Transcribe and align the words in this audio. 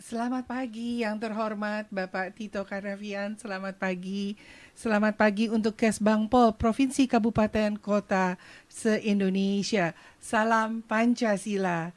Selamat 0.00 0.48
pagi 0.48 1.04
yang 1.04 1.20
terhormat 1.20 1.84
Bapak 1.92 2.32
Tito 2.32 2.64
Karnavian. 2.64 3.36
Selamat 3.36 3.76
pagi. 3.76 4.40
Selamat 4.72 5.20
pagi 5.20 5.52
untuk 5.52 5.76
Kesbangpol 5.76 6.56
Provinsi 6.56 7.04
Kabupaten 7.04 7.76
Kota 7.76 8.40
se-Indonesia. 8.72 9.92
Salam 10.16 10.80
Pancasila. 10.80 11.92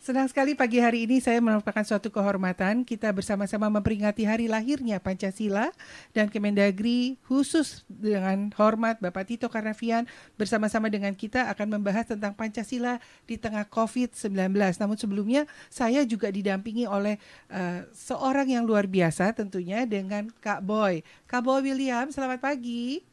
Senang 0.00 0.32
sekali 0.32 0.56
pagi 0.56 0.80
hari 0.80 1.04
ini 1.04 1.20
saya 1.20 1.44
merupakan 1.44 1.84
suatu 1.84 2.08
kehormatan 2.08 2.88
kita 2.88 3.12
bersama-sama 3.12 3.68
memperingati 3.68 4.24
hari 4.24 4.48
lahirnya 4.48 4.96
Pancasila 4.96 5.68
dan 6.16 6.32
Kemendagri 6.32 7.20
khusus 7.28 7.84
dengan 7.84 8.48
hormat 8.56 8.96
Bapak 8.96 9.28
Tito 9.28 9.52
Karnavian 9.52 10.08
bersama-sama 10.40 10.88
dengan 10.88 11.12
kita 11.12 11.52
akan 11.52 11.76
membahas 11.76 12.08
tentang 12.16 12.32
Pancasila 12.32 12.96
di 13.28 13.36
tengah 13.36 13.68
COVID-19. 13.68 14.56
Namun 14.80 14.96
sebelumnya 14.96 15.44
saya 15.68 16.00
juga 16.08 16.32
didampingi 16.32 16.88
oleh 16.88 17.20
uh, 17.52 17.84
seorang 17.92 18.56
yang 18.56 18.64
luar 18.64 18.88
biasa 18.88 19.36
tentunya 19.36 19.84
dengan 19.84 20.32
Kak 20.40 20.64
Boy. 20.64 21.04
Kak 21.28 21.44
Boy 21.44 21.60
William, 21.60 22.08
selamat 22.08 22.40
pagi. 22.40 23.04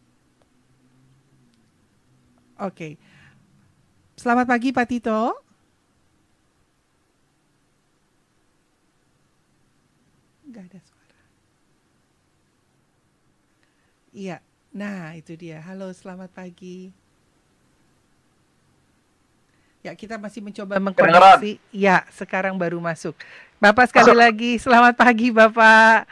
Oke. 2.63 2.71
Okay. 2.71 2.93
Selamat 4.15 4.47
pagi 4.47 4.71
Pak 4.71 4.87
Tito. 4.87 5.46
Nggak 10.57 10.73
ada 10.73 10.81
suara. 10.81 11.21
Iya, 14.09 14.37
nah 14.73 15.13
itu 15.13 15.37
dia. 15.37 15.61
Halo, 15.61 15.93
selamat 15.93 16.33
pagi. 16.33 16.89
Ya, 19.85 19.93
kita 19.93 20.17
masih 20.17 20.41
mencoba 20.41 20.81
mengkoneksi. 20.81 21.61
Ya, 21.69 22.01
sekarang 22.09 22.57
baru 22.57 22.81
masuk. 22.81 23.13
Bapak 23.61 23.93
sekali 23.93 24.09
masuk. 24.09 24.17
lagi, 24.17 24.51
selamat 24.57 24.97
pagi 24.97 25.29
Bapak. 25.29 26.09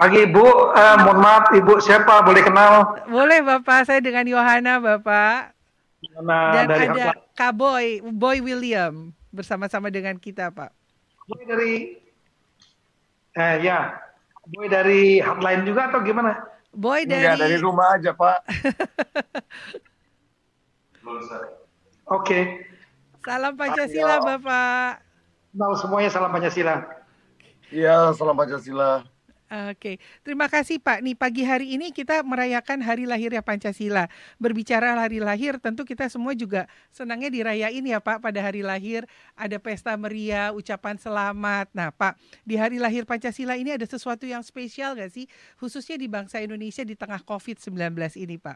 Pagi 0.00 0.24
Ibu, 0.24 0.72
uh, 0.72 0.96
mohon 1.04 1.20
maaf 1.20 1.52
Ibu 1.52 1.76
siapa? 1.84 2.24
Boleh 2.24 2.40
kenal? 2.40 3.04
Boleh 3.12 3.44
Bapak, 3.44 3.84
saya 3.84 4.00
dengan 4.00 4.24
Yohana 4.24 4.80
Bapak. 4.80 5.52
Yohana 6.00 6.38
Dan 6.56 6.64
dari 6.64 6.86
ada 6.88 7.12
Kak 7.36 7.52
Boy, 7.52 8.00
Boy 8.00 8.40
William 8.40 9.12
bersama-sama 9.28 9.92
dengan 9.92 10.16
kita 10.16 10.48
Pak. 10.48 10.72
Boy 11.28 11.44
dari 11.44 12.00
Eh 13.38 13.62
ya, 13.62 13.94
Boy 14.50 14.66
dari 14.66 15.22
hotline 15.22 15.62
juga 15.62 15.86
atau 15.92 16.02
gimana? 16.02 16.34
Boy 16.74 17.06
dari 17.06 17.26
ya, 17.26 17.38
dari 17.38 17.58
rumah 17.58 17.94
aja 17.98 18.10
Pak. 18.14 18.38
Oke. 21.06 21.30
Okay. 22.10 22.42
Salam 23.20 23.54
Pancasila 23.54 24.18
Ayo. 24.18 24.26
Bapak. 24.26 25.04
Nah, 25.54 25.74
semuanya 25.76 26.10
salam 26.10 26.32
Pancasila. 26.32 26.82
Iya, 27.70 28.16
salam 28.16 28.34
Pancasila. 28.34 29.04
Oke, 29.50 29.98
terima 30.22 30.46
kasih 30.46 30.78
Pak. 30.78 31.02
Nih 31.02 31.18
pagi 31.18 31.42
hari 31.42 31.74
ini 31.74 31.90
kita 31.90 32.22
merayakan 32.22 32.78
hari 32.86 33.02
lahirnya 33.02 33.42
Pancasila. 33.42 34.06
Berbicara 34.38 34.94
hari 34.94 35.18
lahir, 35.18 35.58
tentu 35.58 35.82
kita 35.82 36.06
semua 36.06 36.38
juga 36.38 36.70
senangnya 36.94 37.34
dirayain 37.34 37.82
ya 37.82 37.98
Pak. 37.98 38.22
Pada 38.22 38.38
hari 38.38 38.62
lahir 38.62 39.10
ada 39.34 39.58
pesta 39.58 39.98
meriah, 39.98 40.54
ucapan 40.54 40.94
selamat. 41.02 41.66
Nah 41.74 41.90
Pak, 41.90 42.14
di 42.46 42.54
hari 42.54 42.78
lahir 42.78 43.02
Pancasila 43.02 43.58
ini 43.58 43.74
ada 43.74 43.82
sesuatu 43.90 44.22
yang 44.22 44.46
spesial 44.46 44.94
gak 44.94 45.10
sih? 45.10 45.26
Khususnya 45.58 45.98
di 45.98 46.06
bangsa 46.06 46.38
Indonesia 46.38 46.86
di 46.86 46.94
tengah 46.94 47.18
COVID-19 47.26 47.74
ini 48.22 48.38
Pak. 48.38 48.54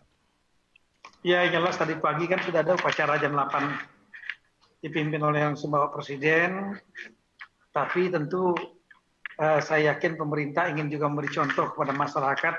Ya 1.26 1.42
jelas 1.50 1.74
tadi 1.74 1.98
pagi 1.98 2.30
kan 2.30 2.38
sudah 2.38 2.62
ada 2.62 2.78
upacara 2.78 3.18
jam 3.18 3.34
8 3.34 4.78
dipimpin 4.78 5.18
oleh 5.18 5.42
yang 5.42 5.58
Bapak 5.58 5.98
Presiden. 5.98 6.78
Tapi 7.74 8.14
tentu 8.14 8.54
uh, 9.40 9.60
saya 9.62 9.94
yakin 9.94 10.14
pemerintah 10.18 10.70
ingin 10.70 10.90
juga 10.90 11.10
memberi 11.10 11.30
contoh 11.30 11.72
kepada 11.74 11.92
masyarakat 11.94 12.54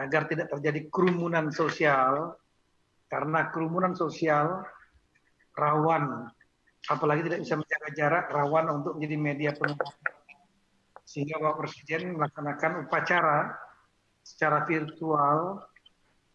agar 0.00 0.22
tidak 0.28 0.48
terjadi 0.48 0.88
kerumunan 0.88 1.52
sosial 1.52 2.36
karena 3.12 3.52
kerumunan 3.52 3.92
sosial 3.92 4.64
rawan 5.52 6.32
apalagi 6.88 7.28
tidak 7.28 7.40
bisa 7.44 7.54
menjaga 7.60 7.88
jarak 7.92 8.24
rawan 8.32 8.82
untuk 8.82 8.96
menjadi 8.96 9.16
media 9.20 9.50
penularan 9.52 10.16
sehingga 11.04 11.36
Bapak 11.36 11.68
Presiden 11.68 12.16
melaksanakan 12.16 12.88
upacara 12.88 13.52
secara 14.24 14.64
virtual 14.64 15.60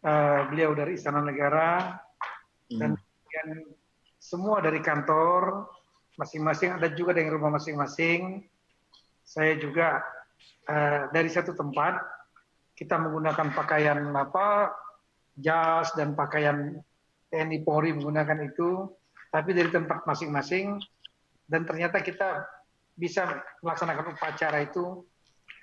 uh, 0.05 0.39
beliau 0.53 0.77
dari 0.77 0.95
Istana 0.95 1.25
Negara 1.25 1.97
hmm. 2.69 2.77
dan 2.77 2.89
kemudian 2.93 3.47
semua 4.21 4.61
dari 4.61 4.79
kantor 4.83 5.65
masing-masing 6.19 6.77
ada 6.77 6.93
juga 6.93 7.17
dari 7.17 7.29
rumah 7.31 7.57
masing-masing 7.57 8.45
saya 9.27 9.59
juga 9.59 9.99
uh, 10.71 11.11
dari 11.11 11.27
satu 11.27 11.51
tempat 11.51 11.99
kita 12.79 12.95
menggunakan 12.95 13.51
pakaian 13.51 13.99
apa 14.15 14.71
jas 15.35 15.91
dan 15.99 16.15
pakaian 16.15 16.79
TNI 17.27 17.59
Polri 17.67 17.91
menggunakan 17.91 18.47
itu, 18.47 18.87
tapi 19.27 19.51
dari 19.51 19.67
tempat 19.67 20.07
masing-masing 20.07 20.79
dan 21.51 21.67
ternyata 21.67 21.99
kita 21.99 22.47
bisa 22.95 23.43
melaksanakan 23.59 24.15
upacara 24.15 24.63
itu 24.63 25.03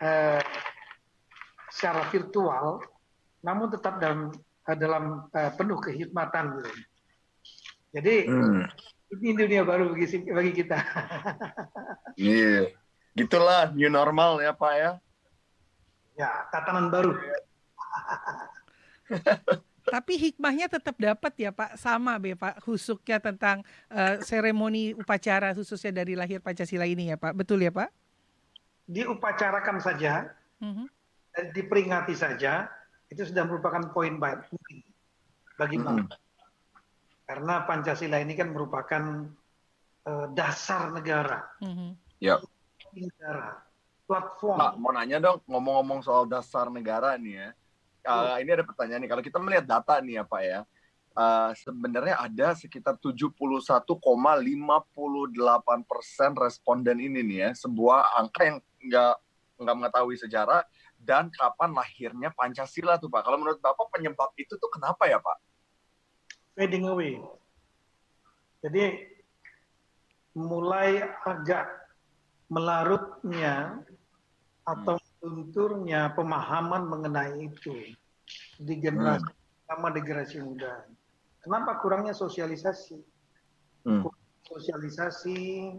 uh, 0.05 0.45
secara 1.73 2.05
virtual, 2.13 2.85
namun 3.41 3.73
tetap 3.73 3.97
dalam 3.97 4.29
uh, 4.69 4.77
dalam 4.77 5.25
uh, 5.33 5.51
penuh 5.57 5.81
kehikmatan 5.81 6.61
gitu. 6.61 6.73
Jadi 7.97 8.15
hmm. 8.29 8.63
ini 9.25 9.33
dunia 9.33 9.65
baru 9.65 9.97
bagi 9.97 10.21
bagi 10.29 10.53
kita. 10.53 10.79
Iya. 12.15 12.71
yeah 12.71 12.84
gitulah 13.15 13.71
new 13.73 13.89
normal 13.89 14.43
ya 14.43 14.51
Pak 14.51 14.73
ya. 14.75 14.91
Ya, 16.15 16.31
tatanan 16.51 16.91
baru. 16.91 17.15
Tapi 19.85 20.17
hikmahnya 20.17 20.67
tetap 20.67 20.97
dapat 20.97 21.33
ya 21.37 21.51
Pak, 21.53 21.77
sama 21.79 22.17
ya 22.23 22.35
Pak, 22.39 22.63
khususnya 22.65 23.21
tentang 23.21 23.63
uh, 23.93 24.17
seremoni 24.25 24.97
upacara 24.97 25.53
khususnya 25.53 26.03
dari 26.03 26.17
lahir 26.17 26.41
Pancasila 26.41 26.89
ini 26.89 27.13
ya 27.13 27.17
Pak, 27.21 27.37
betul 27.37 27.63
ya 27.63 27.71
Pak? 27.71 27.93
Diupacarakan 28.89 29.79
saja, 29.85 30.33
uh-huh. 30.63 30.89
dan 31.37 31.45
diperingati 31.53 32.17
saja, 32.17 32.73
itu 33.13 33.29
sudah 33.29 33.45
merupakan 33.45 33.93
poin 33.93 34.17
baik 34.17 34.49
bagi 35.61 35.77
bangsa. 35.77 36.17
Karena 37.29 37.69
Pancasila 37.69 38.17
ini 38.25 38.33
kan 38.33 38.57
merupakan 38.57 39.29
uh, 40.09 40.27
dasar 40.33 40.97
negara. 40.97 41.45
Uh-huh. 41.61 41.93
Yep 42.25 42.54
negara, 42.97 43.63
platform. 44.07 44.59
Pak, 44.59 44.73
mau 44.79 44.93
nanya 44.95 45.19
dong, 45.19 45.39
ngomong-ngomong 45.51 46.01
soal 46.07 46.25
dasar 46.31 46.71
negara 46.71 47.19
nih 47.19 47.35
ya. 47.41 47.49
Uh, 48.05 48.37
ini 48.37 48.53
ada 48.53 48.65
pertanyaan 48.69 49.01
nih, 49.01 49.11
kalau 49.11 49.23
kita 49.25 49.39
melihat 49.41 49.65
data 49.65 49.97
nih 50.05 50.21
ya 50.21 50.25
Pak 50.29 50.43
ya, 50.45 50.61
uh, 51.17 51.51
sebenarnya 51.57 52.21
ada 52.21 52.53
sekitar 52.53 53.01
71,58 53.01 53.97
persen 55.89 56.31
responden 56.37 57.01
ini 57.01 57.25
nih 57.25 57.39
ya, 57.49 57.51
sebuah 57.57 58.21
angka 58.21 58.43
yang 58.45 58.59
nggak 58.85 59.17
nggak 59.55 59.77
mengetahui 59.79 60.17
sejarah 60.19 60.67
dan 60.99 61.31
kapan 61.31 61.71
lahirnya 61.73 62.33
Pancasila 62.35 62.97
tuh 62.99 63.09
Pak. 63.13 63.23
Kalau 63.25 63.39
menurut 63.41 63.61
Bapak 63.61 63.93
penyebab 63.93 64.33
itu 64.37 64.57
tuh 64.57 64.71
kenapa 64.73 65.09
ya 65.09 65.21
Pak? 65.21 65.39
Fading 66.57 66.87
away. 66.89 67.21
Jadi 68.65 69.13
mulai 70.35 71.05
agak 71.23 71.84
melarutnya 72.55 73.83
atau 74.63 74.97
lunturnya 75.27 76.15
pemahaman 76.15 76.87
mengenai 76.87 77.51
itu 77.51 77.75
di 78.63 78.75
generasi 78.79 79.27
hmm. 79.27 79.67
sama 79.67 79.91
di 79.91 80.01
generasi 80.07 80.39
muda. 80.39 80.87
Kenapa 81.43 81.83
kurangnya 81.83 82.15
sosialisasi? 82.15 82.97
Hmm. 83.85 84.07
Sosialisasi 84.49 85.73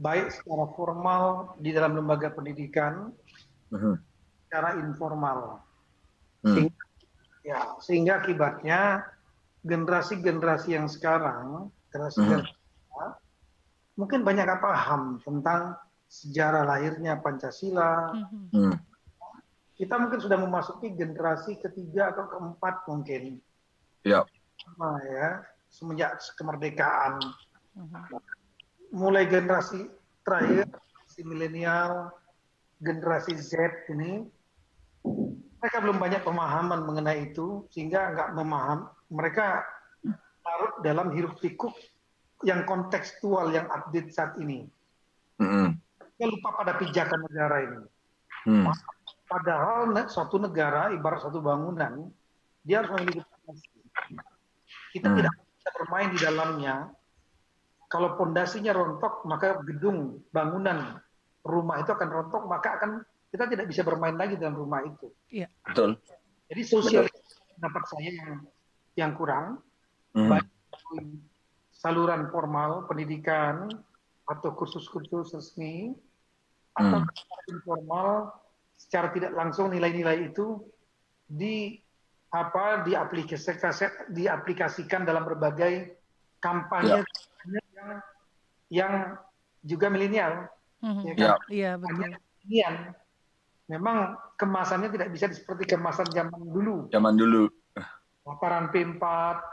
baik 0.00 0.32
secara 0.32 0.66
formal 0.74 1.54
di 1.60 1.70
dalam 1.72 1.96
lembaga 1.96 2.32
pendidikan, 2.32 3.12
hmm. 3.72 3.96
secara 4.48 4.76
informal. 4.80 5.60
Hmm. 6.44 6.52
Sehingga, 6.56 6.84
ya, 7.44 7.60
sehingga 7.80 8.12
akibatnya 8.24 9.04
generasi-generasi 9.64 10.68
yang 10.72 10.88
sekarang, 10.88 11.68
generasi 11.92 12.20
hmm. 12.20 12.44
mungkin 13.96 14.24
banyak 14.24 14.48
paham 14.60 15.20
tentang 15.20 15.76
sejarah 16.10 16.66
lahirnya 16.66 17.22
Pancasila. 17.22 18.10
Hmm. 18.50 18.74
Kita 19.78 19.96
mungkin 19.96 20.20
sudah 20.20 20.36
memasuki 20.36 20.92
generasi 20.92 21.56
ketiga 21.62 22.12
atau 22.12 22.26
keempat 22.26 22.84
mungkin. 22.90 23.38
Ya. 24.02 24.26
Nah, 24.76 24.98
ya, 25.06 25.46
semenjak 25.70 26.18
kemerdekaan. 26.34 27.22
Hmm. 27.78 28.20
Mulai 28.90 29.30
generasi 29.30 29.86
terakhir, 30.26 30.66
si 31.06 31.22
milenial, 31.22 32.10
generasi 32.82 33.38
Z 33.38 33.86
ini, 33.94 34.26
mereka 35.62 35.78
belum 35.78 36.02
banyak 36.02 36.26
pemahaman 36.26 36.82
mengenai 36.84 37.30
itu, 37.30 37.70
sehingga 37.70 38.18
nggak 38.18 38.30
memaham. 38.34 38.90
Mereka 39.14 39.46
larut 40.42 40.74
dalam 40.82 41.14
hiruk 41.14 41.38
pikuk 41.38 41.72
yang 42.42 42.66
kontekstual, 42.66 43.54
yang 43.54 43.70
update 43.70 44.10
saat 44.10 44.34
ini. 44.42 44.66
-hmm 45.38 45.78
kita 46.20 46.28
lupa 46.28 46.52
pada 46.52 46.76
pijakan 46.76 47.24
negara 47.24 47.56
ini. 47.64 47.80
Hmm. 48.44 48.68
Padahal 49.24 49.88
suatu 50.12 50.36
negara 50.36 50.92
ibarat 50.92 51.24
satu 51.24 51.40
bangunan, 51.40 52.12
dia 52.60 52.84
harus 52.84 52.92
memiliki 52.92 53.24
fondasi. 53.24 53.80
Kita 54.92 55.08
hmm. 55.08 55.16
tidak 55.16 55.32
bisa 55.32 55.70
bermain 55.80 56.08
di 56.12 56.18
dalamnya. 56.20 56.76
Kalau 57.88 58.20
pondasinya 58.20 58.76
rontok, 58.76 59.24
maka 59.24 59.64
gedung, 59.64 60.20
bangunan, 60.28 61.00
rumah 61.40 61.80
itu 61.80 61.88
akan 61.88 62.08
rontok, 62.12 62.44
maka 62.44 62.76
akan 62.76 63.00
kita 63.32 63.48
tidak 63.48 63.64
bisa 63.72 63.80
bermain 63.80 64.20
lagi 64.20 64.36
dalam 64.36 64.60
rumah 64.60 64.84
itu. 64.84 65.08
Iya. 65.32 65.48
Betul. 65.72 65.96
Jadi 66.52 66.62
sosial 66.68 67.08
pendapat 67.56 67.82
saya 67.96 68.10
yang 68.12 68.32
yang 68.92 69.12
kurang, 69.16 69.64
hmm. 70.12 70.28
baik 70.28 70.44
saluran 71.72 72.28
formal 72.28 72.84
pendidikan 72.84 73.72
atau 74.28 74.52
kursus-kursus 74.52 75.32
resmi 75.32 75.96
atau 76.76 76.98
hmm. 77.02 77.50
informal 77.50 78.30
secara 78.78 79.12
tidak 79.12 79.32
langsung 79.36 79.68
nilai-nilai 79.70 80.30
itu 80.32 80.62
di 81.26 81.76
apa 82.30 82.86
diaplikasikan 82.86 83.74
diaplikasikan 84.14 85.02
dalam 85.02 85.26
berbagai 85.26 85.98
kampanye 86.38 87.02
ya. 87.02 87.60
yang 87.74 87.88
yang 88.70 88.92
juga 89.66 89.90
milenial 89.90 90.46
mm-hmm. 90.80 91.04
ya 91.04 91.14
kan? 91.18 91.30
ya, 91.50 91.70
betul. 91.76 92.14
Kekinian. 92.40 92.74
Memang 93.70 94.18
kemasannya 94.34 94.90
tidak 94.94 95.10
bisa 95.14 95.30
seperti 95.30 95.74
kemasan 95.74 96.06
zaman 96.10 96.42
dulu. 96.50 96.90
Zaman 96.90 97.14
dulu. 97.14 97.50
Paparan 98.26 98.70
P4, 98.74 99.02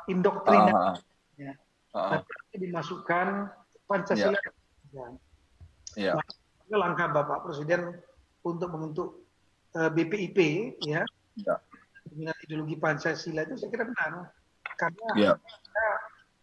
indoktrinasi. 0.09 0.73
Uh, 0.73 0.95
ya 1.37 1.53
uh 1.93 2.21
dimasukkan 2.57 3.53
Pancasila. 3.85 4.33
Yeah. 4.89 5.11
Ya. 5.93 6.13
Nah, 6.17 6.25
langkah 6.75 7.07
Bapak 7.07 7.47
Presiden 7.47 7.95
untuk 8.43 8.67
membentuk 8.75 9.23
uh, 9.79 9.87
eh, 9.87 9.91
BPIP 9.91 10.39
ya, 10.83 11.07
dengan 12.11 12.35
ideologi 12.43 12.75
Pancasila 12.75 13.47
itu 13.47 13.55
saya 13.59 13.69
kira 13.71 13.85
benar 13.87 14.31
karena 14.77 15.07
yeah. 15.15 15.35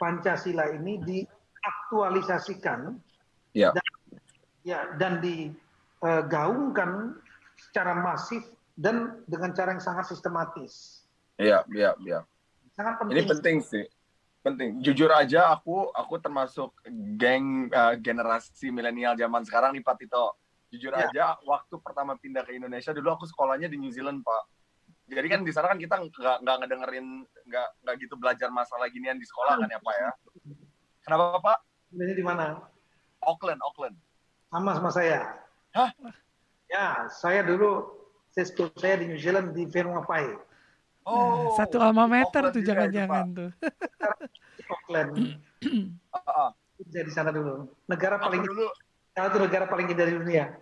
Pancasila 0.01 0.73
ini 0.73 0.99
diaktualisasikan 1.05 2.97
yeah. 3.53 3.73
dan 3.73 3.85
ya 4.65 4.81
dan 4.97 5.21
digaungkan 5.21 7.21
secara 7.61 8.01
masif 8.01 8.43
dan 8.75 9.23
dengan 9.31 9.55
cara 9.55 9.71
yang 9.77 9.85
sangat 9.85 10.11
sistematis. 10.11 11.05
Iya, 11.39 11.63
iya, 11.71 11.95
iya. 12.03 12.27
Sangat 12.75 12.99
penting. 12.99 13.15
Ini 13.15 13.23
penting 13.31 13.57
sih 13.63 13.85
penting. 14.45 14.85
Jujur 14.85 15.09
aja 15.09 15.57
aku 15.57 15.89
aku 15.97 16.21
termasuk 16.21 16.77
geng 17.17 17.73
uh, 17.73 17.97
generasi 17.97 18.69
milenial 18.69 19.17
zaman 19.17 19.41
sekarang 19.49 19.73
nih 19.73 19.81
Pak 19.81 19.97
Tito. 19.97 20.37
Jujur 20.69 20.93
ya. 20.93 21.09
aja 21.09 21.25
waktu 21.49 21.81
pertama 21.81 22.13
pindah 22.21 22.45
ke 22.45 22.53
Indonesia 22.53 22.93
dulu 22.93 23.17
aku 23.17 23.25
sekolahnya 23.25 23.73
di 23.73 23.81
New 23.81 23.89
Zealand 23.89 24.21
Pak. 24.21 24.43
Jadi 25.09 25.29
kan 25.33 25.41
di 25.45 25.53
sana 25.53 25.73
kan 25.73 25.81
kita 25.81 25.97
nggak 25.97 26.37
nggak 26.45 26.57
ngedengerin 26.61 27.07
nggak 27.49 27.69
nggak 27.85 27.95
gitu 28.05 28.15
belajar 28.21 28.49
masalah 28.53 28.89
ginian 28.93 29.17
di 29.17 29.25
sekolah 29.25 29.57
kan 29.57 29.69
ya 29.69 29.81
Pak 29.81 29.97
ya? 29.97 30.11
Kenapa 31.09 31.25
Pak? 31.41 31.59
Ini 31.97 32.13
di 32.13 32.25
mana? 32.25 32.61
Auckland 33.25 33.61
Auckland. 33.65 33.97
Sama 34.53 34.77
sama 34.77 34.91
saya. 34.93 35.41
Hah? 35.73 35.91
Ya 36.69 37.09
saya 37.09 37.41
dulu 37.41 37.97
saya 38.33 38.47
saya 38.77 38.95
di 39.01 39.09
New 39.09 39.21
Zealand 39.21 39.57
di 39.57 39.65
Pai 39.69 40.27
Oh, 41.05 41.53
satu 41.61 41.77
alma 41.85 42.09
meter 42.09 42.49
tuh 42.49 42.65
jangan-jangan 42.65 43.25
tuh. 43.37 43.51
Auckland. 44.73 45.37
Jadi 46.95 47.11
sana 47.13 47.29
dulu. 47.29 47.69
Negara 47.85 48.17
paling 48.17 48.41
dulu. 48.41 48.73
Satu 49.13 49.37
negara 49.37 49.69
paling 49.69 49.93
indah 49.93 50.09
di 50.09 50.17
dunia. 50.17 50.57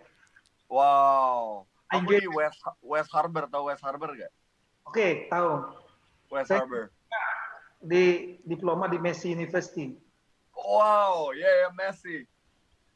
Wow. 0.66 1.62
Aku 1.94 2.11
di 2.11 2.26
West 2.26 2.58
West 2.82 3.11
Harbor 3.14 3.46
tahu 3.46 3.70
West 3.70 3.87
Harbor 3.87 4.16
gak? 4.18 4.32
Oke, 4.88 4.90
okay, 4.90 5.12
tahu. 5.30 5.78
West 6.34 6.50
Saya 6.50 6.66
Harbor. 6.66 6.90
Di 7.78 8.37
diploma 8.42 8.90
di 8.90 8.99
Messi 8.99 9.30
University. 9.30 9.94
Wow, 10.58 11.30
ya 11.37 11.46
yeah, 11.46 11.54
yeah, 11.54 11.72
Messi. 11.76 12.16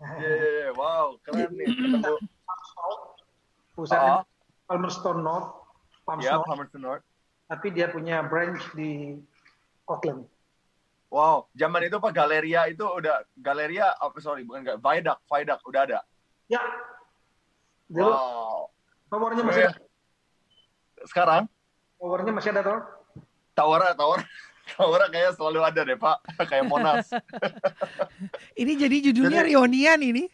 Yeah, 0.02 0.18
yeah, 0.22 0.50
yeah. 0.66 0.70
wow, 0.74 1.14
keren 1.22 1.52
nih 1.54 1.68
ketemu. 1.68 2.14
Pusatnya 3.76 4.00
uh 4.02 4.16
-huh. 4.24 4.66
Palmerston 4.66 5.18
North. 5.20 5.50
Palmerston 6.08 6.40
yeah, 6.40 6.48
Palmerston 6.48 6.82
North 6.82 7.04
tapi 7.46 7.70
dia 7.70 7.90
punya 7.90 8.22
branch 8.26 8.62
di 8.74 9.14
Auckland. 9.86 10.26
Wow, 11.06 11.46
zaman 11.54 11.86
itu 11.86 12.02
Pak 12.02 12.10
Galeria 12.10 12.66
itu 12.66 12.82
udah 12.82 13.22
Galeria 13.38 13.94
apa 13.94 14.18
oh, 14.18 14.22
sorry 14.22 14.42
bukan 14.42 14.66
enggak 14.66 14.82
Viaduct, 14.82 15.22
Viaduct 15.30 15.62
udah 15.70 15.80
ada. 15.86 15.98
Ya. 16.50 16.62
Dulu, 17.86 18.10
wow. 18.10 18.66
Towernya 19.06 19.42
masih 19.46 19.62
ada. 19.70 19.78
Sekarang? 21.06 21.42
Towernya 22.02 22.32
masih 22.34 22.50
ada 22.50 22.62
toh? 22.66 22.80
Tower, 23.54 23.80
tower. 23.94 24.20
Tower 24.74 25.02
kayak 25.14 25.38
selalu 25.38 25.60
ada 25.62 25.80
deh 25.86 25.94
Pak, 25.94 26.16
kayak 26.50 26.66
Monas. 26.66 27.06
ini 28.60 28.72
jadi 28.74 28.96
judulnya 29.10 29.46
jadi, 29.46 29.50
Rionian 29.54 30.00
ini. 30.02 30.24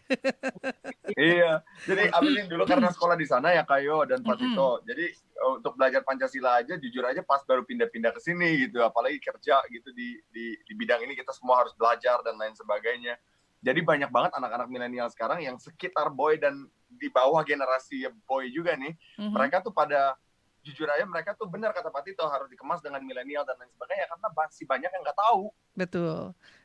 iya, 1.21 1.61
jadi 1.85 2.09
abis 2.09 2.49
dulu 2.49 2.65
karena 2.65 2.89
sekolah 2.97 3.17
di 3.21 3.29
sana 3.29 3.53
ya 3.53 3.69
Kayo 3.69 4.09
dan 4.09 4.25
Pak 4.25 4.41
Tito. 4.41 4.81
Jadi 4.89 5.13
untuk 5.59 5.77
belajar 5.77 6.01
Pancasila 6.07 6.65
aja 6.65 6.79
jujur 6.81 7.05
aja 7.05 7.21
pas 7.21 7.45
baru 7.45 7.67
pindah-pindah 7.67 8.15
ke 8.15 8.21
sini 8.23 8.67
gitu 8.69 8.81
apalagi 8.81 9.19
kerja 9.19 9.59
gitu 9.69 9.91
di, 9.91 10.15
di 10.31 10.55
di 10.55 10.73
bidang 10.79 11.03
ini 11.03 11.19
kita 11.19 11.35
semua 11.35 11.67
harus 11.67 11.75
belajar 11.75 12.23
dan 12.23 12.39
lain 12.39 12.55
sebagainya 12.55 13.19
jadi 13.63 13.83
banyak 13.83 14.11
banget 14.11 14.39
anak-anak 14.39 14.69
milenial 14.71 15.11
sekarang 15.11 15.43
yang 15.43 15.59
sekitar 15.59 16.15
boy 16.15 16.39
dan 16.39 16.67
di 16.87 17.11
bawah 17.11 17.43
generasi 17.43 18.07
boy 18.27 18.47
juga 18.55 18.79
nih 18.79 18.95
mm-hmm. 18.95 19.33
mereka 19.35 19.63
tuh 19.63 19.75
pada 19.75 20.15
jujur 20.63 20.87
aja 20.87 21.03
mereka 21.03 21.35
tuh 21.35 21.51
benar 21.51 21.75
kata 21.75 21.91
Pak 21.91 22.03
Tito 22.07 22.23
harus 22.27 22.47
dikemas 22.47 22.79
dengan 22.79 23.03
milenial 23.03 23.43
dan 23.43 23.59
lain 23.59 23.71
sebagainya 23.75 24.07
karena 24.07 24.29
masih 24.31 24.65
banyak 24.67 24.91
yang 24.91 25.03
nggak 25.03 25.19
tahu. 25.19 25.43
Betul. 25.75 26.19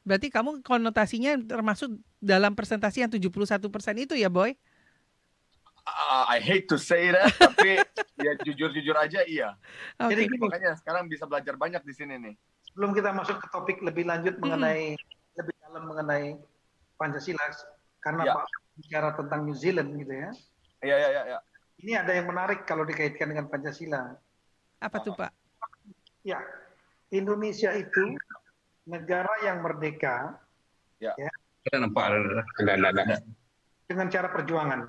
Berarti 0.06 0.28
kamu 0.30 0.62
konotasinya 0.62 1.34
termasuk 1.42 1.98
dalam 2.22 2.54
presentasi 2.54 3.06
yang 3.06 3.12
71% 3.12 3.58
itu 3.98 4.14
ya, 4.14 4.30
Boy? 4.30 4.54
uh, 5.88 6.24
I 6.28 6.40
hate 6.44 6.68
to 6.70 6.78
say 6.78 7.10
that, 7.12 7.32
tapi 7.40 7.80
ya 8.20 8.32
jujur-jujur 8.44 8.96
aja 8.98 9.24
iya. 9.24 9.56
Okay. 9.96 10.28
Jadi 10.28 10.38
makanya 10.40 10.76
sekarang 10.76 11.08
bisa 11.08 11.24
belajar 11.26 11.56
banyak 11.56 11.82
di 11.88 11.94
sini 11.96 12.20
nih. 12.20 12.36
Sebelum 12.72 12.92
kita 12.92 13.16
masuk 13.16 13.40
ke 13.40 13.48
topik 13.50 13.78
lebih 13.82 14.06
lanjut 14.06 14.36
mengenai 14.44 15.00
lebih 15.38 15.54
dalam 15.64 15.84
mengenai 15.88 16.26
Pancasila, 16.98 17.42
karena 18.02 18.24
ya. 18.26 18.34
Pak 18.36 18.46
bicara 18.78 19.10
tentang 19.18 19.46
New 19.46 19.58
Zealand 19.58 19.96
gitu 19.98 20.14
ya. 20.14 20.30
Iya 20.86 20.96
iya 20.98 21.10
iya. 21.10 21.22
Ya. 21.38 21.40
Ini 21.78 21.94
ada 21.94 22.12
yang 22.14 22.26
menarik 22.26 22.66
kalau 22.66 22.82
dikaitkan 22.84 23.30
dengan 23.30 23.46
Pancasila. 23.50 24.18
Apa 24.82 24.98
tuh 25.02 25.14
Pak? 25.14 25.30
Ya, 26.26 26.42
Indonesia 27.14 27.70
itu 27.78 28.18
negara 28.90 29.30
yang 29.46 29.62
merdeka. 29.62 30.42
Ya. 30.98 31.14
ya 31.14 31.30
kita 31.62 31.84
nampak 31.84 32.10
dengan 33.86 34.08
cara 34.10 34.28
perjuangan 34.34 34.88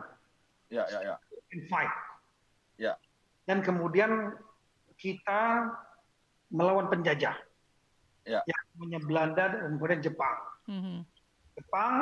Ya, 0.69 0.85
ya, 0.93 1.01
ya. 1.01 1.15
In 1.57 1.65
fight. 1.65 1.89
Ya. 2.77 2.93
Dan 3.49 3.65
kemudian 3.65 4.37
kita 5.01 5.73
melawan 6.53 6.93
penjajah. 6.93 7.33
Ya. 8.29 8.45
Yang 8.45 8.65
punya 8.77 8.99
Belanda 9.01 9.45
dan 9.57 9.81
kemudian 9.81 10.05
Jepang. 10.05 10.37
Mm 10.69 10.81
-hmm. 10.85 10.99
Jepang 11.57 11.95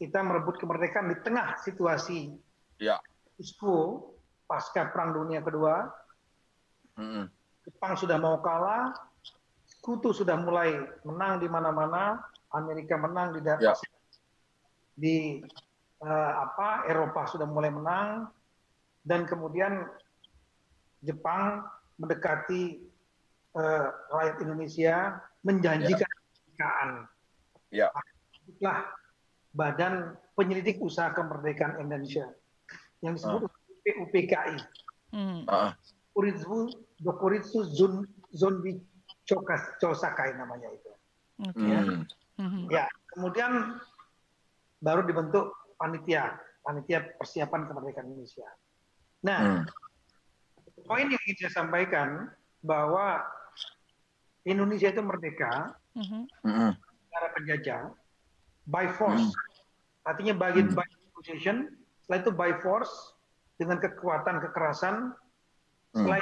kita 0.00 0.24
merebut 0.24 0.56
kemerdekaan 0.56 1.12
di 1.12 1.16
tengah 1.20 1.60
situasi 1.60 2.32
ya. 2.80 2.96
isku 3.36 4.00
pasca 4.46 4.88
Perang 4.88 5.12
Dunia 5.12 5.42
Kedua. 5.42 5.86
Mm 6.96 7.06
-hmm. 7.06 7.24
Jepang 7.66 7.94
sudah 7.98 8.16
mau 8.16 8.38
kalah, 8.40 8.94
Sekutu 9.66 10.14
sudah 10.14 10.38
mulai 10.38 10.78
menang 11.02 11.42
di 11.42 11.50
mana-mana, 11.50 12.22
Amerika 12.54 12.94
menang 12.94 13.34
di 13.34 13.40
daerah 13.42 13.74
ya. 13.74 13.90
di 14.94 15.42
uh, 16.00 16.32
apa 16.46 16.86
Eropa 16.86 17.26
sudah 17.26 17.44
mulai 17.44 17.74
menang 17.74 18.30
dan 19.02 19.26
kemudian 19.26 19.86
Jepang 21.02 21.66
mendekati 21.98 22.82
uh, 23.54 23.86
rakyat 24.14 24.36
Indonesia 24.42 24.96
menjanjikan 25.42 26.10
kemerdekaan. 26.10 26.90
Ya. 27.70 27.90
Itulah 28.46 28.90
Badan 29.54 30.14
Penyelidik 30.38 30.82
Usaha 30.82 31.10
Kemerdekaan 31.14 31.78
Indonesia 31.82 32.30
yang 33.02 33.14
disebut 33.14 33.46
uh. 33.46 33.55
PUPKI. 33.86 34.58
Hmm. 35.14 35.46
Uh. 35.46 35.70
Dokuritsu 36.96 37.62
Zun 37.70 38.08
Zonbi 38.34 38.80
Chosakai 39.78 40.34
namanya 40.34 40.72
itu. 40.72 40.92
Okay. 41.52 41.68
Ya. 41.70 41.80
Hmm. 42.36 42.68
ya, 42.68 42.84
kemudian 43.16 43.80
baru 44.84 45.08
dibentuk 45.08 45.56
panitia, 45.80 46.36
panitia 46.60 47.04
persiapan 47.16 47.64
kemerdekaan 47.64 48.12
Indonesia. 48.12 48.48
Nah, 49.24 49.38
hmm. 49.40 50.84
poin 50.84 51.08
yang 51.08 51.22
ingin 51.24 51.48
saya 51.48 51.64
sampaikan 51.64 52.28
bahwa 52.60 53.24
Indonesia 54.46 54.94
itu 54.94 55.02
merdeka 55.02 55.74
mm-hmm. 55.98 56.72
penjajah 57.34 57.90
by 58.70 58.86
force, 58.94 59.26
mm. 59.26 60.06
artinya 60.06 60.34
bagi 60.38 60.62
mm. 60.62 60.74
by 60.74 60.86
position 61.18 61.74
Setelah 62.06 62.18
itu 62.22 62.30
by 62.30 62.52
force 62.62 63.15
dengan 63.56 63.80
kekuatan 63.80 64.40
kekerasan. 64.48 65.16
Hmm. 65.96 66.20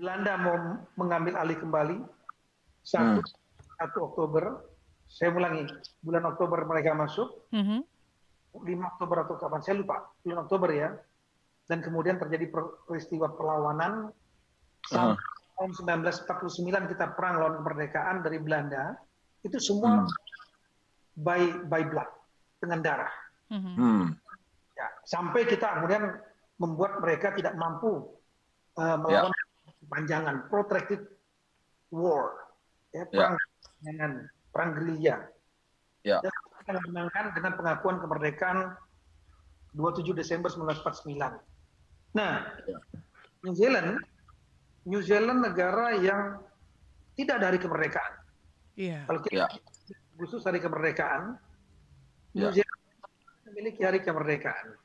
Belanda 0.00 0.34
mau 0.40 0.56
mengambil 0.96 1.36
alih 1.38 1.60
kembali 1.60 2.00
satu 2.82 3.20
hmm. 3.20 4.06
Oktober. 4.08 4.44
Saya 5.12 5.28
ulangi, 5.28 5.68
bulan 6.00 6.24
Oktober 6.24 6.64
mereka 6.64 6.96
masuk. 6.96 7.52
Hmm. 7.52 7.84
5 8.52 8.64
Oktober 8.96 9.16
atau 9.24 9.36
kapan? 9.40 9.60
Saya 9.64 9.76
lupa. 9.80 10.12
Bulan 10.24 10.48
Oktober 10.48 10.68
ya. 10.72 10.88
Dan 11.68 11.80
kemudian 11.80 12.20
terjadi 12.20 12.48
peristiwa 12.84 13.32
perlawanan 13.32 14.12
sampai 14.88 15.14
uh. 15.14 15.20
tahun 15.56 16.02
1949 16.02 16.92
kita 16.92 17.14
perang 17.14 17.38
lawan 17.40 17.60
kemerdekaan 17.60 18.24
dari 18.24 18.40
Belanda. 18.40 18.96
Itu 19.44 19.60
semua 19.60 20.04
hmm. 20.04 20.08
by 21.20 21.42
by 21.68 21.82
blood 21.86 22.10
dengan 22.60 22.80
darah. 22.80 23.12
Hmm. 23.52 24.16
Sampai 25.06 25.46
kita 25.46 25.80
kemudian 25.80 26.18
membuat 26.58 27.02
mereka 27.02 27.34
tidak 27.34 27.58
mampu 27.58 28.06
uh, 28.78 28.96
melawan 29.00 29.34
panjangan 29.90 30.46
protracted 30.46 31.02
war, 31.92 32.48
ya, 32.94 33.04
ya. 33.04 33.10
perang 33.10 33.34
ya. 33.84 34.06
perang 34.54 34.70
gerilya. 34.78 35.16
Ya. 36.02 36.18
Dan 36.22 36.32
kita 36.62 36.80
menangkan 36.88 37.24
dengan 37.34 37.52
pengakuan 37.58 37.96
kemerdekaan 37.98 38.58
27 39.74 40.16
Desember 40.16 40.48
1949. 40.48 42.16
Nah, 42.16 42.46
ya. 42.68 42.78
New 43.42 43.54
Zealand, 43.56 43.98
New 44.86 45.02
Zealand 45.02 45.40
negara 45.42 45.98
yang 45.98 46.38
tidak 47.18 47.38
dari 47.42 47.58
kemerdekaan. 47.58 48.12
Yeah. 48.78 49.04
Kalau 49.04 49.20
kita 49.20 49.48
yeah. 49.48 49.50
khusus 50.16 50.44
hari 50.46 50.62
kemerdekaan, 50.62 51.36
New 52.32 52.48
yeah. 52.48 52.54
Zealand 52.62 52.80
memiliki 53.50 53.80
hari 53.84 54.00
kemerdekaan. 54.00 54.80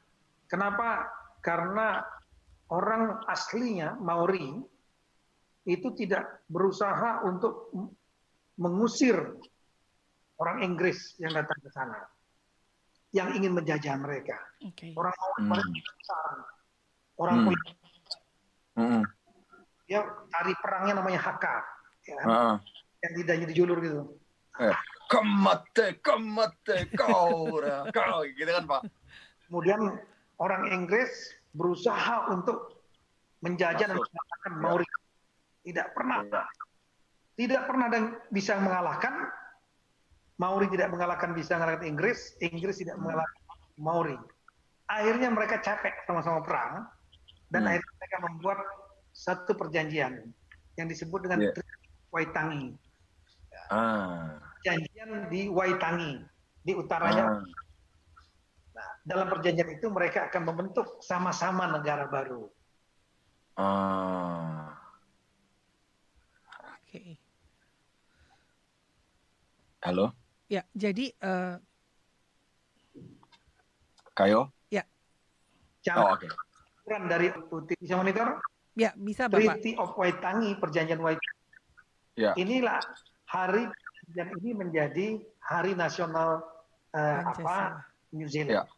Kenapa? 0.48 1.08
Karena 1.44 2.02
orang 2.72 3.24
aslinya 3.28 3.96
Maori 4.00 4.60
itu 5.68 5.88
tidak 5.96 6.48
berusaha 6.48 7.24
untuk 7.28 7.72
mengusir 8.60 9.16
orang 10.40 10.64
Inggris 10.64 11.20
yang 11.20 11.36
datang 11.36 11.60
ke 11.60 11.70
sana, 11.72 12.00
yang 13.12 13.36
ingin 13.36 13.56
menjajah 13.56 13.96
mereka. 14.00 14.40
Okay. 14.64 14.96
Orang 14.96 15.16
Maori 15.44 15.68
hmm. 15.68 15.84
besar, 15.84 16.32
orang 17.20 17.38
hmm. 17.44 17.56
Hmm. 18.78 19.04
Ya, 19.88 20.04
tari 20.32 20.54
perangnya 20.60 21.00
namanya 21.00 21.20
Haka, 21.24 21.64
ya, 22.04 22.20
uh. 22.28 22.56
yang 23.04 23.14
lidahnya 23.20 23.48
dijulur 23.48 23.80
gitu. 23.80 24.02
Eh 24.60 24.76
kemate, 25.08 26.00
kemate, 26.04 26.92
kau, 26.94 27.60
kau, 27.96 28.20
gitu 28.28 28.52
kan 28.52 28.64
Pak. 28.68 28.82
Kemudian 29.48 29.80
orang 30.38 30.70
Inggris 30.74 31.34
berusaha 31.54 32.30
untuk 32.34 32.82
menjajah 33.42 33.90
dan 33.90 33.98
mengalahkan 33.98 34.52
ya. 34.52 34.62
Maori. 34.62 34.88
Tidak 35.68 35.88
pernah. 35.94 36.18
Ya. 36.26 36.44
Tidak 37.38 37.62
pernah 37.70 37.88
dan 37.92 38.04
bisa 38.34 38.58
mengalahkan. 38.58 39.30
Maori 40.38 40.70
tidak 40.70 40.94
mengalahkan 40.94 41.34
bisa 41.34 41.58
mengalahkan 41.58 41.86
Inggris. 41.90 42.38
Inggris 42.42 42.78
tidak 42.82 42.98
mengalahkan 43.02 43.42
Maori. 43.78 44.18
Akhirnya 44.88 45.30
mereka 45.34 45.62
capek 45.62 46.06
sama-sama 46.06 46.46
perang. 46.46 46.86
Dan 47.50 47.66
hmm. 47.66 47.70
akhirnya 47.74 47.94
mereka 47.98 48.18
membuat 48.28 48.60
satu 49.18 49.58
perjanjian 49.58 50.30
yang 50.78 50.88
disebut 50.90 51.26
dengan 51.26 51.50
yeah. 51.50 52.14
Waitangi. 52.14 52.78
Ah 53.74 54.40
perjanjian 54.68 55.32
di 55.32 55.42
Waitangi, 55.48 56.12
di 56.68 56.74
utaranya. 56.76 57.40
Ah. 57.40 57.66
Dalam 59.08 59.32
perjanjian 59.32 59.72
itu 59.72 59.88
mereka 59.88 60.28
akan 60.28 60.44
membentuk 60.52 61.00
sama-sama 61.00 61.64
negara 61.72 62.12
baru. 62.12 62.52
Ah. 63.56 64.76
Oke. 66.76 66.92
Okay. 66.92 67.10
Halo. 69.88 70.12
Ya, 70.52 70.68
jadi 70.76 71.16
uh... 71.24 71.56
Kayo? 74.12 74.52
Ya. 74.68 74.84
oh, 75.96 76.20
oke. 76.20 76.28
Okay. 76.28 77.00
dari 77.08 77.32
putih 77.48 77.76
bisa 77.80 77.96
monitor? 77.96 78.44
Ya, 78.76 78.92
bisa 79.00 79.32
Bapak. 79.32 79.64
Treaty 79.64 79.80
of 79.80 79.96
Waitangi, 79.96 80.60
perjanjian 80.60 81.00
Waitangi. 81.00 81.40
Ya. 82.20 82.36
Inilah 82.36 82.84
hari 83.24 83.72
dan 84.12 84.36
ini 84.44 84.52
menjadi 84.52 85.22
hari 85.40 85.80
nasional 85.80 86.44
uh, 86.92 87.20
apa 87.24 87.88
New 88.12 88.28
Zealand. 88.28 88.68
Ya. 88.68 88.77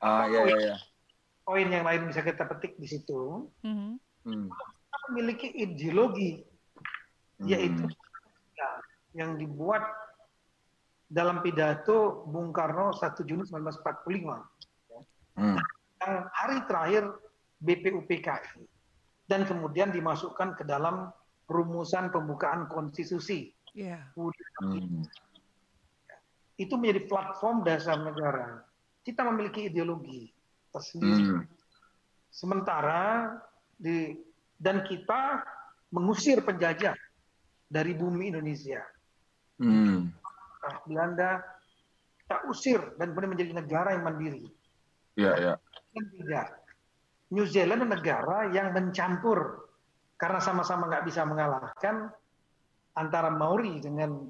Ah, 0.00 0.24
ya, 0.26 0.48
ya, 0.48 0.58
ya. 0.72 0.76
Poin 1.44 1.68
yang 1.68 1.84
lain 1.84 2.08
bisa 2.08 2.24
kita 2.24 2.48
petik 2.48 2.76
di 2.80 2.88
situ. 2.88 3.48
Mm 3.64 4.00
-hmm. 4.24 4.44
Kita 4.48 4.96
memiliki 5.12 5.48
ideologi 5.60 6.40
mm. 7.40 7.46
yaitu 7.48 7.84
ya, 8.56 8.68
yang 9.16 9.36
dibuat 9.36 9.84
dalam 11.10 11.42
pidato 11.44 12.24
Bung 12.28 12.54
Karno 12.54 12.94
1 12.94 13.28
Juni 13.28 13.42
1945 13.44 15.36
mm. 15.36 15.58
yang 16.00 16.14
hari 16.32 16.58
terakhir 16.70 17.04
BPUPKI 17.60 18.62
dan 19.26 19.44
kemudian 19.44 19.90
dimasukkan 19.90 20.54
ke 20.54 20.64
dalam 20.64 21.10
rumusan 21.50 22.14
pembukaan 22.14 22.70
konstitusi 22.70 23.52
Yeah. 23.74 24.02
Hmm. 24.58 25.06
Itu 26.58 26.74
menjadi 26.76 27.06
platform 27.06 27.62
dasar 27.62 28.02
negara. 28.02 28.66
Kita 29.00 29.24
memiliki 29.26 29.68
ideologi 29.68 30.28
tersendiri. 30.70 31.24
Hmm. 31.40 31.44
Sementara 32.30 33.34
di 33.74 34.14
dan 34.60 34.84
kita 34.84 35.40
mengusir 35.90 36.44
penjajah 36.44 36.94
dari 37.66 37.92
bumi 37.96 38.30
Indonesia. 38.30 38.84
Hmm. 39.56 40.12
Nah, 40.60 40.74
Belanda 40.84 41.30
kita 42.20 42.36
usir 42.46 42.80
dan 43.00 43.10
kemudian 43.10 43.32
menjadi 43.34 43.52
negara 43.56 43.88
yang 43.96 44.04
mandiri. 44.06 44.46
Iya, 45.18 45.32
iya. 45.40 45.54
Tidak. 45.96 46.48
New 47.34 47.46
Zealand 47.46 47.86
negara 47.86 48.50
yang 48.54 48.70
mencampur 48.70 49.70
karena 50.20 50.38
sama-sama 50.38 50.86
nggak 50.86 51.06
bisa 51.08 51.24
mengalahkan 51.24 52.12
antara 52.94 53.32
Maori 53.32 53.80
dengan 53.80 54.28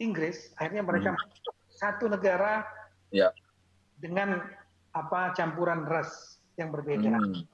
Inggris, 0.00 0.50
akhirnya 0.56 0.82
mereka 0.82 1.12
hmm. 1.12 1.20
satu 1.76 2.08
negara 2.08 2.64
ya. 3.12 3.28
Dengan 4.00 4.42
apa 4.96 5.30
campuran 5.36 5.86
ras 5.86 6.40
yang 6.58 6.72
berbeda. 6.74 7.14
Hmm. 7.14 7.44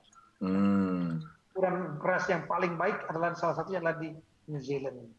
Hmm. 0.41 1.07
Campuran 1.53 1.77
ras 2.01 2.25
yang 2.31 2.47
paling 2.49 2.79
baik 2.81 2.97
adalah 3.11 3.37
salah 3.37 3.59
satunya 3.59 3.83
adalah 3.83 3.99
di 3.99 4.15
New 4.49 4.63
Zealand. 4.63 5.11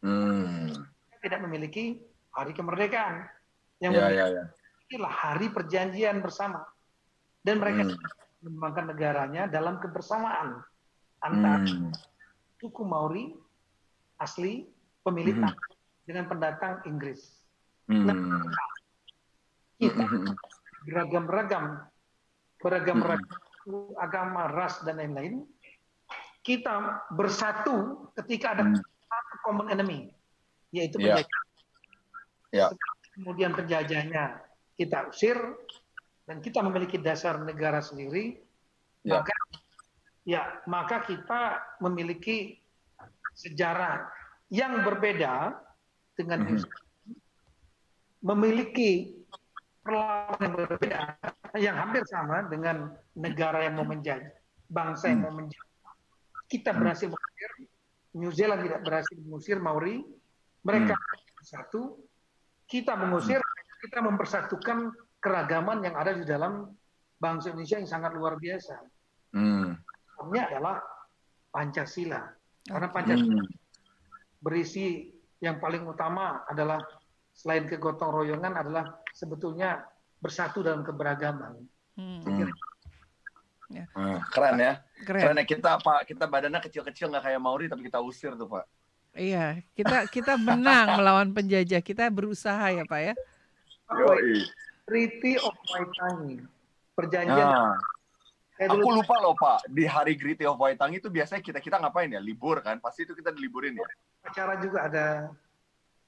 Hmm. 0.00 0.72
Tidak 1.20 1.40
memiliki 1.44 2.00
hari 2.32 2.56
kemerdekaan 2.56 3.28
yang 3.84 3.92
ya, 3.92 4.08
ya, 4.08 4.26
ya. 4.32 4.44
inilah 4.88 5.12
hari 5.12 5.52
perjanjian 5.52 6.24
bersama 6.24 6.64
dan 7.44 7.60
mereka 7.60 7.88
hmm. 7.88 7.96
mengembangkan 8.40 8.84
negaranya 8.96 9.42
dalam 9.48 9.76
kebersamaan 9.80 10.64
antara 11.20 11.60
hmm. 11.64 11.92
suku 12.60 12.82
Maori 12.84 13.36
asli 14.20 14.68
pemilih 15.00 15.40
mm 15.40 15.44
-hmm. 15.48 16.04
dengan 16.04 16.24
pendatang 16.28 16.84
Inggris. 16.84 17.40
Mm 17.88 18.04
-hmm. 18.04 18.06
Nah, 18.06 18.16
kita 19.80 20.04
beragam-ragam, 20.84 21.84
beragam-ragam 22.60 23.28
mm 23.28 23.36
-hmm. 23.68 24.00
agama, 24.00 24.48
ras 24.48 24.80
dan 24.84 25.00
lain-lain. 25.00 25.44
Kita 26.40 27.04
bersatu 27.12 28.08
ketika 28.16 28.56
ada 28.56 28.64
mm. 28.64 28.80
satu 28.80 29.36
common 29.44 29.68
enemy, 29.68 30.08
yaitu 30.72 30.96
yeah. 30.96 31.20
penjajah. 31.20 31.42
Yeah. 32.50 32.70
Kemudian 33.20 33.52
penjajahnya 33.52 34.40
kita 34.80 35.12
usir 35.12 35.36
dan 36.24 36.40
kita 36.40 36.64
memiliki 36.64 36.96
dasar 36.96 37.36
negara 37.44 37.84
sendiri, 37.84 38.40
yeah. 39.04 39.20
maka 39.20 39.34
ya 40.24 40.42
maka 40.64 41.04
kita 41.04 41.60
memiliki 41.84 42.56
sejarah 43.36 44.08
yang 44.48 44.82
berbeda 44.82 45.54
dengan 46.16 46.40
mm 46.44 46.56
-hmm. 46.56 46.66
memiliki 48.24 49.19
perlawanan 49.80 50.38
yang 50.40 50.54
berbeda 50.54 50.98
yang 51.58 51.76
hampir 51.76 52.02
sama 52.06 52.46
dengan 52.46 52.94
negara 53.16 53.66
yang 53.66 53.80
mau 53.80 53.88
menjadi 53.88 54.28
bangsa 54.70 55.10
yang 55.10 55.26
mau 55.26 55.34
menjadi 55.34 55.68
kita 56.50 56.74
berhasil 56.76 57.08
mengusir 57.10 57.50
New 58.18 58.32
Zealand 58.34 58.62
tidak 58.66 58.80
berhasil 58.86 59.16
mengusir 59.22 59.56
Maori 59.58 60.02
mereka 60.62 60.94
hmm. 60.94 61.44
satu 61.46 61.82
kita 62.68 62.94
mengusir 62.94 63.40
kita 63.80 63.98
mempersatukan 64.04 64.92
keragaman 65.18 65.80
yang 65.84 65.96
ada 65.96 66.12
di 66.12 66.24
dalam 66.28 66.68
bangsa 67.16 67.52
Indonesia 67.52 67.80
yang 67.80 67.88
sangat 67.88 68.12
luar 68.12 68.36
biasa. 68.36 68.76
Hmm. 69.32 69.72
adalah 70.20 70.80
Pancasila. 71.48 72.28
Karena 72.68 72.88
Pancasila 72.92 73.40
hmm 73.40 73.60
berisi 74.40 75.12
yang 75.40 75.60
paling 75.60 75.84
utama 75.84 76.44
adalah 76.48 76.80
selain 77.40 77.64
kegotong 77.64 78.12
royongan 78.12 78.52
adalah 78.52 79.00
sebetulnya 79.16 79.80
bersatu 80.20 80.60
dalam 80.60 80.84
keberagaman. 80.84 81.56
Hmm. 81.96 82.20
Hmm. 82.20 82.52
Ya. 83.72 83.84
Hmm, 83.96 84.20
keren 84.28 84.60
ya. 84.60 84.74
Keren. 85.08 85.22
keren 85.24 85.40
ya 85.40 85.46
kita 85.48 85.80
Pak, 85.80 86.04
kita 86.04 86.28
badannya 86.28 86.60
kecil-kecil 86.60 87.08
nggak 87.08 87.24
kayak 87.32 87.40
Mauri 87.40 87.72
tapi 87.72 87.88
kita 87.88 88.04
usir 88.04 88.36
tuh 88.36 88.44
Pak. 88.44 88.68
Iya, 89.16 89.64
kita 89.72 90.04
kita 90.12 90.36
menang 90.36 90.86
melawan 91.00 91.32
penjajah. 91.32 91.80
Kita 91.80 92.12
berusaha 92.12 92.76
ya 92.76 92.84
Pak 92.84 93.00
ya. 93.00 93.14
Yoi. 93.96 94.44
Treaty 94.84 95.40
of 95.40 95.56
Waitangi. 95.72 96.44
Perjanjian. 96.92 97.46
Nah. 97.48 97.78
Aku 98.60 98.92
lupa 98.92 99.16
loh 99.24 99.32
Pak, 99.40 99.72
di 99.72 99.88
hari 99.88 100.20
Treaty 100.20 100.44
of 100.44 100.60
Waitangi 100.60 101.00
itu 101.00 101.08
biasanya 101.08 101.40
kita 101.40 101.64
kita 101.64 101.80
ngapain 101.80 102.12
ya? 102.12 102.20
Libur 102.20 102.60
kan? 102.60 102.76
Pasti 102.76 103.08
itu 103.08 103.16
kita 103.16 103.32
diliburin 103.32 103.72
ya. 103.72 103.88
Upacara 104.20 104.54
juga 104.60 104.78
ada 104.84 105.06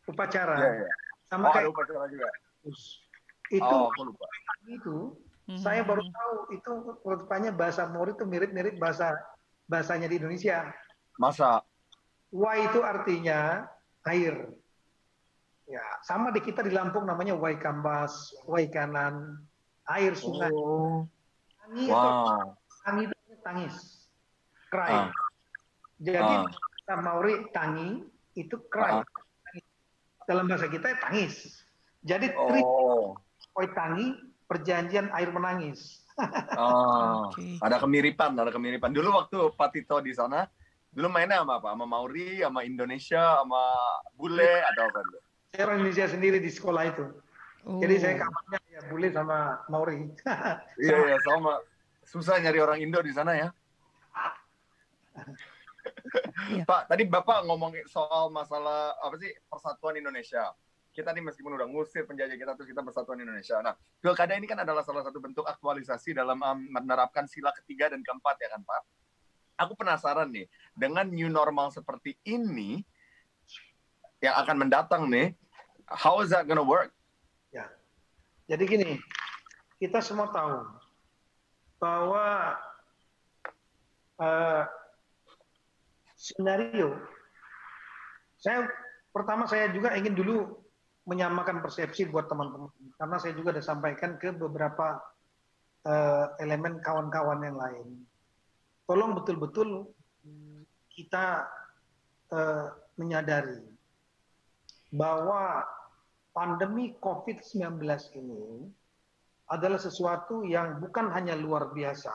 upacara. 0.05 0.55
Ya, 0.61 0.71
ya. 0.85 0.91
Sama 1.33 1.49
oh, 1.49 1.53
kayak 1.57 1.65
ada 1.65 1.73
upacara 1.73 2.05
juga. 2.13 2.29
Itu 3.49 3.65
oh, 3.65 3.89
aku 3.89 4.01
lupa. 4.13 4.27
Itu 4.69 4.97
Hmm. 5.43 5.59
Saya 5.59 5.83
baru 5.83 6.07
tahu 6.07 6.35
itu 6.55 6.73
rupanya 7.03 7.51
bahasa 7.51 7.83
Mori 7.91 8.15
itu 8.15 8.23
mirip-mirip 8.23 8.79
bahasa 8.79 9.19
bahasanya 9.67 10.07
di 10.07 10.23
Indonesia. 10.23 10.71
Masa? 11.19 11.67
Wai 12.31 12.71
itu 12.71 12.79
artinya 12.81 13.67
air. 14.07 14.55
Ya, 15.67 15.83
sama 16.07 16.31
di 16.31 16.43
kita 16.43 16.63
di 16.63 16.71
Lampung 16.71 17.07
namanya 17.07 17.35
Wai 17.35 17.59
Kambas, 17.59 18.35
Wai 18.47 18.71
Kanan, 18.71 19.41
air 19.91 20.15
sungai. 20.15 20.51
Oh. 20.55 21.07
Tangi 21.63 21.85
wow. 21.91 22.55
tangi 22.87 23.03
itu 23.09 23.37
tangis. 23.43 23.75
Cry. 24.71 24.91
Ah. 24.91 25.09
Jadi 26.03 26.35
ah. 26.91 26.99
Maori 27.03 27.51
tangi 27.51 28.05
itu 28.39 28.57
cry. 28.71 29.03
Ah. 29.03 29.22
Dalam 30.29 30.45
bahasa 30.47 30.67
kita 30.71 30.95
tangis. 30.99 31.63
Jadi 32.03 32.35
oh. 32.35 33.15
Wai 33.53 33.69
tangi 33.77 34.17
perjanjian 34.49 35.13
air 35.13 35.31
menangis. 35.33 36.03
oh, 36.61 37.33
okay. 37.33 37.57
ada 37.65 37.81
kemiripan, 37.81 38.37
ada 38.37 38.53
kemiripan. 38.53 38.93
Dulu 38.93 39.17
waktu 39.17 39.39
Pak 39.57 39.73
Tito 39.73 39.97
di 40.05 40.13
sana, 40.13 40.45
dulu 40.93 41.09
mainnya 41.09 41.41
sama 41.41 41.57
apa? 41.57 41.73
Sama 41.73 41.87
Mauri, 41.89 42.45
sama 42.45 42.61
Indonesia, 42.69 43.41
sama 43.41 43.65
bule 44.13 44.61
atau 44.61 44.83
apa? 44.93 45.01
Saya 45.57 45.63
orang 45.69 45.85
Indonesia 45.85 46.07
sendiri 46.13 46.39
di 46.41 46.53
sekolah 46.53 46.83
itu. 46.85 47.05
Oh. 47.65 47.81
Jadi 47.81 47.95
saya 47.97 48.15
kamarnya 48.21 48.61
ya 48.69 48.81
bule 48.93 49.09
sama 49.09 49.57
Mauri. 49.73 50.13
iya, 50.85 50.97
iya 51.01 51.19
sama. 51.25 51.61
Susah 52.05 52.37
nyari 52.45 52.61
orang 52.61 52.79
Indo 52.85 53.01
di 53.01 53.13
sana 53.13 53.33
ya. 53.33 53.49
Iya. 56.53 56.69
Pak, 56.69 56.93
tadi 56.93 57.09
Bapak 57.09 57.49
ngomong 57.49 57.73
soal 57.89 58.29
masalah 58.29 58.93
apa 59.01 59.17
sih 59.17 59.33
persatuan 59.49 59.97
Indonesia 59.97 60.53
kita 60.93 61.09
nih 61.17 61.25
meskipun 61.25 61.57
udah 61.57 61.65
ngusir 61.73 62.05
penjajah 62.05 62.37
kita 62.37 62.53
terus 62.53 62.69
kita 62.69 62.85
bersatuan 62.85 63.17
Indonesia. 63.25 63.57
Nah, 63.65 63.73
pilkada 64.05 64.37
ini 64.37 64.45
kan 64.45 64.61
adalah 64.61 64.85
salah 64.85 65.01
satu 65.01 65.25
bentuk 65.25 65.49
aktualisasi 65.49 66.13
dalam 66.13 66.37
um, 66.45 66.69
menerapkan 66.69 67.25
sila 67.25 67.49
ketiga 67.57 67.89
dan 67.89 68.05
keempat 68.05 68.37
ya 68.45 68.53
kan 68.53 68.61
Pak. 68.61 68.83
Aku 69.65 69.73
penasaran 69.73 70.29
nih 70.29 70.47
dengan 70.77 71.09
new 71.09 71.33
normal 71.33 71.73
seperti 71.73 72.21
ini 72.29 72.85
yang 74.21 74.37
akan 74.37 74.69
mendatang 74.69 75.09
nih, 75.09 75.33
how 75.89 76.21
is 76.21 76.29
that 76.29 76.45
gonna 76.45 76.63
work? 76.63 76.93
Ya, 77.51 77.73
jadi 78.47 78.65
gini, 78.69 78.91
kita 79.81 80.05
semua 80.05 80.29
tahu 80.29 80.61
bahwa 81.81 82.55
uh, 84.21 84.63
skenario 86.23 86.95
saya 88.39 88.71
pertama 89.11 89.51
saya 89.51 89.75
juga 89.75 89.99
ingin 89.99 90.15
dulu 90.15 90.63
menyamakan 91.07 91.59
persepsi 91.59 92.07
buat 92.07 92.31
teman-teman 92.31 92.71
karena 92.95 93.17
saya 93.19 93.35
juga 93.35 93.59
sudah 93.59 93.67
sampaikan 93.75 94.15
ke 94.23 94.31
beberapa 94.31 95.03
uh, 95.87 96.27
elemen 96.39 96.79
kawan-kawan 96.79 97.43
yang 97.43 97.59
lain. 97.59 97.87
Tolong 98.87 99.19
betul-betul 99.19 99.91
kita 100.93 101.49
uh, 102.31 102.67
menyadari 103.01 103.63
bahwa 104.93 105.65
pandemi 106.37 106.93
COVID-19 107.01 107.81
ini 108.21 108.69
adalah 109.49 109.81
sesuatu 109.81 110.45
yang 110.45 110.79
bukan 110.79 111.11
hanya 111.13 111.37
luar 111.37 111.73
biasa, 111.73 112.13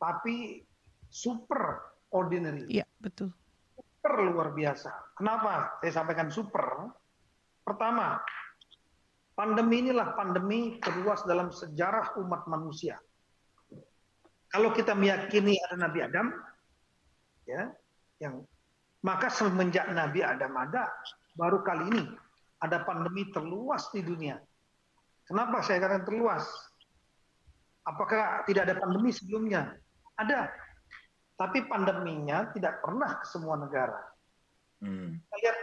tapi 0.00 0.64
super 1.08 1.84
ordinary. 2.12 2.64
Iya, 2.68 2.87
betul. 3.02 3.30
Super 3.74 4.14
luar 4.30 4.54
biasa. 4.54 4.90
Kenapa 5.18 5.78
saya 5.82 5.92
sampaikan 5.94 6.28
super? 6.30 6.92
Pertama, 7.66 8.22
pandemi 9.38 9.86
inilah 9.86 10.18
pandemi 10.18 10.82
terluas 10.82 11.22
dalam 11.26 11.50
sejarah 11.54 12.18
umat 12.22 12.46
manusia. 12.50 12.98
Kalau 14.48 14.72
kita 14.72 14.96
meyakini 14.96 15.60
ada 15.68 15.76
Nabi 15.76 16.00
Adam, 16.00 16.26
ya, 17.44 17.68
yang 18.18 18.42
maka 19.04 19.30
semenjak 19.30 19.86
Nabi 19.92 20.24
Adam 20.24 20.56
ada, 20.58 20.90
baru 21.38 21.62
kali 21.62 21.84
ini 21.92 22.04
ada 22.58 22.82
pandemi 22.82 23.30
terluas 23.30 23.86
di 23.94 24.02
dunia. 24.02 24.34
Kenapa 25.28 25.62
saya 25.62 25.78
katakan 25.78 26.08
terluas? 26.08 26.48
Apakah 27.86 28.42
tidak 28.48 28.68
ada 28.68 28.76
pandemi 28.80 29.14
sebelumnya? 29.14 29.76
Ada. 30.18 30.50
Tapi 31.38 31.70
pandeminya 31.70 32.50
tidak 32.50 32.82
pernah 32.82 33.22
ke 33.22 33.26
semua 33.30 33.54
negara. 33.54 34.02
Hmm. 34.82 35.22
Kita 35.22 35.36
lihat 35.38 35.58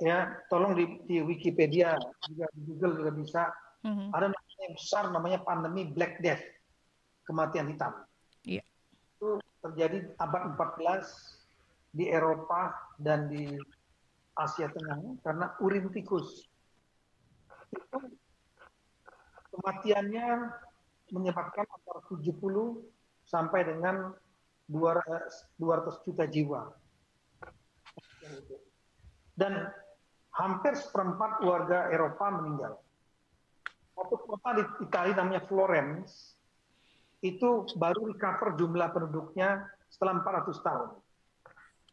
ya 0.00 0.36
tolong 0.52 0.76
di, 0.76 0.84
di 1.08 1.16
Wikipedia 1.24 1.96
juga 2.28 2.46
di 2.52 2.60
Google 2.68 2.94
juga 3.00 3.12
bisa 3.16 3.42
mm-hmm. 3.84 4.08
ada 4.12 4.26
namanya 4.28 4.60
yang 4.68 4.74
besar 4.76 5.02
namanya 5.08 5.38
pandemi 5.40 5.82
Black 5.88 6.20
Death 6.20 6.44
kematian 7.24 7.72
hitam 7.72 7.92
yeah. 8.44 8.64
itu 9.16 9.40
terjadi 9.64 10.12
abad 10.20 10.52
14 10.60 11.96
di 11.96 12.12
Eropa 12.12 12.76
dan 13.00 13.32
di 13.32 13.56
Asia 14.36 14.68
Tengah 14.68 15.16
karena 15.24 15.46
urin 15.64 15.88
tikus 15.88 16.44
itu 17.72 17.98
kematiannya 19.56 20.52
menyebabkan 21.08 21.64
antara 21.64 22.04
70 22.12 22.36
sampai 23.24 23.64
dengan 23.64 24.12
200 24.66 26.04
juta 26.04 26.24
jiwa 26.26 26.74
dan 29.36 29.68
hampir 30.32 30.72
seperempat 30.74 31.44
warga 31.44 31.92
Eropa 31.92 32.32
meninggal. 32.40 32.74
Satu 33.96 34.16
kota 34.28 34.50
di 34.60 34.64
Italia 34.84 35.14
namanya 35.16 35.44
Florence, 35.48 36.36
itu 37.24 37.64
baru 37.76 38.12
recover 38.12 38.56
jumlah 38.56 38.88
penduduknya 38.92 39.64
setelah 39.88 40.20
400 40.20 40.66
tahun. 40.66 40.90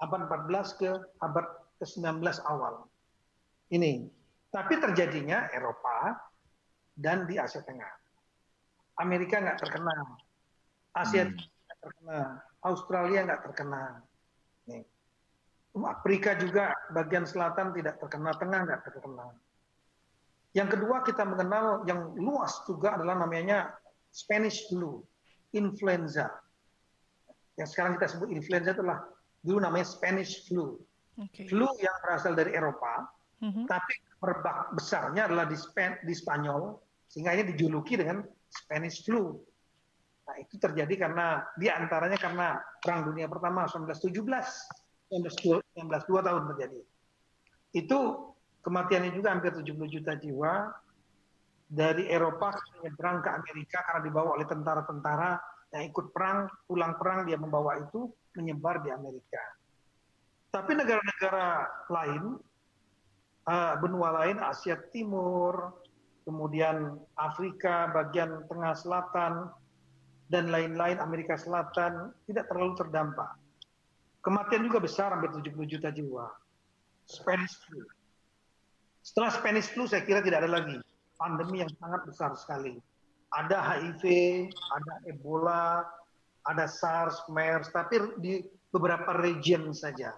Abad 0.03 0.21
14 0.27 0.79
ke 0.79 0.91
abad 1.23 1.45
ke-19 1.79 2.19
awal. 2.47 2.87
Ini. 3.71 4.07
Tapi 4.51 4.77
terjadinya 4.77 5.49
Eropa 5.49 6.19
dan 6.93 7.25
di 7.25 7.39
Asia 7.39 7.63
Tengah. 7.63 7.89
Amerika 9.01 9.41
nggak 9.41 9.57
terkena. 9.63 9.95
Asia 10.93 11.25
hmm. 11.25 11.39
terkena. 11.81 12.19
Australia 12.63 13.27
nggak 13.27 13.41
terkena. 13.45 13.99
Nih. 14.67 14.83
Afrika 15.73 16.37
juga 16.37 16.71
bagian 16.93 17.25
selatan 17.25 17.73
tidak 17.75 17.99
terkena, 17.99 18.31
tengah 18.37 18.59
nggak 18.65 18.81
terkena. 18.87 19.27
Yang 20.53 20.77
kedua 20.77 21.01
kita 21.01 21.25
mengenal 21.25 21.81
yang 21.89 22.13
luas 22.13 22.61
juga 22.69 22.95
adalah 22.95 23.17
namanya 23.17 23.73
Spanish 24.13 24.69
flu, 24.69 25.01
influenza. 25.51 26.29
Yang 27.57 27.73
sekarang 27.73 27.97
kita 27.97 28.07
sebut 28.13 28.29
influenza 28.29 28.73
itulah 28.73 29.01
dulu 29.41 29.57
namanya 29.61 29.85
Spanish 29.89 30.45
flu. 30.45 30.77
Okay. 31.17 31.45
Flu 31.49 31.69
yang 31.81 31.93
berasal 32.01 32.33
dari 32.33 32.53
Eropa, 32.53 33.09
mm-hmm. 33.41 33.65
tapi 33.69 33.93
merebak 34.21 34.73
besarnya 34.73 35.29
adalah 35.29 35.45
di, 35.45 35.57
Span 35.57 35.97
di 36.01 36.13
Spanyol, 36.13 36.77
sehingga 37.09 37.37
ini 37.37 37.53
dijuluki 37.53 37.97
dengan 37.97 38.25
Spanish 38.49 39.05
flu. 39.05 39.37
Nah 40.23 40.35
itu 40.39 40.55
terjadi 40.55 41.07
karena 41.07 41.43
di 41.59 41.67
antaranya 41.67 42.15
karena 42.15 42.55
Perang 42.79 43.11
Dunia 43.11 43.27
Pertama 43.27 43.67
1917 43.67 45.13
19 45.13 46.09
dua 46.09 46.21
tahun 46.25 46.43
terjadi. 46.53 46.79
Itu 47.75 47.99
kematiannya 48.65 49.11
juga 49.13 49.35
hampir 49.35 49.53
70 49.53 49.93
juta 49.93 50.17
jiwa 50.17 50.73
dari 51.69 52.09
Eropa 52.09 52.53
menyeberang 52.79 53.21
ke 53.21 53.29
Amerika 53.29 53.77
karena 53.85 54.01
dibawa 54.05 54.29
oleh 54.37 54.47
tentara-tentara 54.47 55.37
yang 55.73 55.83
ikut 55.89 56.13
perang, 56.13 56.45
pulang 56.69 56.93
perang 57.01 57.25
dia 57.25 57.37
membawa 57.37 57.81
itu 57.81 58.09
menyebar 58.37 58.85
di 58.85 58.93
Amerika. 58.93 59.41
Tapi 60.53 60.77
negara-negara 60.77 61.65
lain, 61.89 62.37
uh, 63.49 63.73
benua 63.81 64.21
lain, 64.21 64.37
Asia 64.37 64.77
Timur, 64.93 65.73
kemudian 66.29 67.01
Afrika, 67.17 67.89
bagian 67.89 68.45
tengah 68.45 68.77
selatan, 68.77 69.49
dan 70.33 70.49
lain-lain 70.49 70.97
Amerika 70.97 71.37
Selatan 71.37 72.09
tidak 72.25 72.49
terlalu 72.49 72.73
terdampak. 72.73 73.37
Kematian 74.25 74.65
juga 74.65 74.81
besar, 74.81 75.13
hampir 75.13 75.29
70 75.29 75.69
juta 75.69 75.93
jiwa. 75.93 76.25
Spanish 77.05 77.53
flu. 77.61 77.85
Setelah 79.05 79.29
Spanish 79.29 79.69
flu, 79.69 79.85
saya 79.85 80.01
kira 80.01 80.25
tidak 80.25 80.41
ada 80.41 80.57
lagi 80.57 80.81
pandemi 81.21 81.61
yang 81.61 81.71
sangat 81.77 82.01
besar 82.09 82.33
sekali. 82.33 82.75
ada 83.33 83.65
HIV, 83.65 84.05
ada 84.77 84.93
Ebola, 85.09 85.81
ada 86.45 86.69
SARS, 86.69 87.25
MERS, 87.33 87.73
tapi 87.73 87.97
di 88.21 88.45
beberapa 88.69 89.09
region 89.25 89.73
saja. 89.73 90.13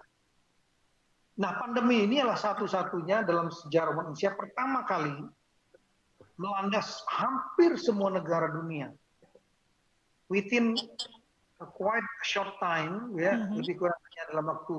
Nah, 1.40 1.56
pandemi 1.56 2.04
ini 2.04 2.20
adalah 2.20 2.36
satu-satunya 2.36 3.24
dalam 3.24 3.48
sejarah 3.48 3.96
manusia 3.96 4.36
pertama 4.36 4.84
kali 4.84 5.16
melanda 6.36 6.84
hampir 7.08 7.80
semua 7.80 8.12
negara 8.12 8.52
dunia. 8.52 8.92
Within 10.26 10.74
a 11.62 11.66
quite 11.66 12.06
short 12.26 12.58
time, 12.58 13.14
ya, 13.14 13.34
mm 13.34 13.42
-hmm. 13.46 13.56
lebih 13.62 13.74
kurangnya 13.78 14.22
dalam 14.34 14.46
waktu 14.50 14.76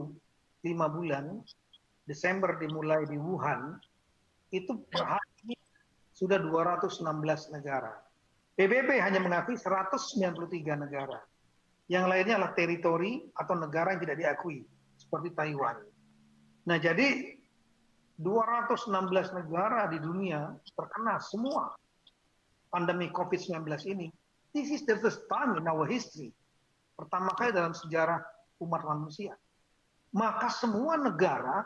lima 0.68 0.92
bulan, 0.92 1.40
Desember 2.04 2.56
dimulai 2.60 3.08
di 3.08 3.16
Wuhan, 3.16 3.80
itu 4.52 4.80
per 4.88 5.16
hari 5.18 5.32
ini 5.48 5.56
sudah 6.16 6.40
216 6.40 7.04
negara. 7.52 7.94
PBB 8.58 8.98
hanya 8.98 9.22
mengakui 9.22 9.54
193 9.54 10.34
negara. 10.82 11.22
Yang 11.88 12.06
lainnya 12.10 12.36
adalah 12.42 12.54
teritori 12.58 13.22
atau 13.38 13.56
negara 13.56 13.96
yang 13.96 14.02
tidak 14.02 14.18
diakui, 14.20 14.66
seperti 14.98 15.32
Taiwan. 15.38 15.78
Nah, 16.68 16.78
jadi 16.82 17.38
216 18.18 18.90
negara 19.38 19.88
di 19.94 20.02
dunia 20.02 20.58
terkena 20.74 21.22
semua 21.22 21.78
pandemi 22.74 23.08
COVID-19 23.14 23.62
ini. 23.94 24.08
This 24.58 24.74
is 24.74 24.90
the 24.90 24.98
first 24.98 25.22
time 25.30 25.54
in 25.62 25.70
our 25.70 25.86
history. 25.86 26.34
Pertama 26.98 27.30
kali 27.38 27.54
dalam 27.54 27.78
sejarah 27.78 28.26
umat 28.58 28.82
manusia. 28.90 29.38
Maka 30.10 30.50
semua 30.50 30.98
negara, 30.98 31.62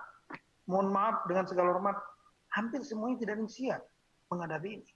mohon 0.67 0.91
maaf 0.91 1.23
dengan 1.23 1.47
segala 1.47 1.71
hormat, 1.71 1.95
hampir 2.51 2.83
semuanya 2.83 3.23
tidak 3.23 3.47
siap 3.47 3.79
menghadapi 4.27 4.83
ini. 4.83 4.91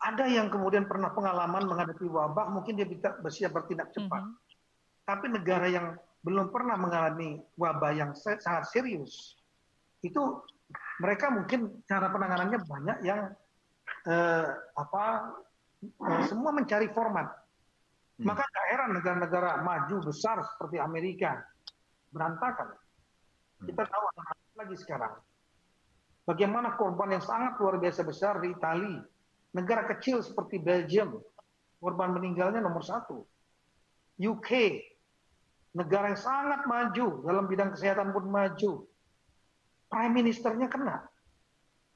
Ada 0.00 0.32
yang 0.32 0.48
kemudian 0.48 0.88
pernah 0.88 1.12
pengalaman 1.12 1.68
menghadapi 1.68 2.08
wabah, 2.08 2.48
mungkin 2.48 2.80
dia 2.80 2.88
bisa 2.88 3.20
bersiap 3.20 3.52
bertindak 3.52 3.92
cepat. 3.92 4.24
Mm 4.24 4.32
-hmm. 4.32 5.04
Tapi 5.04 5.26
negara 5.28 5.68
yang 5.68 5.92
belum 6.24 6.48
pernah 6.48 6.80
mengalami 6.80 7.36
wabah 7.60 7.92
yang 7.92 8.16
sangat 8.16 8.64
serius, 8.72 9.36
itu 10.00 10.40
mereka 11.04 11.28
mungkin 11.28 11.84
cara 11.84 12.08
penanganannya 12.08 12.64
banyak 12.64 12.98
yang 13.04 13.28
eh, 14.08 14.48
apa 14.72 15.04
semua 16.28 16.52
mencari 16.52 16.88
format. 16.92 17.28
Hmm. 18.20 18.28
Maka 18.28 18.44
daerah 18.52 18.86
negara-negara 18.92 19.50
maju 19.64 19.96
besar 20.04 20.44
seperti 20.44 20.76
Amerika 20.76 21.40
berantakan. 22.12 22.76
Hmm. 23.60 23.66
Kita 23.68 23.82
tahu 23.88 24.04
lagi 24.60 24.76
sekarang. 24.76 25.14
Bagaimana 26.28 26.76
korban 26.76 27.16
yang 27.16 27.24
sangat 27.24 27.56
luar 27.58 27.80
biasa 27.80 28.04
besar 28.04 28.38
di 28.44 28.52
Italia, 28.52 29.02
negara 29.56 29.88
kecil 29.88 30.20
seperti 30.20 30.60
Belgium, 30.60 31.16
korban 31.80 32.12
meninggalnya 32.14 32.60
nomor 32.60 32.84
satu. 32.84 33.24
UK, 34.20 34.78
negara 35.72 36.12
yang 36.12 36.20
sangat 36.20 36.68
maju 36.68 37.24
dalam 37.24 37.48
bidang 37.48 37.72
kesehatan 37.72 38.12
pun 38.12 38.28
maju. 38.28 38.84
Prime 39.90 40.14
Ministernya 40.14 40.68
kena. 40.70 41.02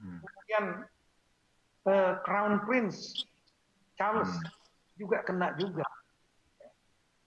Hmm. 0.00 0.18
Kemudian 0.24 0.64
uh, 1.86 2.12
Crown 2.26 2.64
Prince 2.64 3.28
Charles 3.94 4.30
hmm. 4.30 4.50
juga 4.98 5.22
kena 5.22 5.54
juga. 5.58 5.86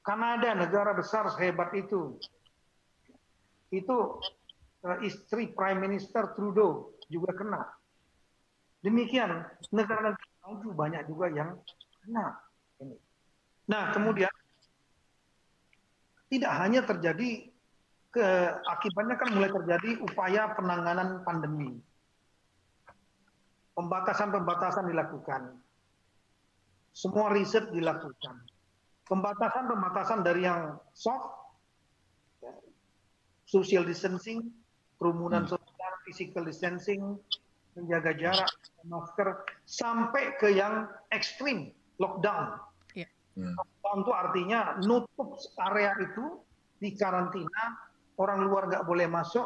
Kanada 0.03 0.55
negara 0.55 0.95
besar 0.95 1.27
sehebat 1.35 1.75
itu, 1.75 2.15
itu 3.75 3.95
uh, 4.87 4.97
istri 5.03 5.51
Prime 5.51 5.83
Minister 5.83 6.31
Trudeau 6.31 6.95
juga 7.11 7.35
kena. 7.35 7.61
Demikian 8.79 9.43
negara-negara 9.75 10.35
maju 10.47 10.69
banyak 10.71 11.01
juga 11.11 11.27
yang 11.35 11.49
kena. 12.03 12.39
Ini. 12.79 12.95
Nah 13.67 13.91
kemudian 13.91 14.31
tidak 16.31 16.53
hanya 16.55 16.81
terjadi 16.87 17.51
ke 18.11 18.27
akibatnya 18.63 19.15
kan 19.19 19.29
mulai 19.35 19.51
terjadi 19.51 19.99
upaya 19.99 20.55
penanganan 20.55 21.21
pandemi. 21.27 21.75
Pembatasan-pembatasan 23.75 24.89
dilakukan. 24.89 25.66
Semua 26.97 27.29
riset 27.29 27.69
dilakukan. 27.69 28.41
Pembatasan-pembatasan 29.05 30.25
dari 30.25 30.49
yang 30.49 30.81
soft, 30.97 31.29
ya, 32.41 32.49
social 33.45 33.85
distancing, 33.85 34.49
kerumunan 34.97 35.45
hmm. 35.45 35.53
sosial, 35.53 35.93
physical 36.09 36.41
distancing, 36.41 37.21
menjaga 37.77 38.17
jarak, 38.17 38.49
masker, 38.89 39.45
sampai 39.69 40.33
ke 40.41 40.57
yang 40.57 40.89
ekstrim, 41.13 41.69
lockdown. 42.01 42.57
Yeah. 42.97 43.13
Hmm. 43.37 43.53
Lockdown 43.53 43.97
itu 44.01 44.11
artinya 44.17 44.59
nutup 44.81 45.37
area 45.69 45.93
itu 46.01 46.41
di 46.81 46.97
karantina, 46.97 47.77
orang 48.17 48.41
luar 48.41 48.73
nggak 48.73 48.89
boleh 48.89 49.05
masuk, 49.05 49.45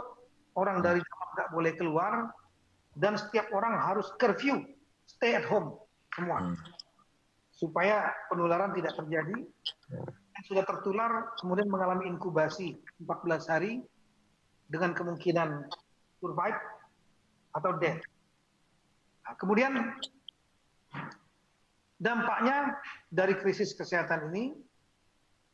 orang 0.55 0.79
hmm. 0.79 0.87
dari 0.87 0.99
dalam 1.03 1.29
nggak 1.35 1.49
boleh 1.51 1.71
keluar, 1.75 2.13
dan 2.95 3.19
setiap 3.19 3.51
orang 3.51 3.75
harus 3.75 4.07
curfew, 4.15 4.63
stay 5.03 5.35
at 5.35 5.43
home 5.43 5.75
semua, 6.15 6.39
hmm. 6.39 6.80
Supaya 7.61 8.09
penularan 8.33 8.73
tidak 8.73 8.97
terjadi. 8.97 9.37
Yang 10.33 10.45
sudah 10.49 10.65
tertular 10.65 11.37
kemudian 11.37 11.69
mengalami 11.69 12.09
inkubasi 12.09 12.81
14 13.05 13.45
hari 13.53 13.85
dengan 14.65 14.97
kemungkinan 14.97 15.69
survive 16.17 16.57
atau 17.53 17.71
death. 17.77 18.01
Nah, 19.21 19.37
kemudian 19.37 19.77
dampaknya 22.01 22.73
dari 23.13 23.37
krisis 23.37 23.77
kesehatan 23.77 24.33
ini 24.33 24.57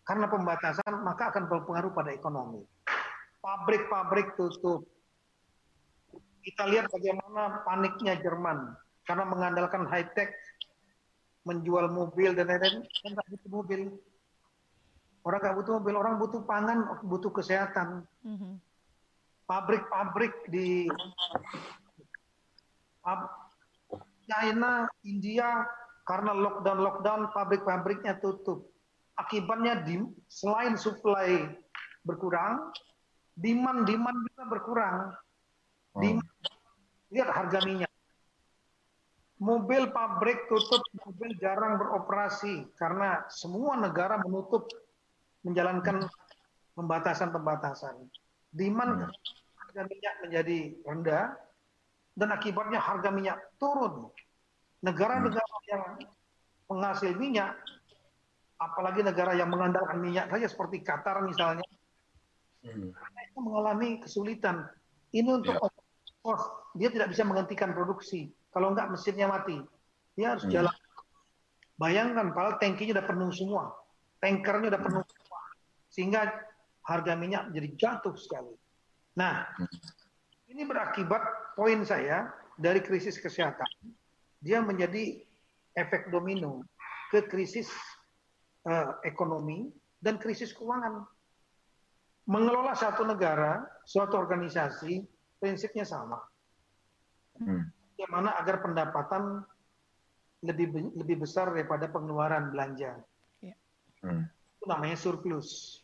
karena 0.07 0.31
pembatasan 0.31 1.03
maka 1.03 1.35
akan 1.35 1.51
berpengaruh 1.51 1.91
pada 1.91 2.15
ekonomi. 2.15 2.63
Pabrik-pabrik 3.43 4.39
tutup. 4.39 4.87
Kita 6.39 6.63
lihat 6.71 6.87
bagaimana 6.87 7.59
paniknya 7.67 8.15
Jerman 8.23 8.71
karena 9.03 9.27
mengandalkan 9.27 9.83
high 9.91 10.07
tech 10.15 10.31
menjual 11.47 11.87
mobil 11.87 12.35
dan 12.35 12.51
lain-lain 12.51 12.83
kan 12.83 13.11
tak 13.15 13.27
butuh 13.31 13.51
mobil. 13.63 13.81
Orang 15.23 15.39
nggak 15.43 15.55
butuh 15.59 15.73
mobil, 15.79 15.95
orang 15.95 16.15
butuh 16.19 16.41
pangan, 16.43 16.77
butuh 17.07 17.31
kesehatan. 17.31 18.03
Mm 18.23 18.35
-hmm 18.35 18.53
pabrik-pabrik 19.47 20.35
di 20.51 20.91
China, 24.27 24.91
India 25.07 25.63
karena 26.03 26.35
lockdown-lockdown 26.35 27.31
pabrik-pabriknya 27.31 28.19
tutup. 28.19 28.67
Akibatnya 29.17 29.81
di, 29.81 29.97
selain 30.29 30.77
supply 30.77 31.47
berkurang, 32.05 32.69
demand-demand 33.33 34.19
juga 34.29 34.43
berkurang. 34.45 34.97
Oh. 35.95 36.03
Demand, 36.03 36.29
lihat 37.09 37.31
harga 37.33 37.59
minyak. 37.65 37.91
Mobil 39.37 39.93
pabrik 39.93 40.49
tutup, 40.49 40.81
mobil 41.05 41.37
jarang 41.37 41.77
beroperasi 41.77 42.73
karena 42.73 43.21
semua 43.29 43.77
negara 43.77 44.17
menutup 44.17 44.65
menjalankan 45.45 46.09
pembatasan-pembatasan. 46.73 48.01
Demand 48.49 49.05
hmm 49.05 49.13
harga 49.77 49.93
minyak 49.93 50.15
menjadi 50.25 50.57
rendah 50.89 51.25
dan 52.17 52.29
akibatnya 52.33 52.79
harga 52.81 53.09
minyak 53.13 53.37
turun. 53.61 54.09
Negara-negara 54.81 55.43
hmm. 55.43 55.69
yang 55.69 55.83
penghasil 56.65 57.13
minyak, 57.13 57.53
apalagi 58.57 59.05
negara 59.05 59.37
yang 59.37 59.53
mengandalkan 59.53 60.01
minyak 60.01 60.33
saja 60.33 60.49
seperti 60.49 60.81
Qatar 60.81 61.21
misalnya, 61.21 61.67
hmm. 62.65 62.89
itu 62.95 63.39
mengalami 63.43 64.01
kesulitan. 64.01 64.65
Ini 65.13 65.29
untuk 65.29 65.61
yeah. 65.61 66.41
dia 66.73 66.89
tidak 66.89 67.13
bisa 67.13 67.21
menghentikan 67.21 67.75
produksi. 67.77 68.33
Kalau 68.57 68.73
enggak 68.73 68.89
mesinnya 68.89 69.29
mati, 69.29 69.53
dia 70.17 70.33
harus 70.33 70.49
hmm. 70.49 70.53
jalan. 70.57 70.77
Bayangkan, 71.77 72.33
padahal 72.33 72.57
tankinya 72.57 72.97
udah 72.97 73.05
penuh 73.05 73.29
semua, 73.29 73.69
tankernya 74.17 74.73
udah 74.73 74.81
penuh 74.81 75.03
semua, 75.05 75.41
sehingga 75.93 76.21
harga 76.81 77.13
minyak 77.13 77.53
jadi 77.53 77.69
jatuh 77.77 78.17
sekali. 78.17 78.57
Nah, 79.13 79.45
ini 80.49 80.65
berakibat 80.65 81.53
poin 81.53 81.85
saya 81.85 82.33
dari 82.57 82.81
krisis 82.81 83.21
kesehatan. 83.21 83.93
Dia 84.41 84.65
menjadi 84.65 85.21
efek 85.77 86.09
domino 86.09 86.65
ke 87.13 87.29
krisis 87.29 87.69
uh, 88.65 88.97
ekonomi 89.05 89.69
dan 90.01 90.17
krisis 90.17 90.49
keuangan. 90.49 91.05
Mengelola 92.25 92.73
satu 92.73 93.05
negara, 93.05 93.61
suatu 93.85 94.17
organisasi, 94.17 95.05
prinsipnya 95.37 95.85
sama. 95.85 96.17
Hmm. 97.37 97.69
Bagaimana 97.97 98.37
agar 98.37 98.61
pendapatan 98.61 99.41
lebih 100.45 100.93
lebih 100.93 101.25
besar 101.25 101.49
daripada 101.49 101.89
pengeluaran 101.89 102.53
belanja. 102.53 102.93
Yeah. 103.41 103.57
Hmm. 104.05 104.29
Itu 104.61 104.69
namanya 104.69 104.93
surplus. 104.93 105.81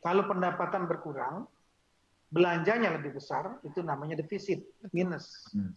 Kalau 0.00 0.24
pendapatan 0.24 0.88
berkurang, 0.88 1.44
belanjanya 2.32 2.96
lebih 2.96 3.20
besar, 3.20 3.60
itu 3.60 3.84
namanya 3.84 4.16
defisit, 4.16 4.64
minus. 4.96 5.44
Hmm. 5.52 5.76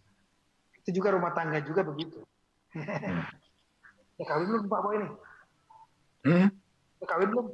Itu 0.80 0.96
juga 0.96 1.12
rumah 1.12 1.36
tangga 1.36 1.60
juga 1.60 1.84
begitu. 1.84 2.24
Hmm. 2.72 3.20
Udah 4.16 4.26
kawin 4.32 4.46
belum 4.48 4.64
Pak 4.72 4.80
Boy 4.80 4.94
ini? 4.96 5.08
Hmm? 6.24 6.48
Udah 7.04 7.08
kawin 7.12 7.28
belum? 7.28 7.46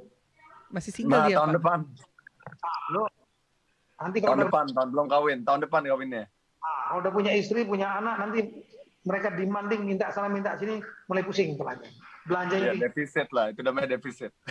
Masih 0.70 0.94
single 0.94 1.18
nah, 1.18 1.26
dia 1.26 1.34
tahun 1.42 1.50
Pak? 1.50 1.56
depan. 1.58 1.78
Ah, 2.62 3.10
Nanti 4.06 4.22
tahun 4.22 4.46
depan, 4.46 4.64
tahun 4.70 4.88
belum 4.94 5.06
kawin, 5.10 5.38
tahun 5.42 5.60
depan 5.66 5.82
kawinnya. 5.90 6.24
Ah, 6.90 6.98
udah 6.98 7.14
punya 7.14 7.30
istri, 7.38 7.62
punya 7.62 8.02
anak, 8.02 8.18
nanti 8.18 8.50
mereka 9.06 9.30
demanding 9.30 9.86
minta 9.86 10.10
sana 10.10 10.26
minta 10.26 10.58
sini 10.58 10.82
mulai 11.06 11.22
pusing 11.22 11.54
belanja. 11.54 11.86
Belanja 12.26 12.58
ya, 12.58 12.74
defisit 12.74 13.30
lah, 13.30 13.54
itu 13.54 13.62
namanya 13.62 13.94
defisit. 13.94 14.34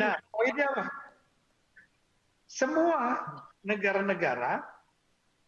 nah, 0.00 0.20
poinnya 0.28 0.68
apa? 0.68 0.84
Semua 2.44 3.24
negara-negara 3.64 4.60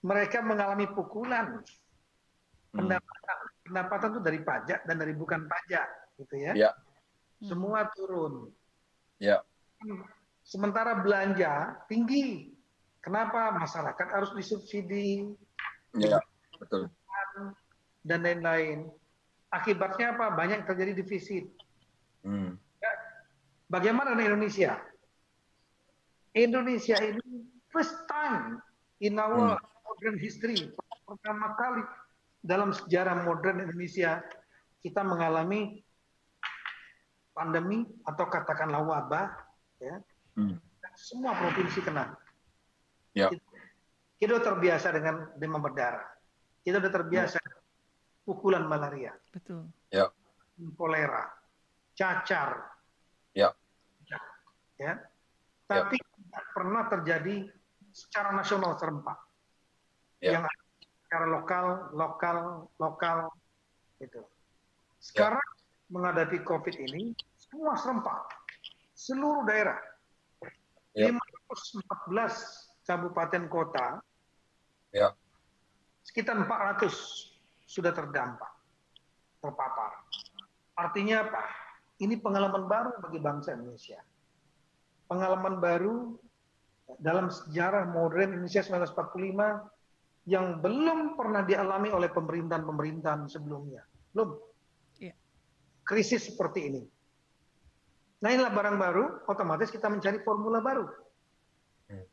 mereka 0.01 0.41
mengalami 0.41 0.89
pukulan 0.89 1.61
hmm. 1.61 2.73
pendapatan. 2.73 3.39
Pendapatan 3.69 4.09
itu 4.17 4.21
dari 4.25 4.41
pajak 4.41 4.81
dan 4.89 4.97
dari 4.97 5.13
bukan 5.13 5.45
pajak, 5.45 6.17
gitu 6.25 6.41
ya. 6.41 6.57
ya. 6.57 6.73
Semua 7.45 7.85
turun. 7.93 8.49
Ya. 9.21 9.45
Sementara 10.47 11.03
belanja 11.03 11.83
tinggi. 11.91 12.55
Kenapa 13.03 13.55
masyarakat 13.59 14.07
harus 14.15 14.31
disubsidi? 14.39 15.27
Ya, 15.99 16.23
betul. 16.59 16.87
Dan 18.07 18.23
lain-lain. 18.23 18.91
Akibatnya 19.51 20.15
apa? 20.15 20.35
Banyak 20.35 20.67
terjadi 20.67 21.03
defisit. 21.03 21.51
Hmm. 22.23 22.59
Ya. 22.79 22.93
Bagaimana 23.67 24.15
di 24.15 24.27
Indonesia? 24.27 24.79
Indonesia 26.37 26.99
ini 27.01 27.47
first 27.71 28.07
time 28.07 28.63
in 29.03 29.19
our 29.19 29.57
hmm. 29.57 29.63
modern 29.87 30.17
history 30.21 30.71
pertama 31.07 31.55
kali 31.57 31.83
dalam 32.45 32.75
sejarah 32.77 33.25
modern 33.25 33.65
Indonesia 33.65 34.21
kita 34.85 35.01
mengalami 35.01 35.81
pandemi 37.33 37.89
atau 38.05 38.27
katakanlah 38.29 38.85
wabah 38.85 39.33
ya 39.81 39.97
hmm. 40.37 40.57
semua 40.97 41.33
provinsi 41.37 41.81
kena 41.83 42.15
ya. 43.13 43.29
kita, 43.33 43.49
kita 44.21 44.31
sudah 44.37 44.47
terbiasa 44.53 44.89
dengan 44.95 45.15
demam 45.37 45.61
berdarah 45.61 46.05
kita 46.63 46.79
sudah 46.81 46.93
terbiasa 46.93 47.39
ya. 47.41 47.57
pukulan 48.25 48.65
malaria 48.69 49.13
betul 49.33 49.69
ya 49.91 50.09
kolera 50.77 51.27
cacar 51.97 52.65
ya 53.33 53.51
ya 54.77 54.95
tapi 55.67 55.99
ya 55.99 56.07
tidak 56.15 56.45
pernah 56.55 56.83
terjadi 56.87 57.37
secara 57.97 58.31
nasional 58.37 58.77
serempak. 58.77 59.19
Yeah. 60.21 60.45
Yang 60.45 60.53
secara 61.07 61.27
lokal, 61.33 61.67
lokal, 61.97 62.37
lokal, 62.77 63.19
itu. 64.05 64.21
Sekarang 65.01 65.41
yeah. 65.41 65.91
menghadapi 65.93 66.45
COVID 66.45 66.77
ini, 66.77 67.17
semua 67.41 67.73
serempak. 67.81 68.29
Seluruh 68.93 69.49
daerah. 69.49 69.81
Yeah. 70.97 71.13
514 71.13 72.89
kabupaten 72.89 73.45
kota, 73.53 74.01
yeah. 74.97 75.13
sekitar 76.01 76.41
400 76.41 76.89
sudah 77.69 77.93
terdampak, 77.93 78.49
terpapar. 79.45 79.93
Artinya 80.73 81.29
apa? 81.29 81.43
Ini 82.01 82.17
pengalaman 82.21 82.65
baru 82.65 82.97
bagi 83.05 83.21
bangsa 83.21 83.53
Indonesia. 83.53 84.01
Pengalaman 85.05 85.61
baru 85.61 86.17
dalam 86.97 87.29
sejarah 87.29 87.89
modern 87.93 88.37
Indonesia 88.37 88.65
1945 88.65 90.27
yang 90.27 90.59
belum 90.65 91.15
pernah 91.15 91.45
dialami 91.47 91.93
oleh 91.93 92.11
pemerintahan-pemerintahan 92.11 93.31
sebelumnya. 93.31 93.85
Belum. 94.11 94.37
Ya. 94.99 95.15
Krisis 95.87 96.33
seperti 96.35 96.73
ini. 96.73 96.83
Nah 98.25 98.29
inilah 98.33 98.53
barang 98.53 98.77
baru, 98.81 99.05
otomatis 99.29 99.69
kita 99.69 99.93
mencari 99.93 100.25
formula 100.25 100.65
baru. 100.65 100.89
Hmm. 101.93 102.07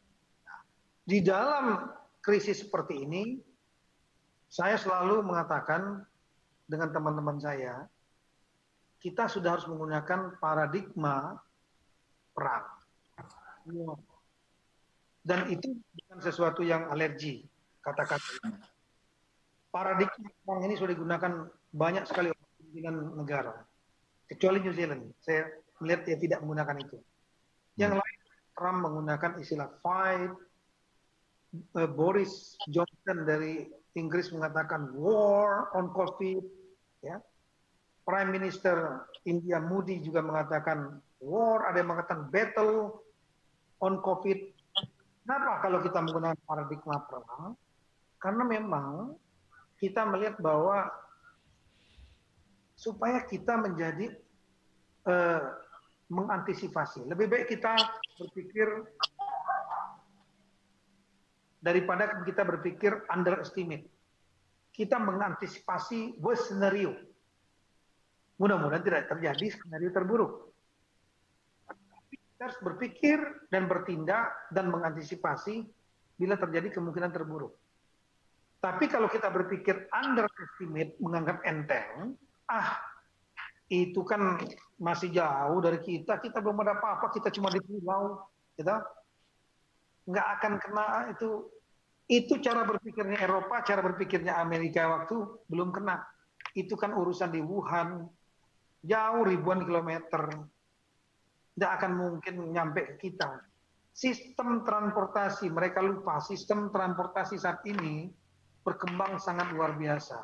Di 1.08 1.24
dalam 1.24 1.88
krisis 2.20 2.64
seperti 2.64 3.08
ini, 3.08 3.40
saya 4.52 4.76
selalu 4.76 5.24
mengatakan 5.24 6.04
dengan 6.68 6.92
teman-teman 6.92 7.40
saya, 7.40 7.88
kita 9.00 9.28
sudah 9.28 9.60
harus 9.60 9.68
menggunakan 9.68 10.40
paradigma 10.40 11.40
perang. 12.32 12.68
Dan 15.24 15.48
itu 15.52 15.72
bukan 15.72 16.20
sesuatu 16.20 16.64
yang 16.64 16.92
alergi, 16.92 17.48
kata-kata. 17.80 18.52
Paradigma 19.72 20.30
perang 20.44 20.62
ini 20.68 20.76
sudah 20.76 20.92
digunakan 20.92 21.32
banyak 21.72 22.04
sekali 22.08 22.28
oleh 22.32 22.48
pimpinan 22.60 22.96
negara. 23.16 23.56
Kecuali 24.28 24.60
New 24.64 24.76
Zealand. 24.76 25.04
Saya 25.24 25.63
melihat 25.84 26.08
dia 26.08 26.18
tidak 26.18 26.40
menggunakan 26.40 26.80
itu. 26.80 26.98
Yang 27.76 28.00
hmm. 28.00 28.02
lain, 28.02 28.20
Trump 28.56 28.80
menggunakan 28.88 29.32
istilah 29.44 29.70
fight. 29.84 30.32
Uh, 31.78 31.86
Boris 31.86 32.58
Johnson 32.66 33.30
dari 33.30 33.70
Inggris 33.94 34.34
mengatakan 34.34 34.90
war 34.98 35.70
on 35.78 35.94
COVID. 35.94 36.42
Ya. 37.06 37.22
Prime 38.04 38.32
Minister 38.34 39.08
India 39.24 39.62
Modi 39.62 40.02
juga 40.02 40.20
mengatakan 40.26 40.98
war, 41.24 41.70
ada 41.70 41.78
yang 41.80 41.94
mengatakan 41.94 42.28
battle 42.34 43.00
on 43.80 44.02
COVID. 44.02 44.40
Kenapa 45.24 45.64
kalau 45.64 45.80
kita 45.80 46.04
menggunakan 46.04 46.40
paradigma 46.44 47.00
perang? 47.08 47.56
Karena 48.20 48.44
memang 48.44 49.16
kita 49.80 50.04
melihat 50.08 50.36
bahwa 50.40 50.92
supaya 52.76 53.24
kita 53.24 53.56
menjadi 53.56 54.12
uh, 55.08 55.63
mengantisipasi. 56.14 57.10
Lebih 57.10 57.26
baik 57.26 57.46
kita 57.50 57.74
berpikir 58.22 58.68
daripada 61.58 62.22
kita 62.22 62.46
berpikir 62.46 63.10
underestimate. 63.10 63.90
Kita 64.74 65.02
mengantisipasi 65.02 66.22
worst 66.22 66.54
scenario. 66.54 66.94
Mudah-mudahan 68.38 68.86
tidak 68.86 69.10
terjadi 69.10 69.46
skenario 69.54 69.90
terburuk 69.94 70.54
harus 72.44 72.60
berpikir 72.60 73.48
dan 73.48 73.72
bertindak 73.72 74.52
dan 74.52 74.68
mengantisipasi 74.68 75.64
bila 76.20 76.36
terjadi 76.36 76.76
kemungkinan 76.76 77.16
terburuk. 77.16 77.56
Tapi 78.60 78.92
kalau 78.92 79.08
kita 79.08 79.32
berpikir 79.32 79.88
underestimate, 79.92 80.96
menganggap 81.00 81.40
enteng, 81.48 82.20
ah 82.52 82.80
itu 83.72 84.04
kan 84.04 84.40
masih 84.84 85.16
jauh 85.16 85.64
dari 85.64 85.80
kita, 85.80 86.20
kita 86.20 86.44
belum 86.44 86.60
ada 86.60 86.76
apa-apa, 86.76 87.08
kita 87.16 87.32
cuma 87.32 87.48
di 87.48 87.64
pulau, 87.64 88.28
kita 88.60 88.84
nggak 90.12 90.28
akan 90.40 90.54
kena 90.60 90.88
itu. 91.16 91.48
Itu 92.04 92.44
cara 92.44 92.68
berpikirnya 92.68 93.16
Eropa, 93.24 93.64
cara 93.64 93.80
berpikirnya 93.80 94.36
Amerika 94.44 94.92
waktu 94.92 95.48
belum 95.48 95.72
kena. 95.72 96.04
Itu 96.52 96.76
kan 96.76 96.92
urusan 96.92 97.32
di 97.32 97.40
Wuhan, 97.40 98.04
jauh 98.84 99.24
ribuan 99.24 99.64
kilometer 99.64 100.52
tidak 101.54 101.72
akan 101.80 101.92
mungkin 101.96 102.36
nyampe 102.52 103.00
kita. 103.00 103.40
Sistem 103.94 104.66
transportasi, 104.66 105.54
mereka 105.54 105.80
lupa, 105.86 106.18
sistem 106.18 106.74
transportasi 106.74 107.38
saat 107.38 107.62
ini 107.70 108.10
berkembang 108.66 109.22
sangat 109.22 109.54
luar 109.54 109.78
biasa. 109.78 110.18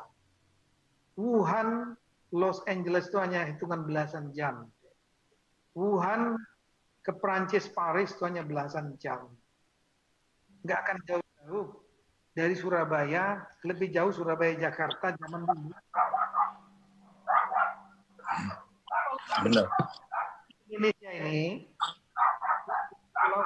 Wuhan, 1.14 1.94
Los 2.30 2.62
Angeles 2.70 3.10
itu 3.10 3.18
hanya 3.18 3.46
hitungan 3.46 3.82
belasan 3.82 4.30
jam. 4.30 4.70
Wuhan 5.74 6.38
ke 7.02 7.10
Prancis, 7.18 7.66
Paris 7.70 8.14
itu 8.14 8.22
hanya 8.22 8.46
belasan 8.46 8.94
jam. 9.02 9.26
Nggak 10.62 10.78
akan 10.86 10.96
jauh-jauh. 11.06 11.66
Dari 12.30 12.54
Surabaya, 12.54 13.42
lebih 13.66 13.90
jauh 13.90 14.14
Surabaya, 14.14 14.54
Jakarta, 14.54 15.18
zaman 15.18 15.42
dulu. 15.50 15.74
Benar. 19.42 19.66
Indonesia 20.70 21.10
ini 21.10 21.66
kalau 23.10 23.42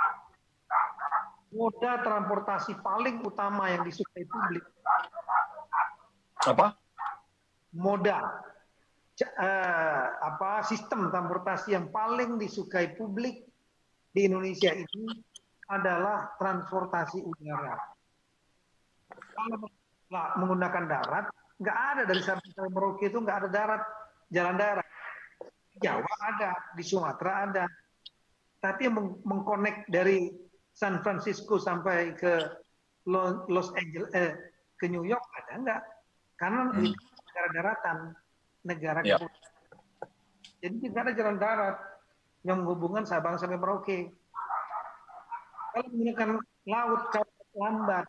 moda 1.56 1.92
transportasi 2.04 2.72
paling 2.84 3.24
utama 3.24 3.72
yang 3.72 3.80
disukai 3.88 4.28
publik 4.28 4.64
apa? 6.44 6.76
Moda 7.72 8.20
apa 10.18 10.66
sistem 10.66 11.06
transportasi 11.06 11.78
yang 11.78 11.86
paling 11.94 12.34
disukai 12.34 12.98
publik 12.98 13.46
di 14.10 14.26
Indonesia 14.26 14.74
ini 14.74 15.22
adalah 15.70 16.34
transportasi 16.38 17.22
udara. 17.22 17.78
Kalau 19.34 19.58
menggunakan 20.38 20.84
darat, 20.86 21.26
nggak 21.58 21.78
ada 21.94 22.02
dari 22.06 22.20
Sabang 22.22 22.50
sampai 22.54 22.70
Merauke 22.70 23.06
itu 23.10 23.18
nggak 23.18 23.38
ada 23.46 23.48
darat, 23.50 23.82
jalan 24.30 24.56
darat. 24.58 24.88
Jawa 25.82 26.12
ada, 26.22 26.54
di 26.78 26.84
Sumatera 26.86 27.32
ada. 27.50 27.64
Tapi 28.62 28.86
yang 28.86 29.18
mengkonek 29.26 29.90
dari 29.90 30.30
San 30.70 31.02
Francisco 31.02 31.58
sampai 31.58 32.14
ke 32.14 32.38
Los 33.10 33.68
Angeles, 33.74 34.10
eh, 34.14 34.32
ke 34.78 34.86
New 34.86 35.02
York 35.02 35.22
ada 35.42 35.52
enggak? 35.58 35.82
Karena 36.38 36.70
hmm. 36.70 36.94
negara 36.94 37.48
daratan, 37.52 37.98
negara 38.64 39.04
ya. 39.04 39.20
Jadi 40.64 40.76
tidak 40.88 41.00
ada 41.04 41.12
jalan 41.12 41.36
darat 41.36 41.76
yang 42.44 42.64
menghubungkan 42.64 43.04
Sabang 43.04 43.36
sampai 43.36 43.60
Merauke. 43.60 44.08
Kalau 45.76 45.88
menggunakan 45.92 46.28
laut 46.64 47.02
kapal 47.12 47.46
lambat. 47.54 48.06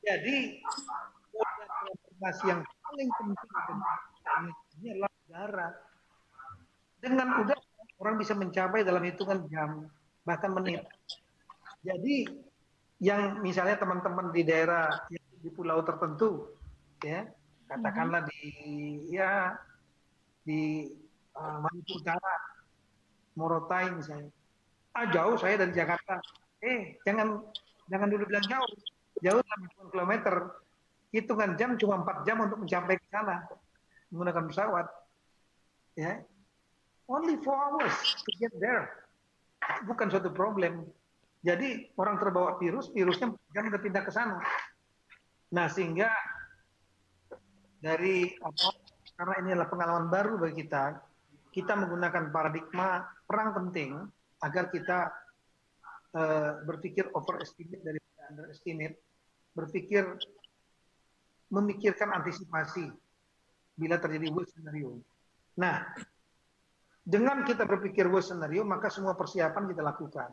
Jadi 0.00 0.58
transportasi 1.30 2.44
yang 2.50 2.60
paling 2.64 3.08
penting 3.14 3.78
ini 4.80 4.86
adalah 4.96 5.12
darat. 5.28 5.74
Dengan 7.00 7.28
udara 7.44 7.64
orang 8.00 8.16
bisa 8.16 8.32
mencapai 8.32 8.82
dalam 8.82 9.04
hitungan 9.04 9.46
jam 9.52 9.86
bahkan 10.24 10.50
menit. 10.56 10.84
Jadi 11.84 12.28
yang 13.00 13.40
misalnya 13.40 13.80
teman-teman 13.80 14.32
di 14.32 14.42
daerah 14.44 14.92
di 15.40 15.48
pulau 15.48 15.80
tertentu 15.80 16.52
ya 17.00 17.24
katakanlah 17.70 18.26
di 18.26 18.42
ya 19.14 19.54
di 20.42 20.90
uh, 21.38 21.62
Maluku 21.62 22.02
Utara 22.02 22.34
Morotai 23.38 23.94
misalnya. 23.94 24.34
Ah 24.90 25.06
jauh 25.06 25.38
saya 25.38 25.54
dari 25.54 25.70
Jakarta. 25.70 26.18
Eh 26.58 26.98
jangan 27.06 27.46
jangan 27.86 28.10
dulu 28.10 28.26
bilang 28.26 28.46
jauh. 28.50 28.70
Jauh 29.22 29.38
60 29.38 29.94
kilometer. 29.94 30.34
Hitungan 31.14 31.54
jam 31.58 31.74
cuma 31.78 32.02
empat 32.02 32.22
jam 32.26 32.38
untuk 32.42 32.62
mencapai 32.62 32.98
ke 32.98 33.06
sana 33.10 33.46
menggunakan 34.10 34.44
pesawat. 34.50 34.86
Ya. 35.94 36.22
Only 37.10 37.38
four 37.42 37.58
hours 37.58 37.94
to 38.22 38.30
get 38.38 38.54
there. 38.62 38.90
Bukan 39.86 40.10
suatu 40.10 40.30
problem. 40.30 40.86
Jadi 41.42 41.90
orang 41.96 42.20
terbawa 42.20 42.60
virus, 42.60 42.92
virusnya 42.94 43.34
jangan 43.50 43.80
pindah 43.80 44.02
ke 44.06 44.12
sana. 44.12 44.38
Nah 45.50 45.66
sehingga 45.66 46.06
dari 47.80 48.30
apa? 48.40 48.68
Karena 49.16 49.34
ini 49.44 49.48
adalah 49.52 49.68
pengalaman 49.68 50.06
baru 50.08 50.40
bagi 50.40 50.64
kita, 50.64 50.96
kita 51.52 51.72
menggunakan 51.76 52.32
paradigma 52.32 53.04
perang 53.28 53.52
penting 53.52 54.00
agar 54.40 54.72
kita 54.72 55.12
uh, 56.16 56.64
berpikir 56.64 57.10
overestimate 57.12 57.84
dari 57.84 58.00
underestimate, 58.32 58.96
berpikir 59.52 60.06
memikirkan 61.50 62.14
antisipasi 62.16 62.88
bila 63.76 63.98
terjadi 64.00 64.30
worst 64.32 64.56
scenario. 64.56 65.02
Nah, 65.58 65.84
dengan 67.04 67.42
kita 67.44 67.66
berpikir 67.66 68.08
worst 68.08 68.32
scenario, 68.32 68.64
maka 68.64 68.88
semua 68.88 69.18
persiapan 69.18 69.68
kita 69.68 69.82
lakukan 69.84 70.30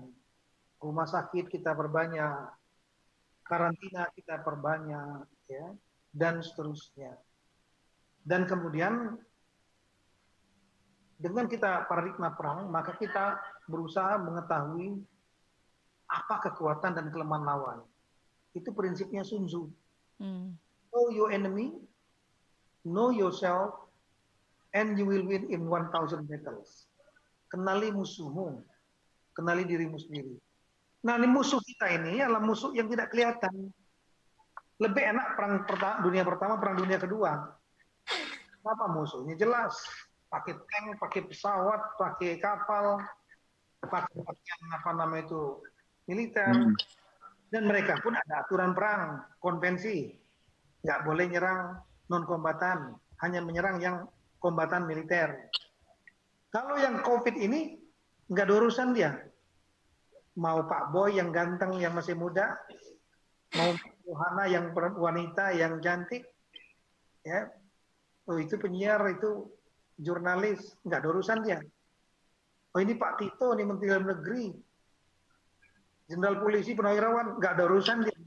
rumah 0.81 1.09
sakit 1.09 1.49
kita 1.49 1.73
perbanyak, 1.73 2.53
karantina 3.41 4.05
kita 4.13 4.41
perbanyak, 4.45 5.25
ya, 5.49 5.73
dan 6.13 6.41
seterusnya. 6.41 7.17
Dan 8.27 8.43
kemudian 8.43 9.15
dengan 11.15 11.47
kita 11.47 11.87
paradigma 11.87 12.35
perang, 12.35 12.67
maka 12.67 12.91
kita 12.99 13.39
berusaha 13.71 14.19
mengetahui 14.19 14.99
apa 16.11 16.35
kekuatan 16.51 16.91
dan 16.99 17.07
kelemahan 17.07 17.47
lawan. 17.47 17.79
Itu 18.51 18.75
prinsipnya 18.75 19.23
Sun 19.23 19.47
Tzu. 19.47 19.63
Hmm. 20.19 20.59
Know 20.91 21.07
your 21.15 21.31
enemy, 21.31 21.71
know 22.83 23.15
yourself, 23.15 23.87
and 24.75 24.99
you 24.99 25.07
will 25.07 25.23
win 25.23 25.47
in 25.47 25.63
1000 25.71 26.27
battles. 26.27 26.91
Kenali 27.47 27.95
musuhmu, 27.95 28.59
kenali 29.31 29.63
dirimu 29.63 29.95
sendiri. 29.95 30.35
Nah, 31.07 31.15
ini 31.15 31.27
musuh 31.31 31.63
kita 31.63 31.95
ini 31.95 32.19
adalah 32.19 32.43
musuh 32.43 32.75
yang 32.75 32.91
tidak 32.91 33.07
kelihatan. 33.13 33.71
Lebih 34.77 35.03
enak 35.15 35.27
perang 35.39 35.53
pertama, 35.63 35.95
dunia 36.03 36.23
pertama, 36.27 36.53
perang 36.59 36.75
dunia 36.75 36.99
kedua. 36.99 37.56
Apa 38.67 38.85
musuhnya? 38.91 39.39
Jelas. 39.39 39.73
Pakai 40.27 40.59
tank, 40.59 40.99
pakai 40.99 41.21
pesawat, 41.23 41.95
pakai 41.95 42.35
kapal, 42.43 42.99
pakai 43.79 44.19
pakaian 44.19 44.61
apa 44.75 44.89
nama 44.91 45.15
itu 45.23 45.63
militer. 46.11 46.51
Hmm. 46.51 46.75
Dan 47.47 47.63
mereka 47.63 47.95
pun 48.03 48.11
ada 48.11 48.43
aturan 48.43 48.75
perang, 48.75 49.23
konvensi. 49.39 50.11
Nggak 50.83 50.99
boleh 51.07 51.25
nyerang 51.31 51.79
non-kombatan, 52.11 52.95
hanya 53.23 53.39
menyerang 53.39 53.79
yang 53.79 54.03
kombatan 54.43 54.83
militer. 54.83 55.47
Kalau 56.51 56.75
yang 56.79 57.03
COVID 57.03 57.35
ini 57.39 57.79
nggak 58.27 58.47
ada 58.47 58.53
urusan 58.59 58.91
dia, 58.91 59.15
mau 60.35 60.63
Pak 60.67 60.91
Boy 60.91 61.19
yang 61.19 61.31
ganteng 61.31 61.75
yang 61.79 61.95
masih 61.95 62.15
muda, 62.15 62.55
mau 63.55 63.71
Yohana 64.07 64.47
yang 64.47 64.71
wanita 64.75 65.51
yang 65.51 65.83
cantik, 65.83 66.23
ya, 67.27 67.51
oh 68.27 68.37
itu 68.37 68.55
penyiar 68.59 69.01
itu 69.11 69.47
jurnalis 69.97 70.77
nggak 70.83 70.99
ada 71.03 71.09
urusan 71.09 71.39
dia. 71.43 71.59
Oh 72.75 72.79
ini 72.83 72.93
Pak 72.93 73.17
Tito 73.17 73.55
nih 73.55 73.65
Menteri 73.65 73.87
Dalam 73.89 74.05
Negeri, 74.05 74.45
Jenderal 76.05 76.37
Polisi 76.43 76.77
Purnawirawan 76.77 77.39
nggak 77.41 77.53
ada 77.57 77.63
urusan 77.65 77.97
dia, 78.05 78.17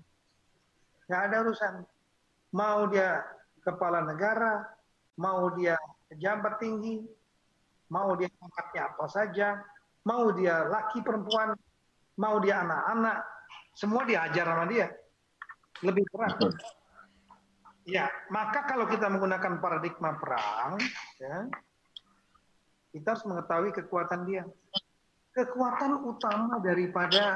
nggak 1.06 1.22
ada 1.30 1.36
urusan. 1.46 1.74
Mau 2.50 2.90
dia 2.90 3.22
kepala 3.62 4.02
negara, 4.02 4.66
mau 5.20 5.52
dia 5.54 5.78
pejabat 6.10 6.58
tinggi, 6.58 7.04
mau 7.92 8.18
dia 8.18 8.26
pangkatnya 8.40 8.82
apa 8.90 9.06
saja, 9.06 9.48
mau 10.02 10.34
dia 10.34 10.66
laki 10.66 11.04
perempuan, 11.04 11.54
mau 12.18 12.42
dia 12.42 12.66
anak-anak, 12.66 13.22
semua 13.76 14.02
diajar 14.08 14.46
sama 14.48 14.64
dia. 14.66 14.90
Lebih 15.86 16.04
berat. 16.10 16.36
Ya, 17.90 18.06
maka 18.30 18.70
kalau 18.70 18.86
kita 18.86 19.10
menggunakan 19.10 19.58
paradigma 19.58 20.14
perang, 20.14 20.78
ya, 21.18 21.50
kita 22.94 23.18
harus 23.18 23.26
mengetahui 23.26 23.74
kekuatan 23.74 24.30
dia. 24.30 24.46
Kekuatan 25.34 26.06
utama 26.06 26.62
daripada 26.62 27.34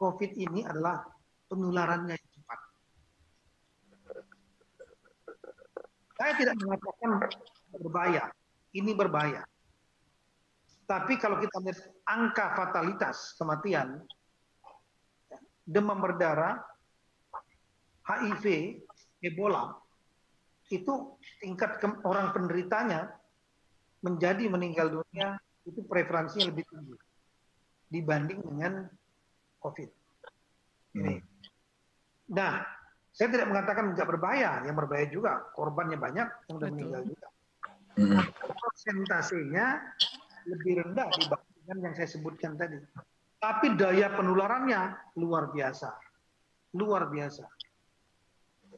COVID 0.00 0.32
ini 0.36 0.64
adalah 0.64 1.04
penularannya 1.48 2.16
yang 2.16 2.30
cepat. 2.40 2.60
Saya 6.16 6.32
tidak 6.40 6.56
mengatakan 6.60 7.10
berbahaya. 7.76 8.24
Ini 8.72 8.92
berbahaya. 8.96 9.44
Tapi 10.88 11.20
kalau 11.20 11.36
kita 11.40 11.56
lihat 11.60 11.80
angka 12.08 12.56
fatalitas 12.56 13.36
kematian, 13.36 14.00
demam 15.66 15.98
berdarah, 15.98 16.62
HIV, 18.06 18.78
Ebola, 19.24 19.72
itu 20.68 21.16
tingkat 21.40 21.78
orang 22.04 22.34
penderitanya 22.34 23.14
menjadi 24.04 24.46
meninggal 24.50 25.02
dunia 25.02 25.40
itu 25.66 25.82
preferensinya 25.82 26.52
lebih 26.54 26.64
tinggi 26.68 26.94
dibanding 27.90 28.42
dengan 28.42 28.86
COVID. 29.62 29.90
Ini. 30.98 31.14
Hmm. 31.18 31.22
Nah, 32.34 32.52
saya 33.14 33.28
tidak 33.30 33.48
mengatakan 33.48 33.94
nggak 33.94 34.08
berbahaya, 34.08 34.62
yang 34.66 34.76
berbahaya 34.76 35.06
juga, 35.08 35.46
korbannya 35.54 35.98
banyak 35.98 36.28
yang 36.50 36.56
sudah 36.58 36.70
meninggal 36.70 37.02
juga. 37.06 37.28
Hmm. 37.96 38.22
Persentasenya 38.44 39.66
lebih 40.46 40.84
rendah 40.84 41.08
dibandingkan 41.16 41.76
yang 41.80 41.94
saya 41.96 42.08
sebutkan 42.10 42.54
tadi. 42.58 42.78
Tapi 43.40 43.78
daya 43.78 44.12
penularannya 44.14 45.14
luar 45.16 45.50
biasa. 45.54 45.90
Luar 46.76 47.08
biasa. 47.08 47.46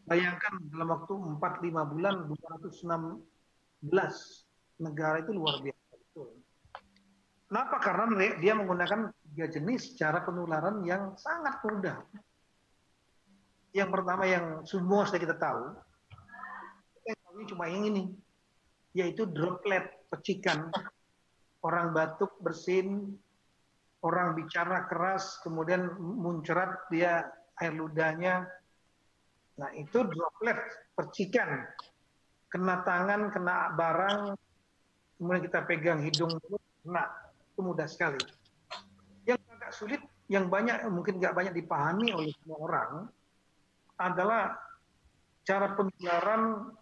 Bayangkan 0.08 0.56
dalam 0.72 0.88
waktu 0.88 1.12
4-5 1.12 1.92
bulan 1.92 2.14
216 2.32 3.20
negara 4.80 5.20
itu 5.20 5.36
luar 5.36 5.60
biasa. 5.60 5.92
Betul. 6.00 6.28
Kenapa? 7.48 7.76
Karena 7.80 8.04
dia 8.40 8.52
menggunakan 8.56 9.12
tiga 9.32 9.46
jenis 9.52 9.96
cara 10.00 10.24
penularan 10.24 10.80
yang 10.88 11.12
sangat 11.20 11.60
mudah. 11.64 12.00
Yang 13.76 13.90
pertama 13.92 14.24
yang 14.24 14.64
semua 14.64 15.04
sudah 15.04 15.20
kita 15.20 15.36
tahu, 15.36 15.76
kita 17.04 17.44
cuma 17.52 17.68
yang 17.68 17.84
ini, 17.92 18.04
yaitu 18.96 19.28
droplet 19.28 19.92
pecikan 20.08 20.72
orang 21.60 21.92
batuk 21.92 22.32
bersin, 22.40 23.12
orang 24.00 24.32
bicara 24.34 24.88
keras, 24.88 25.36
kemudian 25.44 25.92
muncrat 26.00 26.88
dia 26.88 27.28
air 27.60 27.76
ludahnya. 27.76 28.46
Nah 29.58 29.70
itu 29.74 29.98
droplet, 30.06 30.58
percikan. 30.94 31.66
Kena 32.48 32.80
tangan, 32.80 33.28
kena 33.28 33.76
barang, 33.76 34.32
kemudian 35.20 35.42
kita 35.44 35.60
pegang 35.68 36.00
hidung, 36.00 36.32
kena. 36.86 37.04
Itu 37.52 37.60
mudah 37.60 37.84
sekali. 37.84 38.22
Yang 39.28 39.42
agak 39.52 39.72
sulit, 39.74 40.00
yang 40.32 40.48
banyak 40.48 40.80
mungkin 40.88 41.20
nggak 41.20 41.36
banyak 41.36 41.54
dipahami 41.58 42.14
oleh 42.14 42.32
semua 42.40 42.58
orang, 42.64 42.92
adalah 43.98 44.56
cara 45.44 45.74
penularan 45.76 46.72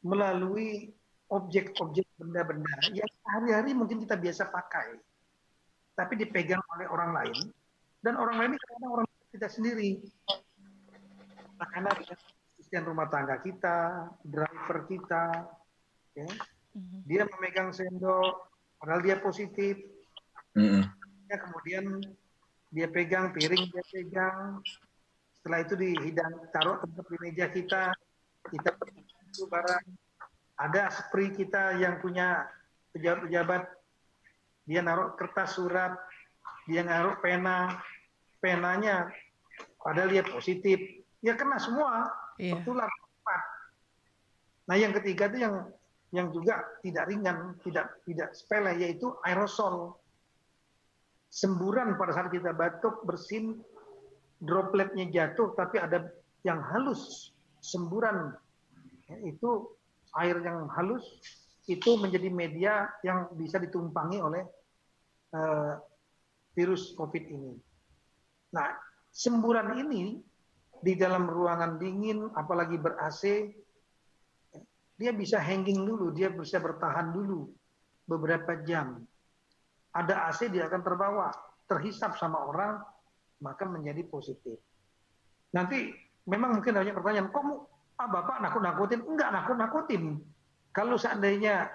melalui 0.00 0.88
objek-objek 1.30 2.06
benda-benda 2.16 2.72
yang 2.90 3.06
sehari-hari 3.22 3.70
mungkin 3.76 4.00
kita 4.02 4.16
biasa 4.16 4.48
pakai, 4.48 4.98
tapi 5.94 6.18
dipegang 6.18 6.62
oleh 6.74 6.86
orang 6.88 7.10
lain, 7.14 7.38
dan 8.00 8.16
orang 8.16 8.36
lain 8.40 8.50
ini 8.56 8.58
kadang 8.58 8.92
orang 8.96 9.06
kita 9.30 9.48
sendiri. 9.48 9.90
Makanan 11.60 11.92
asisten 12.56 12.88
rumah 12.88 13.12
tangga 13.12 13.36
kita, 13.44 14.08
driver 14.24 14.88
kita, 14.88 15.44
ya. 16.16 16.28
Mm-hmm. 16.70 17.00
dia 17.02 17.26
memegang 17.26 17.74
sendok, 17.74 18.46
padahal 18.78 19.02
dia 19.04 19.18
positif. 19.20 19.76
Mm-hmm. 20.56 20.82
Ya, 21.28 21.36
kemudian 21.36 21.84
dia 22.70 22.86
pegang 22.86 23.34
piring, 23.34 23.68
dia 23.68 23.84
pegang. 23.90 24.62
Setelah 25.36 25.58
itu 25.66 25.74
dihidang, 25.76 26.32
taruh 26.54 26.78
tempat 26.80 27.04
di 27.10 27.16
meja 27.18 27.46
kita, 27.50 27.92
kita 28.48 28.70
itu 29.28 29.44
barang. 29.50 29.86
Ada 30.60 30.92
spray 30.92 31.32
kita 31.32 31.80
yang 31.80 31.98
punya 31.98 32.44
pejabat-pejabat, 32.92 33.62
dia 34.68 34.80
naruh 34.84 35.16
kertas 35.16 35.56
surat, 35.56 35.96
dia 36.68 36.84
naruh 36.84 37.16
pena, 37.18 37.80
penanya, 38.38 39.08
padahal 39.80 40.12
dia 40.12 40.22
positif, 40.22 40.99
ya 41.20 41.36
kena 41.36 41.56
semua, 41.60 42.08
yeah. 42.40 42.56
tertular 42.56 42.88
cepat. 42.88 43.42
Nah 44.68 44.76
yang 44.76 44.92
ketiga 44.96 45.28
itu 45.32 45.38
yang 45.44 45.54
yang 46.10 46.28
juga 46.34 46.66
tidak 46.82 47.06
ringan, 47.06 47.54
tidak 47.62 47.86
tidak 48.04 48.28
sepele, 48.34 48.72
yaitu 48.82 49.14
aerosol. 49.22 49.94
Semburan 51.30 51.94
pada 51.94 52.10
saat 52.10 52.34
kita 52.34 52.50
batuk, 52.50 53.06
bersin, 53.06 53.62
dropletnya 54.42 55.06
jatuh, 55.06 55.54
tapi 55.54 55.78
ada 55.78 56.10
yang 56.42 56.58
halus, 56.58 57.30
semburan 57.62 58.34
ya, 59.06 59.16
itu 59.30 59.70
air 60.18 60.42
yang 60.42 60.66
halus 60.74 61.06
itu 61.70 61.94
menjadi 62.02 62.26
media 62.34 62.90
yang 63.06 63.30
bisa 63.38 63.62
ditumpangi 63.62 64.18
oleh 64.18 64.42
uh, 65.38 65.78
virus 66.56 66.96
COVID 66.98 67.24
ini. 67.30 67.54
Nah, 68.50 68.74
semburan 69.14 69.78
ini 69.78 70.18
di 70.80 70.96
dalam 70.96 71.28
ruangan 71.28 71.76
dingin, 71.76 72.32
apalagi 72.32 72.80
ber 72.80 72.96
AC, 73.04 73.52
dia 74.96 75.12
bisa 75.12 75.40
hanging 75.40 75.84
dulu, 75.84 76.12
dia 76.12 76.32
bisa 76.32 76.60
bertahan 76.60 77.12
dulu 77.12 77.48
beberapa 78.04 78.60
jam. 78.64 79.00
Ada 79.92 80.28
AC 80.28 80.48
dia 80.48 80.68
akan 80.68 80.82
terbawa, 80.84 81.28
terhisap 81.68 82.16
sama 82.16 82.40
orang, 82.48 82.80
maka 83.40 83.64
menjadi 83.64 84.04
positif. 84.08 84.60
Nanti 85.56 85.92
memang 86.28 86.60
mungkin 86.60 86.76
banyak 86.76 86.96
pertanyaan, 86.96 87.28
kok 87.32 87.44
ah, 87.96 88.08
Bapak 88.08 88.40
nakut-nakutin? 88.44 89.00
Enggak 89.04 89.30
nakut-nakutin. 89.32 90.20
Kalau 90.70 90.96
seandainya 90.96 91.68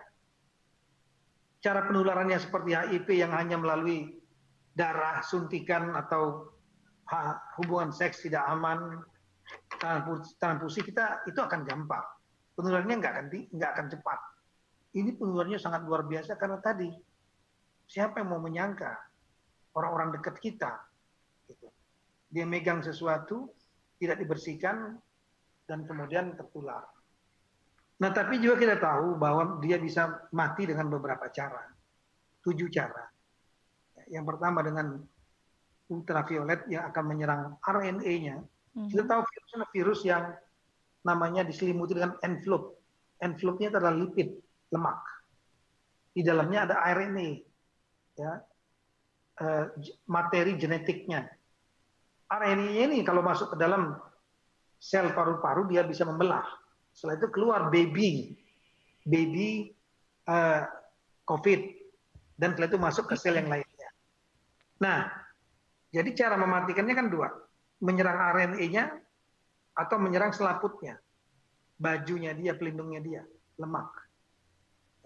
cara 1.59 1.81
penularannya 1.89 2.37
seperti 2.37 2.77
HIV 2.77 3.07
yang 3.25 3.33
hanya 3.33 3.57
melalui 3.57 4.21
darah, 4.77 5.25
suntikan 5.25 5.97
atau 5.97 6.54
hubungan 7.61 7.93
seks 7.93 8.25
tidak 8.25 8.45
aman, 8.49 9.01
transfusi 10.41 10.81
kita 10.81 11.25
itu 11.29 11.37
akan 11.37 11.65
gampang. 11.65 12.05
Penularannya 12.55 12.95
nggak 12.97 13.13
akan 13.13 13.25
nggak 13.51 13.71
akan 13.77 13.87
cepat. 13.91 14.19
Ini 14.95 15.11
penularannya 15.19 15.59
sangat 15.59 15.83
luar 15.83 16.07
biasa 16.07 16.39
karena 16.39 16.57
tadi 16.63 16.87
siapa 17.85 18.23
yang 18.23 18.31
mau 18.33 18.41
menyangka 18.41 18.95
orang-orang 19.75 20.15
dekat 20.17 20.39
kita, 20.39 20.71
gitu. 21.51 21.67
dia 22.31 22.47
megang 22.47 22.79
sesuatu 22.79 23.51
tidak 23.99 24.17
dibersihkan 24.23 24.97
dan 25.67 25.83
kemudian 25.83 26.33
tertular. 26.39 26.87
Nah, 27.95 28.11
tapi 28.11 28.43
juga 28.43 28.59
kita 28.59 28.75
tahu 28.75 29.15
bahwa 29.15 29.59
dia 29.63 29.79
bisa 29.79 30.27
mati 30.35 30.67
dengan 30.67 30.91
beberapa 30.91 31.31
cara. 31.31 31.63
Tujuh 32.43 32.67
cara. 32.67 33.07
Yang 34.11 34.25
pertama 34.35 34.59
dengan 34.61 34.99
ultraviolet 35.89 36.65
yang 36.69 36.89
akan 36.89 37.03
menyerang 37.05 37.41
RNA-nya. 37.61 38.41
Hmm. 38.75 38.89
Kita 38.89 39.03
tahu 39.05 39.21
virus 39.23 39.51
virus 39.71 40.01
yang 40.03 40.33
namanya 41.05 41.45
diselimuti 41.45 41.93
dengan 41.93 42.17
envelope. 42.25 42.81
Envelope-nya 43.21 43.69
adalah 43.71 43.93
lipid, 43.93 44.35
lemak. 44.73 44.99
Di 46.11 46.21
dalamnya 46.25 46.67
ada 46.67 46.75
RNA, 46.81 47.29
ya, 48.17 48.31
uh, 49.39 49.65
materi 50.09 50.57
genetiknya. 50.57 51.29
RNA-nya 52.25 52.83
ini 52.89 53.05
kalau 53.05 53.21
masuk 53.21 53.53
ke 53.53 53.57
dalam 53.61 53.95
sel 54.81 55.13
paru-paru 55.13 55.71
dia 55.71 55.85
bisa 55.87 56.03
membelah 56.03 56.43
setelah 56.95 57.19
itu 57.19 57.27
keluar 57.31 57.67
baby, 57.67 58.33
baby 59.03 59.75
uh, 60.31 60.63
COVID, 61.27 61.61
dan 62.39 62.55
setelah 62.55 62.69
itu 62.71 62.79
masuk 62.79 63.05
ke 63.11 63.15
sel 63.19 63.35
yang 63.35 63.51
lainnya. 63.51 63.89
Nah, 64.79 65.11
jadi 65.95 66.11
cara 66.11 66.35
mematikannya 66.35 66.91
kan 66.91 67.07
dua, 67.07 67.31
menyerang 67.79 68.19
RNA-nya 68.35 68.91
atau 69.79 69.95
menyerang 69.95 70.35
selaputnya, 70.35 70.99
bajunya 71.79 72.35
dia, 72.35 72.51
pelindungnya 72.51 72.99
dia, 72.99 73.21
lemak. 73.55 73.87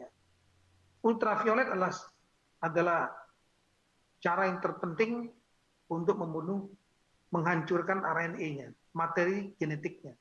Ya. 0.01 0.09
Ultraviolet 1.05 1.69
adalah 1.69 1.93
adalah 2.65 2.99
cara 4.17 4.49
yang 4.49 4.57
terpenting 4.65 5.29
untuk 5.93 6.17
membunuh, 6.17 6.73
menghancurkan 7.29 8.01
RNA-nya, 8.01 8.73
materi 8.97 9.53
genetiknya. 9.61 10.17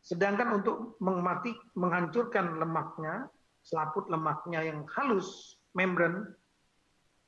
Sedangkan 0.00 0.56
untuk 0.56 0.96
memati, 1.04 1.52
menghancurkan 1.76 2.56
lemaknya, 2.56 3.28
selaput 3.60 4.08
lemaknya 4.08 4.64
yang 4.64 4.88
halus, 4.96 5.60
membran, 5.76 6.32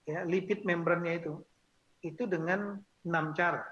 ya, 0.08 0.26
lipid 0.26 0.66
membrannya 0.66 1.22
itu, 1.22 1.34
itu 2.02 2.26
dengan 2.26 2.78
enam 3.06 3.34
cara. 3.34 3.62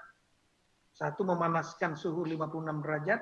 Satu 0.91 1.23
memanaskan 1.23 1.95
suhu 1.95 2.27
56 2.27 2.83
derajat, 2.83 3.21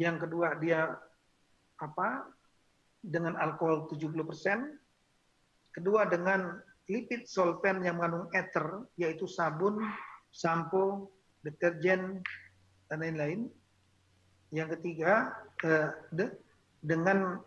yang 0.00 0.16
kedua 0.16 0.56
dia 0.60 0.96
apa? 1.80 2.28
dengan 3.00 3.32
alkohol 3.40 3.88
70 3.88 4.12
persen, 4.28 4.76
kedua 5.72 6.04
dengan 6.04 6.60
lipid 6.84 7.24
solvent 7.24 7.80
yang 7.80 7.96
mengandung 7.96 8.28
ether, 8.36 8.84
yaitu 9.00 9.24
sabun, 9.24 9.80
sampo, 10.28 11.08
deterjen, 11.40 12.20
dan 12.92 13.00
lain-lain, 13.00 13.48
yang 14.50 14.68
ketiga 14.68 15.32
eh, 15.64 15.88
de, 16.12 16.26
dengan 16.82 17.38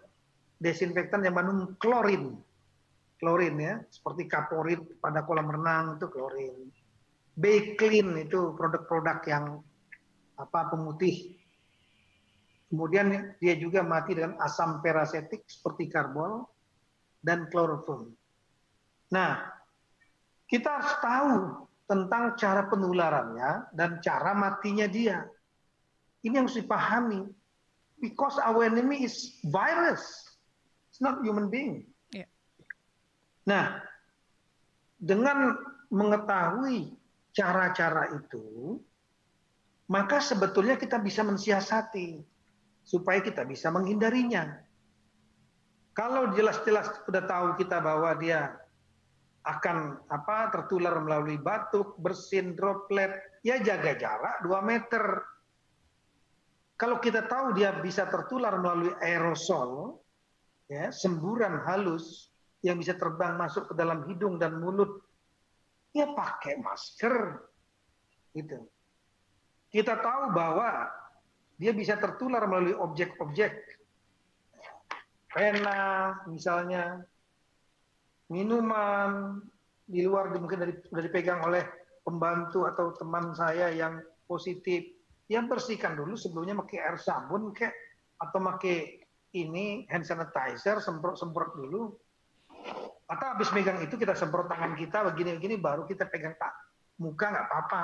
desinfektan 0.64 1.28
yang 1.28 1.36
mengandung 1.36 1.76
klorin. 1.78 2.40
Klorin 3.24 3.56
ya, 3.56 3.80
seperti 3.88 4.28
kaporit 4.28 4.84
pada 5.00 5.24
kolam 5.24 5.48
renang 5.48 5.96
itu 5.96 6.12
klorin. 6.12 6.68
Clean 7.80 8.08
itu 8.20 8.52
produk-produk 8.60 9.24
yang 9.32 9.64
apa 10.36 10.68
pemutih. 10.68 11.40
Kemudian 12.68 13.32
dia 13.40 13.56
juga 13.56 13.80
mati 13.80 14.20
dengan 14.20 14.36
asam 14.44 14.84
perasetik 14.84 15.48
seperti 15.48 15.88
karbol 15.88 16.44
dan 17.24 17.48
kloroform. 17.48 18.12
Nah, 19.16 19.40
kita 20.52 20.68
harus 20.68 20.94
tahu 21.00 21.36
tentang 21.88 22.36
cara 22.36 22.68
penularannya 22.68 23.72
dan 23.72 24.04
cara 24.04 24.36
matinya 24.36 24.84
dia. 24.84 25.24
Ini 26.28 26.44
yang 26.44 26.52
harus 26.52 26.60
dipahami. 26.60 27.24
Because 28.04 28.36
our 28.44 28.68
enemy 28.68 29.08
is 29.08 29.40
virus. 29.48 30.04
It's 30.92 31.00
not 31.00 31.24
human 31.24 31.48
being. 31.48 31.93
Nah, 33.50 33.82
dengan 34.96 35.58
mengetahui 35.92 36.96
cara-cara 37.36 38.14
itu, 38.16 38.80
maka 39.92 40.24
sebetulnya 40.24 40.80
kita 40.80 41.02
bisa 41.02 41.22
mensiasati 41.28 42.24
supaya 42.84 43.20
kita 43.20 43.44
bisa 43.44 43.68
menghindarinya. 43.70 44.64
Kalau 45.94 46.34
jelas-jelas 46.34 46.90
sudah 47.06 47.24
tahu 47.30 47.48
kita 47.62 47.78
bahwa 47.84 48.18
dia 48.18 48.58
akan 49.44 50.02
apa 50.08 50.50
tertular 50.56 50.98
melalui 51.04 51.38
batuk, 51.38 52.00
bersin, 52.00 52.56
droplet, 52.56 53.12
ya 53.44 53.60
jaga 53.60 53.94
jarak 54.00 54.40
2 54.42 54.50
meter 54.64 55.04
kalau 56.84 56.98
kita 56.98 57.30
tahu 57.30 57.54
dia 57.56 57.80
bisa 57.80 58.10
tertular 58.10 58.58
melalui 58.58 58.92
aerosol, 59.00 60.02
ya, 60.68 60.90
semburan 60.90 61.64
halus 61.70 62.33
yang 62.64 62.80
bisa 62.80 62.96
terbang 62.96 63.36
masuk 63.36 63.70
ke 63.70 63.74
dalam 63.76 64.08
hidung 64.08 64.40
dan 64.40 64.56
mulut, 64.58 65.04
ya 65.92 66.10
pakai 66.16 66.64
masker. 66.64 67.44
Gitu. 68.32 68.58
Kita 69.68 70.00
tahu 70.00 70.32
bahwa 70.32 70.88
dia 71.60 71.76
bisa 71.76 72.00
tertular 72.00 72.48
melalui 72.48 72.74
objek-objek. 72.74 73.52
Pena 75.28 76.14
misalnya, 76.30 77.04
minuman, 78.32 79.44
di 79.84 80.02
luar 80.08 80.32
mungkin 80.40 80.64
dari, 80.64 80.74
sudah 80.88 81.04
dipegang 81.04 81.44
oleh 81.44 81.68
pembantu 82.02 82.64
atau 82.64 82.96
teman 82.96 83.36
saya 83.36 83.72
yang 83.76 84.00
positif 84.24 84.88
yang 85.28 85.48
bersihkan 85.48 85.96
dulu 85.96 86.16
sebelumnya 86.20 86.56
pakai 86.64 86.80
air 86.84 86.98
sabun 87.00 87.56
kayak 87.56 87.72
atau 88.20 88.40
pakai 88.44 89.04
ini 89.34 89.88
hand 89.90 90.06
sanitizer 90.06 90.84
semprot 90.84 91.16
semprot 91.16 91.56
dulu 91.56 91.96
atau 93.04 93.26
habis 93.36 93.52
megang 93.52 93.84
itu 93.84 93.96
kita 94.00 94.16
semprot 94.16 94.48
tangan 94.48 94.74
kita 94.80 95.04
begini-begini 95.12 95.60
baru 95.60 95.84
kita 95.84 96.08
pegang 96.08 96.36
tak 96.40 96.56
muka 97.04 97.26
nggak 97.30 97.46
apa-apa 97.52 97.84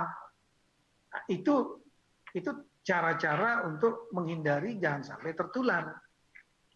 nah, 1.12 1.24
itu 1.28 1.80
itu 2.34 2.52
cara-cara 2.90 3.70
untuk 3.70 4.10
menghindari 4.16 4.82
jangan 4.82 5.16
sampai 5.16 5.38
tertular. 5.38 5.94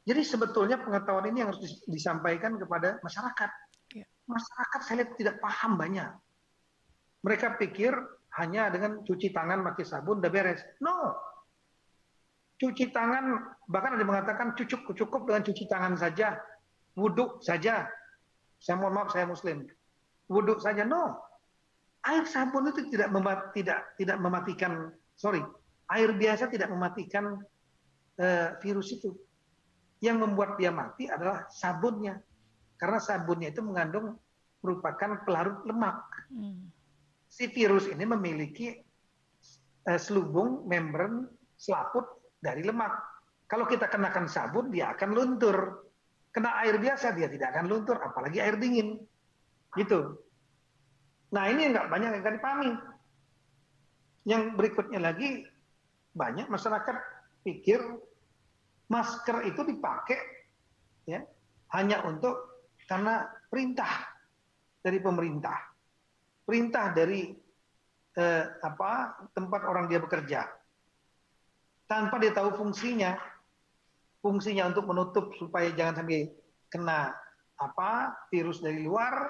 Jadi 0.04 0.22
sebetulnya 0.22 0.78
pengetahuan 0.78 1.32
ini 1.32 1.42
yang 1.42 1.50
harus 1.50 1.82
disampaikan 1.88 2.60
kepada 2.60 3.00
masyarakat. 3.02 3.50
Ya. 3.96 4.06
Masyarakat 4.28 4.80
saya 4.84 4.96
lihat 5.04 5.12
tidak 5.16 5.36
paham 5.40 5.80
banyak. 5.80 6.12
Mereka 7.24 7.56
pikir 7.56 7.96
hanya 8.36 8.68
dengan 8.68 9.00
cuci 9.02 9.32
tangan 9.32 9.64
pakai 9.64 9.86
sabun 9.88 10.20
udah 10.20 10.30
beres. 10.30 10.60
No. 10.84 11.16
Cuci 12.60 12.92
tangan 12.92 13.58
bahkan 13.66 13.96
ada 13.96 14.04
yang 14.04 14.12
mengatakan 14.12 14.54
cukup 14.60 14.94
cukup 14.94 15.22
dengan 15.26 15.42
cuci 15.48 15.64
tangan 15.72 15.96
saja, 15.96 16.36
wudhu 17.00 17.40
saja. 17.40 17.88
Saya 18.64 18.80
mohon 18.80 18.96
maaf 18.96 19.12
saya 19.12 19.28
muslim. 19.28 19.68
Wudhu 20.32 20.56
saja 20.64 20.88
no. 20.88 21.20
Air 22.08 22.24
sabun 22.24 22.72
itu 22.72 22.88
tidak 22.88 23.12
memat, 23.12 23.52
tidak 23.52 23.92
tidak 24.00 24.18
mematikan 24.24 24.92
sorry 25.20 25.44
air 25.92 26.16
biasa 26.16 26.48
tidak 26.48 26.72
mematikan 26.72 27.44
uh, 28.20 28.48
virus 28.64 28.96
itu 28.96 29.12
yang 30.00 30.20
membuat 30.20 30.56
dia 30.60 30.72
mati 30.72 31.08
adalah 31.08 31.48
sabunnya. 31.52 32.20
Karena 32.76 33.00
sabunnya 33.00 33.52
itu 33.52 33.64
mengandung 33.64 34.20
merupakan 34.64 35.24
pelarut 35.24 35.64
lemak. 35.64 36.04
Hmm. 36.32 36.72
Si 37.28 37.48
virus 37.52 37.88
ini 37.88 38.04
memiliki 38.04 38.76
uh, 39.88 40.00
selubung 40.00 40.68
membran 40.68 41.28
selaput 41.56 42.04
dari 42.40 42.64
lemak. 42.64 42.92
Kalau 43.48 43.64
kita 43.70 43.88
kenakan 43.88 44.28
sabun, 44.28 44.72
dia 44.72 44.92
akan 44.92 45.10
luntur. 45.16 45.88
Kena 46.34 46.58
air 46.66 46.82
biasa, 46.82 47.14
dia 47.14 47.30
tidak 47.30 47.54
akan 47.54 47.70
luntur, 47.70 48.02
apalagi 48.02 48.42
air 48.42 48.58
dingin. 48.58 48.98
Gitu. 49.78 50.18
Nah 51.34 51.50
ini 51.50 51.70
nggak 51.70 51.90
banyak 51.90 52.10
yang 52.10 52.22
akan 52.26 52.36
dipahami. 52.42 52.72
Yang 54.26 54.44
berikutnya 54.58 55.00
lagi, 55.02 55.46
banyak 56.14 56.50
masyarakat 56.50 56.98
pikir 57.46 57.82
masker 58.88 59.50
itu 59.50 59.62
dipakai 59.66 60.20
ya 61.10 61.26
hanya 61.74 62.06
untuk 62.06 62.66
karena 62.86 63.26
perintah 63.50 64.06
dari 64.84 65.00
pemerintah, 65.02 65.58
perintah 66.46 66.94
dari 66.94 67.34
eh, 68.14 68.46
apa 68.62 68.92
tempat 69.34 69.62
orang 69.66 69.90
dia 69.90 69.98
bekerja, 69.98 70.46
tanpa 71.90 72.22
dia 72.22 72.36
tahu 72.36 72.54
fungsinya, 72.54 73.18
fungsinya 74.24 74.72
untuk 74.72 74.88
menutup 74.88 75.36
supaya 75.36 75.68
jangan 75.76 76.00
sampai 76.00 76.32
kena 76.72 77.12
apa 77.60 78.16
virus 78.32 78.64
dari 78.64 78.80
luar 78.82 79.30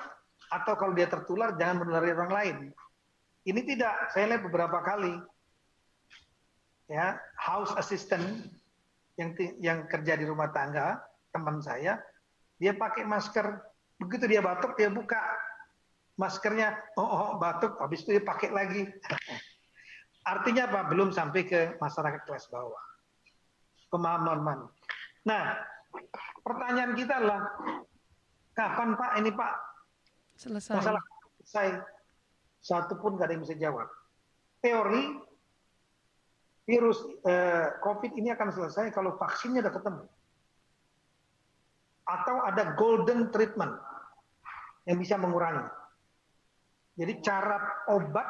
atau 0.54 0.78
kalau 0.78 0.94
dia 0.94 1.10
tertular 1.10 1.58
jangan 1.58 1.84
menulari 1.84 2.14
orang 2.14 2.32
lain. 2.32 2.58
Ini 3.44 3.60
tidak, 3.68 4.14
saya 4.14 4.32
lihat 4.32 4.46
beberapa 4.46 4.80
kali 4.86 5.18
ya 6.88 7.18
house 7.42 7.74
assistant 7.76 8.22
yang 9.18 9.34
yang 9.58 9.80
kerja 9.90 10.20
di 10.20 10.28
rumah 10.28 10.52
tangga 10.54 11.02
teman 11.34 11.58
saya 11.60 11.98
dia 12.62 12.78
pakai 12.78 13.04
masker. 13.04 13.60
Begitu 13.98 14.30
dia 14.30 14.42
batuk 14.46 14.78
dia 14.78 14.94
buka 14.94 15.20
maskernya. 16.16 16.78
Oh, 16.96 17.04
oh 17.04 17.32
batuk 17.42 17.76
habis 17.82 18.06
itu 18.06 18.16
dia 18.16 18.24
pakai 18.24 18.54
lagi. 18.54 18.88
Artinya 20.34 20.72
apa? 20.72 20.88
Belum 20.88 21.12
sampai 21.12 21.44
ke 21.44 21.76
masyarakat 21.84 22.24
kelas 22.24 22.48
bawah. 22.48 22.80
Pemahaman 23.92 24.40
man 24.40 24.60
nah 25.24 25.56
pertanyaan 26.44 26.94
kita 27.00 27.14
adalah 27.20 27.42
kapan 28.54 28.90
pak 29.00 29.12
ini 29.24 29.32
pak 29.32 29.54
selesai 30.36 30.76
masalah 30.78 31.02
selesai 31.44 31.68
satu 32.64 33.00
pun 33.00 33.16
gak 33.16 33.28
ada 33.28 33.34
yang 33.36 33.44
bisa 33.44 33.56
jawab 33.56 33.88
teori 34.60 35.34
virus 36.64 37.00
eh, 37.28 37.76
COVID 37.84 38.12
ini 38.16 38.32
akan 38.32 38.50
selesai 38.52 38.92
kalau 38.96 39.20
vaksinnya 39.20 39.60
sudah 39.64 39.74
ketemu. 39.76 40.04
Atau 42.04 42.36
ada 42.44 42.76
golden 42.76 43.32
treatment 43.32 43.80
yang 44.88 45.00
bisa 45.00 45.16
mengurangi. 45.16 45.68
Jadi 47.00 47.14
cara 47.26 47.58
obat 47.90 48.28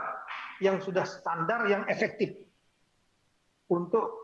yang 0.63 0.79
sudah 0.79 1.03
standar 1.03 1.67
yang 1.67 1.83
efektif 1.89 2.31
untuk 3.67 4.22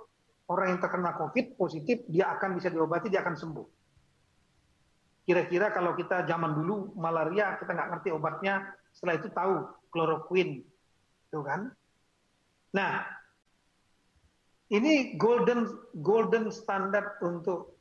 orang 0.49 0.75
yang 0.75 0.79
terkena 0.81 1.13
COVID 1.13 1.55
positif 1.55 2.03
dia 2.09 2.33
akan 2.33 2.57
bisa 2.57 2.73
diobati 2.73 3.07
dia 3.07 3.21
akan 3.21 3.37
sembuh. 3.37 3.67
Kira-kira 5.29 5.69
kalau 5.69 5.93
kita 5.93 6.25
zaman 6.25 6.57
dulu 6.57 6.97
malaria 6.97 7.53
kita 7.61 7.69
nggak 7.69 7.89
ngerti 7.93 8.09
obatnya, 8.09 8.65
setelah 8.89 9.15
itu 9.21 9.29
tahu 9.29 9.55
kloroquine, 9.93 10.65
tuh 11.29 11.45
kan? 11.45 11.69
Nah, 12.73 13.05
ini 14.73 15.13
golden 15.21 15.69
golden 16.01 16.49
standard 16.49 17.21
untuk 17.21 17.77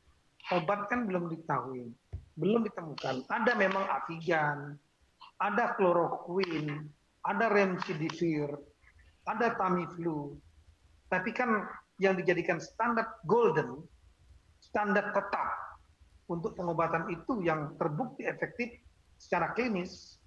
obat 0.53 0.93
kan 0.93 1.09
belum 1.09 1.25
diketahui, 1.33 1.89
belum 2.37 2.69
ditemukan. 2.69 3.25
Ada 3.25 3.57
memang 3.57 3.85
Avigan, 3.97 4.77
ada 5.41 5.73
chloroquine, 5.73 6.85
ada 7.25 7.49
remdesivir, 7.49 8.53
ada 9.25 9.57
Tamiflu. 9.57 10.37
Tapi 11.09 11.33
kan 11.33 11.65
yang 11.99 12.15
dijadikan 12.15 12.57
standar 12.57 13.19
golden, 13.27 13.83
standar 14.63 15.11
tetap 15.11 15.47
untuk 16.31 16.55
pengobatan 16.55 17.11
itu 17.11 17.43
yang 17.43 17.75
terbukti 17.75 18.23
efektif 18.23 18.71
secara 19.19 19.51
klinis, 19.51 20.17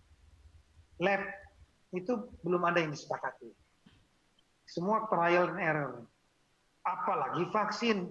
lab 1.01 1.25
itu 1.97 2.29
belum 2.45 2.62
ada 2.68 2.85
yang 2.85 2.93
disepakati. 2.93 3.49
Semua 4.68 5.09
trial 5.09 5.53
and 5.57 5.61
error 5.61 5.93
apalagi 6.83 7.47
vaksin. 7.51 8.11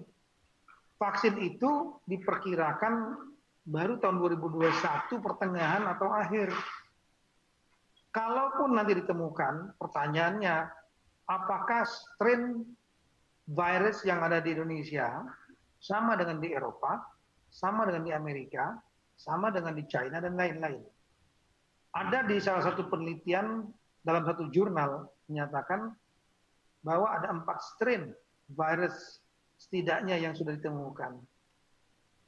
Vaksin 0.96 1.34
itu 1.42 1.98
diperkirakan 2.06 3.18
baru 3.66 3.98
tahun 3.98 4.22
2021 4.22 4.70
pertengahan 5.18 5.82
atau 5.86 6.08
akhir. 6.14 6.54
Kalaupun 8.12 8.76
nanti 8.76 8.92
ditemukan, 9.00 9.80
pertanyaannya, 9.80 10.68
apakah 11.26 11.82
strain 11.88 12.62
virus 13.52 14.00
yang 14.08 14.24
ada 14.24 14.40
di 14.40 14.56
Indonesia 14.56 15.20
sama 15.76 16.16
dengan 16.16 16.40
di 16.40 16.54
Eropa, 16.56 17.04
sama 17.52 17.84
dengan 17.84 18.08
di 18.08 18.12
Amerika, 18.16 18.72
sama 19.18 19.52
dengan 19.52 19.76
di 19.76 19.84
China, 19.84 20.22
dan 20.22 20.34
lain-lain. 20.38 20.80
Ada 21.92 22.24
di 22.24 22.40
salah 22.40 22.64
satu 22.64 22.88
penelitian 22.88 23.68
dalam 24.00 24.24
satu 24.24 24.48
jurnal 24.48 25.12
menyatakan 25.28 25.92
bahwa 26.80 27.12
ada 27.12 27.28
empat 27.30 27.60
strain 27.76 28.16
virus 28.48 29.20
setidaknya 29.60 30.16
yang 30.18 30.32
sudah 30.32 30.56
ditemukan. 30.56 31.20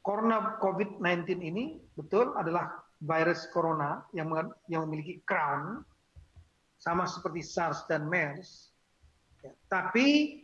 Corona 0.05 0.61
COVID-19 0.61 1.41
ini 1.41 1.81
betul 1.97 2.37
adalah 2.37 2.85
virus 3.01 3.49
corona 3.51 4.05
yang 4.12 4.29
yang 4.68 4.85
memiliki 4.87 5.25
crown 5.25 5.81
sama 6.77 7.09
seperti 7.09 7.41
SARS 7.41 7.89
dan 7.89 8.05
MERS. 8.12 8.68
Ya, 9.41 9.57
tapi 9.72 10.43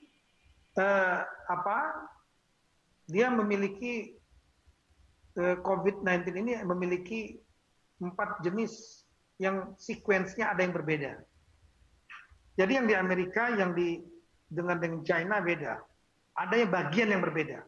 eh, 0.76 1.18
apa? 1.26 1.78
Dia 3.10 3.26
memiliki 3.32 4.14
eh, 5.38 5.56
COVID-19 5.58 6.30
ini 6.36 6.52
memiliki 6.62 7.34
empat 7.98 8.44
jenis 8.46 9.04
yang 9.40 9.74
sekuensnya 9.80 10.52
ada 10.52 10.60
yang 10.62 10.76
berbeda. 10.76 11.16
Jadi 12.60 12.72
yang 12.76 12.86
di 12.86 12.94
Amerika, 12.94 13.48
yang 13.56 13.72
di 13.72 14.04
dengan 14.50 14.82
dengan 14.82 15.00
China 15.06 15.40
beda. 15.40 15.80
Ada 16.36 16.54
yang 16.60 16.70
bagian 16.70 17.08
yang 17.14 17.22
berbeda. 17.22 17.62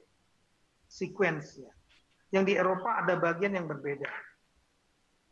Sequence-nya. 0.91 1.71
Yang 2.35 2.45
di 2.45 2.55
Eropa 2.59 3.01
ada 3.01 3.17
bagian 3.17 3.57
yang 3.57 3.71
berbeda. 3.71 4.11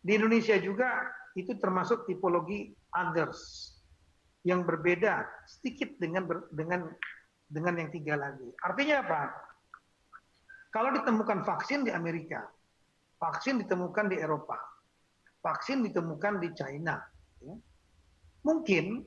Di 0.00 0.16
Indonesia 0.16 0.56
juga 0.56 0.88
itu 1.36 1.52
termasuk 1.60 2.08
tipologi 2.08 2.72
others 2.96 3.72
yang 4.48 4.64
berbeda 4.64 5.28
sedikit 5.44 5.92
dengan 6.00 6.24
dengan 6.56 6.88
dengan 7.50 7.82
yang 7.82 7.90
tiga 7.90 8.14
lagi. 8.14 8.46
Artinya 8.62 9.02
apa? 9.02 9.20
Kalau 10.70 10.94
ditemukan 10.94 11.42
vaksin 11.42 11.82
di 11.82 11.90
Amerika, 11.90 12.46
vaksin 13.18 13.58
ditemukan 13.66 14.06
di 14.06 14.22
Eropa, 14.22 14.54
vaksin 15.42 15.82
ditemukan 15.82 16.38
di 16.38 16.48
China, 16.54 16.94
ya, 17.42 17.58
mungkin 18.46 19.02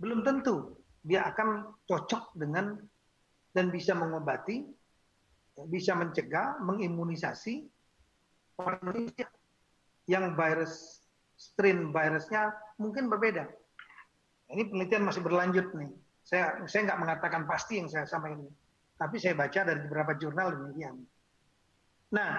belum 0.00 0.24
tentu 0.24 0.80
dia 1.04 1.28
akan 1.28 1.76
cocok 1.84 2.32
dengan 2.40 2.80
dan 3.52 3.68
bisa 3.68 3.92
mengobati, 3.92 4.64
bisa 5.68 5.92
mencegah, 5.92 6.56
mengimunisasi 6.64 7.68
orang 8.56 8.80
Indonesia 8.96 9.28
yang 10.08 10.32
virus 10.32 11.04
strain 11.36 11.92
virusnya 11.92 12.52
mungkin 12.80 13.12
berbeda. 13.12 13.44
Ini 14.50 14.66
penelitian 14.72 15.04
masih 15.04 15.22
berlanjut 15.24 15.68
nih. 15.76 15.92
Saya 16.30 16.62
saya 16.70 16.86
nggak 16.86 17.00
mengatakan 17.02 17.42
pasti 17.42 17.82
yang 17.82 17.90
saya 17.90 18.06
sampaikan 18.06 18.46
ini, 18.46 18.54
tapi 18.94 19.18
saya 19.18 19.34
baca 19.34 19.66
dari 19.66 19.82
beberapa 19.82 20.14
jurnal 20.14 20.54
demikian. 20.54 21.02
Nah, 22.14 22.38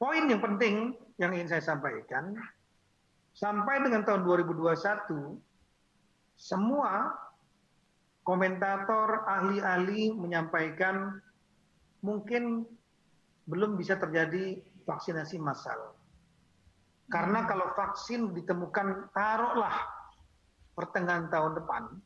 poin 0.00 0.24
yang 0.24 0.40
penting 0.40 0.96
yang 1.20 1.36
ingin 1.36 1.52
saya 1.52 1.76
sampaikan, 1.76 2.32
sampai 3.36 3.84
dengan 3.84 4.08
tahun 4.08 4.24
2021 4.24 5.36
semua 6.40 7.12
komentator, 8.24 9.28
ahli-ahli 9.28 10.16
menyampaikan 10.16 11.20
mungkin 12.00 12.64
belum 13.44 13.76
bisa 13.76 14.00
terjadi 14.00 14.64
vaksinasi 14.88 15.36
massal. 15.36 15.92
Karena 17.12 17.44
kalau 17.44 17.68
vaksin 17.76 18.32
ditemukan 18.32 19.12
taruhlah 19.12 19.76
pertengahan 20.72 21.28
tahun 21.28 21.60
depan 21.60 22.00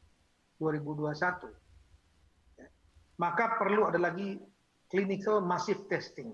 2021, 0.65 1.53
ya, 2.57 2.67
maka 3.21 3.61
perlu 3.61 3.85
ada 3.93 4.01
lagi 4.01 4.41
clinical 4.89 5.45
massive 5.45 5.85
testing. 5.93 6.33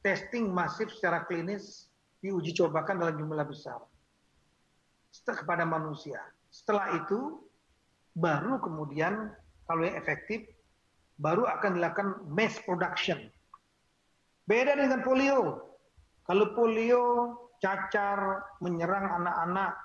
Testing 0.00 0.48
masif 0.48 0.88
secara 0.96 1.28
klinis 1.28 1.90
diuji 2.24 2.56
cobakan 2.56 3.00
dalam 3.00 3.20
jumlah 3.20 3.44
besar 3.44 3.80
kepada 5.24 5.66
manusia. 5.68 6.20
Setelah 6.48 6.96
itu 7.02 7.42
baru 8.16 8.58
kemudian 8.62 9.28
kalau 9.68 9.82
yang 9.86 9.96
efektif 9.98 10.46
baru 11.20 11.44
akan 11.46 11.76
dilakukan 11.76 12.08
mass 12.32 12.56
production. 12.64 13.20
Beda 14.48 14.74
dengan 14.74 15.04
polio. 15.04 15.68
Kalau 16.24 16.56
polio 16.56 17.04
cacar 17.60 18.40
menyerang 18.64 19.20
anak-anak, 19.20 19.76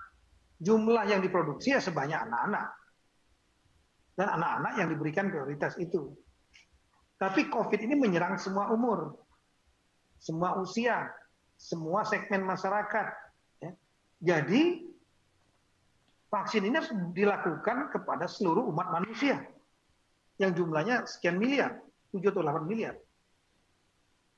jumlah 0.64 1.04
yang 1.06 1.20
diproduksi 1.20 1.76
ya 1.76 1.82
sebanyak 1.84 2.18
anak-anak. 2.18 2.66
Dan 4.16 4.32
anak-anak 4.32 4.74
yang 4.80 4.88
diberikan 4.96 5.28
prioritas 5.28 5.76
itu. 5.76 6.16
Tapi 7.20 7.48
COVID 7.52 7.80
ini 7.84 7.96
menyerang 7.96 8.36
semua 8.40 8.72
umur, 8.72 9.16
semua 10.20 10.60
usia, 10.60 11.08
semua 11.56 12.04
segmen 12.08 12.44
masyarakat. 12.44 13.08
Ya. 13.64 13.72
Jadi 14.24 14.84
vaksin 16.28 16.68
ini 16.68 16.76
harus 16.76 16.92
dilakukan 17.16 17.92
kepada 17.92 18.28
seluruh 18.28 18.68
umat 18.72 18.92
manusia 18.92 19.40
yang 20.36 20.52
jumlahnya 20.52 21.08
sekian 21.08 21.40
miliar, 21.40 21.80
7 22.12 22.20
atau 22.32 22.44
8 22.44 22.68
miliar. 22.68 22.96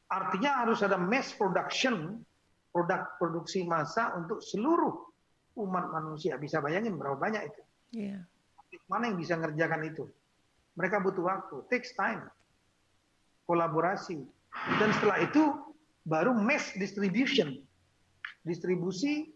Artinya 0.08 0.64
harus 0.64 0.86
ada 0.86 0.96
mass 0.96 1.34
production, 1.34 2.22
produk 2.70 3.10
produksi 3.18 3.66
massa 3.66 4.14
untuk 4.14 4.40
seluruh 4.40 4.94
umat 5.58 5.90
manusia. 5.90 6.38
Bisa 6.38 6.62
bayangin 6.62 6.96
berapa 6.96 7.18
banyak 7.18 7.42
itu. 7.50 7.62
Yeah. 7.92 8.22
Mana 8.88 9.12
yang 9.12 9.20
bisa 9.20 9.36
ngerjakan 9.36 9.84
itu? 9.88 10.08
Mereka 10.80 11.04
butuh 11.04 11.24
waktu, 11.28 11.56
takes 11.68 11.92
time, 11.96 12.24
kolaborasi. 13.48 14.24
Dan 14.80 14.90
setelah 14.96 15.24
itu 15.24 15.44
baru 16.08 16.32
mass 16.32 16.72
distribution, 16.80 17.60
distribusi 18.48 19.28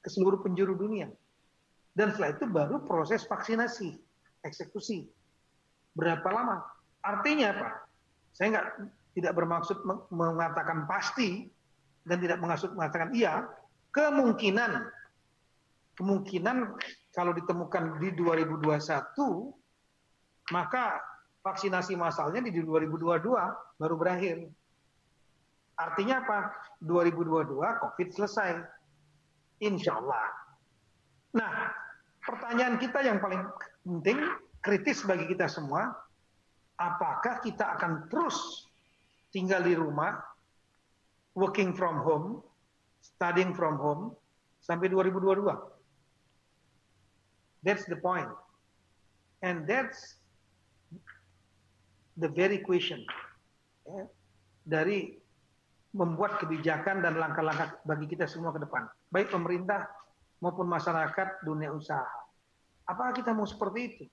ke 0.00 0.08
seluruh 0.08 0.40
penjuru 0.40 0.78
dunia. 0.78 1.10
Dan 1.94 2.14
setelah 2.14 2.30
itu 2.38 2.44
baru 2.46 2.76
proses 2.86 3.26
vaksinasi, 3.26 3.98
eksekusi. 4.46 5.10
Berapa 5.98 6.28
lama? 6.30 6.62
Artinya 7.02 7.50
apa? 7.50 7.68
Saya 8.30 8.46
nggak 8.54 8.68
tidak 9.18 9.32
bermaksud 9.34 9.82
mengatakan 10.14 10.86
pasti 10.86 11.50
dan 12.06 12.22
tidak 12.22 12.38
mengatakan 12.38 13.10
iya. 13.10 13.50
Kemungkinan, 13.90 14.86
kemungkinan 15.98 16.78
kalau 17.10 17.34
ditemukan 17.34 17.98
di 17.98 18.14
2021, 18.14 18.78
maka 20.54 21.02
vaksinasi 21.42 21.98
masalnya 21.98 22.44
di 22.44 22.62
2022 22.62 23.80
baru 23.80 23.94
berakhir. 23.98 24.46
Artinya 25.74 26.20
apa? 26.22 26.38
2022 26.84 27.56
COVID 27.56 28.08
selesai. 28.12 28.50
Insya 29.64 29.96
Allah. 29.96 30.24
Nah, 31.36 31.52
pertanyaan 32.24 32.76
kita 32.76 33.00
yang 33.04 33.18
paling 33.20 33.42
penting, 33.84 34.18
kritis 34.60 35.04
bagi 35.04 35.24
kita 35.28 35.48
semua, 35.48 35.88
apakah 36.76 37.40
kita 37.40 37.76
akan 37.76 38.08
terus 38.12 38.68
tinggal 39.32 39.64
di 39.64 39.76
rumah, 39.76 40.20
working 41.36 41.72
from 41.72 42.00
home, 42.04 42.44
studying 43.00 43.56
from 43.56 43.80
home, 43.80 44.12
sampai 44.60 44.92
2022. 44.92 45.79
That's 47.62 47.84
the 47.86 47.96
point. 48.00 48.28
And 49.40 49.64
that's 49.68 50.20
the 52.16 52.28
very 52.28 52.60
question 52.60 53.04
ya, 53.88 54.04
dari 54.68 55.16
membuat 55.96 56.38
kebijakan 56.38 57.02
dan 57.02 57.18
langkah-langkah 57.18 57.82
bagi 57.82 58.06
kita 58.06 58.28
semua 58.28 58.54
ke 58.54 58.60
depan. 58.62 58.86
Baik 59.10 59.32
pemerintah 59.32 59.88
maupun 60.38 60.68
masyarakat 60.68 61.42
dunia 61.42 61.72
usaha. 61.74 62.06
Apakah 62.86 63.12
kita 63.16 63.34
mau 63.34 63.48
seperti 63.48 63.80
itu? 63.86 64.04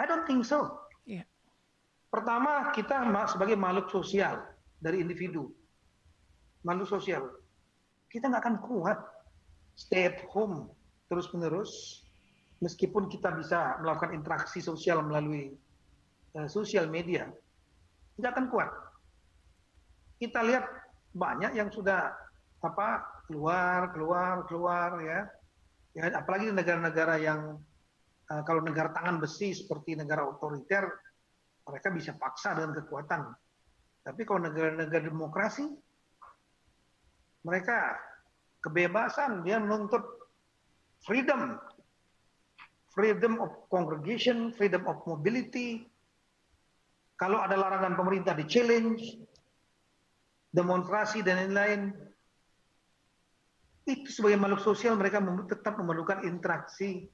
I 0.00 0.08
don't 0.08 0.24
think 0.24 0.46
so. 0.46 0.80
Yeah. 1.04 1.28
Pertama, 2.08 2.72
kita 2.76 3.08
sebagai 3.28 3.56
makhluk 3.56 3.88
sosial 3.88 4.40
dari 4.80 5.00
individu, 5.00 5.52
makhluk 6.64 6.88
sosial, 6.88 7.24
kita 8.12 8.28
nggak 8.28 8.42
akan 8.44 8.56
kuat 8.60 8.98
stay 9.76 10.12
at 10.12 10.20
home 10.28 10.68
terus-menerus, 11.08 12.04
meskipun 12.62 13.10
kita 13.10 13.34
bisa 13.34 13.82
melakukan 13.82 14.14
interaksi 14.14 14.62
sosial 14.62 15.02
melalui 15.02 15.50
uh, 16.38 16.46
sosial 16.46 16.86
media, 16.86 17.26
nggak 18.16 18.32
akan 18.38 18.46
kuat. 18.48 18.70
Kita 20.22 20.46
lihat 20.46 20.64
banyak 21.12 21.58
yang 21.58 21.68
sudah 21.74 22.14
apa 22.62 22.88
keluar, 23.26 23.90
keluar, 23.90 24.46
keluar 24.46 25.02
ya, 25.02 25.26
ya 25.98 26.14
apalagi 26.14 26.48
di 26.48 26.54
negara-negara 26.54 27.18
yang 27.18 27.58
uh, 28.30 28.42
kalau 28.46 28.62
negara 28.62 28.94
tangan 28.94 29.18
besi 29.18 29.50
seperti 29.50 29.98
negara 29.98 30.22
otoriter 30.22 30.86
mereka 31.66 31.90
bisa 31.90 32.14
paksa 32.14 32.54
dengan 32.54 32.78
kekuatan. 32.78 33.22
Tapi 34.02 34.22
kalau 34.26 34.50
negara-negara 34.50 35.02
demokrasi, 35.06 35.62
mereka 37.46 37.98
kebebasan, 38.62 39.46
dia 39.46 39.62
menuntut 39.62 40.02
freedom, 41.06 41.58
freedom 42.92 43.40
of 43.40 43.50
congregation, 43.72 44.52
freedom 44.54 44.84
of 44.86 45.00
mobility. 45.08 45.88
Kalau 47.16 47.40
ada 47.40 47.56
larangan 47.56 47.96
pemerintah 47.96 48.36
di 48.36 48.44
challenge, 48.48 49.02
demonstrasi 50.52 51.24
dan 51.24 51.48
lain-lain, 51.48 51.92
itu 53.88 54.08
sebagai 54.12 54.38
makhluk 54.38 54.62
sosial 54.62 54.94
mereka 54.94 55.18
tetap 55.50 55.74
memerlukan 55.74 56.22
interaksi 56.22 57.10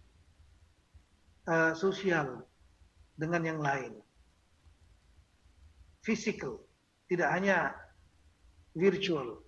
uh, 1.48 1.72
sosial 1.72 2.44
dengan 3.16 3.40
yang 3.44 3.60
lain 3.60 3.92
physical, 6.08 6.64
tidak 7.04 7.28
hanya 7.36 7.76
virtual. 8.72 9.44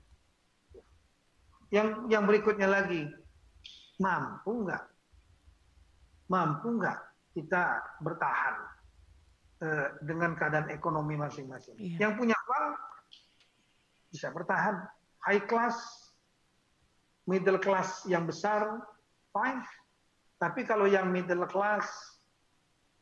Yang 1.73 1.89
yang 2.13 2.29
berikutnya 2.29 2.69
lagi, 2.69 3.09
mampu 3.97 4.69
nggak? 4.69 4.85
Mampu 6.31 6.79
nggak 6.79 6.99
kita 7.35 7.83
bertahan 7.99 8.57
uh, 9.67 9.89
dengan 10.07 10.39
keadaan 10.39 10.71
ekonomi 10.71 11.19
masing-masing? 11.19 11.75
Iya. 11.75 12.07
Yang 12.07 12.13
punya 12.23 12.37
uang 12.39 12.67
bisa 14.11 14.31
bertahan. 14.31 14.87
High 15.27 15.45
class, 15.45 15.77
middle 17.27 17.59
class 17.59 18.07
yang 18.07 18.25
besar, 18.25 18.83
fine. 19.35 19.63
Tapi 20.41 20.65
kalau 20.65 20.89
yang 20.89 21.13
middle 21.13 21.45
class, 21.45 21.85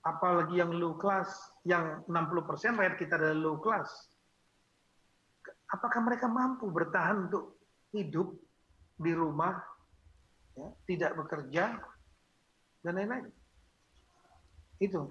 apalagi 0.02 0.58
yang 0.58 0.74
low 0.74 0.98
class, 0.98 1.30
yang 1.62 2.02
60% 2.10 2.80
rakyat 2.80 2.96
kita 2.98 3.14
adalah 3.14 3.38
low 3.38 3.56
class. 3.62 3.88
Apakah 5.68 6.00
mereka 6.02 6.26
mampu 6.26 6.66
bertahan 6.72 7.28
untuk 7.30 7.60
hidup 7.92 8.34
di 8.98 9.12
rumah, 9.14 9.54
ya, 10.58 10.68
tidak 10.90 11.12
bekerja, 11.14 11.78
dan 12.82 12.92
lain-lain? 12.98 13.26
Itu. 14.78 15.06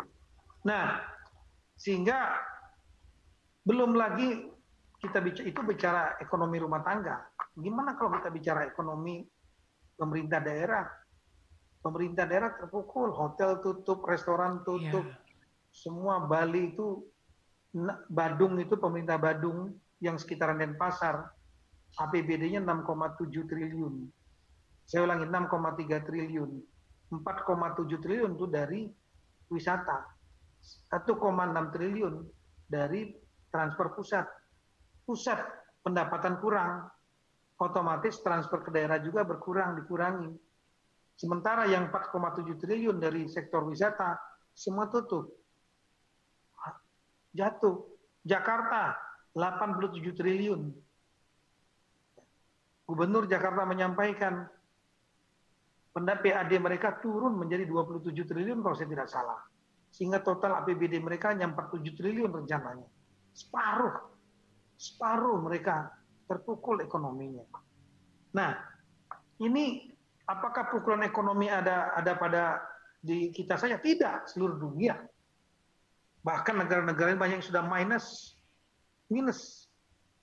Nah, 0.64 1.04
sehingga 1.76 2.36
belum 3.68 3.96
lagi 3.96 4.48
kita 4.98 5.20
bicara, 5.22 5.46
itu 5.46 5.62
bicara 5.62 6.04
ekonomi 6.24 6.58
rumah 6.60 6.82
tangga. 6.82 7.22
Gimana 7.58 8.00
kalau 8.00 8.16
kita 8.18 8.30
bicara 8.32 8.66
ekonomi 8.66 9.24
pemerintah 9.96 10.40
daerah? 10.40 10.86
Pemerintah 11.78 12.26
daerah 12.26 12.52
terpukul, 12.58 13.14
hotel 13.14 13.62
tutup, 13.62 14.04
restoran 14.04 14.66
tutup, 14.66 15.06
yeah 15.06 15.26
semua 15.78 16.26
Bali 16.26 16.74
itu 16.74 17.06
Badung 18.10 18.58
itu 18.58 18.74
pemerintah 18.82 19.22
Badung 19.22 19.78
yang 20.02 20.18
sekitaran 20.18 20.58
Denpasar 20.58 21.30
APBD-nya 21.98 22.62
6,7 22.66 23.46
triliun. 23.46 24.10
Saya 24.88 25.06
ulangi 25.06 25.30
6,3 25.30 26.02
triliun. 26.02 26.52
4,7 27.12 28.04
triliun 28.04 28.36
itu 28.36 28.48
dari 28.48 28.88
wisata. 29.48 30.04
1,6 30.92 31.74
triliun 31.74 32.16
dari 32.68 33.16
transfer 33.48 33.88
pusat. 33.96 34.26
Pusat 35.08 35.40
pendapatan 35.88 36.36
kurang, 36.44 36.84
otomatis 37.64 38.20
transfer 38.20 38.60
ke 38.60 38.76
daerah 38.76 39.00
juga 39.00 39.24
berkurang, 39.24 39.80
dikurangi. 39.80 40.36
Sementara 41.16 41.66
yang 41.66 41.90
4,7 41.90 42.60
triliun 42.60 43.00
dari 43.00 43.26
sektor 43.32 43.64
wisata 43.64 44.20
semua 44.52 44.92
tutup. 44.92 45.32
Jatuh. 47.32 47.86
Jakarta 48.28 49.00
87 49.32 50.12
triliun. 50.18 50.62
Gubernur 52.84 53.24
Jakarta 53.30 53.64
menyampaikan 53.64 54.48
benda 55.98 56.14
PAD 56.14 56.62
mereka 56.62 57.02
turun 57.02 57.34
menjadi 57.42 57.66
27 57.66 58.14
triliun 58.14 58.62
kalau 58.62 58.78
saya 58.78 58.86
tidak 58.86 59.10
salah. 59.10 59.42
Sehingga 59.90 60.22
total 60.22 60.62
APBD 60.62 61.02
mereka 61.02 61.34
hanya 61.34 61.50
47 61.50 61.98
triliun 61.98 62.30
rencananya. 62.30 62.86
Separuh. 63.34 64.14
Separuh 64.78 65.42
mereka 65.42 65.90
terpukul 66.30 66.86
ekonominya. 66.86 67.42
Nah, 68.38 68.54
ini 69.42 69.90
apakah 70.30 70.70
pukulan 70.70 71.02
ekonomi 71.02 71.50
ada 71.50 71.98
ada 71.98 72.14
pada 72.14 72.62
di 73.02 73.34
kita 73.34 73.58
saja? 73.58 73.82
Tidak, 73.82 74.30
seluruh 74.30 74.54
dunia. 74.54 75.02
Bahkan 76.22 76.62
negara-negara 76.62 77.18
banyak 77.18 77.42
yang 77.42 77.48
sudah 77.50 77.66
minus, 77.66 78.38
minus 79.10 79.66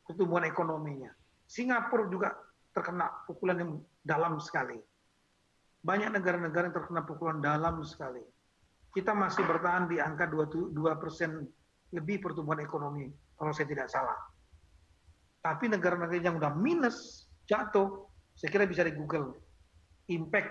pertumbuhan 0.07 0.47
ekonominya. 0.47 1.11
Singapura 1.51 2.07
juga 2.07 2.31
terkena 2.71 3.11
pukulan 3.27 3.59
yang 3.59 3.73
dalam 4.07 4.39
sekali. 4.39 4.79
Banyak 5.85 6.17
negara-negara 6.17 6.73
yang 6.73 6.77
terkena 6.81 7.05
pukulan 7.05 7.45
dalam 7.45 7.85
sekali. 7.85 8.25
Kita 8.95 9.13
masih 9.13 9.45
bertahan 9.45 9.91
di 9.91 10.01
angka 10.01 10.31
2 10.31 10.73
persen 10.97 11.45
lebih 11.93 12.25
pertumbuhan 12.25 12.65
ekonomi, 12.65 13.11
kalau 13.37 13.53
saya 13.53 13.69
tidak 13.69 13.93
salah. 13.93 14.17
Tapi 15.45 15.69
negara-negara 15.69 16.25
yang 16.25 16.41
udah 16.41 16.57
minus, 16.57 17.29
jatuh, 17.45 18.09
saya 18.33 18.49
kira 18.49 18.65
bisa 18.65 18.87
di 18.87 18.97
Google. 18.97 19.37
Impact 20.09 20.51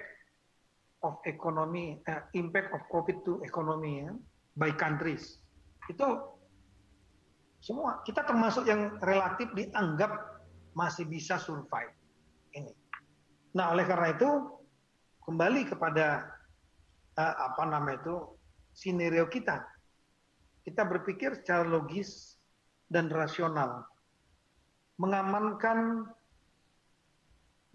of 1.01 1.17
economy, 1.25 1.97
uh, 2.05 2.23
impact 2.37 2.69
of 2.77 2.85
COVID 2.93 3.25
to 3.25 3.41
economy 3.41 4.05
ya, 4.05 4.11
by 4.53 4.69
countries 4.77 5.43
itu 5.91 6.07
semua 7.63 8.03
kita 8.03 8.23
termasuk 8.27 8.67
yang 8.67 8.99
relatif 8.99 9.51
dianggap 9.55 10.11
masih 10.75 11.07
bisa 11.07 11.39
survive 11.39 11.91
ini. 12.55 12.71
Nah 13.55 13.71
oleh 13.71 13.87
karena 13.87 14.15
itu 14.15 14.29
kembali 15.23 15.67
kepada 15.67 16.27
uh, 17.15 17.35
apa 17.51 17.63
nama 17.67 17.95
itu 17.95 18.35
sinerio 18.75 19.27
kita. 19.27 19.63
Kita 20.63 20.87
berpikir 20.87 21.43
secara 21.43 21.67
logis 21.67 22.39
dan 22.87 23.11
rasional, 23.11 23.83
mengamankan 24.95 26.07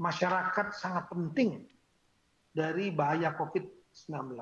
masyarakat 0.00 0.72
sangat 0.72 1.04
penting 1.12 1.68
dari 2.54 2.88
bahaya 2.88 3.34
COVID-19. 3.36 4.40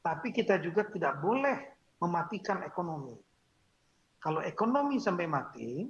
Tapi 0.00 0.28
kita 0.32 0.56
juga 0.64 0.88
tidak 0.88 1.20
boleh 1.20 1.76
mematikan 2.00 2.64
ekonomi. 2.64 3.12
Kalau 4.20 4.40
ekonomi 4.40 4.96
sampai 4.96 5.28
mati, 5.28 5.84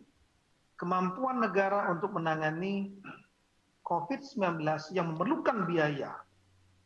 kemampuan 0.74 1.38
negara 1.38 1.90
untuk 1.94 2.14
menangani 2.18 2.90
COVID-19 3.90 4.62
yang 4.94 5.10
memerlukan 5.12 5.66
biaya, 5.66 6.14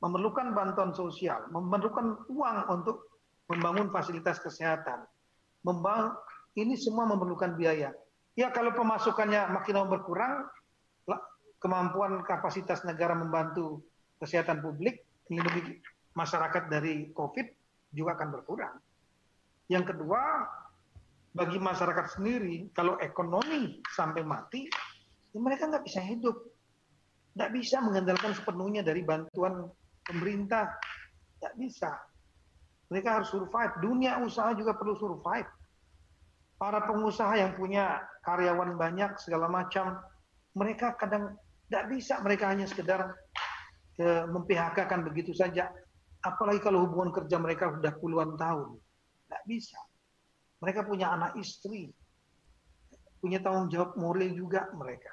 memerlukan 0.01 0.57
bantuan 0.57 0.97
sosial, 0.97 1.45
memerlukan 1.53 2.25
uang 2.33 2.59
untuk 2.73 3.05
membangun 3.53 3.93
fasilitas 3.93 4.41
kesehatan, 4.41 5.05
membangun, 5.69 6.17
ini 6.57 6.81
semua 6.81 7.05
memerlukan 7.05 7.61
biaya. 7.61 7.93
Ya 8.35 8.49
kalau 8.49 8.73
pemasukannya 8.73 9.53
makin 9.53 9.85
berkurang, 9.85 10.49
kemampuan 11.65 12.21
kapasitas 12.29 12.85
negara 12.85 13.17
membantu 13.17 13.81
kesehatan 14.21 14.61
publik, 14.61 15.01
melindungi 15.33 15.81
masyarakat 16.13 16.69
dari 16.69 17.09
COVID 17.17 17.47
juga 17.97 18.21
akan 18.21 18.29
berkurang. 18.37 18.77
Yang 19.73 19.97
kedua, 19.97 20.45
bagi 21.33 21.57
masyarakat 21.57 22.21
sendiri, 22.21 22.69
kalau 22.77 23.01
ekonomi 23.01 23.81
sampai 23.97 24.21
mati, 24.21 24.69
ya 25.33 25.39
mereka 25.41 25.73
nggak 25.73 25.89
bisa 25.89 26.05
hidup. 26.05 26.37
Nggak 27.35 27.51
bisa 27.51 27.83
mengandalkan 27.83 28.33
sepenuhnya 28.35 28.87
dari 28.87 29.03
bantuan 29.03 29.67
pemerintah. 30.07 30.71
Nggak 31.43 31.55
bisa. 31.59 31.91
Mereka 32.95 33.09
harus 33.21 33.29
survive. 33.35 33.75
Dunia 33.83 34.23
usaha 34.23 34.55
juga 34.55 34.79
perlu 34.79 34.95
survive. 34.95 35.49
Para 36.55 36.87
pengusaha 36.87 37.35
yang 37.35 37.59
punya 37.59 37.99
karyawan 38.23 38.79
banyak, 38.79 39.19
segala 39.19 39.51
macam, 39.51 39.99
mereka 40.55 40.95
kadang 40.95 41.35
nggak 41.67 41.87
bisa. 41.91 42.23
Mereka 42.23 42.45
hanya 42.47 42.71
sekedar 42.71 43.11
ke 43.99 44.31
memphk 44.31 44.79
kan 44.87 45.03
begitu 45.03 45.35
saja. 45.35 45.71
Apalagi 46.23 46.63
kalau 46.63 46.87
hubungan 46.87 47.13
kerja 47.13 47.37
mereka 47.37 47.69
sudah 47.69 47.93
puluhan 48.01 48.39
tahun 48.41 48.81
Nggak 49.29 49.45
bisa. 49.51 49.81
Mereka 50.63 50.87
punya 50.87 51.13
anak 51.13 51.37
istri. 51.37 51.91
Punya 53.19 53.41
tanggung 53.41 53.73
jawab 53.73 53.97
moral 53.99 54.31
juga 54.37 54.69
mereka. 54.77 55.11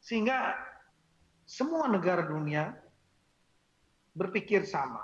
Sehingga 0.00 0.56
semua 1.50 1.90
negara 1.90 2.22
dunia 2.30 2.70
berpikir 4.14 4.62
sama. 4.62 5.02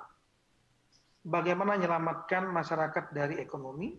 Bagaimana 1.26 1.74
menyelamatkan 1.74 2.46
masyarakat 2.54 3.10
dari 3.10 3.42
ekonomi, 3.42 3.98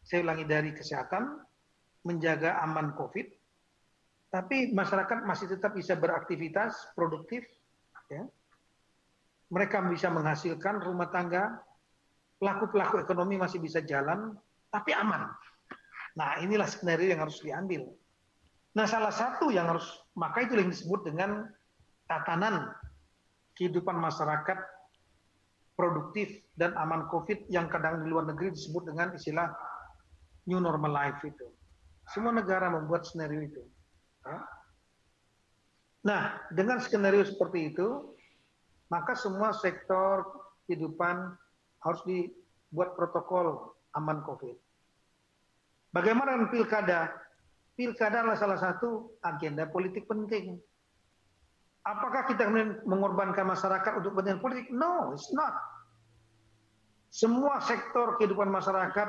saya 0.00 0.24
ulangi 0.24 0.48
dari 0.48 0.72
kesehatan, 0.72 1.36
menjaga 2.08 2.64
aman 2.64 2.96
COVID, 2.96 3.28
tapi 4.32 4.72
masyarakat 4.72 5.28
masih 5.28 5.52
tetap 5.52 5.76
bisa 5.76 6.00
beraktivitas 6.00 6.96
produktif, 6.96 7.44
ya. 8.08 8.24
mereka 9.52 9.84
bisa 9.84 10.08
menghasilkan 10.08 10.80
rumah 10.80 11.12
tangga, 11.12 11.60
pelaku-pelaku 12.40 13.04
ekonomi 13.04 13.36
masih 13.36 13.60
bisa 13.60 13.84
jalan, 13.84 14.32
tapi 14.72 14.96
aman. 14.96 15.28
Nah, 16.16 16.40
inilah 16.40 16.64
skenario 16.64 17.12
yang 17.12 17.20
harus 17.20 17.36
diambil. 17.44 17.84
Nah, 18.80 18.88
salah 18.88 19.12
satu 19.12 19.52
yang 19.52 19.68
harus, 19.68 19.84
maka 20.16 20.40
itu 20.40 20.56
yang 20.56 20.72
disebut 20.72 21.04
dengan 21.04 21.44
tatanan 22.08 22.72
kehidupan 23.52 23.92
masyarakat 23.92 24.56
produktif 25.76 26.32
dan 26.56 26.72
aman 26.80 27.04
COVID 27.12 27.44
yang 27.52 27.68
kadang 27.68 28.00
di 28.00 28.08
luar 28.08 28.24
negeri 28.24 28.56
disebut 28.56 28.88
dengan 28.88 29.12
istilah 29.12 29.52
new 30.48 30.64
normal 30.64 30.96
life 30.96 31.20
itu. 31.28 31.44
Semua 32.08 32.32
negara 32.32 32.72
membuat 32.72 33.04
skenario 33.04 33.44
itu. 33.44 33.60
Nah, 36.00 36.40
dengan 36.48 36.80
skenario 36.80 37.28
seperti 37.28 37.76
itu, 37.76 38.16
maka 38.88 39.12
semua 39.12 39.52
sektor 39.52 40.24
kehidupan 40.64 41.36
harus 41.84 42.00
dibuat 42.08 42.96
protokol 42.96 43.76
aman 43.92 44.24
COVID. 44.24 44.56
Bagaimana 45.92 46.40
dengan 46.40 46.48
pilkada? 46.48 47.28
Pilkada 47.80 48.20
adalah 48.20 48.36
salah 48.36 48.60
satu 48.60 49.16
agenda 49.24 49.64
politik 49.64 50.04
penting. 50.04 50.60
Apakah 51.80 52.28
kita 52.28 52.44
mengorbankan 52.84 53.48
masyarakat 53.48 54.04
untuk 54.04 54.12
kepentingan 54.12 54.44
politik? 54.44 54.68
No, 54.68 55.16
it's 55.16 55.32
not. 55.32 55.56
Semua 57.08 57.56
sektor 57.64 58.20
kehidupan 58.20 58.52
masyarakat 58.52 59.08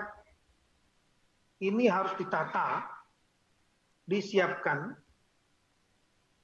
ini 1.67 1.91
harus 1.91 2.15
ditata, 2.15 2.87
disiapkan 4.07 4.95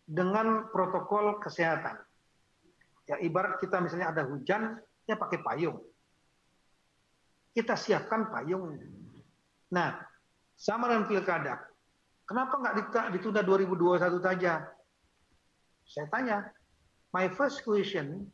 dengan 0.03 0.67
protokol 0.67 1.39
kesehatan. 1.39 1.95
Ya 3.07 3.23
ibarat 3.23 3.63
kita 3.63 3.79
misalnya 3.79 4.11
ada 4.11 4.27
hujan, 4.27 4.75
ya 5.07 5.15
pakai 5.15 5.39
payung 5.39 5.79
kita 7.57 7.73
siapkan 7.73 8.29
payung. 8.29 8.77
Nah, 9.73 9.97
sama 10.53 10.93
dengan 10.93 11.09
pilkada. 11.09 11.57
Kenapa 12.27 12.59
nggak 12.59 12.75
ditunda 13.15 13.39
2021 13.39 14.19
saja? 14.19 14.67
Saya 15.87 16.07
tanya, 16.11 16.43
my 17.15 17.31
first 17.31 17.63
question, 17.63 18.27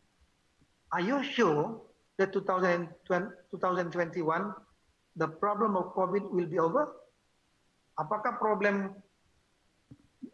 are 0.90 1.06
you 1.06 1.22
sure 1.22 1.78
that 2.18 2.34
2021 2.34 3.14
the 5.14 5.30
problem 5.38 5.78
of 5.78 5.94
COVID 5.94 6.26
will 6.34 6.50
be 6.50 6.58
over? 6.58 6.90
Apakah 8.02 8.42
problem 8.42 8.98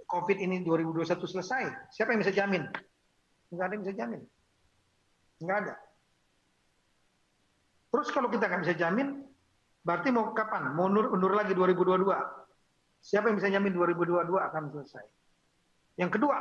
COVID 0.07 0.39
ini 0.39 0.63
2021 0.63 1.19
selesai? 1.19 1.91
Siapa 1.91 2.15
yang 2.15 2.23
bisa 2.23 2.31
jamin? 2.31 2.63
Enggak 3.51 3.65
ada 3.67 3.73
yang 3.75 3.83
bisa 3.83 3.95
jamin. 3.99 4.21
Enggak 5.43 5.57
ada. 5.67 5.75
Terus 7.91 8.07
kalau 8.15 8.31
kita 8.31 8.47
nggak 8.47 8.63
bisa 8.63 8.75
jamin, 8.79 9.19
berarti 9.83 10.15
mau 10.15 10.31
kapan? 10.31 10.71
Mau 10.71 10.87
undur, 10.87 11.11
undur 11.11 11.35
lagi 11.35 11.51
2022? 11.51 12.07
Siapa 12.99 13.31
yang 13.31 13.37
bisa 13.39 13.49
jamin 13.51 13.71
2022 13.73 14.27
akan 14.27 14.63
selesai? 14.75 15.05
Yang 15.99 16.19
kedua, 16.19 16.37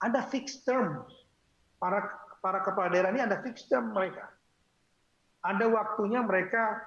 ada 0.00 0.20
fixed 0.28 0.64
term. 0.64 1.04
Para 1.80 2.08
para 2.40 2.60
kepala 2.60 2.92
daerah 2.92 3.12
ini 3.12 3.24
ada 3.24 3.40
fixed 3.40 3.72
term 3.72 3.92
mereka. 3.92 4.28
Ada 5.44 5.68
waktunya 5.68 6.24
mereka 6.24 6.80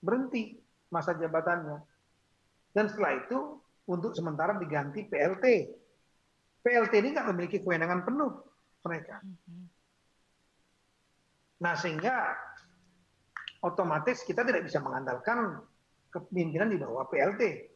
berhenti 0.00 0.56
masa 0.88 1.16
jabatannya. 1.16 1.80
Dan 2.72 2.88
setelah 2.88 3.20
itu 3.20 3.60
untuk 3.88 4.12
sementara 4.16 4.56
diganti 4.56 5.04
PLT. 5.04 5.46
PLT 6.60 6.92
ini 7.00 7.08
nggak 7.16 7.28
memiliki 7.32 7.58
kewenangan 7.64 8.04
penuh 8.04 8.32
mereka. 8.84 9.20
Mm-hmm. 9.24 9.64
Nah 11.60 11.74
sehingga 11.76 12.36
otomatis 13.60 14.24
kita 14.24 14.44
tidak 14.44 14.64
bisa 14.64 14.80
mengandalkan 14.80 15.60
kepemimpinan 16.12 16.72
di 16.72 16.78
bawah 16.80 17.08
PLT. 17.08 17.69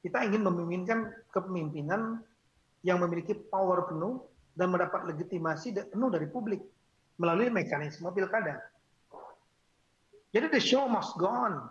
Kita 0.00 0.24
ingin 0.24 0.40
memimpinkan 0.44 1.12
kepemimpinan 1.28 2.24
yang 2.80 3.04
memiliki 3.04 3.36
power 3.36 3.84
penuh 3.84 4.24
dan 4.56 4.72
mendapat 4.72 5.04
legitimasi 5.12 5.76
penuh 5.92 6.08
dari 6.08 6.24
publik 6.28 6.64
melalui 7.20 7.52
mekanisme 7.52 8.08
pilkada. 8.16 8.64
Jadi 10.32 10.46
the 10.48 10.62
show 10.62 10.88
must 10.88 11.12
go 11.20 11.28
on. 11.28 11.68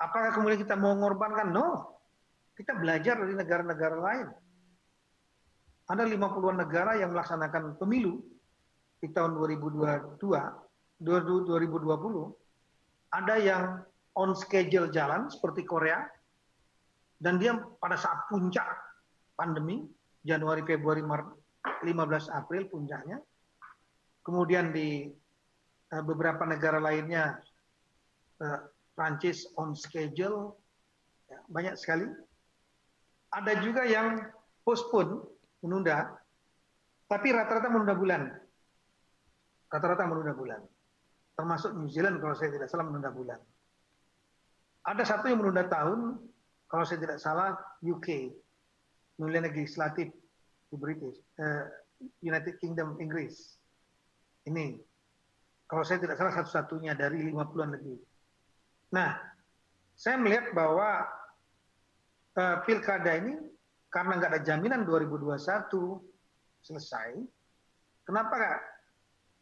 Apakah 0.00 0.32
kemudian 0.32 0.60
kita 0.60 0.72
mau 0.78 0.96
mengorbankan? 0.96 1.52
No. 1.52 1.96
Kita 2.56 2.72
belajar 2.72 3.20
dari 3.20 3.36
negara-negara 3.36 3.96
lain. 4.00 4.28
Ada 5.86 6.08
50-an 6.08 6.56
negara 6.56 6.96
yang 6.96 7.12
melaksanakan 7.12 7.76
pemilu 7.76 8.24
di 8.98 9.12
tahun 9.12 9.36
2022, 9.36 10.18
2020. 11.04 11.04
Ada 13.12 13.34
yang 13.38 13.84
on 14.16 14.32
schedule 14.32 14.88
jalan 14.88 15.28
seperti 15.28 15.62
Korea, 15.68 16.08
dan 17.16 17.40
dia 17.40 17.56
pada 17.80 17.96
saat 17.96 18.28
puncak 18.28 18.66
pandemi 19.36 19.84
Januari 20.26 20.64
Februari 20.64 21.00
Maret 21.00 21.28
15 21.84 22.32
April 22.32 22.68
puncaknya 22.68 23.18
kemudian 24.26 24.74
di 24.74 25.06
uh, 25.94 26.02
beberapa 26.02 26.42
negara 26.42 26.82
lainnya 26.82 27.38
uh, 28.42 28.60
Prancis 28.96 29.46
on 29.60 29.76
schedule 29.76 30.56
ya, 31.28 31.38
banyak 31.46 31.76
sekali. 31.78 32.08
Ada 33.30 33.60
juga 33.60 33.84
yang 33.84 34.24
postpone 34.64 35.20
menunda 35.62 36.16
tapi 37.06 37.30
rata-rata 37.30 37.70
menunda 37.70 37.94
bulan. 37.94 38.22
Rata-rata 39.70 40.10
menunda 40.10 40.34
bulan. 40.34 40.60
Termasuk 41.38 41.76
New 41.78 41.86
Zealand 41.86 42.18
kalau 42.18 42.34
saya 42.34 42.50
tidak 42.50 42.66
salah 42.66 42.86
menunda 42.88 43.14
bulan. 43.14 43.38
Ada 44.86 45.02
satu 45.06 45.30
yang 45.30 45.42
menunda 45.42 45.66
tahun 45.70 46.18
kalau 46.66 46.84
saya 46.86 46.98
tidak 47.02 47.18
salah 47.22 47.54
UK 47.82 48.34
pemilihan 49.16 49.48
legislatif 49.48 50.10
di 50.70 50.76
British 50.76 51.18
uh, 51.38 51.66
United 52.20 52.58
Kingdom 52.58 52.98
Inggris 52.98 53.56
ini 54.46 54.78
kalau 55.66 55.82
saya 55.82 55.98
tidak 55.98 56.14
salah 56.14 56.30
satu-satunya 56.30 56.94
dari 56.94 57.26
50-an 57.26 57.74
lebih. 57.74 57.98
Nah, 58.94 59.18
saya 59.98 60.14
melihat 60.14 60.54
bahwa 60.54 61.02
uh, 62.38 62.56
pilkada 62.62 63.18
ini 63.18 63.34
karena 63.90 64.22
nggak 64.22 64.30
ada 64.30 64.42
jaminan 64.46 64.86
2021 64.86 65.42
selesai, 66.62 67.18
kenapa 68.06 68.62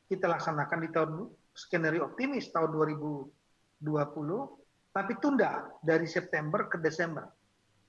kita 0.09 0.29
laksanakan 0.33 0.79
di 0.81 0.89
tahun 0.93 1.12
skenario 1.53 2.09
optimis 2.09 2.49
tahun 2.53 2.72
2020 2.72 4.64
tapi 4.95 5.18
tunda 5.18 5.66
dari 5.82 6.07
September 6.07 6.70
ke 6.70 6.78
Desember. 6.78 7.26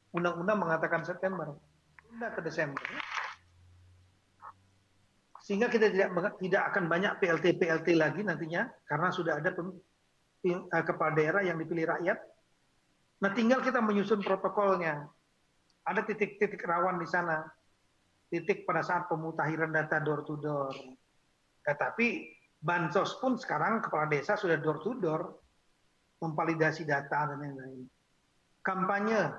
Undang-undang 0.09 0.57
mengatakan 0.57 1.05
September, 1.05 1.53
tunda 2.01 2.33
ke 2.33 2.41
Desember. 2.41 2.81
Sehingga 5.45 5.69
kita 5.69 5.93
tidak 5.93 6.09
tidak 6.41 6.63
akan 6.73 6.89
banyak 6.89 7.21
PLT 7.21 7.61
PLT 7.61 7.93
lagi 7.93 8.25
nantinya 8.25 8.65
karena 8.89 9.13
sudah 9.13 9.37
ada 9.37 9.53
pem, 9.53 9.69
uh, 10.49 10.81
kepala 10.81 11.13
daerah 11.13 11.45
yang 11.45 11.61
dipilih 11.61 11.85
rakyat. 11.93 12.17
Nah, 13.21 13.31
tinggal 13.37 13.61
kita 13.61 13.77
menyusun 13.77 14.25
protokolnya. 14.25 15.05
Ada 15.85 16.01
titik-titik 16.01 16.65
rawan 16.65 16.97
di 16.97 17.05
sana. 17.05 17.45
Titik 18.33 18.65
pada 18.65 18.81
saat 18.81 19.05
pemutahiran 19.05 19.69
data 19.69 20.01
door 20.01 20.25
to 20.25 20.41
door. 20.41 20.73
Tetapi 21.61 22.33
bansos 22.65 23.21
pun 23.21 23.37
sekarang 23.37 23.85
kepala 23.85 24.09
desa 24.09 24.33
sudah 24.33 24.57
door 24.57 24.81
to 24.81 24.97
door 24.97 25.44
memvalidasi 26.26 26.89
data 26.89 27.30
dan 27.30 27.38
lain-lain. 27.38 27.86
Kampanye, 28.65 29.30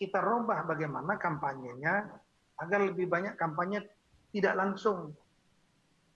kita 0.00 0.24
robah 0.24 0.64
bagaimana 0.64 1.20
kampanyenya 1.20 2.08
agar 2.64 2.80
lebih 2.80 3.06
banyak 3.06 3.36
kampanye 3.36 3.84
tidak 4.32 4.56
langsung. 4.56 5.12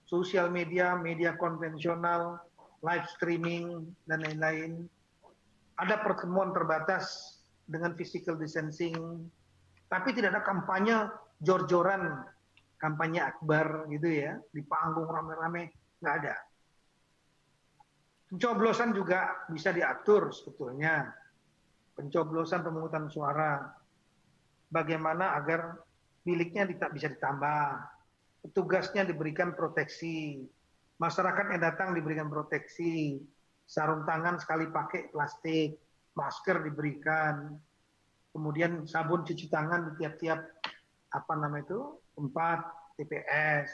Sosial 0.08 0.48
media, 0.48 0.96
media 0.96 1.36
konvensional, 1.36 2.40
live 2.80 3.06
streaming, 3.12 3.92
dan 4.08 4.24
lain-lain. 4.24 4.88
Ada 5.76 6.00
pertemuan 6.00 6.56
terbatas 6.56 7.38
dengan 7.68 7.92
physical 7.92 8.40
distancing, 8.40 8.96
tapi 9.92 10.16
tidak 10.16 10.32
ada 10.32 10.42
kampanye 10.42 11.12
jor-joran, 11.44 12.24
kampanye 12.80 13.20
akbar 13.20 13.84
gitu 13.92 14.08
ya, 14.08 14.40
di 14.48 14.64
panggung 14.64 15.06
rame-rame, 15.06 15.76
nggak 16.00 16.14
ada 16.24 16.47
Pencoblosan 18.28 18.92
juga 18.92 19.48
bisa 19.48 19.72
diatur 19.72 20.28
sebetulnya. 20.28 21.08
Pencoblosan 21.96 22.60
pemungutan 22.60 23.08
suara. 23.08 23.72
Bagaimana 24.68 25.32
agar 25.32 25.80
miliknya 26.28 26.68
tidak 26.68 26.92
bisa 26.92 27.08
ditambah. 27.08 27.64
Petugasnya 28.44 29.08
diberikan 29.08 29.56
proteksi. 29.56 30.44
Masyarakat 31.00 31.56
yang 31.56 31.62
datang 31.64 31.96
diberikan 31.96 32.28
proteksi. 32.28 33.16
Sarung 33.64 34.04
tangan 34.04 34.36
sekali 34.36 34.68
pakai 34.68 35.08
plastik. 35.08 35.80
Masker 36.12 36.68
diberikan. 36.68 37.56
Kemudian 38.28 38.84
sabun 38.84 39.24
cuci 39.24 39.48
tangan 39.48 39.88
di 39.88 40.04
tiap-tiap 40.04 40.40
apa 41.08 41.32
nama 41.32 41.64
itu 41.64 41.96
tempat 42.12 42.60
TPS. 43.00 43.72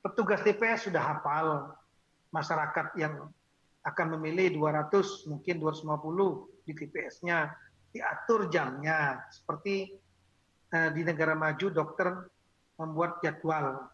Petugas 0.00 0.40
TPS 0.40 0.88
sudah 0.88 1.02
hafal 1.04 1.76
masyarakat 2.32 2.96
yang 2.96 3.28
akan 3.82 4.18
memilih 4.18 4.54
200 4.62 5.26
mungkin 5.26 5.54
250 5.58 6.62
di 6.66 6.72
TPS-nya 6.78 7.50
diatur 7.90 8.46
jamnya 8.48 9.20
seperti 9.28 9.90
uh, 10.70 10.90
di 10.94 11.02
negara 11.02 11.34
maju 11.34 11.66
dokter 11.68 12.08
membuat 12.78 13.18
jadwal. 13.20 13.90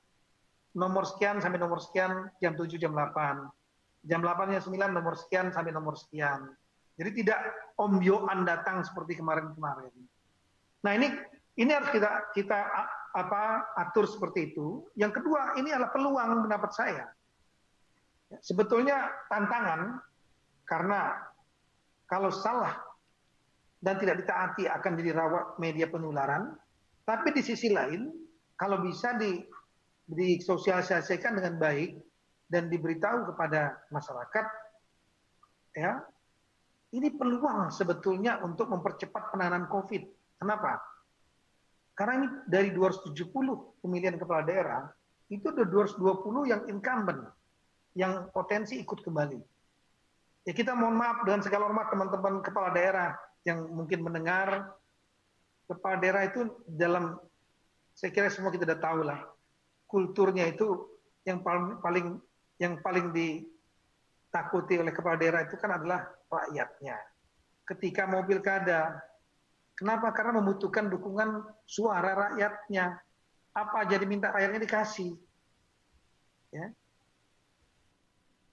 Nomor 0.76 1.09
sekian 1.09 1.41
sampai 1.41 1.59
nomor 1.59 1.80
sekian 1.80 2.28
jam 2.39 2.53
7 2.55 2.76
jam 2.76 2.93
8 2.93 3.49
jam 4.07 4.20
8 4.22 4.55
jam 4.55 4.62
9 4.62 4.76
nomor 4.95 5.14
sekian 5.16 5.51
sampai 5.51 5.72
nomor 5.74 5.97
sekian. 5.99 6.53
Jadi 7.01 7.24
tidak 7.24 7.41
ombyoan 7.80 8.45
datang 8.45 8.84
seperti 8.84 9.18
kemarin-kemarin. 9.18 9.95
Nah 10.84 10.93
ini 10.95 11.09
ini 11.59 11.70
harus 11.72 11.91
kita 11.91 12.30
kita 12.36 12.59
apa 13.16 13.72
atur 13.74 14.07
seperti 14.07 14.53
itu. 14.55 14.86
Yang 14.95 15.22
kedua 15.22 15.57
ini 15.59 15.72
adalah 15.74 15.91
peluang 15.91 16.47
pendapat 16.47 16.70
saya 16.76 17.09
Sebetulnya 18.29 19.09
tantangan 19.33 20.05
karena 20.68 21.16
kalau 22.05 22.29
salah 22.29 22.76
dan 23.79 23.97
tidak 23.97 24.24
ditaati 24.24 24.66
akan 24.68 24.93
jadi 24.99 25.11
rawat 25.14 25.57
media 25.62 25.87
penularan. 25.89 26.53
Tapi 27.09 27.33
di 27.33 27.41
sisi 27.41 27.72
lain, 27.72 28.11
kalau 28.59 28.85
bisa 28.85 29.16
di, 29.16 29.41
disosialisasikan 30.12 31.41
dengan 31.41 31.57
baik 31.57 31.97
dan 32.53 32.68
diberitahu 32.68 33.33
kepada 33.33 33.81
masyarakat, 33.89 34.47
ya 35.72 36.05
ini 36.93 37.09
peluang 37.16 37.72
sebetulnya 37.72 38.45
untuk 38.45 38.68
mempercepat 38.68 39.33
penanganan 39.33 39.72
COVID. 39.72 40.03
Kenapa? 40.37 40.81
Karena 41.97 42.24
ini 42.24 42.29
dari 42.45 42.70
270 42.76 43.81
pemilihan 43.81 44.20
kepala 44.20 44.45
daerah, 44.45 44.83
itu 45.33 45.49
ada 45.49 45.64
220 45.64 46.45
yang 46.45 46.62
incumbent 46.68 47.24
yang 47.99 48.30
potensi 48.30 48.78
ikut 48.78 49.03
kembali. 49.03 49.42
Ya 50.46 50.55
kita 50.55 50.78
mohon 50.78 50.94
maaf 50.94 51.26
dengan 51.26 51.42
segala 51.42 51.66
hormat 51.66 51.90
teman-teman 51.90 52.38
kepala 52.46 52.70
daerah 52.70 53.18
yang 53.42 53.66
mungkin 53.74 54.07
mendengar 54.07 54.70
kepala 55.66 55.99
daerah 55.99 56.22
itu 56.30 56.46
dalam 56.70 57.18
saya 57.92 58.14
kira 58.14 58.30
semua 58.30 58.55
kita 58.55 58.62
sudah 58.62 58.80
tahu 58.80 59.03
lah 59.03 59.18
kulturnya 59.90 60.46
itu 60.46 60.86
yang 61.26 61.42
paling 61.42 61.82
paling 61.82 62.07
yang 62.62 62.78
paling 62.78 63.11
ditakuti 63.11 64.78
oleh 64.78 64.94
kepala 64.94 65.18
daerah 65.18 65.42
itu 65.42 65.59
kan 65.59 65.74
adalah 65.74 66.07
rakyatnya. 66.30 66.96
Ketika 67.64 68.09
mau 68.09 68.24
pilkada, 68.24 68.96
kenapa? 69.76 70.09
Karena 70.16 70.40
membutuhkan 70.40 70.88
dukungan 70.88 71.44
suara 71.68 72.16
rakyatnya. 72.28 72.96
Apa 73.53 73.84
jadi 73.84 74.09
minta 74.09 74.32
rakyatnya 74.32 74.64
dikasih? 74.64 75.12
Ya, 76.49 76.72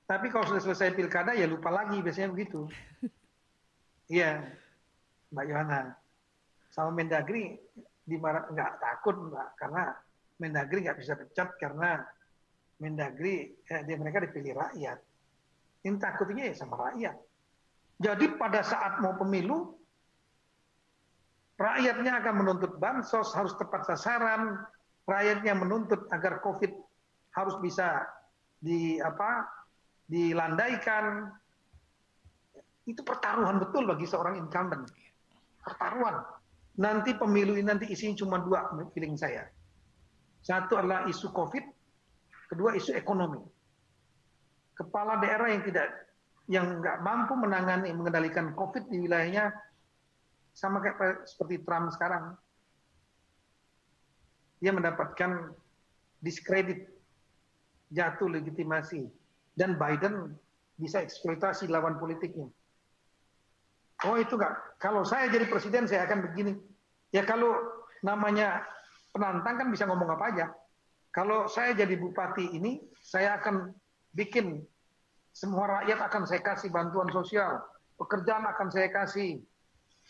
tapi 0.06 0.30
kalau 0.30 0.46
sudah 0.46 0.62
selesai 0.62 0.94
pilkada 0.94 1.34
ya 1.34 1.50
lupa 1.50 1.74
lagi 1.74 2.02
biasanya 2.02 2.34
begitu. 2.34 2.66
Iya, 4.06 4.38
Mbak 5.34 5.46
Yohana. 5.50 5.98
Sama 6.70 6.94
Mendagri 6.94 7.58
dimarah 8.06 8.46
nggak 8.54 8.78
takut 8.78 9.18
Mbak 9.18 9.48
karena 9.58 9.84
Mendagri 10.38 10.86
nggak 10.86 11.02
bisa 11.02 11.18
pecat 11.18 11.58
karena 11.58 12.06
Mendagri 12.78 13.50
eh, 13.66 13.82
dia 13.82 13.98
mereka 13.98 14.22
dipilih 14.22 14.62
rakyat. 14.62 15.02
Ini 15.90 15.98
takutnya 15.98 16.54
ya 16.54 16.54
sama 16.54 16.78
rakyat. 16.86 17.18
Jadi 17.98 18.26
pada 18.38 18.62
saat 18.62 19.02
mau 19.02 19.18
pemilu 19.18 19.74
rakyatnya 21.58 22.22
akan 22.22 22.46
menuntut 22.46 22.78
bansos 22.78 23.34
harus 23.34 23.58
tepat 23.58 23.90
sasaran, 23.90 24.70
rakyatnya 25.10 25.58
menuntut 25.58 26.06
agar 26.12 26.46
COVID 26.46 26.72
harus 27.34 27.56
bisa 27.58 28.06
di 28.62 29.02
apa 29.02 29.48
dilandaikan. 30.10 31.30
Itu 32.86 33.02
pertaruhan 33.02 33.58
betul 33.58 33.90
bagi 33.90 34.06
seorang 34.06 34.38
incumbent. 34.38 34.86
Pertaruhan. 35.66 36.22
Nanti 36.78 37.16
pemilu 37.16 37.58
ini 37.58 37.66
nanti 37.66 37.90
isinya 37.90 38.20
cuma 38.20 38.38
dua 38.44 38.70
feeling 38.94 39.18
saya. 39.18 39.48
Satu 40.46 40.78
adalah 40.78 41.10
isu 41.10 41.34
COVID, 41.34 41.66
kedua 42.54 42.78
isu 42.78 42.94
ekonomi. 42.94 43.42
Kepala 44.78 45.18
daerah 45.18 45.50
yang 45.50 45.64
tidak 45.66 45.88
yang 46.46 46.78
nggak 46.78 47.02
mampu 47.02 47.34
menangani 47.34 47.90
mengendalikan 47.90 48.54
COVID 48.54 48.86
di 48.94 49.02
wilayahnya 49.02 49.50
sama 50.54 50.78
kayak 50.80 51.26
seperti 51.26 51.66
Trump 51.66 51.90
sekarang. 51.90 52.38
Dia 54.62 54.70
mendapatkan 54.70 55.52
diskredit, 56.22 56.86
jatuh 57.90 58.30
legitimasi, 58.30 59.10
dan 59.56 59.80
Biden 59.80 60.36
bisa 60.76 61.00
eksploitasi 61.00 61.72
lawan 61.72 61.96
politiknya. 61.96 62.52
Oh 64.04 64.20
itu 64.20 64.36
nggak. 64.36 64.80
Kalau 64.84 65.08
saya 65.08 65.32
jadi 65.32 65.48
presiden 65.48 65.88
saya 65.88 66.04
akan 66.04 66.30
begini. 66.30 66.54
Ya 67.16 67.24
kalau 67.24 67.56
namanya 68.04 68.68
penantang 69.16 69.56
kan 69.56 69.68
bisa 69.72 69.88
ngomong 69.88 70.12
apa 70.20 70.26
aja. 70.36 70.46
Kalau 71.16 71.48
saya 71.48 71.72
jadi 71.72 71.96
bupati 71.96 72.60
ini, 72.60 72.84
saya 73.00 73.40
akan 73.40 73.72
bikin 74.12 74.60
semua 75.32 75.80
rakyat 75.80 76.00
akan 76.12 76.28
saya 76.28 76.44
kasih 76.44 76.68
bantuan 76.76 77.08
sosial, 77.08 77.64
pekerjaan 77.96 78.44
akan 78.44 78.68
saya 78.68 78.92
kasih, 78.92 79.40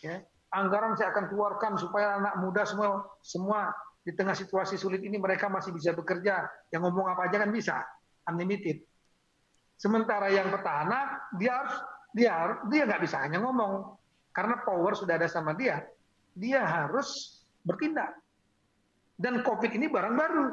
ya. 0.02 0.18
anggaran 0.50 0.98
saya 0.98 1.14
akan 1.14 1.30
keluarkan 1.30 1.78
supaya 1.78 2.18
anak 2.18 2.42
muda 2.42 2.66
semua 2.66 3.06
semua 3.22 3.70
di 4.02 4.14
tengah 4.14 4.34
situasi 4.34 4.74
sulit 4.74 5.02
ini 5.02 5.14
mereka 5.14 5.46
masih 5.46 5.70
bisa 5.70 5.94
bekerja. 5.94 6.42
Yang 6.74 6.90
ngomong 6.90 7.06
apa 7.06 7.30
aja 7.30 7.38
kan 7.38 7.54
bisa, 7.54 7.86
unlimited. 8.26 8.82
Sementara 9.76 10.32
yang 10.32 10.48
petahana 10.48 11.28
dia 11.36 11.52
harus 11.52 11.76
dia 12.16 12.32
dia 12.72 12.82
nggak 12.88 13.02
bisa 13.04 13.20
hanya 13.20 13.44
ngomong 13.44 13.92
karena 14.32 14.56
power 14.64 14.96
sudah 14.96 15.20
ada 15.20 15.28
sama 15.28 15.52
dia. 15.52 15.84
Dia 16.36 16.64
harus 16.64 17.40
bertindak. 17.64 18.12
Dan 19.16 19.40
COVID 19.40 19.72
ini 19.72 19.88
barang 19.88 20.16
baru. 20.16 20.46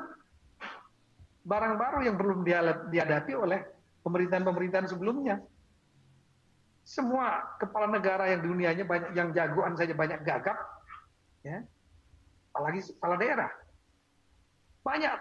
Barang 1.43 1.75
baru 1.75 1.99
yang 2.07 2.15
belum 2.15 2.47
dihadapi 2.87 3.35
oleh 3.35 3.59
pemerintahan-pemerintahan 4.07 4.87
sebelumnya. 4.87 5.43
Semua 6.83 7.59
kepala 7.59 7.87
negara 7.91 8.27
yang 8.31 8.43
dunianya 8.43 8.83
banyak 8.87 9.11
yang 9.15 9.31
jagoan 9.31 9.75
saja 9.75 9.95
banyak 9.95 10.19
gagap, 10.23 10.55
ya. 11.43 11.63
Apalagi 12.51 12.87
kepala 12.95 13.15
daerah. 13.15 13.51
Banyak 14.83 15.15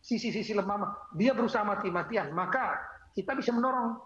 sisi-sisi 0.00 0.56
lemah. 0.56 1.12
Dia 1.16 1.36
berusaha 1.36 1.64
mati-matian, 1.64 2.32
maka 2.32 2.80
kita 3.14 3.32
bisa 3.38 3.54
mendorong 3.54 3.96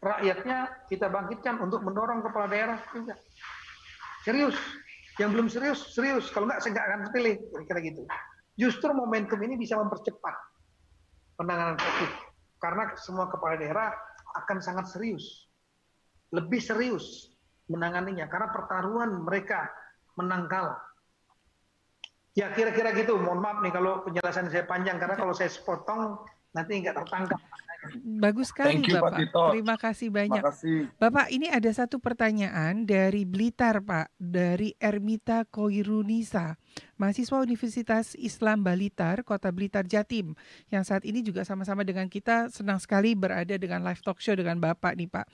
rakyatnya 0.00 0.88
kita 0.88 1.12
bangkitkan 1.12 1.60
untuk 1.60 1.84
mendorong 1.84 2.24
kepala 2.24 2.48
daerah 2.48 2.78
juga. 2.92 3.16
Serius, 4.24 4.56
yang 5.20 5.36
belum 5.36 5.48
serius, 5.52 5.92
serius. 5.92 6.32
Kalau 6.32 6.48
nggak, 6.48 6.60
saya 6.64 6.76
nggak 6.76 6.86
akan 6.88 7.00
pilih. 7.12 7.36
Kira-kira 7.52 7.80
gitu. 7.92 8.02
Justru 8.56 8.92
momentum 8.92 9.40
ini 9.44 9.56
bisa 9.56 9.76
mempercepat 9.76 10.34
penanganan 11.36 11.76
COVID. 11.76 12.10
Karena 12.60 12.92
semua 12.96 13.28
kepala 13.32 13.56
daerah 13.56 13.92
akan 14.44 14.60
sangat 14.60 14.92
serius. 14.92 15.48
Lebih 16.32 16.60
serius 16.60 17.36
menanganinya. 17.68 18.28
Karena 18.28 18.52
pertaruhan 18.52 19.24
mereka 19.24 19.68
menangkal. 20.16 20.76
Ya 22.36 22.52
kira-kira 22.52 22.92
gitu. 22.96 23.16
Mohon 23.16 23.40
maaf 23.40 23.58
nih 23.64 23.72
kalau 23.72 24.04
penjelasan 24.04 24.52
saya 24.52 24.64
panjang. 24.68 25.00
Karena 25.00 25.16
kalau 25.16 25.32
saya 25.32 25.48
sepotong 25.52 26.20
nanti 26.56 26.80
nggak 26.80 26.96
tertangkap. 26.96 27.40
Bagus 28.04 28.52
sekali 28.52 28.84
you, 28.84 29.00
Bapak. 29.00 29.32
Pak 29.32 29.48
Terima 29.56 29.76
kasih 29.80 30.08
banyak. 30.12 30.42
Makasih. 30.44 30.92
Bapak, 31.00 31.26
ini 31.32 31.48
ada 31.48 31.70
satu 31.72 31.96
pertanyaan 31.96 32.84
dari 32.84 33.24
Blitar, 33.24 33.80
Pak, 33.80 34.12
dari 34.20 34.76
Ermita 34.76 35.48
Koirunisa, 35.48 36.60
mahasiswa 37.00 37.40
Universitas 37.40 38.12
Islam 38.20 38.60
Balitar, 38.60 39.24
Kota 39.24 39.48
Blitar, 39.48 39.88
Jatim, 39.88 40.36
yang 40.68 40.84
saat 40.84 41.08
ini 41.08 41.24
juga 41.24 41.42
sama-sama 41.48 41.80
dengan 41.80 42.06
kita 42.12 42.52
senang 42.52 42.76
sekali 42.78 43.16
berada 43.16 43.56
dengan 43.56 43.80
live 43.80 44.04
talk 44.04 44.20
show 44.20 44.36
dengan 44.36 44.60
Bapak 44.60 44.94
nih, 45.00 45.08
Pak. 45.08 45.26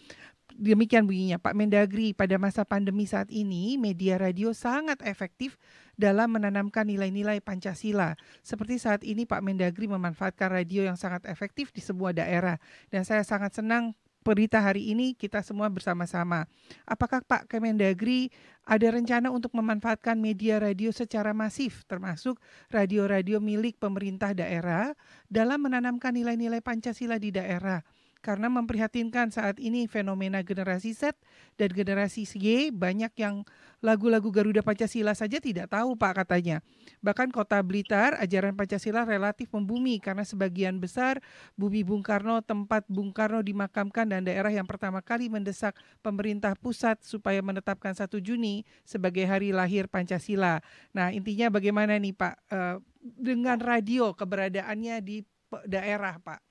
Demikian 0.57 1.05
bunyinya 1.05 1.43
Pak 1.43 1.59
Mendagri, 1.59 2.14
pada 2.14 2.39
masa 2.39 2.63
pandemi 2.63 3.05
saat 3.05 3.27
ini 3.35 3.75
media 3.75 4.17
radio 4.17 4.55
sangat 4.55 5.03
efektif 5.03 5.59
dalam 5.97 6.31
menanamkan 6.37 6.87
nilai-nilai 6.87 7.41
Pancasila. 7.41 8.14
Seperti 8.45 8.77
saat 8.79 9.03
ini 9.03 9.25
Pak 9.25 9.41
Mendagri 9.43 9.89
memanfaatkan 9.89 10.53
radio 10.53 10.85
yang 10.85 11.01
sangat 11.01 11.25
efektif 11.27 11.73
di 11.73 11.81
sebuah 11.81 12.14
daerah 12.14 12.61
dan 12.93 13.03
saya 13.03 13.25
sangat 13.25 13.57
senang 13.57 13.97
berita 14.27 14.59
hari 14.59 14.91
ini 14.91 15.14
kita 15.14 15.39
semua 15.47 15.71
bersama-sama. 15.71 16.51
Apakah 16.83 17.23
Pak 17.23 17.47
Kemendagri 17.47 18.35
ada 18.67 18.91
rencana 18.91 19.31
untuk 19.31 19.55
memanfaatkan 19.55 20.18
media 20.18 20.59
radio 20.59 20.91
secara 20.91 21.31
masif 21.31 21.87
termasuk 21.87 22.43
radio-radio 22.75 23.39
milik 23.39 23.79
pemerintah 23.79 24.35
daerah 24.35 24.99
dalam 25.31 25.63
menanamkan 25.63 26.11
nilai-nilai 26.11 26.59
Pancasila 26.59 27.23
di 27.23 27.31
daerah? 27.31 27.87
Karena 28.27 28.51
memprihatinkan 28.51 29.31
saat 29.31 29.63
ini 29.63 29.87
fenomena 29.87 30.43
generasi 30.43 30.91
Z 30.91 31.15
dan 31.55 31.71
generasi 31.71 32.27
Y 32.35 32.75
banyak 32.75 33.15
yang 33.23 33.47
lagu-lagu 33.79 34.35
Garuda 34.35 34.67
Pancasila 34.67 35.15
saja 35.15 35.39
tidak 35.39 35.71
tahu 35.71 35.95
Pak 35.95 36.27
katanya. 36.27 36.59
Bahkan 37.07 37.31
kota 37.31 37.63
Blitar 37.63 38.19
ajaran 38.19 38.59
Pancasila 38.59 39.07
relatif 39.07 39.47
membumi 39.55 40.03
karena 40.03 40.27
sebagian 40.27 40.83
besar 40.83 41.23
bumi 41.55 41.87
Bung 41.87 42.03
Karno 42.03 42.43
tempat 42.43 42.83
Bung 42.91 43.15
Karno 43.15 43.47
dimakamkan 43.47 44.11
dan 44.11 44.27
daerah 44.27 44.51
yang 44.51 44.67
pertama 44.67 44.99
kali 44.99 45.31
mendesak 45.31 45.79
pemerintah 46.03 46.59
pusat 46.59 46.99
supaya 47.07 47.39
menetapkan 47.47 47.95
1 47.95 48.11
Juni 48.19 48.67
sebagai 48.83 49.23
hari 49.23 49.55
lahir 49.55 49.87
Pancasila. 49.87 50.59
Nah 50.91 51.15
intinya 51.15 51.47
bagaimana 51.55 51.95
nih 51.95 52.11
Pak 52.11 52.35
uh, 52.51 52.77
dengan 52.99 53.63
radio 53.63 54.11
keberadaannya 54.19 54.99
di 54.99 55.23
daerah 55.71 56.19
Pak? 56.19 56.46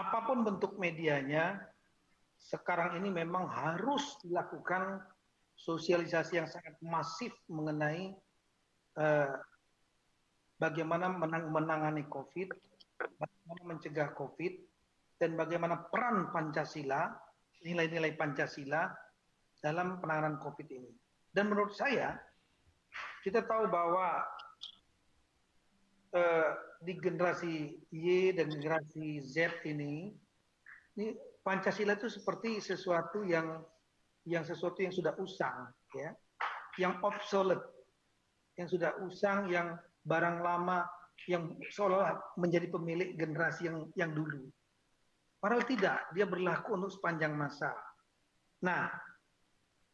Apa 0.00 0.24
pun 0.24 0.40
bentuk 0.40 0.80
medianya, 0.80 1.60
sekarang 2.40 2.96
ini 2.96 3.12
memang 3.12 3.44
harus 3.52 4.16
dilakukan 4.24 5.04
sosialisasi 5.60 6.40
yang 6.40 6.48
sangat 6.48 6.72
masif 6.80 7.36
mengenai 7.52 8.16
eh, 8.96 9.32
bagaimana 10.56 11.12
menang, 11.12 11.52
menangani 11.52 12.08
COVID, 12.08 12.48
bagaimana 13.20 13.60
mencegah 13.68 14.16
COVID, 14.16 14.52
dan 15.20 15.36
bagaimana 15.36 15.84
peran 15.92 16.32
Pancasila, 16.32 17.12
nilai-nilai 17.60 18.16
Pancasila 18.16 18.88
dalam 19.60 20.00
penanganan 20.00 20.40
COVID 20.40 20.68
ini. 20.72 20.92
Dan 21.28 21.52
menurut 21.52 21.76
saya, 21.76 22.16
kita 23.20 23.44
tahu 23.44 23.68
bahwa 23.68 24.24
eh, 26.14 26.50
di 26.80 26.94
generasi 26.98 27.76
Y 27.92 28.34
dan 28.34 28.50
generasi 28.50 29.20
Z 29.22 29.62
ini, 29.66 30.10
ini 30.98 31.14
Pancasila 31.40 31.96
itu 31.96 32.12
seperti 32.12 32.60
sesuatu 32.60 33.24
yang 33.24 33.62
yang 34.28 34.44
sesuatu 34.44 34.84
yang 34.84 34.92
sudah 34.92 35.16
usang, 35.16 35.72
ya, 35.96 36.12
yang 36.76 37.00
obsolete, 37.00 37.64
yang 38.60 38.68
sudah 38.68 38.92
usang, 39.00 39.48
yang 39.48 39.80
barang 40.04 40.44
lama, 40.44 40.84
yang 41.24 41.56
seolah 41.72 42.36
menjadi 42.36 42.68
pemilik 42.68 43.16
generasi 43.16 43.68
yang 43.68 43.88
yang 43.96 44.12
dulu. 44.12 44.48
Padahal 45.40 45.64
tidak, 45.64 46.12
dia 46.12 46.28
berlaku 46.28 46.76
untuk 46.76 46.92
sepanjang 46.92 47.32
masa. 47.32 47.72
Nah, 48.60 48.92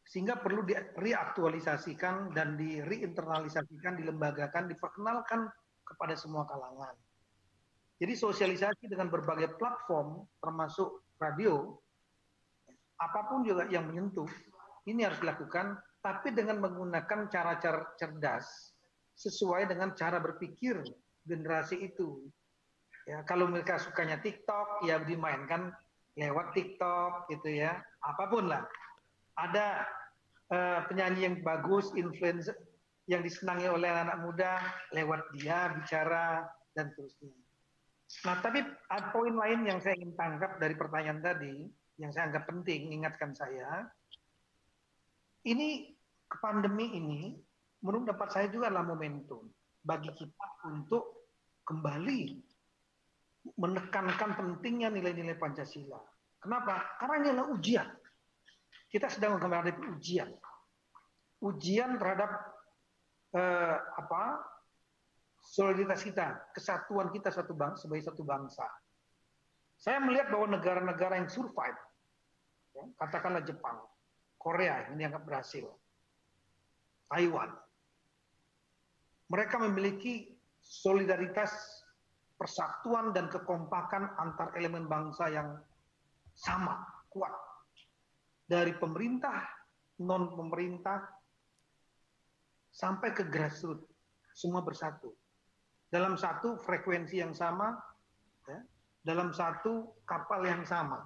sehingga 0.02 0.38
perlu 0.43 0.66
direaktualisasikan 0.66 2.34
dan 2.34 2.59
direinteralisasikan, 2.59 3.98
dilembagakan, 3.98 4.70
diperkenalkan 4.70 5.47
kepada 5.86 6.18
semua 6.18 6.42
kalangan. 6.44 6.92
Jadi 7.96 8.12
sosialisasi 8.12 8.92
dengan 8.92 9.08
berbagai 9.08 9.56
platform 9.56 10.26
termasuk 10.42 11.00
radio, 11.16 11.72
apa 13.00 13.20
pun 13.30 13.40
juga 13.46 13.64
yang 13.72 13.88
menyentuh, 13.88 14.28
ini 14.84 15.06
harus 15.06 15.16
dilakukan 15.22 15.80
tapi 16.04 16.30
dengan 16.30 16.62
menggunakan 16.62 17.26
cara-cara 17.32 17.96
cerdas 17.98 18.76
sesuai 19.16 19.66
dengan 19.66 19.96
cara 19.96 20.20
berpikir 20.20 20.78
generasi 21.26 21.82
itu. 21.82 22.22
Ya, 23.08 23.22
kalau 23.26 23.50
mereka 23.50 23.78
sukanya 23.80 24.20
TikTok, 24.22 24.86
ya 24.86 25.02
dimainkan 25.02 25.72
lewat 26.14 26.54
TikTok 26.54 27.30
gitu 27.32 27.58
ya, 27.64 27.80
apa 28.02 28.24
pun 28.28 28.50
lah. 28.50 28.62
Ada 29.40 29.66
uh, 30.52 30.80
penyanyi 30.90 31.26
yang 31.26 31.36
bagus, 31.42 31.90
influencer 31.94 32.54
yang 33.06 33.22
disenangi 33.22 33.70
oleh 33.70 33.86
anak, 33.86 34.18
muda 34.22 34.58
lewat 34.90 35.30
dia 35.34 35.70
bicara 35.74 36.42
dan 36.74 36.90
terusnya. 36.94 37.30
Nah, 38.26 38.38
tapi 38.42 38.62
ada 38.62 39.10
poin 39.10 39.34
lain 39.34 39.66
yang 39.66 39.78
saya 39.82 39.98
ingin 39.98 40.14
tangkap 40.14 40.58
dari 40.58 40.74
pertanyaan 40.74 41.22
tadi, 41.22 41.66
yang 41.98 42.10
saya 42.10 42.30
anggap 42.30 42.46
penting, 42.50 42.90
ingatkan 42.94 43.34
saya, 43.34 43.86
ini 45.46 45.94
pandemi 46.42 46.98
ini, 46.98 47.20
menurut 47.82 48.10
dapat 48.10 48.28
saya 48.34 48.46
juga 48.50 48.70
adalah 48.70 48.86
momentum 48.86 49.46
bagi 49.86 50.10
kita 50.10 50.46
untuk 50.66 51.30
kembali 51.62 52.42
menekankan 53.54 54.34
pentingnya 54.34 54.90
nilai-nilai 54.90 55.38
Pancasila. 55.38 56.02
Kenapa? 56.42 56.98
Karena 56.98 57.14
ini 57.22 57.28
adalah 57.30 57.48
ujian. 57.54 57.88
kita 58.86 59.10
sedang 59.10 59.36
menghadapi 59.36 59.82
ujian. 59.98 60.30
Ujian 61.42 61.98
terhadap 61.98 62.55
eh, 63.35 63.77
apa 63.78 64.23
soliditas 65.43 66.03
kita, 66.03 66.53
kesatuan 66.55 67.11
kita 67.15 67.31
satu 67.31 67.55
bangsa 67.55 67.86
sebagai 67.86 68.11
satu 68.11 68.23
bangsa. 68.27 68.66
Saya 69.77 70.03
melihat 70.03 70.32
bahwa 70.32 70.57
negara-negara 70.59 71.20
yang 71.20 71.31
survive, 71.31 71.78
ya, 72.74 72.85
katakanlah 72.98 73.44
Jepang, 73.44 73.78
Korea 74.40 74.89
yang 74.90 74.97
dianggap 74.98 75.23
berhasil, 75.23 75.69
Taiwan, 77.12 77.53
mereka 79.31 79.57
memiliki 79.62 80.35
solidaritas, 80.59 81.53
persatuan 82.36 83.16
dan 83.16 83.32
kekompakan 83.32 84.12
antar 84.20 84.53
elemen 84.59 84.90
bangsa 84.90 85.31
yang 85.32 85.57
sama, 86.36 86.85
kuat 87.09 87.32
dari 88.47 88.77
pemerintah, 88.77 89.43
non 90.05 90.36
pemerintah, 90.36 91.15
sampai 92.77 93.16
ke 93.16 93.24
grassroots, 93.24 93.89
semua 94.36 94.61
bersatu. 94.61 95.16
Dalam 95.89 96.20
satu 96.20 96.61
frekuensi 96.61 97.24
yang 97.24 97.32
sama, 97.32 97.73
ya, 98.44 98.61
dalam 99.01 99.32
satu 99.32 99.97
kapal 100.05 100.44
yang 100.44 100.61
sama. 100.69 101.01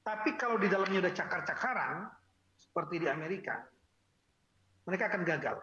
Tapi 0.00 0.34
kalau 0.40 0.56
di 0.56 0.72
dalamnya 0.72 1.04
udah 1.04 1.14
cakar-cakaran, 1.14 2.08
seperti 2.56 3.04
di 3.04 3.08
Amerika, 3.12 3.60
mereka 4.88 5.12
akan 5.12 5.22
gagal 5.28 5.60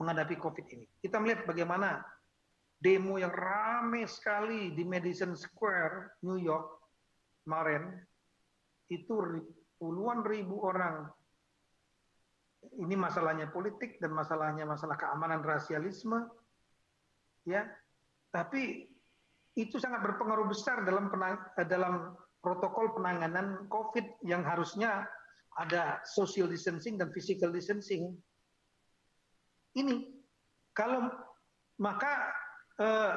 menghadapi 0.00 0.34
COVID 0.40 0.66
ini. 0.72 0.86
Kita 1.02 1.20
melihat 1.20 1.44
bagaimana 1.44 2.00
demo 2.78 3.20
yang 3.20 3.34
ramai 3.34 4.08
sekali 4.08 4.72
di 4.72 4.86
Madison 4.86 5.36
Square, 5.36 6.22
New 6.24 6.40
York, 6.40 6.78
kemarin, 7.44 8.00
itu 8.88 9.12
puluhan 9.76 10.24
ribu 10.24 10.62
orang. 10.64 11.10
Ini 12.58 12.94
masalahnya 12.98 13.50
politik 13.50 14.02
dan 14.02 14.14
masalahnya 14.14 14.66
masalah 14.66 14.98
keamanan 14.98 15.42
rasialisme. 15.42 16.26
Ya. 17.46 17.66
Tapi 18.34 18.86
itu 19.58 19.76
sangat 19.82 20.06
berpengaruh 20.06 20.46
besar 20.46 20.86
dalam 20.86 21.10
penang, 21.10 21.38
eh, 21.58 21.66
dalam 21.66 22.14
protokol 22.38 22.94
penanganan 22.94 23.66
COVID 23.66 24.22
yang 24.22 24.46
harusnya 24.46 25.06
ada 25.58 25.98
social 26.06 26.46
distancing 26.46 26.94
dan 26.94 27.10
physical 27.10 27.50
distancing. 27.50 28.14
Ini 29.74 30.06
kalau 30.70 31.10
maka 31.82 32.30
eh, 32.78 33.14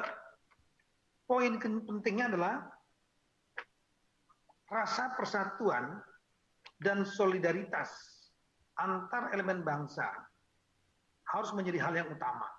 poin 1.26 1.54
pentingnya 1.62 2.34
adalah 2.34 2.66
rasa 4.66 5.14
persatuan 5.14 6.02
dan 6.82 7.06
solidaritas 7.06 8.11
antar 8.82 9.30
elemen 9.30 9.62
bangsa 9.62 10.10
harus 11.30 11.50
menjadi 11.54 11.78
hal 11.86 11.94
yang 11.94 12.08
utama 12.10 12.50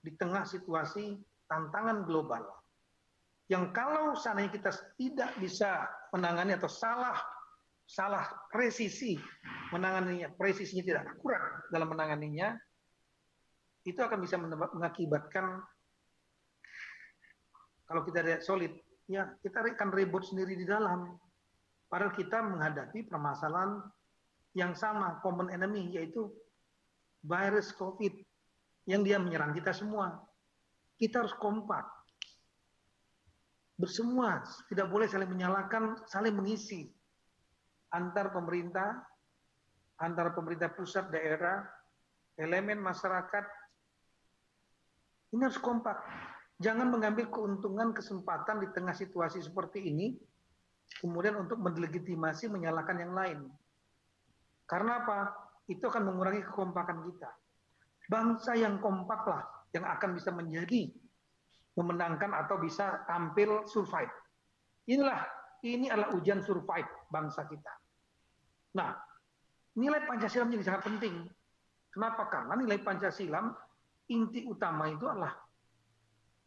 di 0.00 0.10
tengah 0.16 0.48
situasi 0.48 1.20
tantangan 1.46 2.08
global. 2.08 2.42
Yang 3.46 3.64
kalau 3.76 4.16
seandainya 4.16 4.50
kita 4.56 4.72
tidak 4.96 5.30
bisa 5.36 5.84
menangani 6.10 6.56
atau 6.56 6.72
salah 6.72 7.20
salah 7.84 8.24
presisi 8.48 9.20
menanganinya 9.74 10.32
presisinya 10.32 10.80
tidak 10.80 11.04
akurat 11.12 11.60
dalam 11.68 11.92
menanganinya 11.92 12.56
itu 13.84 13.98
akan 13.98 14.22
bisa 14.22 14.38
mengakibatkan 14.40 15.60
kalau 17.84 18.00
kita 18.08 18.24
tidak 18.24 18.40
solid 18.40 18.72
ya 19.10 19.28
kita 19.44 19.76
akan 19.76 19.90
ribut 19.92 20.24
sendiri 20.24 20.56
di 20.56 20.64
dalam. 20.64 21.18
Padahal 21.92 22.16
kita 22.16 22.40
menghadapi 22.40 23.04
permasalahan 23.04 23.84
yang 24.52 24.76
sama, 24.76 25.20
common 25.24 25.48
enemy, 25.48 25.92
yaitu 25.92 26.28
virus 27.24 27.72
COVID 27.72 28.12
yang 28.84 29.06
dia 29.06 29.16
menyerang 29.16 29.56
kita 29.56 29.72
semua. 29.72 30.20
Kita 30.98 31.24
harus 31.24 31.34
kompak. 31.38 31.86
Bersemua, 33.78 34.44
tidak 34.70 34.92
boleh 34.92 35.08
saling 35.08 35.30
menyalahkan, 35.30 35.98
saling 36.06 36.36
mengisi. 36.36 36.92
Antar 37.92 38.30
pemerintah, 38.30 39.02
antara 39.98 40.30
pemerintah 40.32 40.70
pusat, 40.72 41.10
daerah, 41.10 41.66
elemen 42.38 42.78
masyarakat, 42.80 43.44
ini 45.32 45.42
harus 45.48 45.60
kompak. 45.60 45.96
Jangan 46.60 46.92
mengambil 46.92 47.26
keuntungan, 47.32 47.90
kesempatan 47.90 48.62
di 48.62 48.68
tengah 48.70 48.94
situasi 48.94 49.42
seperti 49.42 49.88
ini, 49.88 50.14
kemudian 51.00 51.34
untuk 51.40 51.58
mendelegitimasi 51.58 52.52
menyalahkan 52.52 53.00
yang 53.00 53.12
lain. 53.16 53.38
Karena 54.72 55.04
apa? 55.04 55.18
Itu 55.68 55.92
akan 55.92 56.08
mengurangi 56.08 56.40
kekompakan 56.48 57.04
kita. 57.12 57.28
Bangsa 58.08 58.56
yang 58.56 58.80
kompaklah 58.80 59.44
yang 59.76 59.84
akan 59.84 60.16
bisa 60.16 60.32
menjadi 60.32 60.88
memenangkan 61.76 62.32
atau 62.32 62.56
bisa 62.56 63.04
tampil 63.04 63.68
survive. 63.68 64.08
Inilah 64.88 65.28
ini 65.68 65.92
adalah 65.92 66.16
ujian 66.16 66.40
survive 66.40 66.88
bangsa 67.12 67.44
kita. 67.44 67.72
Nah, 68.80 68.96
nilai 69.76 70.08
Pancasila 70.08 70.48
menjadi 70.48 70.72
sangat 70.72 70.82
penting. 70.88 71.28
Kenapa? 71.92 72.32
Karena 72.32 72.56
nilai 72.56 72.80
Pancasila 72.80 73.44
inti 74.08 74.48
utama 74.48 74.88
itu 74.88 75.04
adalah 75.04 75.36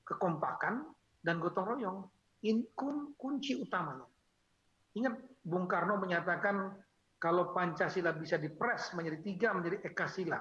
kekompakan 0.06 0.86
dan 1.22 1.38
gotong 1.38 1.78
royong. 1.78 2.00
Ini 2.46 2.74
kunci 3.18 3.58
utamanya. 3.58 4.06
Ingat 4.98 5.14
Bung 5.42 5.66
Karno 5.66 5.98
menyatakan 5.98 6.85
kalau 7.18 7.56
Pancasila 7.56 8.12
bisa 8.14 8.36
dipres 8.36 8.92
menjadi 8.94 9.18
tiga 9.24 9.48
menjadi 9.56 9.82
Ekasila. 9.88 10.40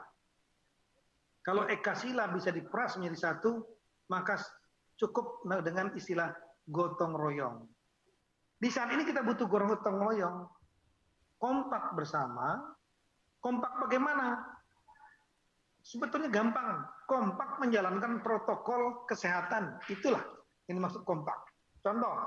Kalau 1.45 1.69
Ekasila 1.69 2.29
bisa 2.33 2.51
dipres 2.51 2.97
menjadi 2.97 3.19
satu, 3.31 3.63
maka 4.09 4.41
cukup 4.97 5.45
dengan 5.63 5.93
istilah 5.93 6.33
gotong 6.67 7.13
royong. 7.15 7.69
Di 8.57 8.73
saat 8.73 8.91
ini 8.97 9.05
kita 9.05 9.21
butuh 9.21 9.45
gotong 9.45 9.99
royong. 10.01 10.49
Kompak 11.37 11.93
bersama. 11.93 12.65
Kompak 13.45 13.85
bagaimana? 13.85 14.41
Sebetulnya 15.85 16.33
gampang. 16.33 16.81
Kompak 17.05 17.61
menjalankan 17.61 18.25
protokol 18.25 19.05
kesehatan. 19.05 19.77
Itulah 19.93 20.25
ini 20.73 20.81
maksud 20.81 21.05
kompak. 21.05 21.37
Contoh, 21.85 22.25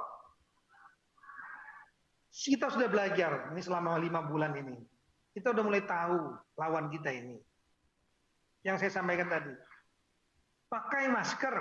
kita 2.38 2.70
sudah 2.70 2.86
belajar 2.86 3.50
ini 3.50 3.62
selama 3.66 3.98
lima 3.98 4.22
bulan 4.22 4.54
ini. 4.54 4.78
Kita 5.34 5.54
sudah 5.54 5.66
mulai 5.66 5.82
tahu 5.86 6.38
lawan 6.54 6.94
kita 6.94 7.10
ini. 7.10 7.38
Yang 8.62 8.86
saya 8.86 9.02
sampaikan 9.02 9.26
tadi. 9.26 9.54
Pakai 10.70 11.10
masker. 11.10 11.56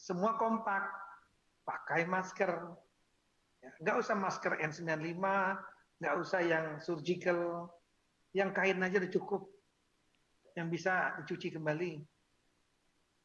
Semua 0.00 0.40
kompak. 0.40 0.88
Pakai 1.68 2.08
masker. 2.08 2.52
Ya, 3.60 3.70
nggak 3.84 3.96
usah 4.00 4.16
masker 4.16 4.58
N95, 4.58 5.22
nggak 6.02 6.14
usah 6.18 6.40
yang 6.42 6.66
surgical, 6.82 7.70
yang 8.34 8.50
kain 8.50 8.82
aja 8.82 8.98
udah 8.98 9.12
cukup, 9.12 9.46
yang 10.58 10.66
bisa 10.66 11.14
dicuci 11.22 11.54
kembali. 11.54 12.02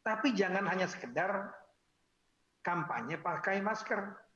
Tapi 0.06 0.28
jangan 0.38 0.70
hanya 0.70 0.86
sekedar 0.86 1.50
kampanye 2.62 3.18
pakai 3.18 3.66
masker 3.66 4.27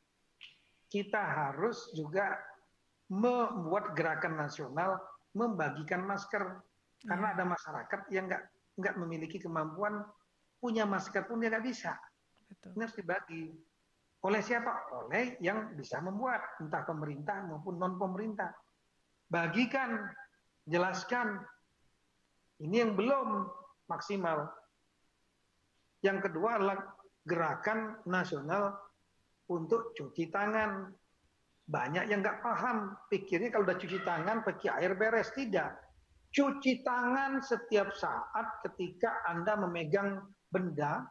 kita 0.91 1.23
harus 1.23 1.87
juga 1.95 2.35
membuat 3.07 3.95
gerakan 3.95 4.35
nasional 4.35 4.99
membagikan 5.31 6.03
masker 6.03 6.59
karena 7.07 7.27
hmm. 7.31 7.35
ada 7.39 7.43
masyarakat 7.47 7.99
yang 8.11 8.27
nggak 8.27 8.43
nggak 8.75 8.95
memiliki 8.99 9.39
kemampuan 9.39 10.03
punya 10.59 10.83
masker 10.83 11.25
pun 11.25 11.39
dia 11.39 11.49
nggak 11.49 11.65
bisa. 11.65 11.95
Betul. 12.45 12.75
Ini 12.75 12.81
harus 12.85 12.97
dibagi. 12.99 13.43
Oleh 14.21 14.41
siapa? 14.45 14.85
Oleh 15.01 15.39
yang 15.41 15.73
bisa 15.73 15.97
membuat, 15.97 16.61
entah 16.61 16.85
pemerintah 16.85 17.41
maupun 17.49 17.81
non 17.81 17.97
pemerintah. 17.97 18.53
Bagikan, 19.25 20.05
jelaskan. 20.69 21.41
Ini 22.61 22.85
yang 22.85 22.93
belum 22.93 23.49
maksimal. 23.89 24.45
Yang 26.05 26.29
kedua 26.29 26.61
adalah 26.61 26.77
gerakan 27.25 27.97
nasional 28.05 28.77
untuk 29.51 29.91
cuci 29.99 30.31
tangan. 30.31 30.87
Banyak 31.67 32.07
yang 32.07 32.23
nggak 32.23 32.39
paham, 32.43 32.95
pikirnya 33.11 33.51
kalau 33.51 33.67
udah 33.67 33.79
cuci 33.79 33.99
tangan 34.07 34.43
pakai 34.47 34.71
air 34.79 34.95
beres. 34.95 35.31
Tidak. 35.35 35.71
Cuci 36.31 36.83
tangan 36.87 37.43
setiap 37.43 37.91
saat 37.91 38.63
ketika 38.63 39.27
Anda 39.27 39.59
memegang 39.59 40.23
benda 40.47 41.03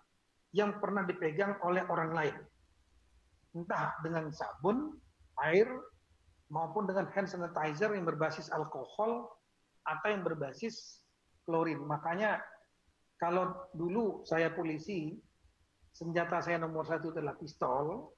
yang 0.57 0.81
pernah 0.81 1.05
dipegang 1.05 1.61
oleh 1.61 1.85
orang 1.93 2.11
lain. 2.17 2.37
Entah 3.53 3.95
dengan 4.01 4.33
sabun, 4.33 4.97
air, 5.45 5.69
maupun 6.51 6.85
dengan 6.85 7.07
hand 7.15 7.31
sanitizer 7.31 7.95
yang 7.95 8.05
berbasis 8.05 8.51
alkohol 8.51 9.31
atau 9.87 10.09
yang 10.11 10.27
berbasis 10.27 11.01
klorin. 11.47 11.79
Makanya 11.87 12.43
kalau 13.17 13.55
dulu 13.77 14.27
saya 14.27 14.51
polisi, 14.51 15.15
senjata 15.95 16.43
saya 16.43 16.59
nomor 16.59 16.87
satu 16.87 17.15
adalah 17.15 17.39
pistol, 17.39 18.15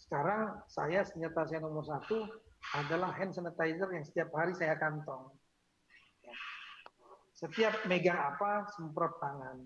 sekarang 0.00 0.64
saya 0.64 1.04
senjata 1.04 1.44
saya 1.44 1.60
nomor 1.60 1.84
satu 1.84 2.24
adalah 2.80 3.12
hand 3.12 3.36
sanitizer 3.36 3.88
yang 3.92 4.04
setiap 4.04 4.32
hari 4.32 4.56
saya 4.56 4.76
kantong. 4.80 5.28
Ya. 6.24 6.36
Setiap 7.36 7.74
megang 7.88 8.16
apa, 8.16 8.68
semprot 8.76 9.20
tangan. 9.20 9.60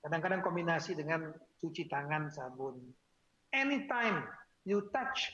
Kadang-kadang 0.00 0.40
kombinasi 0.42 0.96
dengan 0.96 1.30
cuci 1.60 1.86
tangan, 1.86 2.32
sabun. 2.32 2.80
Anytime 3.52 4.24
you 4.64 4.88
touch 4.90 5.28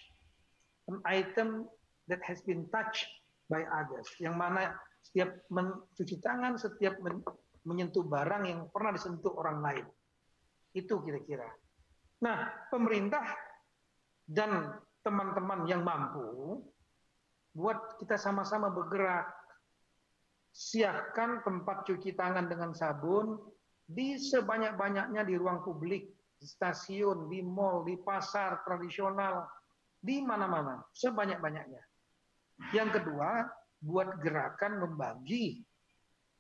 an 0.91 0.99
item 1.07 1.69
that 2.11 2.19
has 2.25 2.43
been 2.45 2.67
touched 2.73 3.07
by 3.47 3.63
others, 3.69 4.09
yang 4.19 4.35
mana 4.35 4.75
setiap 5.07 5.31
mencuci 5.53 6.19
tangan, 6.19 6.59
setiap 6.59 6.99
men 6.99 7.23
menyentuh 7.67 8.07
barang 8.07 8.47
yang 8.47 8.61
pernah 8.71 8.95
disentuh 8.95 9.35
orang 9.35 9.59
lain. 9.59 9.87
Itu 10.71 11.03
kira-kira. 11.03 11.47
Nah, 12.25 12.49
pemerintah 12.73 13.25
dan 14.25 14.81
teman-teman 15.05 15.69
yang 15.69 15.85
mampu 15.85 16.59
buat 17.57 18.01
kita 18.03 18.19
sama-sama 18.19 18.69
bergerak. 18.73 19.33
Siapkan 20.57 21.45
tempat 21.45 21.85
cuci 21.85 22.17
tangan 22.17 22.49
dengan 22.49 22.73
sabun 22.73 23.37
di 23.85 24.17
sebanyak-banyaknya 24.17 25.23
di 25.29 25.37
ruang 25.37 25.61
publik, 25.61 26.09
di 26.41 26.47
stasiun, 26.49 27.29
di 27.29 27.45
mall, 27.45 27.85
di 27.85 28.01
pasar 28.01 28.65
tradisional, 28.65 29.45
di 30.01 30.25
mana-mana, 30.25 30.81
sebanyak-banyaknya. 30.97 31.83
Yang 32.73 33.01
kedua, 33.01 33.45
buat 33.85 34.17
gerakan 34.25 34.81
membagi 34.81 35.61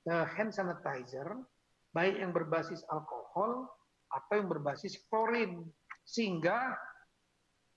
uh, 0.08 0.24
hand 0.24 0.56
sanitizer, 0.56 1.36
baik 1.92 2.16
yang 2.16 2.32
berbasis 2.32 2.80
alkohol 2.88 3.68
atau 4.16 4.34
yang 4.40 4.48
berbasis 4.48 4.96
klorin, 5.12 5.68
sehingga 6.08 6.72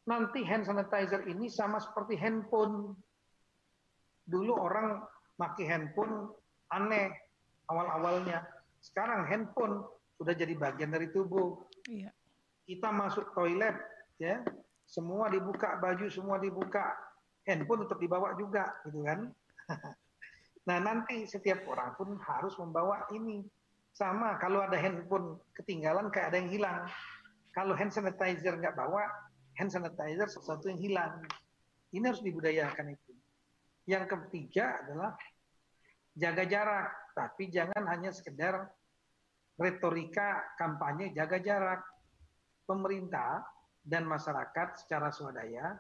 nanti 0.08 0.42
hand 0.48 0.64
sanitizer 0.64 1.28
ini 1.28 1.52
sama 1.52 1.84
seperti 1.84 2.16
handphone. 2.16 2.96
Dulu 4.24 4.54
orang 4.56 5.04
pakai 5.36 5.66
handphone 5.68 6.32
aneh 6.72 7.12
awal-awalnya. 7.68 8.46
Sekarang 8.80 9.28
handphone 9.28 9.84
sudah 10.16 10.34
jadi 10.34 10.56
bagian 10.56 10.96
dari 10.96 11.12
tubuh. 11.12 11.60
Iya. 11.92 12.14
Kita 12.70 12.94
masuk 12.94 13.34
toilet, 13.34 13.74
ya, 14.22 14.46
semua 14.86 15.30
dibuka 15.30 15.78
baju, 15.82 16.06
semua 16.10 16.38
dibuka, 16.38 16.94
handphone 17.46 17.90
untuk 17.90 17.98
dibawa 17.98 18.38
juga, 18.38 18.70
gitu 18.86 19.02
kan? 19.02 19.34
nah 20.70 20.78
nanti 20.78 21.26
setiap 21.26 21.66
orang 21.66 21.98
pun 21.98 22.14
harus 22.22 22.54
membawa 22.62 23.10
ini. 23.10 23.42
Sama 23.94 24.40
kalau 24.40 24.64
ada 24.64 24.78
handphone 24.80 25.40
ketinggalan 25.58 26.08
kayak 26.14 26.32
ada 26.32 26.38
yang 26.40 26.52
hilang. 26.52 26.80
Kalau 27.52 27.74
hand 27.76 27.92
sanitizer 27.92 28.56
nggak 28.56 28.78
bawa, 28.78 29.04
hand 29.58 29.74
sanitizer 29.74 30.30
sesuatu 30.30 30.72
yang 30.72 30.80
hilang. 30.80 31.14
Ini 31.92 32.06
harus 32.06 32.22
dibudayakan 32.22 32.94
itu. 32.94 33.14
Yang 33.90 34.06
ketiga 34.14 34.86
adalah 34.86 35.18
jaga 36.14 36.44
jarak, 36.46 36.90
tapi 37.18 37.50
jangan 37.50 37.84
hanya 37.90 38.14
sekedar 38.14 38.70
retorika 39.58 40.56
kampanye 40.56 41.12
jaga 41.12 41.42
jarak. 41.42 41.82
Pemerintah 42.70 43.42
dan 43.82 44.06
masyarakat 44.06 44.78
secara 44.78 45.10
swadaya 45.10 45.74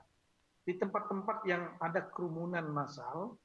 di 0.66 0.74
tempat-tempat 0.74 1.46
yang 1.46 1.78
ada 1.78 2.10
kerumunan 2.10 2.66
massal, 2.66 3.38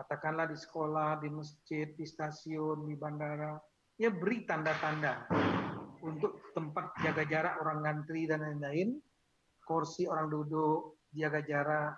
katakanlah 0.00 0.48
di 0.48 0.56
sekolah, 0.56 1.20
di 1.20 1.28
masjid, 1.28 1.92
di 1.92 2.08
stasiun, 2.08 2.88
di 2.88 2.96
bandara, 2.96 3.60
ya 4.00 4.08
beri 4.08 4.48
tanda-tanda 4.48 5.28
untuk 6.00 6.40
tempat 6.56 6.96
jaga 7.04 7.28
jarak 7.28 7.54
orang 7.60 7.84
ngantri 7.84 8.24
dan 8.24 8.40
lain-lain, 8.40 8.96
kursi 9.60 10.08
orang 10.08 10.32
duduk, 10.32 11.04
jaga 11.12 11.44
jarak, 11.44 11.92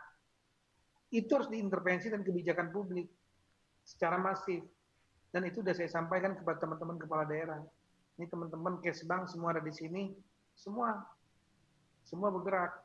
itu 1.14 1.30
harus 1.30 1.46
diintervensi 1.46 2.10
dan 2.10 2.26
kebijakan 2.26 2.74
publik 2.74 3.06
secara 3.86 4.18
masif. 4.18 4.66
Dan 5.30 5.46
itu 5.46 5.62
sudah 5.62 5.72
saya 5.78 5.88
sampaikan 5.88 6.34
kepada 6.34 6.58
teman-teman 6.58 6.98
kepala 6.98 7.22
daerah. 7.22 7.62
Ini 8.18 8.26
teman-teman 8.28 8.82
Kesbang 8.82 9.30
semua 9.30 9.54
ada 9.54 9.62
di 9.62 9.72
sini, 9.72 10.10
semua 10.58 11.00
semua 12.02 12.34
bergerak. 12.34 12.82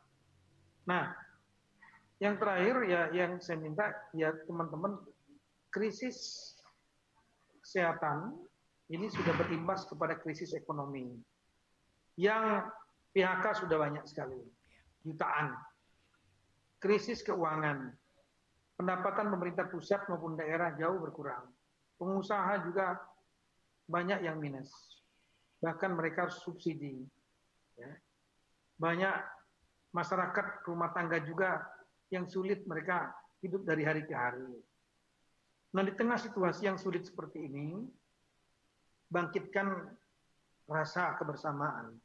Nah, 0.88 1.12
yang 2.18 2.36
terakhir 2.42 2.76
ya 2.90 3.02
yang 3.14 3.38
saya 3.38 3.62
minta 3.62 3.94
ya 4.14 4.34
teman-teman 4.50 4.98
krisis 5.70 6.18
kesehatan 7.62 8.34
ini 8.90 9.12
sudah 9.12 9.36
berimbas 9.36 9.86
kepada 9.86 10.18
krisis 10.18 10.56
ekonomi. 10.56 11.14
Yang 12.18 12.66
PHK 13.14 13.46
sudah 13.62 13.78
banyak 13.78 14.06
sekali, 14.10 14.42
jutaan. 15.06 15.54
Krisis 16.82 17.22
keuangan, 17.22 17.94
pendapatan 18.78 19.30
pemerintah 19.30 19.70
pusat 19.70 20.02
maupun 20.10 20.34
daerah 20.38 20.74
jauh 20.78 20.98
berkurang 20.98 21.46
pengusaha 21.98 22.62
juga 22.64 23.02
banyak 23.90 24.24
yang 24.24 24.38
minus. 24.38 24.70
Bahkan 25.62 25.98
mereka 25.98 26.30
subsidi. 26.30 27.02
Ya. 27.78 27.92
Banyak 28.78 29.16
masyarakat 29.94 30.66
rumah 30.70 30.94
tangga 30.94 31.18
juga 31.26 31.66
yang 32.14 32.26
sulit 32.28 32.64
mereka 32.64 33.12
hidup 33.44 33.64
dari 33.68 33.84
hari 33.84 34.04
ke 34.08 34.16
hari. 34.16 34.48
Nah 35.76 35.84
di 35.84 35.94
tengah 35.94 36.18
situasi 36.18 36.66
yang 36.66 36.80
sulit 36.80 37.06
seperti 37.06 37.46
ini, 37.46 37.84
bangkitkan 39.12 39.68
rasa 40.68 41.16
kebersamaan 41.20 41.96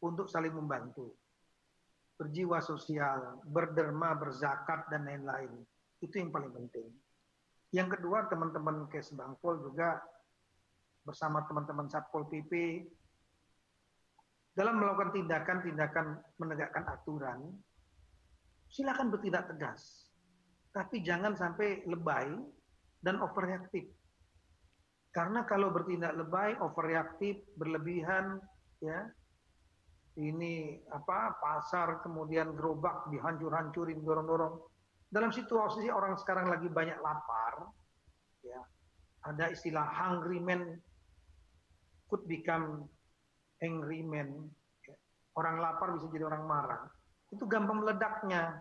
untuk 0.00 0.28
saling 0.28 0.52
membantu. 0.52 1.12
Berjiwa 2.20 2.60
sosial, 2.60 3.40
berderma, 3.48 4.12
berzakat, 4.12 4.92
dan 4.92 5.08
lain-lain. 5.08 5.64
Itu 6.04 6.20
yang 6.20 6.28
paling 6.28 6.52
penting. 6.52 6.92
Yang 7.72 7.96
kedua, 7.96 8.28
teman-teman 8.28 8.84
Kes 8.92 9.08
Bangpol 9.16 9.64
juga 9.64 10.04
bersama 11.00 11.40
teman-teman 11.48 11.88
Satpol 11.88 12.28
PP 12.28 12.84
dalam 14.52 14.76
melakukan 14.76 15.16
tindakan-tindakan 15.16 16.06
menegakkan 16.36 16.84
aturan, 16.92 17.56
silakan 18.70 19.10
bertindak 19.10 19.50
tegas. 19.50 20.06
Tapi 20.70 21.02
jangan 21.02 21.34
sampai 21.34 21.82
lebay 21.90 22.30
dan 23.02 23.18
overreaktif. 23.18 23.90
Karena 25.10 25.42
kalau 25.42 25.74
bertindak 25.74 26.14
lebay, 26.14 26.54
overreaktif, 26.62 27.42
berlebihan, 27.58 28.38
ya, 28.78 29.10
ini 30.22 30.78
apa 30.94 31.34
pasar 31.42 31.98
kemudian 32.06 32.54
gerobak 32.54 33.10
dihancur-hancurin 33.10 33.98
dorong-dorong 34.06 34.62
dalam 35.10 35.34
situasi 35.34 35.90
orang 35.90 36.14
sekarang 36.14 36.46
lagi 36.46 36.70
banyak 36.70 36.94
lapar, 37.02 37.66
ya, 38.46 38.62
ada 39.26 39.50
istilah 39.50 39.82
hungry 39.82 40.38
man 40.38 40.78
could 42.06 42.22
become 42.30 42.86
angry 43.58 44.06
man. 44.06 44.46
Ya. 44.86 44.94
Orang 45.34 45.58
lapar 45.58 45.98
bisa 45.98 46.06
jadi 46.14 46.30
orang 46.30 46.46
marah. 46.46 46.82
Itu 47.30 47.46
gampang 47.46 47.82
meledaknya. 47.82 48.58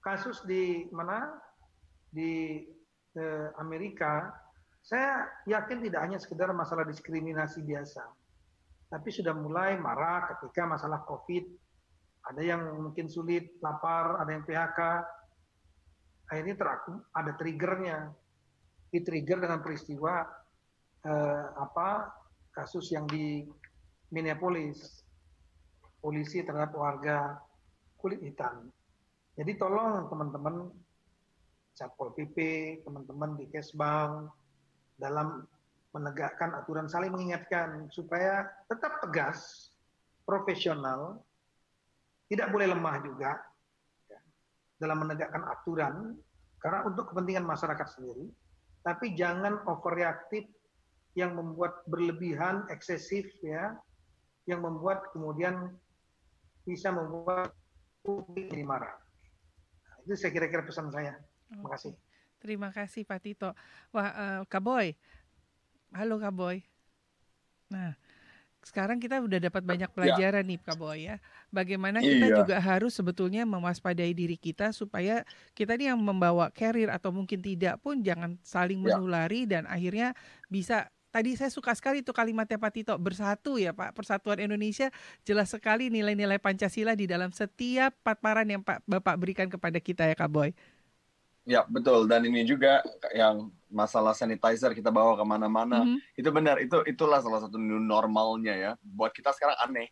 Kasus 0.00 0.44
di 0.48 0.88
mana? 0.92 1.36
Di 2.10 2.64
eh, 3.16 3.48
Amerika, 3.60 4.32
saya 4.80 5.28
yakin 5.44 5.84
tidak 5.84 6.00
hanya 6.08 6.18
sekedar 6.18 6.50
masalah 6.56 6.88
diskriminasi 6.88 7.62
biasa, 7.62 8.02
tapi 8.90 9.08
sudah 9.12 9.36
mulai 9.36 9.76
marah 9.76 10.34
ketika 10.34 10.66
masalah 10.66 11.04
COVID 11.04 11.44
ada 12.28 12.42
yang 12.44 12.62
mungkin 12.76 13.08
sulit, 13.08 13.56
lapar, 13.64 14.20
ada 14.20 14.30
yang 14.30 14.44
PHK. 14.44 14.80
Akhirnya 16.30 16.54
teraku, 16.56 16.94
ada 17.16 17.32
triggernya. 17.34 17.98
Di 18.90 19.00
trigger 19.06 19.46
dengan 19.46 19.62
peristiwa 19.62 20.26
eh, 21.06 21.46
apa 21.54 22.10
kasus 22.50 22.90
yang 22.90 23.06
di 23.06 23.46
Minneapolis, 24.10 24.99
polisi 26.00 26.40
terhadap 26.42 26.72
warga 26.74 27.36
kulit 28.00 28.20
hitam. 28.24 28.72
Jadi 29.36 29.52
tolong 29.56 30.08
teman-teman 30.08 30.68
Satpol 31.76 32.12
PP, 32.12 32.36
teman-teman 32.84 33.40
di 33.40 33.46
Kesbang 33.48 34.28
dalam 35.00 35.46
menegakkan 35.96 36.52
aturan 36.56 36.86
saling 36.90 37.14
mengingatkan 37.14 37.88
supaya 37.88 38.46
tetap 38.68 39.00
tegas, 39.00 39.70
profesional, 40.28 41.18
tidak 42.30 42.52
boleh 42.54 42.70
lemah 42.70 42.96
juga 43.02 43.40
ya, 44.06 44.20
dalam 44.78 45.02
menegakkan 45.02 45.42
aturan 45.50 45.94
karena 46.60 46.84
untuk 46.84 47.10
kepentingan 47.10 47.48
masyarakat 47.48 47.88
sendiri, 47.96 48.28
tapi 48.84 49.16
jangan 49.16 49.64
overreaktif 49.66 50.46
yang 51.18 51.34
membuat 51.34 51.82
berlebihan, 51.90 52.68
eksesif 52.70 53.26
ya, 53.42 53.74
yang 54.46 54.62
membuat 54.62 55.10
kemudian 55.10 55.74
bisa 56.64 56.92
membuat 56.92 57.52
publik 58.00 58.48
jadi 58.48 58.64
marah. 58.64 58.94
Nah, 59.86 59.96
itu 60.04 60.14
saya 60.16 60.32
kira-kira 60.32 60.64
pesan 60.64 60.88
saya. 60.92 61.16
Terima 61.48 61.68
kasih. 61.72 61.92
Terima 62.40 62.68
kasih 62.72 63.02
Pak 63.04 63.20
Tito. 63.20 63.50
Wah, 63.92 64.10
uh, 64.10 64.40
Kaboy. 64.48 64.96
Halo 65.92 66.16
Kaboy. 66.16 66.64
Nah, 67.68 67.94
sekarang 68.60 69.00
kita 69.00 69.24
udah 69.24 69.40
dapat 69.40 69.64
banyak 69.64 69.88
ya. 69.88 69.94
pelajaran 69.94 70.44
ya. 70.44 70.50
nih 70.52 70.58
Kak 70.60 70.76
Boy 70.76 70.98
ya. 71.08 71.16
Bagaimana 71.48 72.04
kita 72.04 72.26
iya. 72.28 72.36
juga 72.36 72.56
harus 72.60 72.92
sebetulnya 72.92 73.48
mewaspadai 73.48 74.12
diri 74.12 74.36
kita 74.36 74.76
supaya 74.76 75.24
kita 75.56 75.80
nih 75.80 75.92
yang 75.92 76.00
membawa 76.00 76.52
carrier 76.52 76.92
atau 76.92 77.08
mungkin 77.08 77.40
tidak 77.40 77.80
pun 77.80 78.04
jangan 78.04 78.36
saling 78.44 78.84
menulari 78.84 79.48
ya. 79.48 79.58
dan 79.58 79.62
akhirnya 79.64 80.12
bisa 80.52 80.92
Tadi 81.10 81.34
saya 81.34 81.50
suka 81.50 81.74
sekali 81.74 82.06
itu 82.06 82.14
kalimatnya 82.14 82.54
Pak 82.54 82.70
Tito 82.70 82.94
bersatu 82.94 83.58
ya 83.58 83.74
Pak. 83.74 83.98
Persatuan 83.98 84.38
Indonesia 84.38 84.94
jelas 85.26 85.50
sekali 85.50 85.90
nilai-nilai 85.90 86.38
Pancasila 86.38 86.94
di 86.94 87.10
dalam 87.10 87.34
setiap 87.34 87.90
paparan 88.06 88.46
yang 88.46 88.62
Pak 88.62 88.86
Bapak 88.86 89.18
berikan 89.18 89.50
kepada 89.50 89.82
kita 89.82 90.06
ya 90.06 90.14
Kak 90.14 90.30
Boy. 90.30 90.54
Ya 91.50 91.66
betul. 91.66 92.06
Dan 92.06 92.30
ini 92.30 92.46
juga 92.46 92.78
yang 93.10 93.50
masalah 93.66 94.14
sanitizer 94.14 94.70
kita 94.70 94.94
bawa 94.94 95.18
ke 95.18 95.24
mana-mana. 95.26 95.82
Mm 95.82 95.98
-hmm. 95.98 96.20
itu 96.22 96.30
benar 96.30 96.56
itu 96.62 96.78
itulah 96.86 97.18
salah 97.18 97.42
satu 97.42 97.58
new 97.58 97.82
normalnya 97.82 98.54
ya. 98.54 98.70
Buat 98.78 99.10
kita 99.10 99.34
sekarang 99.34 99.58
aneh. 99.66 99.90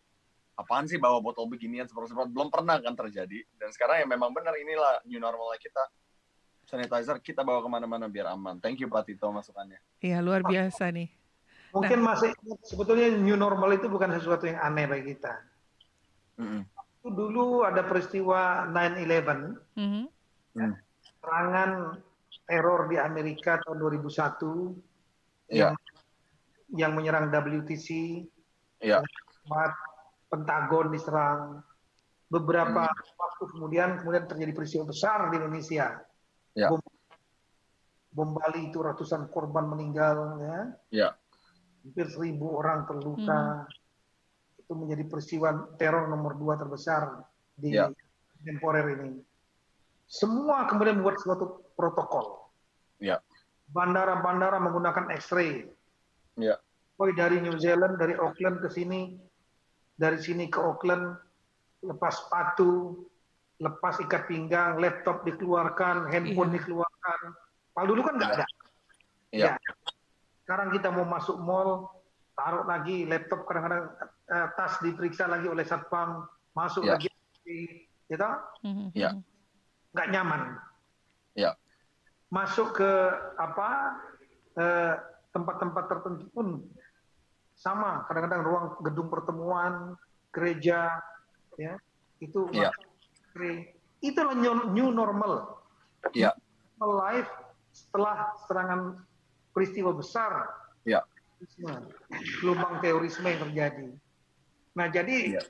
Apaan 0.55 0.87
sih 0.87 0.99
bawa 0.99 1.19
botol 1.19 1.51
beginian 1.51 1.87
seperti 1.87 2.15
seperti 2.15 2.31
belum 2.31 2.47
pernah 2.47 2.79
kan 2.79 2.95
terjadi. 2.95 3.43
Dan 3.59 3.75
sekarang 3.75 4.03
ya 4.03 4.07
memang 4.07 4.31
benar 4.31 4.55
inilah 4.55 5.03
new 5.03 5.19
normalnya 5.19 5.59
kita 5.59 5.83
sanitizer 6.69 7.17
kita 7.17 7.41
bawa 7.41 7.65
ke 7.65 7.69
mana-mana 7.69 8.05
biar 8.05 8.29
aman 8.29 8.61
thank 8.61 8.77
you 8.77 8.85
Pak 8.85 9.09
Tito 9.09 9.25
masukannya 9.33 9.81
iya 10.05 10.21
luar 10.21 10.45
biasa 10.45 10.93
nih 10.93 11.09
mungkin 11.73 12.05
nah. 12.05 12.13
masih 12.13 12.29
sebetulnya 12.61 13.09
new 13.17 13.33
normal 13.33 13.73
itu 13.73 13.89
bukan 13.89 14.13
sesuatu 14.13 14.45
yang 14.45 14.61
aneh 14.61 14.85
bagi 14.85 15.17
kita 15.17 15.33
mm 16.37 16.45
-hmm. 16.45 16.61
dulu 17.09 17.65
ada 17.65 17.81
peristiwa 17.81 18.69
9/11 18.69 19.01
mm 19.73 19.89
-hmm. 19.89 20.05
ya, 20.53 20.69
serangan 21.17 21.97
teror 22.49 22.89
di 22.89 22.97
Amerika 22.97 23.61
tahun 23.61 23.77
2001 23.77 25.53
yeah. 25.53 25.73
yang 25.73 25.73
yang 26.69 26.91
menyerang 26.93 27.33
WTC, 27.33 28.21
yeah. 28.81 29.01
Pentagon 30.29 30.93
diserang, 30.93 31.65
beberapa 32.29 32.85
hmm. 32.85 33.17
waktu 33.17 33.43
kemudian 33.49 33.89
kemudian 34.01 34.29
terjadi 34.29 34.53
peristiwa 34.53 34.85
besar 34.85 35.33
di 35.33 35.41
Indonesia. 35.41 36.05
Yeah. 36.57 36.69
Bom, 36.73 36.81
bom 38.13 38.29
Bali 38.37 38.69
itu 38.69 38.81
ratusan 38.81 39.29
korban 39.29 39.69
meninggal, 39.69 40.41
ya. 40.41 40.59
Yeah. 40.89 41.11
Hampir 41.85 42.09
seribu 42.09 42.59
orang 42.59 42.85
terluka. 42.89 43.65
Hmm. 43.65 44.61
Itu 44.61 44.73
menjadi 44.77 45.03
peristiwa 45.09 45.49
teror 45.81 46.09
nomor 46.09 46.37
dua 46.37 46.57
terbesar 46.57 47.25
di 47.57 47.73
yeah. 47.73 47.89
temporer 48.45 48.85
ini. 48.97 49.21
Semua 50.09 50.65
kemudian 50.65 51.01
membuat 51.01 51.21
suatu 51.21 51.69
protokol. 51.77 52.49
Ya. 52.97 53.21
Bandara-bandara 53.69 54.57
menggunakan 54.57 55.13
X-ray. 55.21 55.69
Ya. 56.37 56.57
Boy 56.97 57.13
dari 57.15 57.39
New 57.39 57.55
Zealand, 57.61 57.95
dari 58.01 58.17
Auckland 58.17 58.59
ke 58.59 58.67
sini, 58.67 59.15
dari 59.95 60.19
sini 60.19 60.51
ke 60.51 60.59
Auckland, 60.59 61.15
lepas 61.85 62.25
sepatu, 62.25 63.05
lepas 63.59 63.99
ikat 63.99 64.25
pinggang, 64.31 64.79
laptop 64.79 65.27
dikeluarkan, 65.27 66.07
handphone 66.07 66.51
iya. 66.51 66.55
dikeluarkan. 66.63 67.19
Kalau 67.75 67.87
dulu 67.87 68.01
kan 68.07 68.15
nggak 68.15 68.31
ada. 68.39 68.45
Iya. 69.35 69.53
Ya. 69.55 69.75
Sekarang 70.47 70.73
kita 70.73 70.89
mau 70.89 71.05
masuk 71.05 71.37
mall, 71.43 71.91
taruh 72.33 72.65
lagi 72.65 73.05
laptop 73.05 73.45
kadang-kadang 73.45 73.91
uh, 74.31 74.47
tas 74.55 74.79
diperiksa 74.81 75.27
lagi 75.27 75.45
oleh 75.45 75.67
satpam, 75.67 76.25
masuk 76.55 76.87
ya. 76.87 76.95
lagi, 76.97 77.11
gitu? 77.43 78.29
Iya 78.95 79.19
nggak 79.93 80.07
nyaman. 80.13 80.41
Ya. 81.33 81.57
Masuk 82.29 82.77
ke 82.77 82.91
apa 83.37 83.69
eh, 84.57 84.93
tempat-tempat 85.33 85.83
eh, 85.85 85.89
tertentu 85.89 86.25
pun 86.33 86.47
sama. 87.57 88.05
Kadang-kadang 88.05 88.41
ruang 88.45 88.65
gedung 88.85 89.09
pertemuan, 89.09 89.97
gereja, 90.29 91.01
ya 91.57 91.73
itu 92.21 92.45
ya. 92.53 92.69
Itulah 93.99 94.35
new, 94.35 94.53
new 94.71 94.89
normal. 94.93 95.61
Ya. 96.15 96.33
Normal 96.79 96.91
life 96.97 97.31
setelah 97.71 98.33
serangan 98.47 98.81
peristiwa 99.51 99.91
besar. 99.93 100.47
Ya. 100.87 101.03
Gelombang 102.43 102.83
terorisme 102.83 103.27
yang 103.27 103.47
terjadi. 103.49 103.87
Nah, 104.75 104.87
jadi 104.91 105.39
ya. 105.39 105.41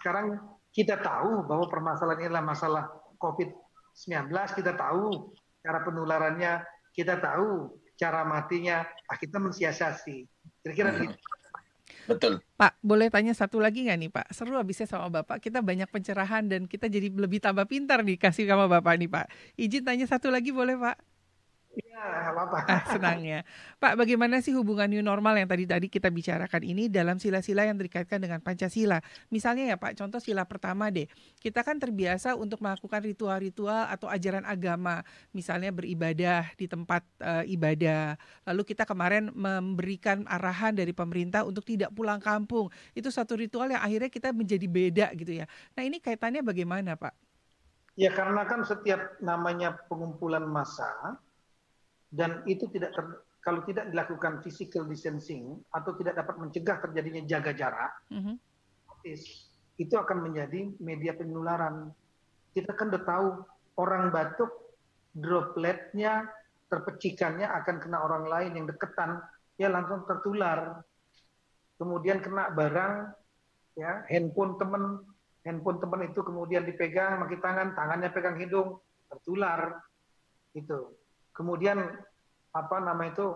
sekarang 0.00 0.40
kita 0.70 1.00
tahu 1.00 1.44
bahwa 1.48 1.66
permasalahan 1.66 2.18
ini 2.24 2.26
adalah 2.30 2.44
masalah 2.44 2.84
COVID-19 3.20 4.32
kita 4.56 4.72
tahu 4.76 5.34
cara 5.60 5.78
penularannya, 5.84 6.64
kita 6.96 7.20
tahu 7.20 7.76
cara 8.00 8.24
matinya, 8.24 8.80
ah, 9.12 9.16
kita 9.20 9.36
mensiasati. 9.36 10.24
Kira-kira 10.64 10.96
hmm. 10.96 11.12
Betul. 12.08 12.40
Pak, 12.56 12.76
boleh 12.84 13.08
tanya 13.08 13.32
satu 13.32 13.60
lagi 13.60 13.88
nggak 13.88 13.98
nih 14.00 14.10
Pak? 14.12 14.26
Seru 14.36 14.56
habisnya 14.56 14.84
sama 14.88 15.08
Bapak, 15.08 15.40
kita 15.40 15.64
banyak 15.64 15.88
pencerahan 15.88 16.44
dan 16.48 16.68
kita 16.68 16.88
jadi 16.88 17.08
lebih 17.12 17.40
tambah 17.40 17.64
pintar 17.64 18.04
nih 18.04 18.20
kasih 18.20 18.44
sama 18.48 18.68
Bapak 18.68 19.00
nih 19.00 19.08
Pak. 19.08 19.26
Izin 19.56 19.84
tanya 19.84 20.06
satu 20.08 20.28
lagi 20.28 20.52
boleh 20.52 20.76
Pak? 20.76 21.09
Iya, 21.70 22.34
apa-apa. 22.34 22.66
Ah, 22.66 22.82
senangnya. 22.90 23.46
Pak, 23.78 23.94
bagaimana 23.94 24.42
sih 24.42 24.50
hubungan 24.50 24.90
new 24.90 25.06
normal 25.06 25.38
yang 25.38 25.46
tadi 25.46 25.70
tadi 25.70 25.86
kita 25.86 26.10
bicarakan 26.10 26.66
ini 26.66 26.90
dalam 26.90 27.22
sila-sila 27.22 27.62
yang 27.62 27.78
dikaitkan 27.78 28.18
dengan 28.18 28.42
Pancasila? 28.42 28.98
Misalnya 29.30 29.70
ya 29.70 29.76
Pak, 29.78 29.94
contoh 29.94 30.18
sila 30.18 30.42
pertama 30.50 30.90
deh. 30.90 31.06
Kita 31.38 31.62
kan 31.62 31.78
terbiasa 31.78 32.34
untuk 32.34 32.58
melakukan 32.58 33.06
ritual-ritual 33.06 33.86
atau 33.86 34.10
ajaran 34.10 34.42
agama, 34.50 35.06
misalnya 35.30 35.70
beribadah 35.70 36.50
di 36.58 36.66
tempat 36.66 37.06
uh, 37.22 37.46
ibadah. 37.46 38.18
Lalu 38.50 38.62
kita 38.66 38.82
kemarin 38.82 39.30
memberikan 39.30 40.26
arahan 40.26 40.74
dari 40.74 40.90
pemerintah 40.90 41.46
untuk 41.46 41.62
tidak 41.62 41.94
pulang 41.94 42.18
kampung. 42.18 42.66
Itu 42.98 43.14
satu 43.14 43.38
ritual 43.38 43.70
yang 43.70 43.82
akhirnya 43.86 44.10
kita 44.10 44.34
menjadi 44.34 44.66
beda 44.66 45.06
gitu 45.14 45.38
ya. 45.38 45.46
Nah, 45.78 45.86
ini 45.86 46.02
kaitannya 46.02 46.42
bagaimana, 46.42 46.98
Pak? 46.98 47.14
Ya 47.94 48.10
karena 48.10 48.42
kan 48.48 48.66
setiap 48.66 49.20
namanya 49.22 49.76
pengumpulan 49.86 50.46
massa 50.46 51.20
dan 52.10 52.42
itu 52.50 52.66
tidak 52.74 52.90
ter, 52.90 53.04
kalau 53.40 53.62
tidak 53.64 53.88
dilakukan 53.88 54.42
physical 54.42 54.84
distancing 54.84 55.62
atau 55.70 55.94
tidak 55.96 56.18
dapat 56.18 56.34
mencegah 56.42 56.76
terjadinya 56.82 57.22
jaga 57.24 57.52
jarak, 57.56 57.92
mm-hmm. 58.10 58.36
itu 59.80 59.94
akan 59.96 60.18
menjadi 60.28 60.74
media 60.82 61.16
penularan. 61.16 61.94
Kita 62.50 62.74
kan 62.74 62.90
udah 62.90 63.04
tahu 63.06 63.28
orang 63.78 64.10
batuk 64.10 64.50
dropletnya 65.14 66.26
terpecikannya 66.68 67.46
akan 67.46 67.76
kena 67.82 67.98
orang 68.02 68.26
lain 68.26 68.52
yang 68.58 68.66
deketan, 68.66 69.22
ya 69.56 69.70
langsung 69.70 70.04
tertular. 70.04 70.82
Kemudian 71.80 72.20
kena 72.20 72.52
barang, 72.52 72.94
ya 73.78 74.04
handphone 74.10 74.60
teman, 74.60 75.00
handphone 75.46 75.80
teman 75.80 76.10
itu 76.12 76.20
kemudian 76.20 76.68
dipegang 76.68 77.24
pakai 77.24 77.40
tangan, 77.40 77.68
tangannya 77.72 78.10
pegang 78.12 78.36
hidung, 78.36 78.76
tertular. 79.08 79.80
Itu 80.52 80.99
kemudian 81.40 81.80
apa 82.52 82.76
nama 82.84 83.08
itu 83.08 83.32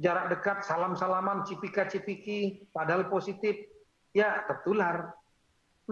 jarak 0.00 0.32
dekat 0.32 0.64
salam-salaman 0.64 1.44
cipika-cipiki 1.44 2.64
padahal 2.72 3.12
positif 3.12 3.52
ya 4.16 4.48
tertular. 4.48 5.12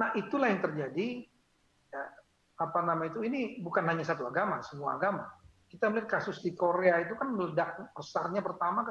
Nah, 0.01 0.17
itulah 0.17 0.49
yang 0.49 0.65
terjadi 0.65 1.29
ya, 1.93 2.03
apa 2.57 2.81
nama 2.81 3.05
itu 3.05 3.21
ini 3.21 3.61
bukan 3.61 3.85
hanya 3.85 4.09
satu 4.09 4.25
agama, 4.33 4.65
semua 4.65 4.97
agama. 4.97 5.29
Kita 5.69 5.93
melihat 5.93 6.17
kasus 6.17 6.41
di 6.41 6.57
Korea 6.57 7.05
itu 7.05 7.13
kan 7.13 7.37
meledak 7.37 7.93
besarnya 7.93 8.41
pertama 8.41 8.89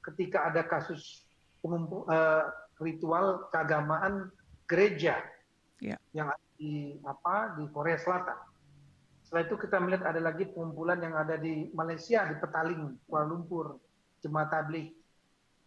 ketika 0.00 0.48
ada 0.48 0.64
kasus 0.64 1.28
uh, 1.68 2.48
ritual 2.80 3.52
keagamaan 3.52 4.32
gereja 4.64 5.20
yeah. 5.84 6.00
yang 6.16 6.32
di 6.56 6.96
apa 7.04 7.60
di 7.60 7.68
Korea 7.68 8.00
Selatan 8.00 8.53
setelah 9.34 9.50
itu 9.50 9.66
kita 9.66 9.82
melihat 9.82 10.14
ada 10.14 10.22
lagi 10.22 10.46
pengumpulan 10.46 11.02
yang 11.02 11.18
ada 11.18 11.34
di 11.34 11.66
Malaysia, 11.74 12.22
di 12.22 12.38
Petaling, 12.38 13.02
Kuala 13.02 13.26
Lumpur, 13.26 13.82
jemaat 14.22 14.46
tabligh. 14.46 14.94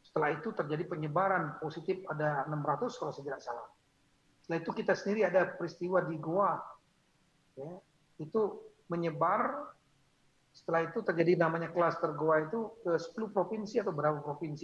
Setelah 0.08 0.40
itu 0.40 0.56
terjadi 0.56 0.88
penyebaran 0.88 1.60
positif 1.60 2.00
ada 2.08 2.48
600 2.48 2.96
kalau 2.96 3.12
saya 3.12 3.28
tidak 3.28 3.44
salah. 3.44 3.68
Setelah 4.40 4.64
itu 4.64 4.72
kita 4.72 4.96
sendiri 4.96 5.28
ada 5.28 5.52
peristiwa 5.60 6.00
di 6.00 6.16
Goa. 6.16 6.56
Ya, 7.60 7.76
itu 8.24 8.72
menyebar 8.88 9.76
setelah 10.56 10.88
itu 10.88 11.04
terjadi 11.04 11.36
namanya 11.36 11.68
klaster 11.68 12.16
Goa 12.16 12.48
itu 12.48 12.72
ke 12.88 12.96
10 12.96 13.36
provinsi 13.36 13.84
atau 13.84 13.92
berapa 13.92 14.24
provinsi 14.24 14.64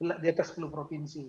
di 0.00 0.28
atas 0.32 0.56
10 0.56 0.72
provinsi. 0.72 1.28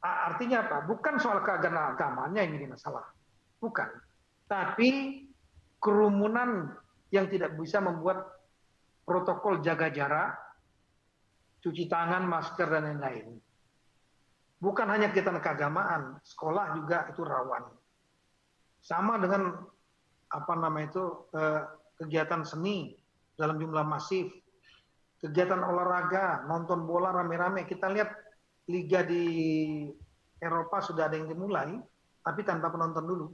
Artinya 0.00 0.64
apa? 0.64 0.88
Bukan 0.88 1.20
soal 1.20 1.44
keagamaan 1.44 2.32
yang 2.32 2.48
ini 2.48 2.64
masalah. 2.64 3.12
Bukan. 3.60 3.92
Tapi 4.48 5.27
kerumunan 5.78 6.74
yang 7.14 7.30
tidak 7.30 7.56
bisa 7.56 7.80
membuat 7.80 8.26
protokol 9.08 9.64
jaga 9.64 9.88
jarak, 9.88 10.30
cuci 11.64 11.88
tangan, 11.88 12.28
masker, 12.28 12.68
dan 12.68 12.92
lain-lain. 12.92 13.40
Bukan 14.58 14.86
hanya 14.90 15.14
kegiatan 15.14 15.38
keagamaan, 15.38 16.18
sekolah 16.26 16.74
juga 16.76 17.08
itu 17.08 17.22
rawan. 17.22 17.64
Sama 18.82 19.16
dengan 19.22 19.54
apa 20.28 20.52
nama 20.58 20.78
itu 20.82 21.30
eh, 21.32 21.62
kegiatan 22.02 22.42
seni 22.44 22.92
dalam 23.38 23.56
jumlah 23.56 23.86
masif, 23.86 24.28
kegiatan 25.22 25.62
olahraga, 25.62 26.44
nonton 26.50 26.84
bola 26.84 27.14
rame-rame. 27.14 27.64
Kita 27.64 27.86
lihat 27.88 28.10
liga 28.68 29.06
di 29.06 29.24
Eropa 30.38 30.82
sudah 30.82 31.06
ada 31.06 31.16
yang 31.16 31.30
dimulai, 31.30 31.78
tapi 32.22 32.42
tanpa 32.42 32.70
penonton 32.70 33.04
dulu 33.06 33.26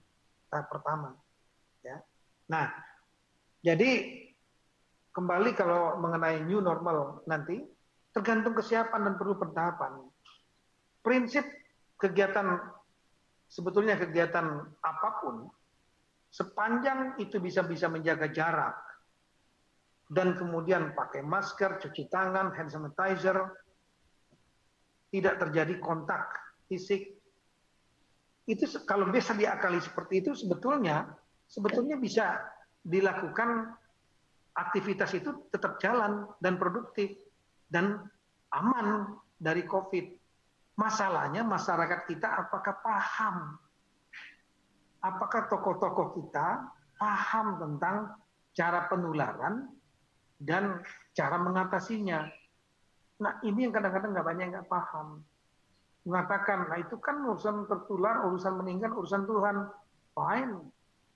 tahap 0.48 0.70
pertama. 0.70 1.10
Ya. 1.82 2.00
Nah, 2.50 2.68
jadi 3.64 4.20
kembali 5.14 5.50
kalau 5.56 5.96
mengenai 6.02 6.44
new 6.44 6.60
normal 6.60 7.24
nanti 7.24 7.62
tergantung 8.12 8.52
kesiapan 8.52 9.08
dan 9.08 9.14
perlu 9.16 9.38
pentahapan. 9.40 10.04
Prinsip 11.00 11.44
kegiatan 11.96 12.60
sebetulnya 13.48 13.94
kegiatan 13.96 14.68
apa 14.82 15.10
pun 15.22 15.48
sepanjang 16.34 17.16
itu 17.22 17.38
bisa 17.38 17.62
bisa 17.62 17.86
menjaga 17.86 18.26
jarak 18.28 18.74
dan 20.10 20.36
kemudian 20.36 20.92
pakai 20.92 21.24
masker, 21.24 21.80
cuci 21.80 22.12
tangan, 22.12 22.52
hand 22.52 22.68
sanitizer, 22.68 23.40
tidak 25.08 25.34
terjadi 25.40 25.74
kontak 25.80 26.28
fisik. 26.68 27.16
Itu 28.44 28.68
kalau 28.84 29.08
bisa 29.08 29.32
diakali 29.32 29.80
seperti 29.80 30.20
itu 30.20 30.36
sebetulnya 30.36 31.08
sebetulnya 31.48 31.96
bisa 32.00 32.40
dilakukan 32.84 33.72
aktivitas 34.54 35.14
itu 35.16 35.48
tetap 35.50 35.80
jalan 35.82 36.28
dan 36.38 36.60
produktif 36.60 37.16
dan 37.68 38.00
aman 38.54 39.18
dari 39.38 39.66
COVID. 39.66 40.06
Masalahnya 40.74 41.46
masyarakat 41.46 42.06
kita 42.10 42.26
apakah 42.46 42.74
paham 42.82 43.58
apakah 45.04 45.46
tokoh-tokoh 45.52 46.16
kita 46.16 46.64
paham 46.96 47.60
tentang 47.60 48.16
cara 48.56 48.88
penularan 48.88 49.68
dan 50.40 50.80
cara 51.12 51.36
mengatasinya. 51.36 52.24
Nah 53.20 53.32
ini 53.44 53.68
yang 53.68 53.72
kadang-kadang 53.76 54.16
nggak 54.16 54.26
banyak 54.26 54.46
nggak 54.56 54.68
paham. 54.72 55.20
Mengatakan, 56.04 56.68
nah 56.68 56.76
itu 56.80 57.00
kan 57.00 57.24
urusan 57.24 57.64
tertular, 57.64 58.28
urusan 58.28 58.60
meninggal, 58.60 58.92
urusan 58.92 59.24
Tuhan. 59.24 59.56
Fine. 60.12 60.54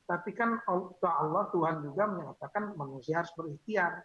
Tapi 0.08 0.32
kan 0.32 0.56
Allah, 0.64 1.44
Tuhan 1.52 1.84
juga 1.84 2.08
menyatakan 2.08 2.72
manusia 2.80 3.20
harus 3.20 3.28
berikhtiar. 3.36 4.00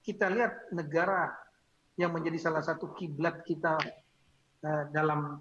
Kita 0.00 0.32
lihat 0.32 0.72
negara 0.72 1.28
yang 2.00 2.16
menjadi 2.16 2.48
salah 2.48 2.64
satu 2.64 2.96
kiblat 2.96 3.44
kita 3.44 3.76
eh, 4.64 4.84
dalam 4.96 5.36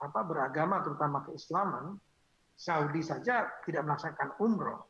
apa 0.00 0.20
beragama 0.24 0.80
terutama 0.80 1.28
keislaman 1.28 2.00
Saudi 2.56 3.04
saja 3.04 3.50
tidak 3.68 3.84
melaksanakan 3.84 4.30
umroh, 4.40 4.80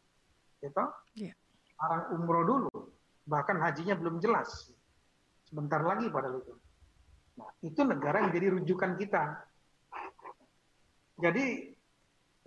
gitu? 0.62 0.84
Yeah. 1.18 1.34
Orang 1.80 2.14
umroh 2.14 2.44
dulu, 2.46 2.94
bahkan 3.26 3.58
hajinya 3.58 3.98
belum 3.98 4.22
jelas. 4.22 4.70
Sebentar 5.50 5.82
lagi 5.82 6.06
pada 6.12 6.30
itu. 6.30 6.54
Nah, 7.40 7.50
itu 7.64 7.80
negara 7.82 8.22
yang 8.22 8.30
jadi 8.30 8.46
rujukan 8.54 8.92
kita. 9.00 9.24
Jadi 11.18 11.74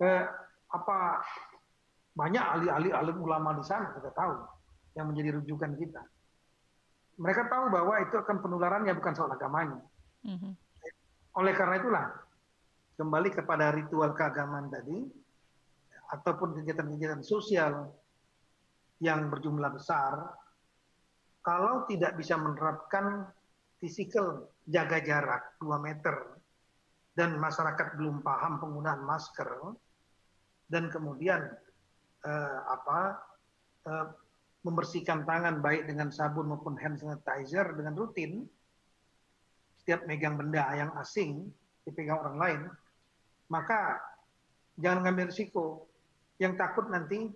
eh, 0.00 0.24
apa 0.68 0.98
banyak 2.18 2.42
ahli-ahli 2.42 2.90
alim 2.90 3.22
ulama 3.22 3.54
di 3.54 3.62
sana 3.62 3.94
kita 3.94 4.10
tahu 4.10 4.34
yang 4.98 5.06
menjadi 5.14 5.38
rujukan 5.38 5.78
kita. 5.78 6.02
Mereka 7.22 7.46
tahu 7.46 7.70
bahwa 7.70 7.94
itu 8.02 8.18
akan 8.18 8.42
penularannya 8.42 8.90
bukan 8.98 9.14
soal 9.14 9.30
agamanya. 9.30 9.78
Mm 10.26 10.34
-hmm. 10.34 10.52
Oleh 11.38 11.54
karena 11.54 11.78
itulah 11.78 12.06
kembali 12.98 13.30
kepada 13.30 13.70
ritual 13.70 14.10
keagamaan 14.18 14.66
tadi 14.66 15.06
ataupun 16.10 16.58
kegiatan-kegiatan 16.58 17.22
sosial 17.22 17.94
yang 18.98 19.30
berjumlah 19.30 19.70
besar 19.70 20.34
kalau 21.46 21.86
tidak 21.86 22.18
bisa 22.18 22.34
menerapkan 22.34 23.30
fisikal 23.78 24.50
jaga 24.66 24.98
jarak 24.98 25.54
2 25.62 25.70
meter 25.78 26.42
dan 27.14 27.38
masyarakat 27.38 27.94
belum 27.94 28.26
paham 28.26 28.58
penggunaan 28.58 29.06
masker 29.06 29.46
dan 30.66 30.90
kemudian 30.90 31.46
membersihkan 34.66 35.24
tangan 35.24 35.64
baik 35.64 35.86
dengan 35.88 36.12
sabun 36.12 36.50
maupun 36.52 36.76
hand 36.76 36.98
sanitizer 36.98 37.72
dengan 37.78 37.94
rutin 37.96 38.44
setiap 39.80 40.04
megang 40.04 40.36
benda 40.36 40.66
yang 40.76 40.92
asing 40.98 41.48
dipegang 41.86 42.20
orang 42.20 42.36
lain 42.36 42.60
maka 43.48 43.96
jangan 44.78 45.08
ngambil 45.08 45.32
risiko. 45.32 45.88
Yang 46.38 46.54
takut 46.60 46.86
nanti 46.86 47.26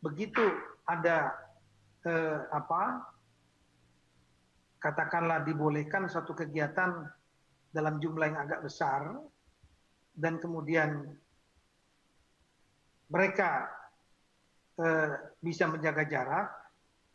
begitu 0.00 0.42
ada 0.88 1.30
eh, 2.08 2.40
apa 2.48 3.06
katakanlah 4.82 5.46
dibolehkan 5.46 6.10
suatu 6.10 6.34
kegiatan 6.34 7.06
dalam 7.70 8.02
jumlah 8.02 8.34
yang 8.34 8.40
agak 8.40 8.66
besar 8.66 9.20
dan 10.16 10.40
kemudian 10.40 11.12
mereka 13.12 13.68
eh, 13.68 13.81
bisa 15.38 15.70
menjaga 15.70 16.04
jarak, 16.08 16.46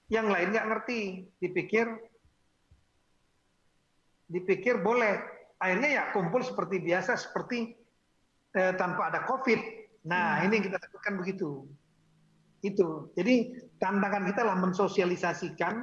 yang 0.07 0.31
lain 0.31 0.55
nggak 0.55 0.67
ngerti, 0.71 1.27
dipikir 1.39 1.87
dipikir 4.27 4.83
boleh, 4.83 5.23
akhirnya 5.59 5.89
ya 5.89 6.03
kumpul 6.11 6.43
seperti 6.43 6.83
biasa, 6.83 7.15
seperti 7.15 7.75
eh, 8.55 8.73
tanpa 8.75 9.11
ada 9.11 9.23
COVID. 9.23 9.59
Nah, 10.07 10.39
hmm. 10.39 10.43
ini 10.47 10.53
yang 10.59 10.65
kita 10.71 10.77
lakukan 10.79 11.13
begitu. 11.19 11.49
Itu. 12.63 13.11
Jadi 13.15 13.55
tantangan 13.79 14.27
kita 14.27 14.41
lah 14.43 14.57
mensosialisasikan 14.59 15.75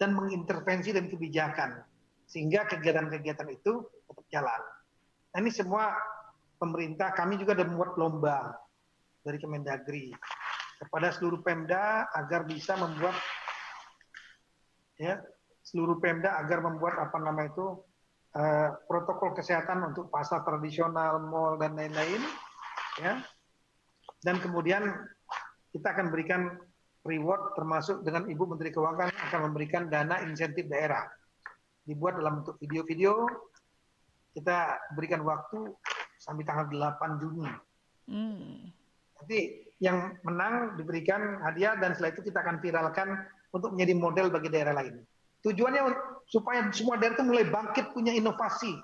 dan 0.00 0.10
mengintervensi 0.16 0.96
dan 0.96 1.08
kebijakan 1.08 1.84
sehingga 2.24 2.64
kegiatan-kegiatan 2.68 3.48
itu 3.52 3.84
tetap 4.08 4.26
jalan. 4.32 4.60
Nah, 5.34 5.38
ini 5.40 5.52
semua 5.52 5.92
pemerintah 6.56 7.12
kami 7.12 7.36
juga 7.40 7.56
ada 7.56 7.68
membuat 7.68 7.96
lomba 8.00 8.36
dari 9.20 9.36
Kemendagri 9.36 10.12
kepada 10.80 11.12
seluruh 11.12 11.44
Pemda 11.44 12.08
agar 12.16 12.48
bisa 12.48 12.72
membuat 12.80 13.12
ya 14.96 15.20
seluruh 15.60 16.00
Pemda 16.00 16.40
agar 16.40 16.64
membuat 16.64 16.96
apa 16.96 17.20
nama 17.20 17.44
itu 17.44 17.84
uh, 18.34 18.68
protokol 18.88 19.36
kesehatan 19.36 19.92
untuk 19.92 20.08
pasar 20.08 20.40
tradisional, 20.42 21.20
mall 21.20 21.60
dan 21.60 21.76
lain-lain, 21.76 22.22
ya. 22.98 23.20
Dan 24.20 24.40
kemudian 24.40 24.84
kita 25.72 25.96
akan 25.96 26.12
berikan 26.12 26.58
reward 27.04 27.56
termasuk 27.56 28.04
dengan 28.04 28.28
Ibu 28.28 28.44
Menteri 28.44 28.68
Keuangan 28.74 29.08
akan 29.08 29.40
memberikan 29.48 29.88
dana 29.88 30.20
insentif 30.24 30.68
daerah. 30.68 31.08
Dibuat 31.84 32.20
dalam 32.20 32.44
bentuk 32.44 32.60
video-video. 32.60 33.24
Kita 34.30 34.78
berikan 34.94 35.24
waktu 35.26 35.74
sampai 36.20 36.44
tanggal 36.44 36.68
8 36.70 37.18
Juni. 37.18 37.48
Hmm. 38.06 38.79
Nanti 39.20 39.68
yang 39.80 40.16
menang 40.24 40.80
diberikan 40.80 41.44
hadiah 41.44 41.76
dan 41.76 41.92
setelah 41.92 42.12
itu 42.16 42.22
kita 42.24 42.40
akan 42.40 42.56
viralkan 42.60 43.08
untuk 43.52 43.76
menjadi 43.76 43.94
model 43.96 44.26
bagi 44.32 44.48
daerah 44.48 44.72
lain. 44.76 45.04
Tujuannya 45.44 45.82
supaya 46.28 46.68
semua 46.72 47.00
daerah 47.00 47.16
itu 47.16 47.24
mulai 47.24 47.48
bangkit 47.48 47.92
punya 47.96 48.12
inovasi, 48.12 48.76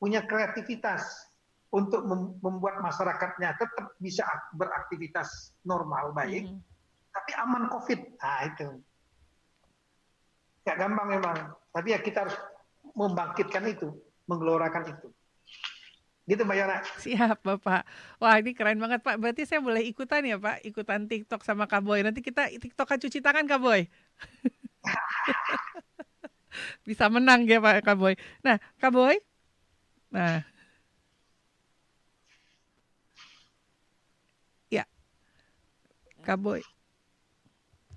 punya 0.00 0.24
kreativitas 0.24 1.28
untuk 1.70 2.02
membuat 2.42 2.82
masyarakatnya 2.82 3.54
tetap 3.54 3.94
bisa 4.02 4.26
beraktivitas 4.58 5.54
normal 5.62 6.10
baik, 6.10 6.50
mm. 6.50 6.58
tapi 7.14 7.30
aman 7.38 7.70
COVID. 7.70 8.00
Nah 8.18 8.40
itu. 8.48 8.68
Gak 10.66 10.76
gampang 10.76 11.08
memang, 11.08 11.36
tapi 11.72 11.96
ya 11.96 11.98
kita 12.04 12.26
harus 12.26 12.36
membangkitkan 12.92 13.64
itu, 13.70 13.96
menggelorakan 14.28 14.92
itu. 14.92 15.08
Gitu 16.30 16.46
Mbak 16.46 16.56
Yana. 16.62 16.78
Siap 17.02 17.42
Bapak. 17.42 17.82
Wah 18.22 18.38
ini 18.38 18.54
keren 18.54 18.78
banget 18.78 19.02
Pak. 19.02 19.18
Berarti 19.18 19.42
saya 19.50 19.58
boleh 19.58 19.82
ikutan 19.82 20.22
ya 20.22 20.38
Pak? 20.38 20.62
Ikutan 20.62 21.10
TikTok 21.10 21.42
sama 21.42 21.66
Kak 21.66 21.82
Boy. 21.82 22.06
Nanti 22.06 22.22
kita 22.22 22.46
TikTokan 22.46 23.02
cuci 23.02 23.18
tangan 23.18 23.50
Kak 23.50 23.58
Boy. 23.58 23.90
bisa 26.86 27.06
menang 27.10 27.46
ya 27.46 27.62
Pak 27.62 27.82
Kaboy. 27.86 28.14
Nah, 28.42 28.58
Kaboy. 28.78 29.18
Nah. 30.10 30.42
Ya. 34.70 34.84
Kaboy. 36.26 36.62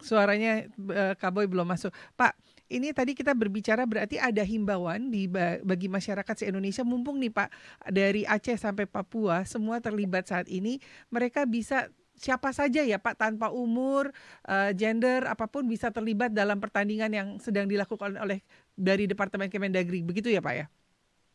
Suaranya 0.03 0.67
uh, 0.77 1.13
Kaboy 1.17 1.47
belum 1.47 1.65
masuk. 1.65 1.89
Pak, 2.19 2.35
ini 2.71 2.95
tadi 2.95 3.11
kita 3.17 3.35
berbicara 3.35 3.83
berarti 3.83 4.21
ada 4.21 4.41
himbauan 4.45 5.11
di 5.11 5.27
bagi 5.63 5.91
masyarakat 5.91 6.43
se-Indonesia 6.43 6.85
mumpung 6.87 7.19
nih 7.19 7.31
Pak 7.31 7.49
dari 7.91 8.23
Aceh 8.23 8.55
sampai 8.55 8.87
Papua 8.87 9.43
semua 9.43 9.83
terlibat 9.83 10.27
saat 10.31 10.47
ini 10.47 10.79
mereka 11.11 11.43
bisa 11.43 11.91
siapa 12.13 12.53
saja 12.53 12.85
ya 12.85 13.01
Pak 13.01 13.17
tanpa 13.17 13.49
umur, 13.49 14.13
uh, 14.47 14.71
gender 14.77 15.25
apa 15.25 15.49
pun 15.49 15.65
bisa 15.65 15.89
terlibat 15.89 16.31
dalam 16.31 16.61
pertandingan 16.61 17.11
yang 17.11 17.27
sedang 17.41 17.65
dilakukan 17.65 18.15
oleh 18.21 18.39
dari 18.77 19.09
Departemen 19.09 19.49
Kemendagri. 19.49 20.05
Begitu 20.05 20.29
ya 20.29 20.39
Pak 20.39 20.53
ya? 20.53 20.65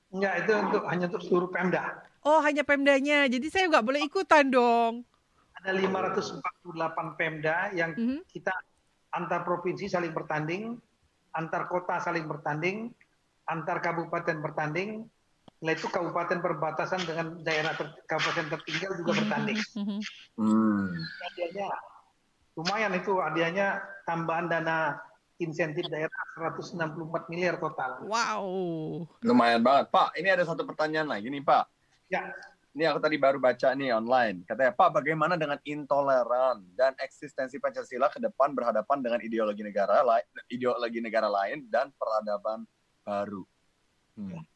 Enggak, 0.08 0.34
itu 0.46 0.52
untuk 0.56 0.82
hanya 0.88 1.04
untuk 1.12 1.22
seluruh 1.26 1.50
Pemda. 1.52 2.00
Oh, 2.24 2.40
hanya 2.40 2.64
Pemdanya. 2.64 3.28
Jadi 3.28 3.46
saya 3.52 3.68
nggak 3.68 3.84
boleh 3.84 4.00
ikutan 4.00 4.48
dong. 4.48 5.04
Ada 5.60 5.74
548 5.74 7.18
Pemda 7.18 7.68
yang 7.74 7.92
mm 7.92 8.04
-hmm. 8.06 8.20
kita 8.30 8.54
antar 9.12 9.42
provinsi 9.42 9.90
saling 9.90 10.14
bertanding, 10.14 10.78
antar 11.38 11.70
kota 11.70 12.02
saling 12.02 12.26
bertanding, 12.26 12.90
antar 13.46 13.78
kabupaten 13.78 14.42
bertanding, 14.42 15.06
Nah 15.58 15.74
itu 15.74 15.90
kabupaten 15.90 16.38
perbatasan 16.38 17.02
dengan 17.02 17.34
daerah 17.42 17.74
ter, 17.74 17.90
kabupaten 18.06 18.46
tertinggal 18.46 18.92
juga 19.02 19.12
bertanding. 19.18 19.58
Hmm. 20.38 20.94
Hadiahnya 20.94 21.66
lumayan 22.54 22.94
itu 22.94 23.18
hadiahnya 23.18 23.82
tambahan 24.06 24.46
dana 24.46 25.02
insentif 25.42 25.86
daerah 25.90 26.14
164 26.54 26.78
miliar 27.30 27.58
total. 27.58 28.06
Wow. 28.06 28.46
Lumayan 29.22 29.62
banget. 29.62 29.90
Pak, 29.90 30.14
ini 30.14 30.30
ada 30.30 30.46
satu 30.46 30.62
pertanyaan 30.62 31.10
lagi 31.10 31.26
nih 31.26 31.42
Pak. 31.42 31.64
Ya. 32.06 32.30
Ini 32.78 32.94
aku 32.94 33.02
tadi 33.02 33.18
baru 33.18 33.42
baca 33.42 33.74
nih 33.74 33.90
online. 33.90 34.46
Katanya, 34.46 34.70
Pak, 34.70 35.02
bagaimana 35.02 35.34
dengan 35.34 35.58
intoleran 35.66 36.62
dan 36.78 36.94
eksistensi 37.02 37.58
Pancasila 37.58 38.06
ke 38.06 38.22
depan 38.22 38.54
berhadapan 38.54 39.02
dengan 39.02 39.18
ideologi 39.18 39.66
negara 39.66 39.98
lain, 40.06 40.22
ideologi 40.46 41.02
negara 41.02 41.26
lain 41.26 41.66
dan 41.74 41.90
peradaban 41.98 42.62
baru? 43.02 43.42
Hmm. 44.14 44.46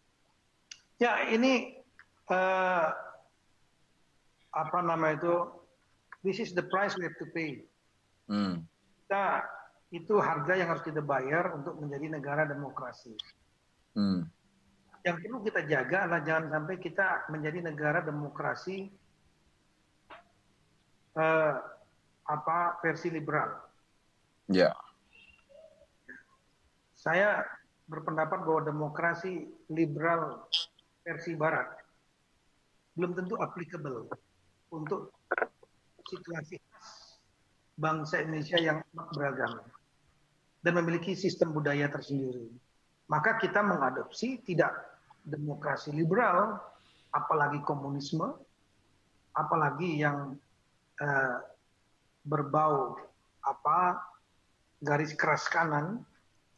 Ya, 1.02 1.34
ini 1.34 1.82
uh, 2.30 2.94
apa 4.54 4.78
nama 4.86 5.18
itu? 5.18 5.50
This 6.22 6.38
is 6.38 6.54
the 6.54 6.62
price 6.62 6.94
we 6.94 7.02
have 7.02 7.18
to 7.18 7.26
pay. 7.34 7.66
Hmm. 8.30 8.62
Kita 9.02 9.50
itu 9.90 10.22
harga 10.22 10.62
yang 10.62 10.70
harus 10.70 10.86
kita 10.86 11.02
bayar 11.02 11.58
untuk 11.58 11.74
menjadi 11.74 12.06
negara 12.06 12.46
demokrasi. 12.46 13.18
Hmm. 13.98 14.30
Yang 15.02 15.16
perlu 15.26 15.38
kita 15.42 15.60
jaga 15.66 16.06
adalah 16.06 16.22
jangan 16.22 16.46
sampai 16.54 16.76
kita 16.78 17.26
menjadi 17.26 17.58
negara 17.66 17.98
demokrasi 18.06 18.86
uh, 21.18 21.54
apa 22.26 22.78
versi 22.78 23.10
liberal. 23.10 23.50
Ya. 24.46 24.70
Yeah. 24.70 24.74
Saya 26.94 27.42
berpendapat 27.90 28.46
bahwa 28.46 28.62
demokrasi 28.62 29.50
liberal 29.74 30.46
versi 31.02 31.34
barat 31.34 31.66
belum 32.94 33.18
tentu 33.18 33.34
applicable 33.42 34.06
untuk 34.70 35.10
situasi 36.06 36.60
bangsa 37.74 38.22
Indonesia 38.22 38.60
yang 38.60 38.78
beragam 39.16 39.64
dan 40.62 40.72
memiliki 40.78 41.18
sistem 41.18 41.50
budaya 41.50 41.90
tersendiri. 41.90 42.52
Maka 43.10 43.40
kita 43.42 43.60
mengadopsi 43.64 44.38
tidak 44.46 44.91
demokrasi 45.22 45.94
liberal, 45.94 46.58
apalagi 47.14 47.62
komunisme, 47.62 48.34
apalagi 49.36 50.02
yang 50.02 50.34
uh, 50.98 51.36
berbau 52.26 52.98
apa 53.42 54.02
garis 54.82 55.14
keras 55.14 55.46
kanan, 55.50 56.02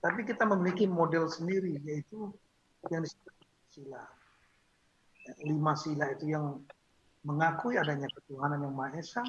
tapi 0.01 0.24
kita 0.24 0.45
memiliki 0.45 0.85
model 0.85 1.28
sendiri 1.28 1.81
yaitu 1.85 2.32
yang 2.93 3.05
disebut 3.05 3.32
sila. 3.73 4.03
Lima 5.41 5.73
sila 5.73 6.12
itu 6.12 6.36
yang 6.36 6.61
mengakui 7.24 7.81
adanya 7.81 8.05
ketuhanan 8.12 8.61
yang 8.61 8.77
Maha 8.77 9.01
Esa, 9.01 9.24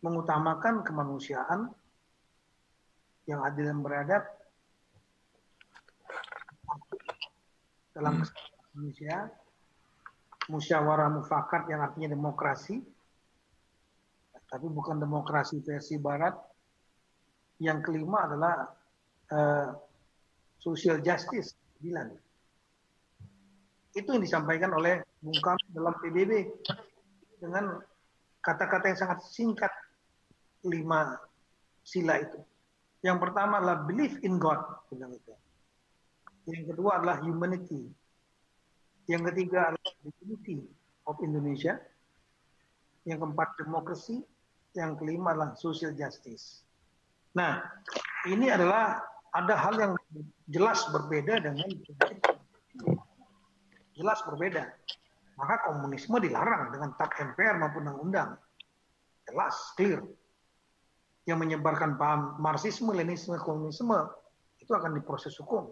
mengutamakan 0.00 0.80
kemanusiaan 0.80 1.68
yang 3.28 3.44
adil 3.44 3.68
dan 3.70 3.84
beradab 3.84 4.24
dalam 7.92 8.20
hmm. 8.20 8.72
Indonesia, 8.76 9.16
musyawarah 10.48 11.08
mufakat 11.12 11.68
yang 11.68 11.80
artinya 11.84 12.12
demokrasi, 12.12 12.80
tapi 14.48 14.66
bukan 14.68 15.00
demokrasi 15.00 15.60
versi 15.64 15.96
Barat. 15.96 16.34
Yang 17.62 17.78
kelima 17.86 18.26
adalah 18.26 18.74
uh, 19.30 19.70
social 20.58 20.98
justice, 20.98 21.54
bilang 21.78 22.10
itu 23.92 24.08
yang 24.08 24.24
disampaikan 24.24 24.72
oleh 24.72 25.04
Bung 25.20 25.36
Karno 25.36 25.68
dalam 25.68 25.94
PBB 26.00 26.48
dengan 27.36 27.76
kata-kata 28.40 28.88
yang 28.88 28.98
sangat 28.98 29.18
singkat 29.28 29.72
lima 30.64 31.20
sila 31.84 32.16
itu. 32.16 32.40
Yang 33.04 33.18
pertama 33.20 33.60
adalah 33.60 33.84
belief 33.84 34.16
in 34.24 34.40
God, 34.40 34.62
bilang 34.88 35.12
itu. 35.12 35.34
Yang 36.46 36.74
kedua 36.74 36.98
adalah 36.98 37.22
humanity. 37.22 37.86
Yang 39.06 39.22
ketiga 39.32 39.74
adalah 39.74 39.92
dignity 40.02 40.58
of 41.06 41.16
Indonesia. 41.22 41.78
Yang 43.06 43.18
keempat 43.26 43.48
demokrasi. 43.62 44.22
Yang 44.72 44.90
kelima 45.04 45.36
adalah 45.36 45.52
social 45.54 45.92
justice. 45.92 46.64
Nah, 47.36 47.60
ini 48.28 48.48
adalah 48.48 49.00
ada 49.32 49.54
hal 49.56 49.74
yang 49.76 49.92
jelas 50.48 50.84
berbeda 50.92 51.40
dengan 51.40 51.68
jelas 53.96 54.18
berbeda. 54.24 54.64
Maka 55.36 55.54
komunisme 55.64 56.20
dilarang 56.20 56.72
dengan 56.72 56.92
tap 56.96 57.16
MPR 57.16 57.56
maupun 57.56 57.88
undang-undang. 57.88 58.30
Jelas, 59.28 59.56
clear. 59.78 60.04
Yang 61.24 61.38
menyebarkan 61.38 61.96
paham 61.96 62.36
Marxisme, 62.42 62.92
Leninisme, 62.92 63.38
komunisme 63.40 63.96
itu 64.60 64.72
akan 64.74 64.98
diproses 64.98 65.32
hukum. 65.38 65.70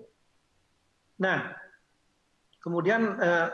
Nah, 1.21 1.53
kemudian 2.65 3.21
eh, 3.21 3.49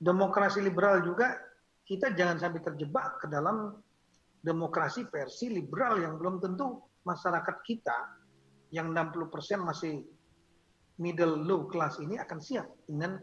demokrasi 0.00 0.64
liberal 0.64 1.04
juga 1.04 1.36
kita 1.84 2.16
jangan 2.16 2.40
sampai 2.40 2.60
terjebak 2.64 3.20
ke 3.20 3.26
dalam 3.28 3.76
demokrasi 4.40 5.08
versi 5.08 5.52
liberal 5.52 6.00
yang 6.00 6.16
belum 6.16 6.40
tentu 6.40 6.80
masyarakat 7.04 7.56
kita 7.64 7.96
yang 8.72 8.92
60% 8.92 9.28
masih 9.60 10.04
middle 11.00 11.44
low 11.44 11.68
class 11.68 12.00
ini 12.00 12.16
akan 12.16 12.40
siap 12.40 12.68
dengan 12.88 13.20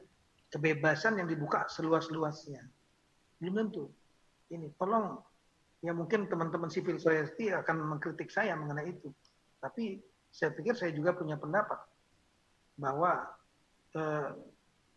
kebebasan 0.51 1.17
yang 1.17 1.27
dibuka 1.29 1.65
seluas-luasnya. 1.69 2.61
Belum 3.41 3.55
tentu. 3.65 3.89
Ini 4.51 4.75
tolong 4.77 5.17
ya 5.81 5.97
mungkin 5.97 6.29
teman-teman 6.29 6.69
civil 6.69 7.01
society 7.01 7.49
akan 7.49 7.97
mengkritik 7.97 8.29
saya 8.29 8.53
mengenai 8.53 8.93
itu. 8.93 9.09
Tapi 9.57 9.97
saya 10.29 10.53
pikir 10.53 10.77
saya 10.77 10.93
juga 10.93 11.17
punya 11.17 11.39
pendapat 11.39 11.79
bahwa 12.77 13.25
uh, 13.95 14.35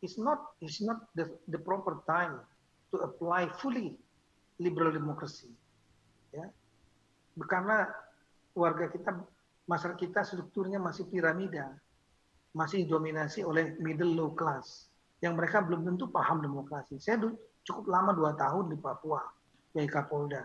it's 0.03 0.21
not 0.21 0.55
it's 0.61 0.81
not 0.85 1.09
the, 1.16 1.31
the 1.49 1.59
proper 1.59 2.03
time 2.05 2.41
to 2.93 3.03
apply 3.03 3.49
fully 3.59 3.97
liberal 4.61 4.93
democracy. 4.93 5.51
Ya. 6.31 6.51
Karena 7.51 7.91
warga 8.55 8.87
kita 8.91 9.11
masyarakat 9.66 9.99
kita 9.99 10.23
strukturnya 10.23 10.79
masih 10.79 11.09
piramida, 11.11 11.75
masih 12.55 12.87
dominasi 12.87 13.43
oleh 13.43 13.75
middle 13.83 14.15
low 14.15 14.31
class 14.37 14.87
yang 15.25 15.35
mereka 15.35 15.65
belum 15.65 15.83
tentu 15.89 16.12
paham 16.12 16.45
demokrasi. 16.45 17.01
Saya 17.01 17.19
cukup 17.65 17.89
lama 17.89 18.12
dua 18.12 18.37
tahun 18.37 18.71
di 18.71 18.77
Papua, 18.79 19.25
jadi 19.73 19.89
Kapolda. 19.89 20.45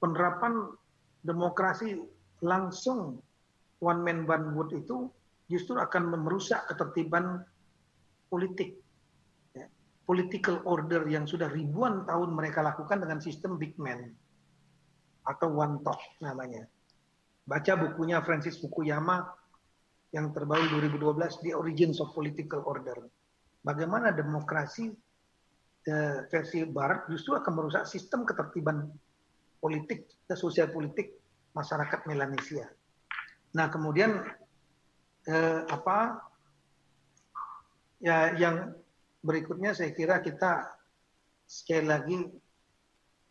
Penerapan 0.00 0.72
demokrasi 1.22 2.00
langsung 2.42 3.20
one 3.80 4.00
man 4.02 4.24
one 4.24 4.56
vote 4.56 4.72
itu 4.72 5.08
justru 5.46 5.78
akan 5.78 6.14
merusak 6.22 6.66
ketertiban 6.70 7.42
politik. 8.30 8.78
Ya. 9.54 9.66
Political 10.06 10.66
order 10.66 11.06
yang 11.06 11.24
sudah 11.26 11.46
ribuan 11.50 12.06
tahun 12.06 12.34
mereka 12.34 12.62
lakukan 12.62 13.02
dengan 13.02 13.22
sistem 13.22 13.58
big 13.58 13.78
man 13.78 14.10
atau 15.26 15.50
one 15.50 15.82
talk 15.82 15.98
namanya. 16.22 16.66
Baca 17.46 17.72
bukunya 17.78 18.18
Francis 18.26 18.58
Fukuyama 18.58 19.22
yang 20.10 20.34
terbaru 20.34 20.66
2012, 20.82 21.46
The 21.46 21.52
Origins 21.54 22.02
of 22.02 22.14
Political 22.14 22.62
Order 22.66 23.06
bagaimana 23.66 24.14
demokrasi 24.14 24.94
eh, 25.90 26.18
versi 26.30 26.62
Barat 26.70 27.10
justru 27.10 27.34
akan 27.34 27.52
merusak 27.58 27.90
sistem 27.90 28.22
ketertiban 28.22 28.86
politik 29.58 30.06
dan 30.30 30.38
sosial 30.38 30.70
politik 30.70 31.18
masyarakat 31.50 32.06
Melanesia. 32.06 32.70
Nah 33.58 33.66
kemudian 33.66 34.22
eh, 35.26 35.60
apa 35.66 36.22
ya 38.02 38.34
yang 38.38 38.74
berikutnya 39.26 39.74
saya 39.74 39.90
kira 39.90 40.22
kita 40.22 40.70
sekali 41.46 41.86
lagi 41.86 42.16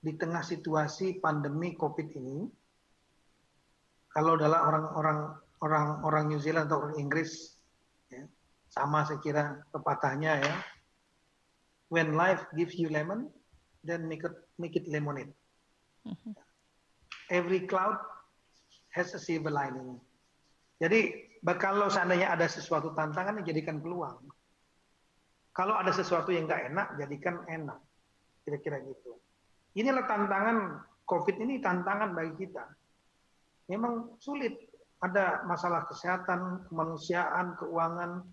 di 0.05 0.13
tengah 0.13 0.45
situasi 0.45 1.17
pandemi 1.17 1.73
COVID 1.73 2.07
ini, 2.13 2.45
kalau 4.13 4.37
adalah 4.37 4.69
orang-orang 4.69 5.19
orang-orang 5.65 6.23
New 6.29 6.41
Zealand 6.43 6.69
atau 6.69 6.85
orang 6.85 6.97
Inggris 7.01 7.55
sama 8.75 9.07
saya 9.07 9.23
kira 9.23 9.63
pepatahnya 9.71 10.43
ya. 10.43 10.55
When 11.87 12.17
life 12.17 12.43
gives 12.59 12.75
you 12.75 12.91
lemon, 12.91 13.31
then 13.87 14.09
make 14.11 14.25
it 14.27 14.35
make 14.59 14.75
it 14.75 14.83
lemonade. 14.91 15.31
Mm-hmm. 16.03 16.33
Every 17.31 17.63
cloud 17.65 17.97
has 18.91 19.15
a 19.15 19.21
silver 19.21 19.53
lining. 19.53 19.97
Jadi 20.81 21.31
kalau 21.61 21.85
seandainya 21.93 22.33
ada 22.33 22.49
sesuatu 22.49 22.97
tantangan, 22.97 23.45
jadikan 23.45 23.77
peluang. 23.77 24.17
Kalau 25.53 25.77
ada 25.77 25.93
sesuatu 25.93 26.33
yang 26.33 26.49
nggak 26.49 26.73
enak, 26.73 26.87
jadikan 26.97 27.45
enak. 27.45 27.79
Kira-kira 28.41 28.81
gitu. 28.81 29.21
Inilah 29.77 30.09
tantangan 30.09 30.81
COVID 31.05 31.37
ini 31.37 31.61
tantangan 31.61 32.17
bagi 32.17 32.33
kita. 32.45 32.65
Memang 33.69 34.17
sulit. 34.17 34.57
Ada 35.05 35.45
masalah 35.45 35.85
kesehatan, 35.85 36.65
kemanusiaan, 36.71 37.53
keuangan, 37.61 38.25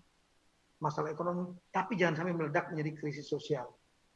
masalah 0.83 1.15
ekonomi, 1.15 1.55
tapi 1.71 1.95
jangan 1.95 2.23
sampai 2.23 2.35
meledak 2.35 2.71
menjadi 2.75 2.91
krisis 2.99 3.29
sosial. 3.29 3.67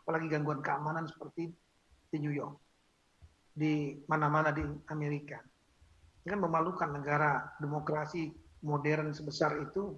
Apalagi 0.01 0.27
gangguan 0.27 0.59
keamanan 0.59 1.05
seperti 1.05 1.47
di 2.11 2.17
New 2.19 2.35
York, 2.35 2.55
di 3.55 3.99
mana-mana 4.07 4.51
di 4.51 4.63
Amerika. 4.91 5.39
Ini 6.23 6.35
kan 6.35 6.41
memalukan 6.43 6.89
negara 6.91 7.55
demokrasi 7.59 8.46
modern 8.65 9.13
sebesar 9.13 9.57
itu, 9.61 9.97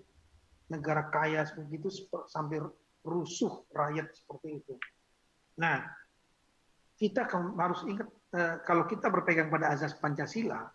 negara 0.69 1.07
kaya 1.09 1.45
seperti 1.47 1.73
itu 1.79 1.89
sampai 2.29 2.61
rusuh 3.03 3.65
rakyat 3.71 4.11
seperti 4.13 4.61
itu. 4.61 4.73
Nah, 5.59 5.83
kita 6.99 7.25
harus 7.31 7.81
ingat 7.87 8.07
eh, 8.35 8.55
kalau 8.67 8.83
kita 8.85 9.07
berpegang 9.07 9.47
pada 9.47 9.71
azas 9.71 9.95
Pancasila, 9.97 10.67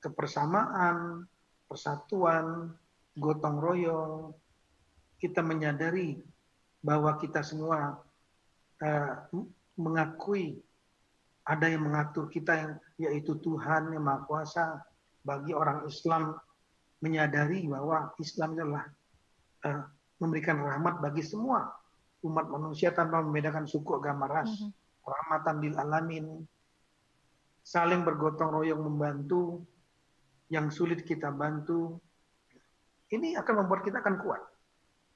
kebersamaan, 0.00 1.26
persatuan, 1.68 2.72
gotong 3.18 3.58
royong, 3.60 4.32
kita 5.18 5.42
menyadari 5.42 6.22
bahwa 6.78 7.18
kita 7.18 7.42
semua 7.42 7.98
uh, 8.78 9.12
mengakui 9.74 10.62
ada 11.42 11.66
yang 11.66 11.90
mengatur 11.90 12.30
kita 12.30 12.52
yang 12.54 12.72
yaitu 13.00 13.34
Tuhan 13.42 13.90
yang 13.90 14.04
Maha 14.06 14.22
Kuasa 14.28 14.66
bagi 15.26 15.50
orang 15.50 15.86
Islam 15.90 16.38
menyadari 16.98 17.66
bahwa 17.70 18.10
Islam 18.18 18.58
adalah 18.58 18.84
uh, 19.64 19.82
memberikan 20.18 20.58
rahmat 20.58 20.98
bagi 20.98 21.22
semua 21.22 21.70
umat 22.26 22.50
manusia 22.50 22.90
tanpa 22.90 23.22
membedakan 23.22 23.66
suku 23.66 23.94
agama 23.98 24.26
ras. 24.26 24.50
Mm 24.50 24.70
-hmm. 24.70 24.72
rahmatan 25.08 25.56
lil 25.62 25.74
alamin. 25.78 26.26
Saling 27.62 28.02
bergotong 28.04 28.52
royong 28.52 28.80
membantu 28.80 29.62
yang 30.48 30.72
sulit 30.72 31.04
kita 31.04 31.32
bantu. 31.32 32.00
Ini 33.08 33.40
akan 33.40 33.64
membuat 33.64 33.84
kita 33.84 34.04
akan 34.04 34.20
kuat. 34.20 34.42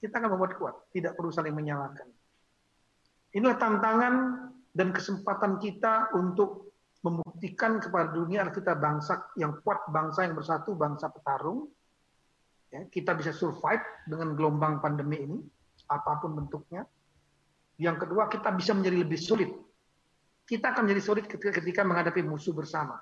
Kita 0.01 0.21
akan 0.21 0.31
membuat 0.37 0.53
kuat. 0.57 0.75
Tidak 0.93 1.13
perlu 1.13 1.29
saling 1.33 1.53
menyalahkan. 1.53 2.09
Inilah 3.33 3.57
tantangan 3.57 4.15
dan 4.73 4.93
kesempatan 4.93 5.61
kita 5.61 6.13
untuk 6.17 6.72
membuktikan 7.03 7.83
kepada 7.83 8.15
dunia 8.15 8.47
kita 8.49 8.79
bangsa 8.79 9.27
yang 9.35 9.59
kuat, 9.61 9.91
bangsa 9.91 10.23
yang 10.23 10.39
bersatu, 10.39 10.79
bangsa 10.79 11.11
petarung. 11.11 11.67
Ya, 12.73 12.89
kita 12.89 13.13
bisa 13.19 13.35
survive 13.35 13.85
dengan 14.09 14.33
gelombang 14.33 14.81
pandemi 14.81 15.21
ini, 15.21 15.39
apa 15.91 16.23
pun 16.23 16.39
bentuknya. 16.39 16.89
Yang 17.77 18.07
kedua, 18.07 18.31
kita 18.31 18.55
bisa 18.55 18.73
menjadi 18.73 19.03
lebih 19.03 19.21
sulit. 19.21 19.51
Kita 20.47 20.73
akan 20.73 20.89
menjadi 20.89 21.03
sulit 21.03 21.25
ketika, 21.29 21.61
ketika 21.61 21.83
menghadapi 21.85 22.23
musuh 22.25 22.55
bersama. 22.57 22.97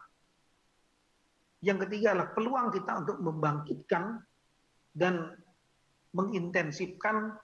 Yang 1.61 1.87
ketiga 1.87 2.17
adalah 2.17 2.33
peluang 2.33 2.69
kita 2.73 2.93
untuk 3.05 3.17
membangkitkan 3.21 4.17
dan 4.97 5.37
mengintensifkan 6.17 7.37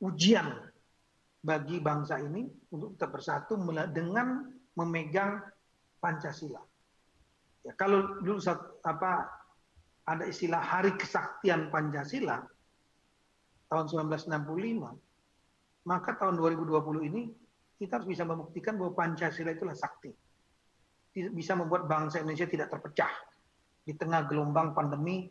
ujian 0.00 0.71
bagi 1.42 1.82
bangsa 1.82 2.22
ini 2.22 2.46
untuk 2.70 2.94
tetap 2.94 3.18
bersatu 3.18 3.58
dengan 3.90 4.46
memegang 4.78 5.42
Pancasila. 5.98 6.62
Ya, 7.66 7.74
kalau 7.78 8.22
dulu 8.22 8.38
apa 8.86 9.10
ada 10.06 10.24
istilah 10.26 10.58
Hari 10.58 10.98
Kesaktian 10.98 11.70
Pancasila 11.70 12.42
tahun 13.70 13.86
1965, 13.90 15.86
maka 15.86 16.10
tahun 16.18 16.38
2020 16.38 17.10
ini 17.10 17.22
kita 17.78 17.98
harus 17.98 18.08
bisa 18.10 18.22
membuktikan 18.22 18.78
bahwa 18.78 18.94
Pancasila 18.94 19.50
itulah 19.50 19.74
sakti. 19.74 20.10
Bisa 21.12 21.58
membuat 21.58 21.90
bangsa 21.90 22.22
Indonesia 22.22 22.48
tidak 22.48 22.70
terpecah 22.70 23.10
di 23.82 23.92
tengah 23.98 24.30
gelombang 24.30 24.72
pandemi 24.72 25.26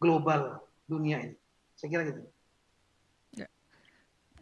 global 0.00 0.64
dunia 0.88 1.20
ini. 1.20 1.36
Saya 1.76 1.88
kira 1.92 2.02
gitu. 2.08 2.20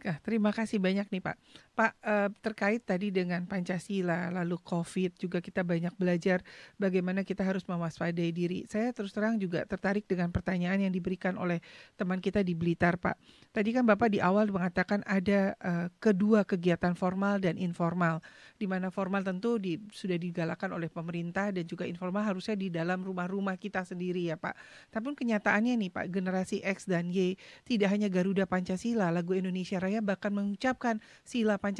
Ah, 0.01 0.17
terima 0.25 0.49
kasih 0.49 0.81
banyak 0.81 1.05
nih 1.13 1.21
Pak. 1.21 1.35
Pak 1.81 1.97
eh, 2.05 2.29
terkait 2.45 2.85
tadi 2.85 3.09
dengan 3.09 3.41
Pancasila 3.49 4.29
lalu 4.29 4.61
COVID 4.61 5.17
juga 5.17 5.41
kita 5.41 5.65
banyak 5.65 5.97
belajar 5.97 6.45
bagaimana 6.77 7.25
kita 7.25 7.41
harus 7.41 7.65
mewaspadai 7.65 8.29
diri. 8.29 8.69
Saya 8.69 8.93
terus 8.93 9.09
terang 9.17 9.41
juga 9.41 9.65
tertarik 9.65 10.05
dengan 10.05 10.29
pertanyaan 10.29 10.85
yang 10.85 10.93
diberikan 10.93 11.41
oleh 11.41 11.57
teman 11.97 12.21
kita 12.21 12.45
di 12.45 12.53
Blitar 12.53 13.01
Pak. 13.01 13.17
Tadi 13.49 13.73
kan 13.73 13.89
Bapak 13.89 14.13
di 14.13 14.21
awal 14.21 14.53
mengatakan 14.53 15.01
ada 15.09 15.57
eh, 15.57 15.87
kedua 15.97 16.45
kegiatan 16.45 16.93
formal 16.93 17.41
dan 17.41 17.57
informal. 17.57 18.21
Di 18.61 18.69
mana 18.69 18.93
formal 18.93 19.25
tentu 19.25 19.57
di, 19.57 19.81
sudah 19.89 20.21
digalakan 20.21 20.77
oleh 20.77 20.85
pemerintah 20.85 21.49
dan 21.49 21.65
juga 21.65 21.89
informal 21.89 22.21
harusnya 22.21 22.53
di 22.53 22.69
dalam 22.69 23.01
rumah-rumah 23.01 23.57
kita 23.57 23.81
sendiri 23.81 24.29
ya 24.29 24.37
Pak. 24.37 24.53
Tapi 24.93 25.17
kenyataannya 25.17 25.81
nih 25.81 25.89
Pak 25.89 26.13
generasi 26.13 26.61
X 26.61 26.85
dan 26.85 27.09
Y 27.09 27.41
tidak 27.65 27.89
hanya 27.89 28.05
Garuda 28.05 28.45
Pancasila 28.45 29.09
lagu 29.09 29.33
Indonesia 29.33 29.81
Raya 29.81 30.05
bahkan 30.05 30.29
mengucapkan 30.29 31.01
sila 31.25 31.57
Pancasila 31.57 31.70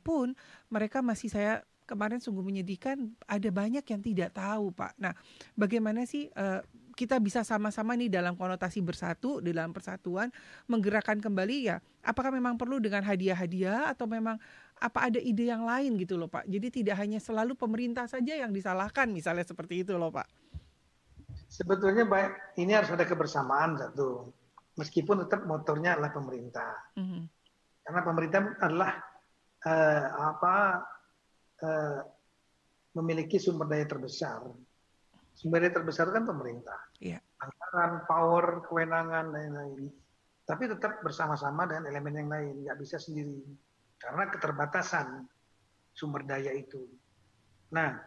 pun 0.00 0.36
mereka 0.68 1.00
masih 1.00 1.28
saya 1.32 1.64
kemarin 1.88 2.20
sungguh 2.20 2.44
menyedihkan 2.44 3.16
ada 3.24 3.48
banyak 3.48 3.80
yang 3.80 4.00
tidak 4.04 4.36
tahu 4.36 4.68
Pak. 4.76 4.92
Nah, 5.00 5.16
bagaimana 5.56 6.04
sih 6.04 6.28
uh, 6.36 6.60
kita 6.92 7.16
bisa 7.16 7.40
sama-sama 7.46 7.96
nih 7.96 8.12
dalam 8.12 8.36
konotasi 8.36 8.84
bersatu 8.84 9.40
dalam 9.40 9.72
persatuan 9.72 10.28
menggerakkan 10.68 11.22
kembali 11.22 11.56
ya 11.70 11.78
apakah 12.02 12.34
memang 12.34 12.58
perlu 12.58 12.82
dengan 12.82 13.06
hadiah-hadiah 13.06 13.86
atau 13.94 14.10
memang 14.10 14.34
apa 14.82 15.06
ada 15.06 15.22
ide 15.22 15.48
yang 15.48 15.64
lain 15.64 15.96
gitu 15.96 16.20
loh 16.20 16.28
Pak. 16.28 16.44
Jadi 16.44 16.82
tidak 16.82 17.00
hanya 17.00 17.22
selalu 17.22 17.56
pemerintah 17.56 18.04
saja 18.04 18.36
yang 18.36 18.52
disalahkan 18.52 19.08
misalnya 19.08 19.46
seperti 19.48 19.86
itu 19.86 19.96
loh 19.96 20.12
Pak. 20.12 20.28
Sebetulnya 21.48 22.04
baik 22.04 22.60
ini 22.60 22.76
harus 22.76 22.92
ada 22.92 23.08
kebersamaan 23.08 23.80
satu. 23.80 24.28
Meskipun 24.76 25.26
tetap 25.26 25.42
motornya 25.48 25.96
adalah 25.96 26.12
pemerintah. 26.12 26.92
Mm 26.94 27.06
-hmm 27.08 27.22
karena 27.88 28.04
pemerintah 28.04 28.40
adalah 28.60 28.90
uh, 29.68 30.04
apa 30.32 30.54
uh, 31.60 32.00
memiliki 32.96 33.36
sumber 33.36 33.68
daya 33.68 33.84
terbesar. 33.84 34.48
Sumber 35.36 35.62
daya 35.62 35.72
terbesar 35.76 36.08
kan 36.10 36.24
pemerintah. 36.24 36.80
Yeah. 36.98 37.20
Anggaran, 37.38 38.08
power, 38.08 38.64
kewenangan 38.66 39.30
dan 39.30 39.54
lain-lain. 39.54 39.92
Tapi 40.48 40.64
tetap 40.64 41.04
bersama-sama 41.04 41.68
dengan 41.68 41.92
elemen 41.92 42.24
yang 42.24 42.30
lain, 42.32 42.54
nggak 42.64 42.78
bisa 42.80 42.96
sendiri. 42.96 43.36
Karena 44.00 44.32
keterbatasan 44.32 45.28
sumber 45.92 46.24
daya 46.24 46.50
itu. 46.56 46.88
Nah, 47.70 48.00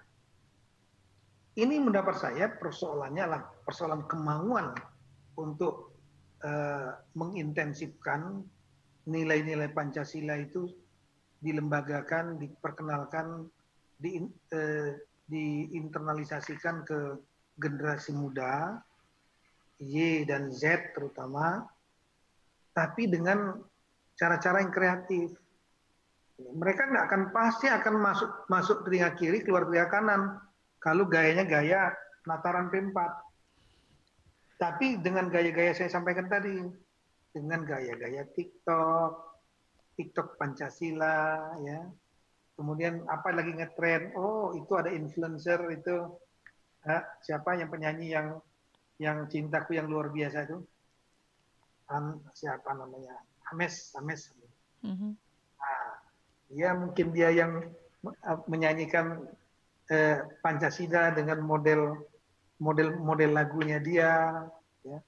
ini 1.56 1.76
mendapat 1.78 2.18
saya 2.18 2.50
persoalannya 2.50 3.22
adalah 3.22 3.44
persoalan 3.64 4.04
kemauan 4.10 4.74
untuk 5.38 5.94
uh, 6.42 6.98
mengintensifkan 7.14 8.42
nilai-nilai 9.06 9.70
Pancasila 9.72 10.40
itu 10.42 10.81
dilembagakan, 11.42 12.38
diperkenalkan, 12.38 13.50
di, 13.98 14.22
eh, 14.54 14.94
diinternalisasikan 15.26 16.86
ke 16.86 17.18
generasi 17.58 18.14
muda, 18.14 18.78
Y 19.82 20.26
dan 20.30 20.54
Z 20.54 20.94
terutama, 20.94 21.66
tapi 22.78 23.10
dengan 23.10 23.58
cara-cara 24.14 24.62
yang 24.62 24.74
kreatif. 24.74 25.34
Mereka 26.42 26.90
nggak 26.90 27.06
akan 27.10 27.24
pasti 27.34 27.70
akan 27.70 28.02
masuk 28.02 28.30
masuk 28.50 28.78
telinga 28.86 29.14
kiri 29.14 29.46
keluar 29.46 29.66
telinga 29.70 29.90
kanan 29.94 30.22
kalau 30.82 31.06
gayanya 31.06 31.46
gaya 31.46 31.94
Nataran 32.26 32.70
P4. 32.70 32.98
Tapi 34.62 35.02
dengan 35.02 35.30
gaya-gaya 35.30 35.74
saya 35.74 35.90
sampaikan 35.90 36.30
tadi, 36.30 36.62
dengan 37.34 37.66
gaya-gaya 37.66 38.30
TikTok, 38.30 39.31
TikTok 39.96 40.40
Pancasila, 40.40 41.56
ya. 41.62 41.88
Kemudian 42.56 43.08
apa 43.10 43.34
lagi 43.34 43.58
ngetren? 43.58 44.14
Oh, 44.14 44.54
itu 44.54 44.72
ada 44.78 44.94
influencer 44.94 45.58
itu 45.74 46.14
ha, 46.86 47.02
siapa 47.22 47.58
yang 47.58 47.70
penyanyi 47.74 48.14
yang 48.14 48.38
yang 49.02 49.26
cintaku 49.26 49.78
yang 49.78 49.90
luar 49.90 50.14
biasa 50.14 50.46
itu? 50.46 50.62
An, 51.90 52.22
siapa 52.38 52.72
namanya? 52.78 53.18
Ames, 53.50 53.92
Ames. 53.98 54.30
Mm-hmm. 54.86 55.12
Nah, 55.58 55.90
ya 56.54 56.70
mungkin 56.78 57.08
dia 57.12 57.34
yang 57.34 57.66
menyanyikan 58.46 59.26
eh, 59.90 60.22
Pancasila 60.42 61.12
dengan 61.18 61.42
model 61.42 61.98
model 62.62 63.02
model 63.02 63.34
lagunya 63.34 63.82
dia, 63.82 64.46
ya. 64.86 65.00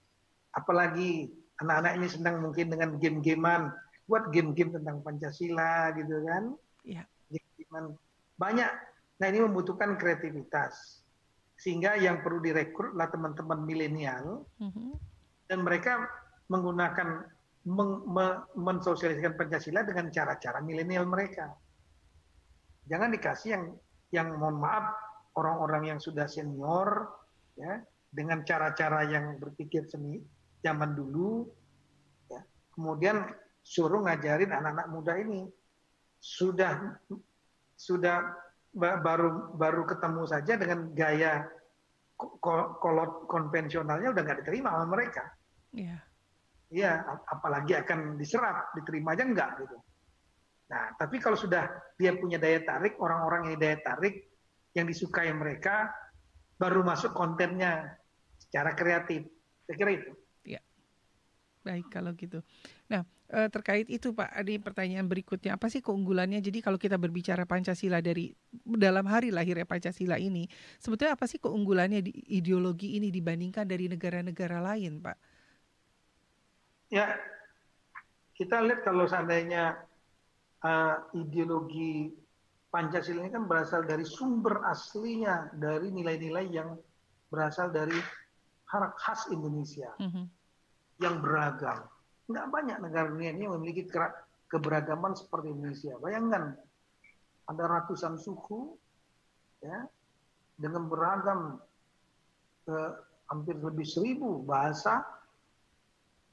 Apalagi 0.57 1.29
anak-anak 1.61 1.93
ini 2.01 2.07
senang 2.09 2.41
mungkin 2.41 2.73
dengan 2.73 2.97
game-gamean 2.97 3.69
buat 4.07 4.29
game-game 4.35 4.75
tentang 4.75 4.99
Pancasila 5.01 5.91
gitu 5.95 6.23
kan. 6.27 6.43
Ya. 6.83 7.03
game 7.31 7.95
banyak. 8.35 8.71
Nah 9.21 9.27
ini 9.29 9.39
membutuhkan 9.43 9.95
kreativitas. 9.95 11.01
Sehingga 11.55 11.95
yang 11.95 12.19
perlu 12.25 12.43
direkrut 12.43 12.97
lah 12.97 13.07
teman-teman 13.07 13.63
milenial. 13.63 14.43
Mm-hmm. 14.59 14.91
dan 15.43 15.59
mereka 15.59 16.07
menggunakan 16.47 17.29
meng, 17.67 17.91
me, 18.09 18.41
mensosialisasikan 18.57 19.35
Pancasila 19.37 19.83
dengan 19.83 20.09
cara-cara 20.09 20.59
milenial 20.63 21.07
mereka. 21.07 21.51
Jangan 22.87 23.11
dikasih 23.15 23.49
yang 23.53 23.65
yang 24.09 24.27
mohon 24.39 24.59
maaf 24.59 24.93
orang-orang 25.39 25.95
yang 25.95 25.99
sudah 25.99 26.25
senior 26.29 27.09
ya 27.57 27.81
dengan 28.13 28.45
cara-cara 28.45 29.07
yang 29.09 29.41
berpikir 29.41 29.89
seni 29.89 30.21
zaman 30.61 30.93
dulu, 30.93 31.49
ya, 32.29 32.41
kemudian 32.77 33.25
suruh 33.63 34.03
ngajarin 34.03 34.51
anak-anak 34.51 34.87
muda 34.91 35.13
ini 35.17 35.47
sudah 36.19 36.99
sudah 37.73 38.17
baru 38.75 39.55
baru 39.55 39.83
ketemu 39.87 40.23
saja 40.27 40.53
dengan 40.59 40.91
gaya 40.91 41.47
kolot 42.79 43.27
konvensionalnya 43.27 44.13
udah 44.13 44.21
nggak 44.21 44.39
diterima 44.45 44.69
sama 44.75 44.87
mereka. 44.87 45.23
Iya. 45.73 45.97
Iya, 46.73 47.05
apalagi 47.29 47.77
akan 47.77 48.17
diserap, 48.17 48.73
diterima 48.73 49.13
aja 49.13 49.23
enggak 49.29 49.61
gitu. 49.61 49.77
Nah, 50.73 50.89
tapi 50.97 51.21
kalau 51.21 51.37
sudah 51.37 51.69
dia 51.93 52.17
punya 52.17 52.41
daya 52.41 52.65
tarik, 52.65 52.97
orang-orang 52.97 53.53
yang 53.53 53.57
daya 53.61 53.77
tarik, 53.85 54.25
yang 54.73 54.89
disukai 54.89 55.29
mereka, 55.29 55.93
baru 56.57 56.81
masuk 56.81 57.13
kontennya 57.13 57.93
secara 58.41 58.73
kreatif. 58.73 59.21
Saya 59.69 59.75
kira 59.77 59.91
itu. 59.93 60.11
Ya, 60.49 60.65
baik 61.61 61.93
kalau 61.93 62.17
gitu. 62.17 62.41
Nah, 62.91 63.01
eh, 63.31 63.47
terkait 63.47 63.87
itu 63.87 64.11
Pak, 64.11 64.29
ada 64.33 64.51
pertanyaan 64.59 65.07
berikutnya. 65.07 65.55
Apa 65.55 65.71
sih 65.71 65.79
keunggulannya? 65.79 66.43
Jadi 66.43 66.59
kalau 66.59 66.75
kita 66.75 66.99
berbicara 66.99 67.47
Pancasila 67.47 68.03
dari 68.03 68.35
dalam 68.63 69.07
hari 69.07 69.31
lahirnya 69.31 69.63
Pancasila 69.63 70.19
ini, 70.19 70.47
sebetulnya 70.79 71.15
apa 71.15 71.25
sih 71.29 71.39
keunggulannya 71.39 72.03
di 72.03 72.11
ideologi 72.35 72.99
ini 72.99 73.09
dibandingkan 73.09 73.63
dari 73.63 73.87
negara-negara 73.87 74.59
lain, 74.59 74.99
Pak? 74.99 75.17
Ya, 76.91 77.17
kita 78.37 78.61
lihat 78.61 78.85
kalau 78.85 79.09
seandainya 79.09 79.81
uh, 80.61 80.95
ideologi 81.17 82.13
Pancasila 82.73 83.21
ini 83.21 83.29
kan 83.29 83.45
berasal 83.45 83.85
dari 83.85 84.01
sumber 84.01 84.65
aslinya 84.65 85.53
dari 85.53 85.93
nilai-nilai 85.93 86.49
yang 86.49 86.73
berasal 87.29 87.69
dari 87.69 87.93
hak 88.65 88.97
khas 88.97 89.29
Indonesia 89.29 89.93
mm 90.01 90.09
-hmm. 90.09 90.25
yang 90.97 91.21
beragam. 91.21 91.85
Nggak 92.29 92.47
banyak 92.49 92.77
negara 92.79 93.07
dunia 93.11 93.31
ini 93.35 93.45
memiliki 93.51 93.87
keberagaman 94.47 95.17
seperti 95.17 95.51
Indonesia. 95.51 95.97
Bayangkan 95.99 96.55
ada 97.49 97.63
ratusan 97.67 98.15
suku 98.15 98.79
ya 99.59 99.83
dengan 100.55 100.87
beragam 100.87 101.59
eh, 102.71 102.91
hampir 103.27 103.59
lebih 103.59 103.83
seribu 103.83 104.43
bahasa 104.43 105.03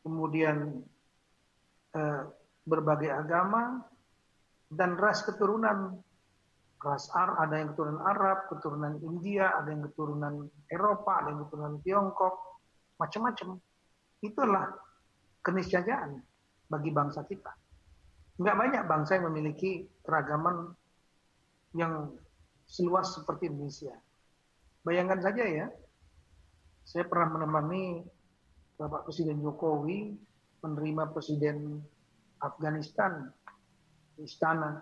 kemudian 0.07 0.79
eh, 1.97 2.23
berbagai 2.63 3.11
agama 3.11 3.83
dan 4.71 4.95
ras 4.95 5.27
keturunan 5.27 5.99
ras 6.81 7.13
Ar 7.13 7.37
ada 7.45 7.61
yang 7.61 7.77
keturunan 7.77 8.01
Arab, 8.01 8.49
keturunan 8.49 8.97
India, 9.05 9.53
ada 9.53 9.69
yang 9.69 9.85
keturunan 9.93 10.49
Eropa, 10.73 11.21
ada 11.21 11.29
yang 11.29 11.45
keturunan 11.45 11.77
Tiongkok, 11.85 12.35
macam-macam. 12.97 13.61
Itulah 14.25 14.65
keniscayaan 15.41 16.21
bagi 16.71 16.91
bangsa 16.93 17.25
kita. 17.27 17.53
Enggak 18.41 18.57
banyak 18.57 18.83
bangsa 18.89 19.21
yang 19.21 19.29
memiliki 19.33 19.85
keragaman 20.01 20.73
yang 21.77 22.15
seluas 22.65 23.13
seperti 23.13 23.53
Indonesia. 23.53 23.93
Bayangkan 24.81 25.21
saja 25.21 25.45
ya, 25.45 25.67
saya 26.87 27.05
pernah 27.05 27.37
menemani 27.37 28.01
Bapak 28.81 29.11
Presiden 29.11 29.45
Jokowi 29.45 30.17
menerima 30.65 31.13
Presiden 31.13 31.85
Afghanistan 32.41 33.29
di 34.17 34.25
istana. 34.25 34.81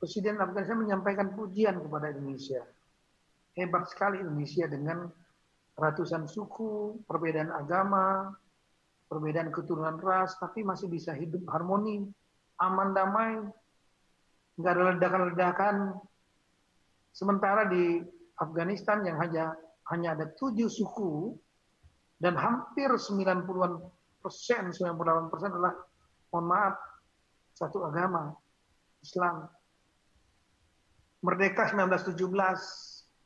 Presiden 0.00 0.40
Afghanistan 0.40 0.80
menyampaikan 0.80 1.32
pujian 1.36 1.76
kepada 1.80 2.12
Indonesia. 2.12 2.64
Hebat 3.56 3.88
sekali 3.92 4.24
Indonesia 4.24 4.64
dengan 4.64 5.08
ratusan 5.76 6.24
suku, 6.24 7.04
perbedaan 7.04 7.52
agama, 7.52 8.32
perbedaan 9.14 9.54
keturunan 9.54 10.02
ras, 10.02 10.34
tapi 10.42 10.66
masih 10.66 10.90
bisa 10.90 11.14
hidup 11.14 11.46
harmoni, 11.54 12.02
aman 12.58 12.90
damai, 12.90 13.38
nggak 14.58 14.72
ada 14.74 14.82
ledakan-ledakan. 14.98 15.76
Sementara 17.14 17.70
di 17.70 18.02
Afghanistan 18.42 19.06
yang 19.06 19.22
hanya 19.22 19.54
hanya 19.94 20.16
ada 20.16 20.26
tujuh 20.34 20.66
suku, 20.66 21.36
dan 22.18 22.40
hampir 22.40 22.88
90-an 22.88 23.84
persen, 24.24 24.72
98 24.72 25.28
persen 25.28 25.50
adalah, 25.52 25.76
mohon 26.32 26.46
maaf, 26.48 26.74
satu 27.52 27.84
agama, 27.84 28.32
Islam. 29.04 29.44
Merdeka 31.20 31.68
1917, 31.68 32.16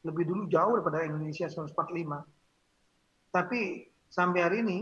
lebih 0.06 0.24
dulu 0.26 0.42
jauh 0.50 0.78
daripada 0.78 1.06
Indonesia 1.06 1.46
1945. 1.46 2.26
Tapi 3.30 3.86
sampai 4.10 4.40
hari 4.42 4.58
ini, 4.66 4.78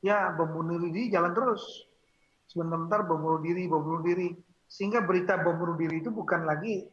ya 0.00 0.32
bom 0.36 0.48
bunuh 0.50 0.80
diri 0.80 1.12
jalan 1.12 1.32
terus. 1.32 1.88
Sebentar 2.50 3.06
bom 3.06 3.20
bunuh 3.22 3.40
diri, 3.40 3.70
bom 3.70 3.80
bunuh 3.80 4.02
diri. 4.02 4.34
Sehingga 4.66 5.04
berita 5.04 5.38
bom 5.40 5.56
bunuh 5.56 5.78
diri 5.78 6.02
itu 6.02 6.10
bukan 6.10 6.44
lagi 6.44 6.84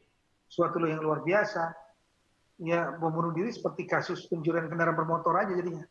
suatu 0.47 0.79
yang 0.85 1.01
luar 1.01 1.25
biasa. 1.25 1.73
Ya 2.61 2.93
bom 2.97 3.09
bunuh 3.13 3.33
diri 3.33 3.49
seperti 3.49 3.85
kasus 3.85 4.25
pencurian 4.29 4.69
kendaraan 4.69 4.97
bermotor 4.97 5.37
aja 5.37 5.53
jadinya 5.53 5.85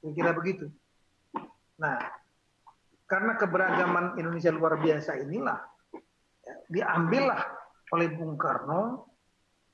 Kira-kira 0.00 0.30
begitu. 0.36 0.66
Nah, 1.80 1.98
karena 3.08 3.32
keberagaman 3.38 4.18
Indonesia 4.20 4.52
luar 4.52 4.78
biasa 4.78 5.18
inilah 5.24 5.58
ya, 6.46 6.54
diambillah 6.70 7.42
oleh 7.94 8.08
Bung 8.14 8.34
Karno 8.34 9.06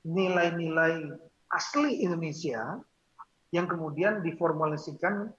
nilai-nilai 0.05 1.05
asli 1.53 2.03
Indonesia 2.03 2.77
yang 3.53 3.69
kemudian 3.69 4.25
diformulasikan 4.25 5.29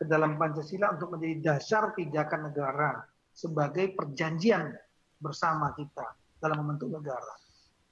ke 0.00 0.04
dalam 0.08 0.40
Pancasila 0.40 0.96
untuk 0.96 1.12
menjadi 1.12 1.52
dasar 1.52 1.92
pijakan 1.92 2.48
negara 2.48 3.04
sebagai 3.36 3.92
perjanjian 3.92 4.72
bersama 5.20 5.76
kita 5.76 6.16
dalam 6.40 6.64
membentuk 6.64 6.88
negara. 6.88 7.36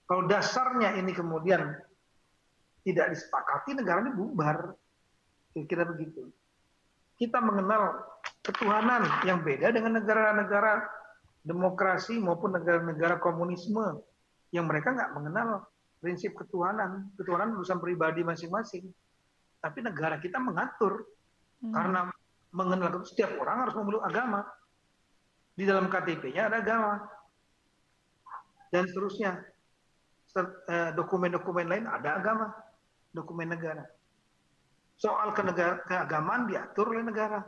Kalau 0.08 0.24
dasarnya 0.24 0.96
ini 0.96 1.12
kemudian 1.12 1.68
tidak 2.80 3.12
disepakati, 3.12 3.76
negara 3.76 4.00
ini 4.00 4.16
bubar. 4.16 4.72
Kira-kira 5.52 5.84
begitu 5.84 6.32
kita 7.18 7.42
mengenal 7.42 7.98
ketuhanan 8.46 9.02
yang 9.26 9.42
beda 9.42 9.74
dengan 9.74 9.98
negara-negara 9.98 10.86
demokrasi 11.42 12.16
maupun 12.22 12.54
negara-negara 12.54 13.18
komunisme 13.18 13.98
yang 14.54 14.70
mereka 14.70 14.94
nggak 14.94 15.12
mengenal 15.18 15.66
prinsip 15.98 16.32
ketuhanan, 16.38 17.10
ketuhanan 17.18 17.58
urusan 17.58 17.82
pribadi 17.82 18.22
masing-masing. 18.22 18.86
Tapi 19.58 19.78
negara 19.82 20.22
kita 20.22 20.38
mengatur. 20.38 21.02
Karena 21.60 22.08
mengenal 22.54 23.02
setiap 23.04 23.34
orang 23.38 23.66
harus 23.66 23.74
memeluk 23.76 24.02
agama. 24.04 24.46
Di 25.58 25.66
dalam 25.66 25.90
KTP-nya 25.90 26.52
ada 26.52 26.62
agama. 26.62 26.94
Dan 28.70 28.86
seterusnya. 28.86 29.42
Eh, 30.38 30.90
dokumen-dokumen 30.94 31.66
lain 31.66 31.84
ada 31.88 32.20
agama, 32.20 32.52
dokumen 33.10 33.50
negara 33.50 33.82
soal 34.98 35.30
keagamaan 35.86 36.50
diatur 36.50 36.90
oleh 36.90 37.06
negara. 37.06 37.40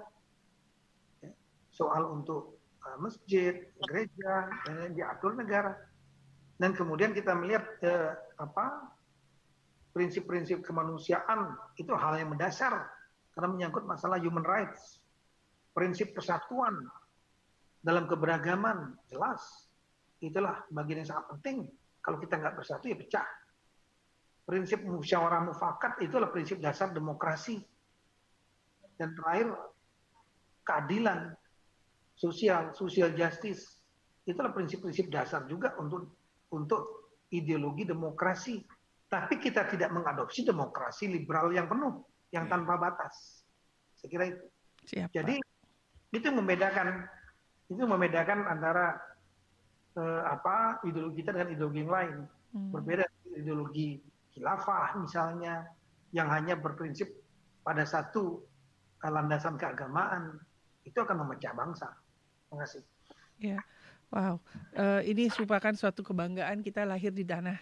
Soal 1.74 2.06
untuk 2.06 2.62
uh, 2.86 2.96
masjid, 3.02 3.58
gereja, 3.90 4.34
diatur 4.94 5.34
negara. 5.34 5.74
Dan 6.56 6.78
kemudian 6.78 7.10
kita 7.10 7.34
melihat 7.34 7.66
uh, 7.82 8.14
apa 8.38 8.94
prinsip-prinsip 9.90 10.62
kemanusiaan 10.62 11.58
itu 11.74 11.90
hal 11.90 12.14
yang 12.22 12.30
mendasar 12.30 12.86
karena 13.40 13.56
menyangkut 13.56 13.88
masalah 13.88 14.20
human 14.20 14.44
rights, 14.44 15.00
prinsip 15.72 16.12
persatuan 16.12 16.76
dalam 17.80 18.04
keberagaman 18.04 19.00
jelas 19.08 19.40
itulah 20.20 20.60
bagian 20.68 21.00
yang 21.00 21.08
sangat 21.08 21.26
penting. 21.40 21.64
Kalau 22.04 22.20
kita 22.20 22.36
nggak 22.36 22.60
bersatu 22.60 22.92
ya 22.92 23.00
pecah 23.00 23.24
prinsip 24.50 24.82
musyawarah 24.82 25.46
mufakat 25.46 26.02
itulah 26.02 26.26
prinsip 26.34 26.58
dasar 26.58 26.90
demokrasi. 26.90 27.62
Dan 28.98 29.14
terakhir 29.14 29.54
keadilan 30.66 31.30
sosial, 32.18 32.74
social 32.74 33.14
justice 33.14 33.78
itulah 34.26 34.50
prinsip-prinsip 34.50 35.06
dasar 35.06 35.46
juga 35.46 35.78
untuk 35.78 36.18
untuk 36.50 37.14
ideologi 37.30 37.86
demokrasi. 37.86 38.58
Tapi 39.06 39.38
kita 39.38 39.70
tidak 39.70 39.94
mengadopsi 39.94 40.42
demokrasi 40.42 41.06
liberal 41.06 41.54
yang 41.54 41.70
penuh, 41.70 42.09
yang 42.31 42.47
tanpa 42.47 42.78
batas. 42.78 43.44
Saya 43.98 44.09
kira 44.11 44.24
itu. 44.31 44.44
Siap, 44.90 45.09
Jadi 45.12 45.36
itu 46.11 46.28
membedakan 46.32 47.05
itu 47.70 47.82
membedakan 47.86 48.48
antara 48.48 48.98
eh, 49.94 50.23
apa 50.27 50.82
ideologi 50.82 51.23
kita 51.23 51.36
dengan 51.36 51.51
ideologi 51.55 51.81
yang 51.85 51.93
lain. 51.93 52.16
Hmm. 52.51 52.70
Berbeda 52.74 53.05
ideologi 53.36 54.02
khilafah 54.35 54.98
misalnya 54.98 55.69
yang 56.11 56.27
hanya 56.31 56.59
berprinsip 56.59 57.07
pada 57.62 57.86
satu 57.86 58.43
landasan 59.01 59.57
keagamaan 59.57 60.36
itu 60.82 60.98
akan 60.98 61.24
memecah 61.24 61.55
bangsa. 61.55 61.89
Terima 62.48 62.66
kasih. 62.66 62.82
Ya, 63.40 63.59
wow. 64.12 64.36
Uh, 64.77 65.01
ini 65.07 65.32
merupakan 65.32 65.73
suatu 65.73 66.05
kebanggaan 66.05 66.61
kita 66.61 66.85
lahir 66.85 67.15
di 67.15 67.24
tanah 67.24 67.57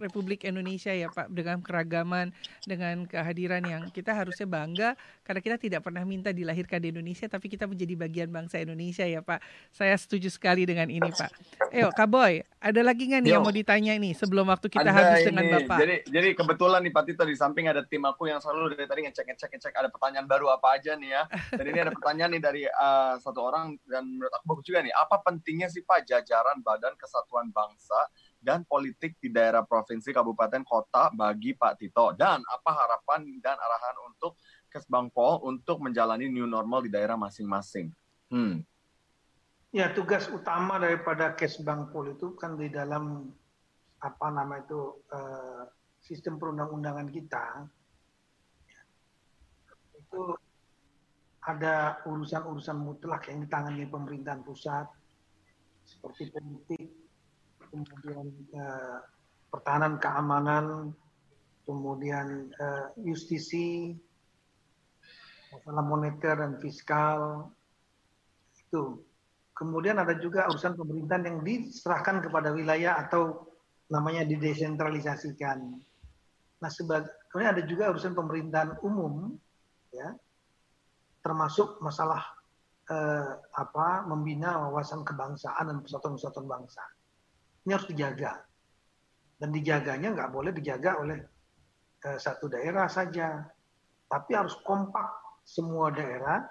Republik 0.00 0.48
Indonesia 0.48 0.92
ya 0.92 1.08
Pak 1.12 1.28
dengan 1.28 1.60
keragaman 1.60 2.32
dengan 2.64 3.04
kehadiran 3.04 3.62
yang 3.64 3.82
kita 3.92 4.16
harusnya 4.16 4.48
bangga 4.48 4.90
karena 5.26 5.40
kita 5.40 5.56
tidak 5.60 5.80
pernah 5.84 6.02
minta 6.06 6.32
dilahirkan 6.32 6.80
di 6.80 6.94
Indonesia 6.94 7.28
tapi 7.28 7.52
kita 7.52 7.68
menjadi 7.68 7.94
bagian 7.96 8.28
bangsa 8.32 8.60
Indonesia 8.62 9.04
ya 9.04 9.20
Pak. 9.20 9.42
Saya 9.72 9.94
setuju 9.98 10.32
sekali 10.32 10.64
dengan 10.64 10.88
ini 10.88 11.10
Pak. 11.12 11.30
Ayo 11.72 11.88
Kak 11.92 12.08
Boy, 12.08 12.44
ada 12.60 12.80
lagi 12.80 13.08
nggak 13.08 13.22
nih 13.24 13.30
Yo. 13.32 13.34
yang 13.40 13.44
mau 13.44 13.54
ditanya 13.54 13.92
ini 13.96 14.12
sebelum 14.16 14.48
waktu 14.48 14.66
kita 14.68 14.84
ada 14.86 14.92
habis 14.92 15.24
ini. 15.24 15.28
dengan 15.32 15.44
Bapak? 15.60 15.76
Jadi 15.82 15.96
jadi 16.08 16.28
kebetulan 16.36 16.80
nih 16.84 16.92
Pak 16.92 17.04
Tito 17.08 17.24
di 17.24 17.36
samping 17.36 17.66
ada 17.68 17.82
tim 17.84 18.02
aku 18.04 18.28
yang 18.28 18.40
selalu 18.40 18.76
dari 18.76 18.86
tadi 18.88 19.00
ngecek 19.08 19.26
ngecek 19.34 19.50
ngecek 19.56 19.72
ada 19.76 19.88
pertanyaan 19.88 20.26
baru 20.28 20.52
apa 20.52 20.78
aja 20.78 20.96
nih 20.96 21.10
ya. 21.10 21.22
Dan 21.52 21.64
ini 21.68 21.78
ada 21.80 21.92
pertanyaan 21.92 22.30
nih 22.36 22.42
dari 22.42 22.62
uh, 22.66 23.16
satu 23.20 23.40
orang 23.42 23.76
dan 23.88 24.04
menurut 24.06 24.32
aku 24.36 24.44
bagus 24.56 24.64
juga 24.68 24.80
nih. 24.84 24.94
Apa 24.94 25.20
pentingnya 25.24 25.68
sih 25.68 25.82
Pak 25.84 26.06
jajaran 26.08 26.60
Badan 26.60 26.94
Kesatuan 26.96 27.50
Bangsa 27.50 28.08
dan 28.42 28.66
politik 28.66 29.16
di 29.22 29.30
daerah 29.30 29.62
provinsi, 29.62 30.10
kabupaten, 30.10 30.66
kota 30.66 31.14
bagi 31.14 31.54
Pak 31.54 31.78
Tito? 31.78 32.10
Dan 32.18 32.42
apa 32.42 32.70
harapan 32.74 33.24
dan 33.38 33.54
arahan 33.56 33.96
untuk 34.10 34.36
Kesbangpol 34.68 35.46
untuk 35.46 35.84
menjalani 35.84 36.26
new 36.26 36.48
normal 36.48 36.82
di 36.82 36.90
daerah 36.90 37.14
masing-masing? 37.14 37.94
Hmm. 38.32 38.66
Ya, 39.72 39.94
tugas 39.94 40.28
utama 40.28 40.76
daripada 40.76 41.32
Kesbangpol 41.32 42.18
itu 42.18 42.36
kan 42.36 42.58
di 42.58 42.68
dalam 42.68 43.32
apa 44.02 44.26
nama 44.34 44.58
itu 44.58 44.98
uh, 45.14 45.62
sistem 46.02 46.36
perundang-undangan 46.36 47.06
kita 47.06 47.70
itu 49.94 50.34
ada 51.42 52.02
urusan-urusan 52.06 52.78
mutlak 52.78 53.30
yang 53.30 53.46
ditangani 53.46 53.86
pemerintahan 53.86 54.42
pusat 54.42 54.86
seperti 55.86 56.30
politik 56.30 57.01
kemudian 57.72 58.28
uh, 58.52 59.00
pertahanan 59.48 59.96
keamanan, 59.96 60.92
kemudian 61.64 62.52
uh, 62.60 62.92
justisi, 63.00 63.96
masalah 65.56 65.84
moneter 65.84 66.36
dan 66.36 66.60
fiskal, 66.60 67.48
itu. 68.52 69.00
Kemudian 69.52 70.00
ada 70.00 70.16
juga 70.16 70.48
urusan 70.48 70.76
pemerintahan 70.76 71.24
yang 71.28 71.38
diserahkan 71.44 72.24
kepada 72.24 72.52
wilayah 72.52 73.00
atau 73.00 73.48
namanya 73.92 74.24
didesentralisasikan. 74.24 75.76
Nah, 76.60 76.70
sebagai, 76.72 77.12
kemudian 77.28 77.52
ada 77.52 77.62
juga 77.68 77.92
urusan 77.92 78.16
pemerintahan 78.16 78.80
umum, 78.80 79.36
ya, 79.92 80.16
termasuk 81.20 81.78
masalah 81.84 82.24
eh, 82.90 83.30
apa 83.54 84.08
membina 84.08 84.58
wawasan 84.66 85.06
kebangsaan 85.06 85.68
dan 85.70 85.78
persatuan-persatuan 85.84 86.48
bangsa 86.48 86.82
ini 87.62 87.70
harus 87.74 87.88
dijaga. 87.90 88.42
Dan 89.38 89.50
dijaganya 89.50 90.14
nggak 90.14 90.30
boleh 90.30 90.54
dijaga 90.54 91.02
oleh 91.02 91.18
uh, 92.06 92.18
satu 92.18 92.46
daerah 92.46 92.86
saja, 92.86 93.42
tapi 94.06 94.30
harus 94.38 94.54
kompak 94.62 95.08
semua 95.42 95.90
daerah, 95.90 96.46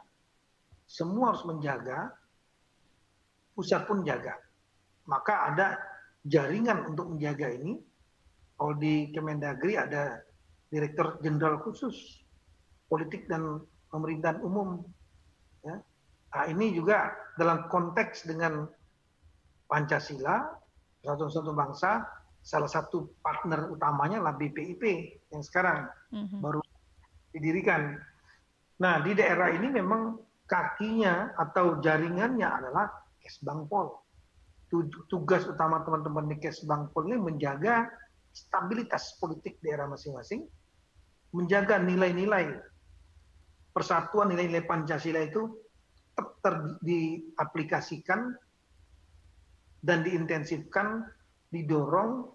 semua 0.87 1.31
harus 1.31 1.47
menjaga, 1.47 2.11
pusat 3.55 3.87
pun 3.87 4.03
jaga. 4.03 4.35
Maka 5.07 5.51
ada 5.51 5.67
jaringan 6.27 6.91
untuk 6.91 7.15
menjaga 7.15 7.47
ini. 7.51 7.79
Kalau 8.59 8.77
di 8.77 9.09
Kemendagri 9.09 9.73
ada 9.73 10.21
Direktur 10.69 11.17
Jenderal 11.19 11.59
khusus 11.65 12.21
politik 12.91 13.25
dan 13.27 13.63
pemerintahan 13.91 14.39
umum. 14.43 14.83
Ya. 15.63 15.81
Nah, 16.31 16.45
ini 16.47 16.75
juga 16.75 17.11
dalam 17.35 17.67
konteks 17.67 18.27
dengan 18.27 18.67
Pancasila 19.67 20.60
satu-satu 21.01 21.51
bangsa 21.53 22.05
salah 22.41 22.69
satu 22.69 23.13
partner 23.21 23.69
utamanya 23.69 24.17
lah 24.21 24.33
BPIP 24.33 24.83
yang 25.29 25.41
sekarang 25.45 25.85
mm-hmm. 26.09 26.39
baru 26.41 26.59
didirikan. 27.31 28.01
Nah 28.81 28.97
di 29.05 29.13
daerah 29.13 29.53
ini 29.53 29.69
memang 29.69 30.17
kakinya 30.49 31.37
atau 31.37 31.79
jaringannya 31.79 32.49
adalah 32.49 32.89
Kesbangpol. 33.21 34.01
Tugas 35.05 35.45
utama 35.45 35.85
teman-teman 35.85 36.31
di 36.33 36.37
Kesbangpol 36.41 37.13
ini 37.13 37.17
menjaga 37.21 37.85
stabilitas 38.33 39.19
politik 39.21 39.61
daerah 39.61 39.85
masing-masing, 39.85 40.47
menjaga 41.35 41.77
nilai-nilai 41.77 42.57
persatuan 43.71 44.31
nilai-nilai 44.31 44.67
Pancasila 44.67 45.23
itu 45.23 45.47
tetap 46.15 46.79
diaplikasikan 46.83 48.35
dan 49.81 50.05
diintensifkan, 50.05 51.05
didorong 51.49 52.29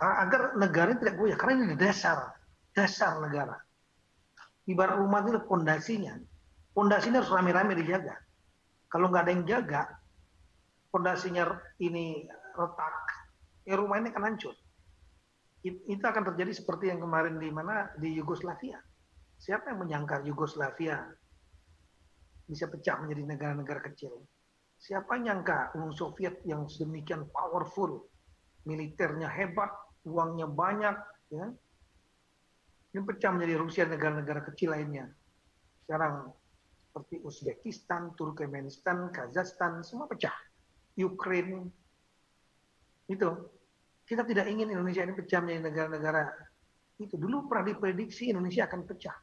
agar 0.00 0.58
negara 0.58 0.92
tidak 0.98 1.16
goyah. 1.16 1.38
Karena 1.38 1.70
ini 1.70 1.76
dasar, 1.78 2.34
dasar 2.74 3.22
negara. 3.22 3.56
Ibarat 4.66 4.98
rumah 4.98 5.24
itu 5.24 5.40
pondasinya. 5.46 6.14
Pondasinya 6.70 7.22
harus 7.22 7.32
rame-rame 7.32 7.74
dijaga. 7.74 8.14
Kalau 8.90 9.10
nggak 9.10 9.22
ada 9.26 9.32
yang 9.32 9.44
jaga, 9.46 9.82
pondasinya 10.90 11.46
ini 11.78 12.26
retak, 12.54 12.96
ya 13.66 13.78
rumah 13.78 14.02
ini 14.02 14.10
akan 14.10 14.24
hancur. 14.34 14.54
Itu 15.62 16.02
akan 16.02 16.32
terjadi 16.32 16.56
seperti 16.56 16.90
yang 16.90 16.98
kemarin 17.04 17.38
di 17.38 17.52
mana 17.52 17.92
di 18.00 18.16
Yugoslavia. 18.16 18.80
Siapa 19.40 19.72
yang 19.72 19.84
menyangka 19.84 20.24
Yugoslavia 20.26 21.00
bisa 22.48 22.66
pecah 22.66 22.98
menjadi 22.98 23.22
negara-negara 23.28 23.80
kecil? 23.92 24.24
Siapa 24.80 25.20
nyangka 25.20 25.76
Uni 25.76 25.92
Soviet 25.92 26.40
yang 26.48 26.64
sedemikian 26.64 27.28
powerful, 27.28 28.08
militernya 28.64 29.28
hebat, 29.28 29.68
uangnya 30.08 30.48
banyak, 30.48 30.96
ya, 31.28 31.46
ini 32.90 33.00
pecah 33.04 33.30
menjadi 33.30 33.54
Rusia 33.60 33.84
negara-negara 33.84 34.40
kecil 34.48 34.72
lainnya. 34.72 35.12
Sekarang 35.84 36.32
seperti 36.88 37.20
Uzbekistan, 37.20 38.16
Turkmenistan, 38.16 39.12
Kazakhstan, 39.12 39.84
semua 39.84 40.08
pecah. 40.08 40.34
Ukraine, 40.96 41.70
itu. 43.06 43.30
Kita 44.08 44.26
tidak 44.26 44.50
ingin 44.50 44.74
Indonesia 44.74 45.06
ini 45.06 45.14
pecah 45.14 45.38
menjadi 45.38 45.70
negara-negara 45.70 46.22
itu. 46.98 47.14
Dulu 47.14 47.46
pernah 47.46 47.68
diprediksi 47.68 48.34
Indonesia 48.34 48.66
akan 48.66 48.82
pecah. 48.88 49.14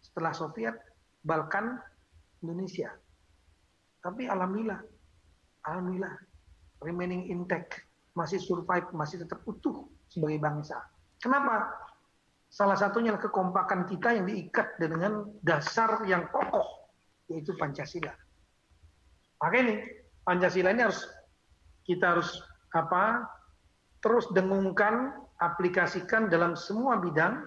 Setelah 0.00 0.32
Soviet, 0.32 0.76
Balkan, 1.20 1.76
Indonesia. 2.40 2.88
Tapi 4.00 4.24
alhamdulillah 4.24 4.80
alhamdulillah 5.66 6.14
remaining 6.80 7.28
intact, 7.28 7.84
masih 8.16 8.40
survive, 8.40 8.88
masih 8.96 9.22
tetap 9.22 9.44
utuh 9.44 9.86
sebagai 10.08 10.40
bangsa. 10.40 10.80
Kenapa? 11.20 11.68
Salah 12.50 12.74
satunya 12.74 13.14
kekompakan 13.14 13.86
kita 13.86 14.16
yang 14.16 14.26
diikat 14.26 14.74
dengan 14.80 15.28
dasar 15.44 16.02
yang 16.08 16.26
kokoh, 16.34 16.90
yaitu 17.30 17.54
Pancasila. 17.54 18.10
Maka 19.38 19.56
ini 19.56 19.74
Pancasila 20.26 20.74
ini 20.74 20.82
harus 20.82 21.06
kita 21.86 22.18
harus 22.18 22.42
apa? 22.74 23.28
Terus 24.02 24.26
dengungkan, 24.34 25.14
aplikasikan 25.38 26.32
dalam 26.32 26.56
semua 26.58 26.98
bidang. 26.98 27.44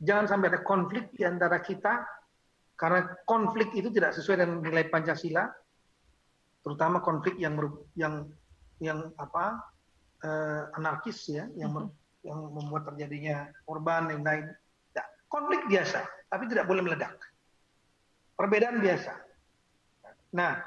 Jangan 0.00 0.26
sampai 0.32 0.48
ada 0.48 0.64
konflik 0.64 1.12
di 1.12 1.28
antara 1.28 1.60
kita, 1.60 2.00
karena 2.80 3.04
konflik 3.28 3.68
itu 3.76 3.92
tidak 3.92 4.16
sesuai 4.16 4.40
dengan 4.40 4.64
nilai 4.64 4.88
Pancasila 4.88 5.44
terutama 6.60 7.00
konflik 7.00 7.36
yang 7.40 7.56
yang 7.96 8.28
yang 8.80 9.12
apa 9.16 9.60
uh, 10.24 10.76
anarkis 10.76 11.28
ya 11.28 11.48
yang 11.56 11.72
mm 11.72 11.88
-hmm. 11.88 12.26
yang 12.26 12.38
membuat 12.52 12.88
terjadinya 12.92 13.48
korban 13.64 14.12
yang 14.12 14.22
lain 14.24 14.44
ya, 14.92 15.04
konflik 15.28 15.64
biasa 15.68 16.04
tapi 16.30 16.46
tidak 16.46 16.68
boleh 16.70 16.84
meledak. 16.84 17.16
Perbedaan 18.38 18.80
biasa. 18.80 19.12
Nah 20.36 20.62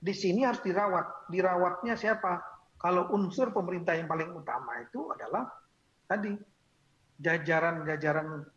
di 0.00 0.14
sini 0.16 0.46
harus 0.46 0.64
dirawat. 0.64 1.28
Dirawatnya 1.28 1.98
siapa? 1.98 2.40
Kalau 2.80 3.12
unsur 3.12 3.52
pemerintah 3.52 3.92
yang 3.92 4.08
paling 4.08 4.32
utama 4.32 4.80
itu 4.80 5.12
adalah 5.12 5.44
tadi 6.08 6.32
jajaran-jajaran 7.20 8.48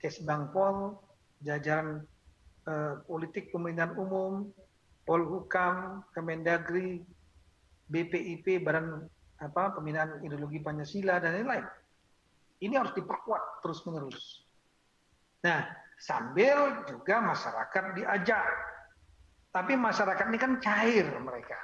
Kesbangpol, 0.00 0.96
jajaran 1.44 2.00
uh, 2.64 3.04
politik 3.04 3.52
pemerintahan 3.52 3.96
umum, 4.00 4.48
Polhukam, 5.10 6.06
Kemendagri, 6.14 7.02
BPIP, 7.90 8.62
Badan 8.62 9.10
apa 9.42 9.74
Pembinaan 9.74 10.22
Ideologi 10.22 10.62
Pancasila 10.62 11.18
dan 11.18 11.34
lain-lain. 11.34 11.66
Ini 12.62 12.78
harus 12.78 12.94
diperkuat 12.94 13.58
terus-menerus. 13.66 14.46
Nah, 15.42 15.66
sambil 15.98 16.86
juga 16.86 17.18
masyarakat 17.26 17.98
diajak. 17.98 18.46
Tapi 19.50 19.74
masyarakat 19.74 20.30
ini 20.30 20.38
kan 20.38 20.62
cair 20.62 21.10
mereka. 21.18 21.58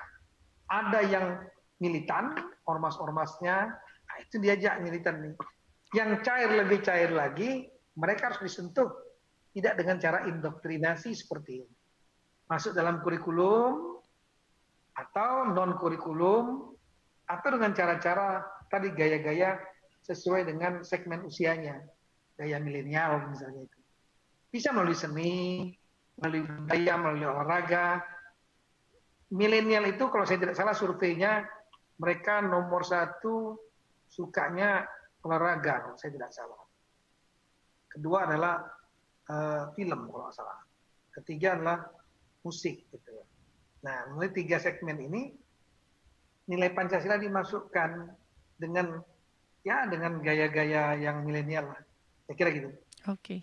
Ada 0.67 1.07
yang 1.07 1.27
militan, 1.79 2.35
ormas-ormasnya, 2.67 3.71
nah 3.79 4.17
itu 4.27 4.43
diajak 4.43 4.83
militan 4.83 5.23
nih. 5.23 5.35
Yang 5.95 6.27
cair 6.27 6.51
lebih 6.51 6.83
cair 6.83 7.15
lagi, 7.15 7.71
mereka 7.95 8.35
harus 8.35 8.43
disentuh. 8.43 8.91
Tidak 9.55 9.79
dengan 9.79 10.03
cara 10.03 10.27
indoktrinasi 10.27 11.15
seperti 11.15 11.63
ini 11.63 11.76
masuk 12.47 12.73
dalam 12.75 13.03
kurikulum 13.03 13.99
atau 14.97 15.51
non 15.51 15.77
kurikulum 15.77 16.73
atau 17.27 17.49
dengan 17.53 17.75
cara-cara 17.75 18.47
tadi 18.71 18.95
gaya-gaya 18.95 19.59
sesuai 20.07 20.47
dengan 20.47 20.87
segmen 20.87 21.27
usianya, 21.27 21.83
gaya 22.39 22.63
milenial 22.63 23.27
misalnya 23.27 23.67
itu. 23.67 23.79
Bisa 24.47 24.71
melalui 24.71 24.95
seni, 24.95 25.75
melalui 26.23 26.47
budaya, 26.47 26.95
melalui 26.95 27.27
olahraga. 27.27 27.99
Milenial 29.35 29.91
itu 29.91 30.07
kalau 30.07 30.23
saya 30.23 30.39
tidak 30.39 30.55
salah 30.55 30.71
surveinya 30.71 31.43
mereka 31.99 32.39
nomor 32.39 32.87
satu 32.87 33.59
sukanya 34.07 34.87
olahraga 35.27 35.91
kalau 35.91 35.99
saya 35.99 36.15
tidak 36.15 36.31
salah. 36.31 36.63
Kedua 37.91 38.31
adalah 38.31 38.63
uh, 39.27 39.75
film 39.75 40.07
kalau 40.07 40.31
tidak 40.31 40.37
salah. 40.39 40.59
Ketiga 41.11 41.59
adalah 41.59 41.79
musik 42.47 42.87
gitu. 42.95 43.13
Nah, 43.83 44.15
mulai 44.15 44.31
tiga 44.31 44.63
segmen 44.63 44.95
ini 45.03 45.35
nilai 46.47 46.71
Pancasila 46.71 47.19
dimasukkan 47.19 48.15
dengan 48.55 49.03
ya 49.67 49.91
dengan 49.91 50.23
gaya-gaya 50.23 50.95
yang 50.95 51.27
milenial 51.27 51.75
lah. 51.75 51.83
Saya 52.31 52.35
kira 52.39 52.51
gitu. 52.55 52.71
Oke. 53.11 53.19
Okay. 53.19 53.41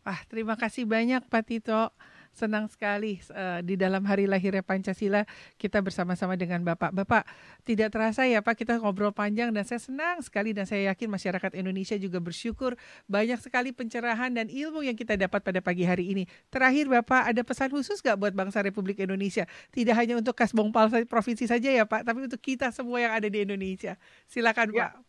Wah, 0.00 0.16
terima 0.32 0.56
kasih 0.56 0.88
banyak 0.88 1.28
Pak 1.28 1.44
Tito. 1.44 1.92
Senang 2.30 2.70
sekali 2.70 3.18
uh, 3.34 3.58
di 3.60 3.74
dalam 3.74 4.06
hari 4.06 4.30
lahirnya 4.30 4.62
Pancasila 4.62 5.26
kita 5.58 5.82
bersama-sama 5.82 6.38
dengan 6.38 6.62
Bapak. 6.62 6.94
Bapak, 6.94 7.26
tidak 7.66 7.90
terasa 7.90 8.22
ya 8.22 8.38
Pak 8.38 8.54
kita 8.54 8.78
ngobrol 8.78 9.10
panjang 9.10 9.50
dan 9.50 9.66
saya 9.66 9.82
senang 9.82 10.22
sekali 10.22 10.54
dan 10.54 10.64
saya 10.64 10.94
yakin 10.94 11.10
masyarakat 11.10 11.52
Indonesia 11.58 11.98
juga 11.98 12.22
bersyukur 12.22 12.78
banyak 13.10 13.36
sekali 13.42 13.74
pencerahan 13.74 14.30
dan 14.30 14.46
ilmu 14.46 14.86
yang 14.86 14.94
kita 14.94 15.18
dapat 15.18 15.42
pada 15.42 15.58
pagi 15.58 15.82
hari 15.82 16.14
ini. 16.14 16.24
Terakhir 16.54 16.86
Bapak, 16.86 17.34
ada 17.34 17.42
pesan 17.42 17.74
khusus 17.74 17.98
gak 17.98 18.14
buat 18.16 18.32
bangsa 18.32 18.62
Republik 18.62 19.02
Indonesia? 19.02 19.44
Tidak 19.74 19.92
hanya 19.92 20.14
untuk 20.16 20.38
Kasbongpal 20.38 21.10
provinsi 21.10 21.50
saja 21.50 21.68
ya 21.68 21.84
Pak, 21.84 22.06
tapi 22.06 22.30
untuk 22.30 22.38
kita 22.38 22.70
semua 22.70 23.02
yang 23.02 23.12
ada 23.12 23.26
di 23.26 23.42
Indonesia. 23.42 23.98
Silakan 24.30 24.70
ya. 24.70 24.94
Pak. 24.94 25.02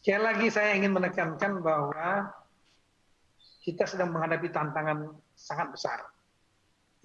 Sekali 0.00 0.22
lagi 0.24 0.46
saya 0.48 0.72
ingin 0.80 0.96
menekankan 0.96 1.60
bahwa 1.60 2.32
kita 3.68 3.84
sedang 3.84 4.16
menghadapi 4.16 4.48
tantangan 4.48 5.12
sangat 5.36 5.68
besar 5.76 5.98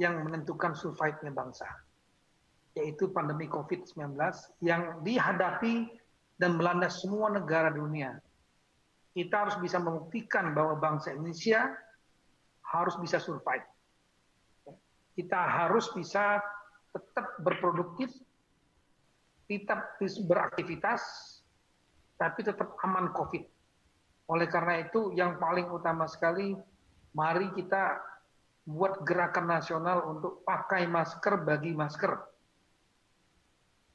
yang 0.02 0.26
menentukan 0.26 0.74
survive-nya 0.74 1.30
bangsa, 1.30 1.68
yaitu 2.74 3.10
pandemi 3.14 3.45
COVID-19 3.45 4.18
yang 4.65 5.02
dihadapi 5.06 5.90
dan 6.41 6.57
melanda 6.57 6.90
semua 6.90 7.30
negara 7.30 7.70
dunia. 7.70 8.18
Kita 9.14 9.45
harus 9.45 9.57
bisa 9.61 9.78
membuktikan 9.78 10.57
bahwa 10.57 10.82
bangsa 10.82 11.14
Indonesia 11.14 11.70
harus 12.65 12.98
bisa 12.98 13.22
survive. 13.22 13.61
Kita 15.14 15.38
harus 15.38 15.94
bisa 15.94 16.41
tetap 16.90 17.38
berproduktif, 17.45 18.10
tetap 19.45 20.02
beraktivitas, 20.26 21.02
tapi 22.18 22.41
tetap 22.41 22.74
aman 22.82 23.14
COVID. 23.14 23.45
Oleh 24.34 24.49
karena 24.49 24.82
itu 24.82 25.14
yang 25.14 25.38
paling 25.38 25.70
utama 25.70 26.10
sekali 26.10 26.57
mari 27.14 27.53
kita 27.53 28.02
buat 28.64 29.03
gerakan 29.03 29.52
nasional 29.52 30.07
untuk 30.07 30.41
pakai 30.48 30.88
masker 30.88 31.44
bagi 31.44 31.76
masker. 31.76 32.15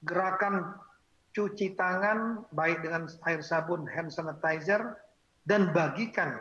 Gerakan 0.04 0.76
cuci 1.32 1.74
tangan 1.74 2.44
baik 2.52 2.84
dengan 2.84 3.08
air 3.28 3.40
sabun 3.40 3.88
hand 3.88 4.12
sanitizer 4.12 4.96
dan 5.44 5.72
bagikan 5.72 6.40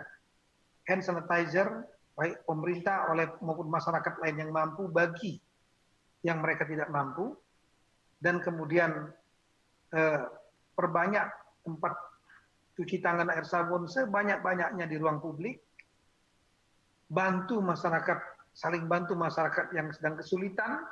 hand 0.88 1.04
sanitizer 1.04 1.88
baik 2.18 2.42
pemerintah 2.50 3.12
oleh 3.14 3.30
maupun 3.44 3.70
masyarakat 3.70 4.14
lain 4.26 4.38
yang 4.42 4.52
mampu 4.52 4.90
bagi 4.90 5.38
yang 6.26 6.42
mereka 6.42 6.66
tidak 6.66 6.90
mampu 6.90 7.36
dan 8.18 8.42
kemudian 8.42 9.12
eh, 9.94 10.22
perbanyak 10.74 11.30
tempat 11.62 11.94
cuci 12.78 13.02
tangan 13.02 13.30
air 13.34 13.46
sabun 13.46 13.90
sebanyak-banyaknya 13.90 14.86
di 14.86 14.96
ruang 15.02 15.18
publik, 15.18 15.62
bantu 17.08 17.64
masyarakat, 17.64 18.20
saling 18.52 18.86
bantu 18.86 19.16
masyarakat 19.16 19.72
yang 19.76 19.92
sedang 19.96 20.20
kesulitan. 20.20 20.84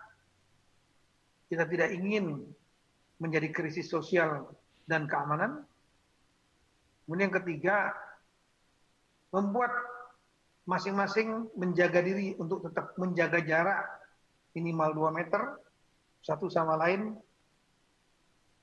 Kita 1.46 1.68
tidak 1.70 1.94
ingin 1.94 2.42
menjadi 3.22 3.54
krisis 3.54 3.88
sosial 3.88 4.50
dan 4.90 5.06
keamanan. 5.06 5.62
Kemudian 7.06 7.30
yang 7.30 7.38
ketiga, 7.38 7.94
membuat 9.30 9.72
masing-masing 10.66 11.54
menjaga 11.54 12.02
diri 12.02 12.34
untuk 12.42 12.66
tetap 12.66 12.98
menjaga 12.98 13.38
jarak 13.46 13.86
minimal 14.58 15.14
2 15.14 15.18
meter 15.22 15.62
satu 16.26 16.50
sama 16.50 16.74
lain 16.74 17.14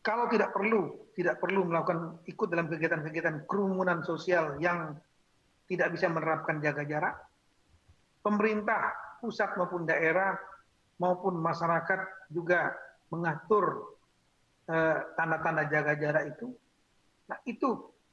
kalau 0.03 0.27
tidak 0.27 0.51
perlu, 0.51 1.15
tidak 1.15 1.39
perlu 1.39 1.63
melakukan 1.63 2.19
ikut 2.27 2.51
dalam 2.51 2.67
kegiatan-kegiatan 2.67 3.47
kerumunan 3.47 4.03
sosial 4.03 4.59
yang 4.59 4.99
tidak 5.71 5.95
bisa 5.95 6.11
menerapkan 6.11 6.59
jaga 6.59 6.83
jarak, 6.83 7.15
pemerintah 8.23 8.95
pusat 9.19 9.55
maupun 9.59 9.87
daerah 9.87 10.39
maupun 11.03 11.39
masyarakat 11.43 12.31
juga 12.31 12.73
mengatur 13.11 13.99
eh, 14.71 14.99
tanda-tanda 15.19 15.67
eh, 15.67 15.71
jaga 15.71 15.93
jarak 15.99 16.25
itu. 16.33 16.55
Nah 17.29 17.39
itu 17.45 17.71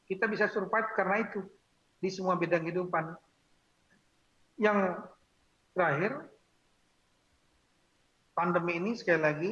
kita 0.09 0.25
bisa 0.25 0.49
survive 0.49 0.89
karena 0.97 1.21
itu 1.21 1.45
di 2.01 2.09
semua 2.09 2.35
bidang 2.35 2.65
kehidupan. 2.65 3.13
Yang 4.59 4.79
terakhir, 5.71 6.11
pandemi 8.33 8.81
ini 8.81 8.91
sekali 8.97 9.21
lagi 9.21 9.51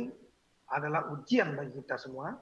adalah 0.67 1.13
ujian 1.15 1.55
bagi 1.55 1.77
kita 1.79 1.95
semua. 1.95 2.35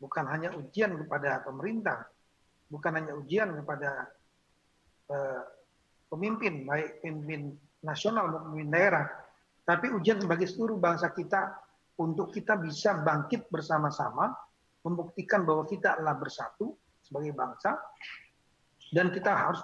Bukan 0.00 0.24
hanya 0.30 0.56
ujian 0.56 0.96
kepada 0.96 1.44
pemerintah, 1.44 2.08
bukan 2.72 2.92
hanya 2.96 3.12
ujian 3.18 3.52
kepada 3.60 4.08
uh, 5.12 5.42
pemimpin, 6.10 6.66
baik 6.66 7.00
pemimpin 7.00 7.54
nasional 7.86 8.28
maupun 8.28 8.52
pemimpin 8.52 8.70
daerah, 8.74 9.06
tapi 9.62 9.94
ujian 9.94 10.18
bagi 10.26 10.50
seluruh 10.50 10.76
bangsa 10.76 11.14
kita 11.14 11.54
untuk 12.02 12.34
kita 12.34 12.58
bisa 12.58 12.98
bangkit 13.00 13.46
bersama-sama, 13.48 14.34
membuktikan 14.82 15.46
bahwa 15.46 15.64
kita 15.64 15.96
adalah 15.96 16.18
bersatu 16.18 16.74
sebagai 17.00 17.32
bangsa, 17.32 17.78
dan 18.90 19.14
kita 19.14 19.30
harus 19.30 19.62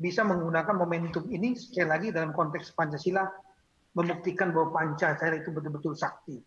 bisa 0.00 0.24
menggunakan 0.24 0.74
momentum 0.74 1.28
ini 1.28 1.54
sekali 1.54 1.86
lagi 1.86 2.08
dalam 2.10 2.32
konteks 2.32 2.72
Pancasila 2.74 3.28
membuktikan 3.92 4.50
bahwa 4.50 4.72
Pancasila 4.72 5.36
itu 5.36 5.52
betul-betul 5.52 5.92
sakti 5.94 6.40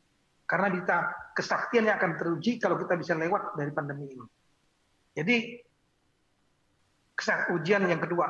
karena 0.45 0.69
kita 0.69 0.97
kesaktiannya 1.33 1.93
akan 1.97 2.11
teruji 2.21 2.61
kalau 2.61 2.77
kita 2.77 2.93
bisa 2.97 3.17
lewat 3.17 3.57
dari 3.57 3.71
pandemi 3.73 4.13
ini. 4.13 4.25
Jadi 5.15 5.37
ujian 7.55 7.87
yang 7.87 8.01
kedua 8.01 8.29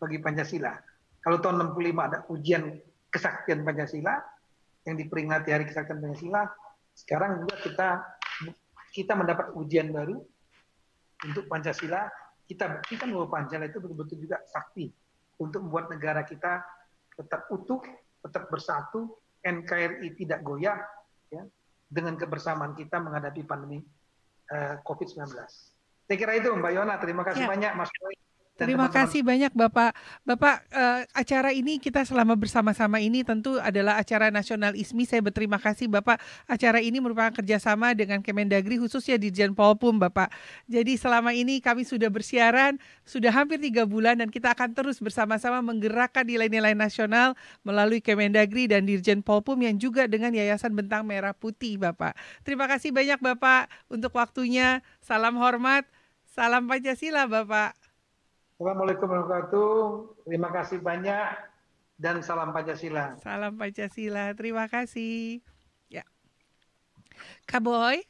bagi 0.00 0.18
Pancasila. 0.18 0.72
Kalau 1.20 1.38
tahun 1.44 1.76
65 1.76 2.00
ada 2.00 2.18
ujian 2.32 2.80
kesaktian 3.12 3.60
Pancasila 3.60 4.16
yang 4.88 4.96
diperingati 4.96 5.52
Hari 5.52 5.68
Kesaktian 5.68 6.00
Pancasila, 6.00 6.48
sekarang 6.96 7.44
juga 7.44 7.54
kita 7.60 7.88
kita 8.90 9.12
mendapat 9.14 9.52
ujian 9.54 9.92
baru 9.92 10.16
untuk 11.28 11.44
Pancasila. 11.46 12.08
Kita 12.48 12.66
buktikan 12.66 13.12
bahwa 13.12 13.28
Pancasila 13.28 13.68
itu 13.68 13.78
betul-betul 13.78 14.18
juga 14.24 14.40
sakti 14.48 14.88
untuk 15.38 15.68
membuat 15.68 15.92
negara 15.92 16.24
kita 16.24 16.64
tetap 17.14 17.46
utuh, 17.52 17.84
tetap 18.24 18.48
bersatu, 18.48 19.12
NKRI 19.44 20.16
tidak 20.16 20.40
goyah, 20.40 20.80
ya, 21.28 21.44
dengan 21.86 22.16
kebersamaan 22.16 22.72
kita 22.72 22.96
menghadapi 22.98 23.44
pandemi 23.44 23.84
uh, 24.50 24.56
eh, 24.56 24.74
COVID-19. 24.82 25.36
Saya 26.10 26.16
kira 26.18 26.32
itu 26.34 26.50
Mbak 26.50 26.72
Yona. 26.74 26.98
Terima 26.98 27.22
kasih 27.22 27.44
ya. 27.46 27.50
banyak 27.50 27.72
Mas 27.78 27.92
Boy. 28.02 28.14
Terima 28.60 28.92
kasih 28.92 29.24
banyak 29.24 29.56
Bapak. 29.56 29.96
Bapak, 30.20 30.68
uh, 30.68 31.00
acara 31.16 31.48
ini 31.48 31.80
kita 31.80 32.04
selama 32.04 32.36
bersama-sama 32.36 33.00
ini 33.00 33.24
tentu 33.24 33.56
adalah 33.56 33.96
acara 33.96 34.28
nasional 34.28 34.76
ISMI. 34.76 35.08
Saya 35.08 35.24
berterima 35.24 35.56
kasih 35.56 35.88
Bapak. 35.88 36.20
Acara 36.44 36.84
ini 36.84 37.00
merupakan 37.00 37.32
kerjasama 37.32 37.96
dengan 37.96 38.20
Kemendagri 38.20 38.76
khususnya 38.76 39.16
di 39.16 39.32
Jen 39.32 39.56
Polpum 39.56 39.96
Bapak. 39.96 40.28
Jadi 40.68 41.00
selama 41.00 41.32
ini 41.32 41.64
kami 41.64 41.88
sudah 41.88 42.12
bersiaran, 42.12 42.76
sudah 43.08 43.32
hampir 43.32 43.64
tiga 43.64 43.88
bulan 43.88 44.20
dan 44.20 44.28
kita 44.28 44.52
akan 44.52 44.76
terus 44.76 45.00
bersama-sama 45.00 45.64
menggerakkan 45.64 46.28
nilai-nilai 46.28 46.76
nasional 46.76 47.32
melalui 47.64 48.04
Kemendagri 48.04 48.68
dan 48.68 48.84
Dirjen 48.84 49.24
Polpum 49.24 49.56
yang 49.64 49.80
juga 49.80 50.04
dengan 50.04 50.36
Yayasan 50.36 50.76
Bentang 50.76 51.08
Merah 51.08 51.32
Putih 51.32 51.80
Bapak. 51.80 52.12
Terima 52.44 52.68
kasih 52.68 52.92
banyak 52.92 53.24
Bapak 53.24 53.72
untuk 53.88 54.12
waktunya. 54.12 54.84
Salam 55.00 55.40
hormat. 55.40 55.88
Salam 56.28 56.68
Pancasila 56.68 57.24
Bapak. 57.24 57.79
Assalamualaikum 58.60 59.08
warahmatullahi 59.08 59.48
wabarakatuh. 59.48 59.80
Terima 60.28 60.48
kasih 60.52 60.78
banyak 60.84 61.28
dan 61.96 62.20
salam 62.20 62.52
Pancasila. 62.52 63.16
Salam 63.24 63.56
Pancasila. 63.56 64.36
Terima 64.36 64.68
kasih. 64.68 65.40
Ya. 65.88 66.04
Kaboy, 67.48 68.04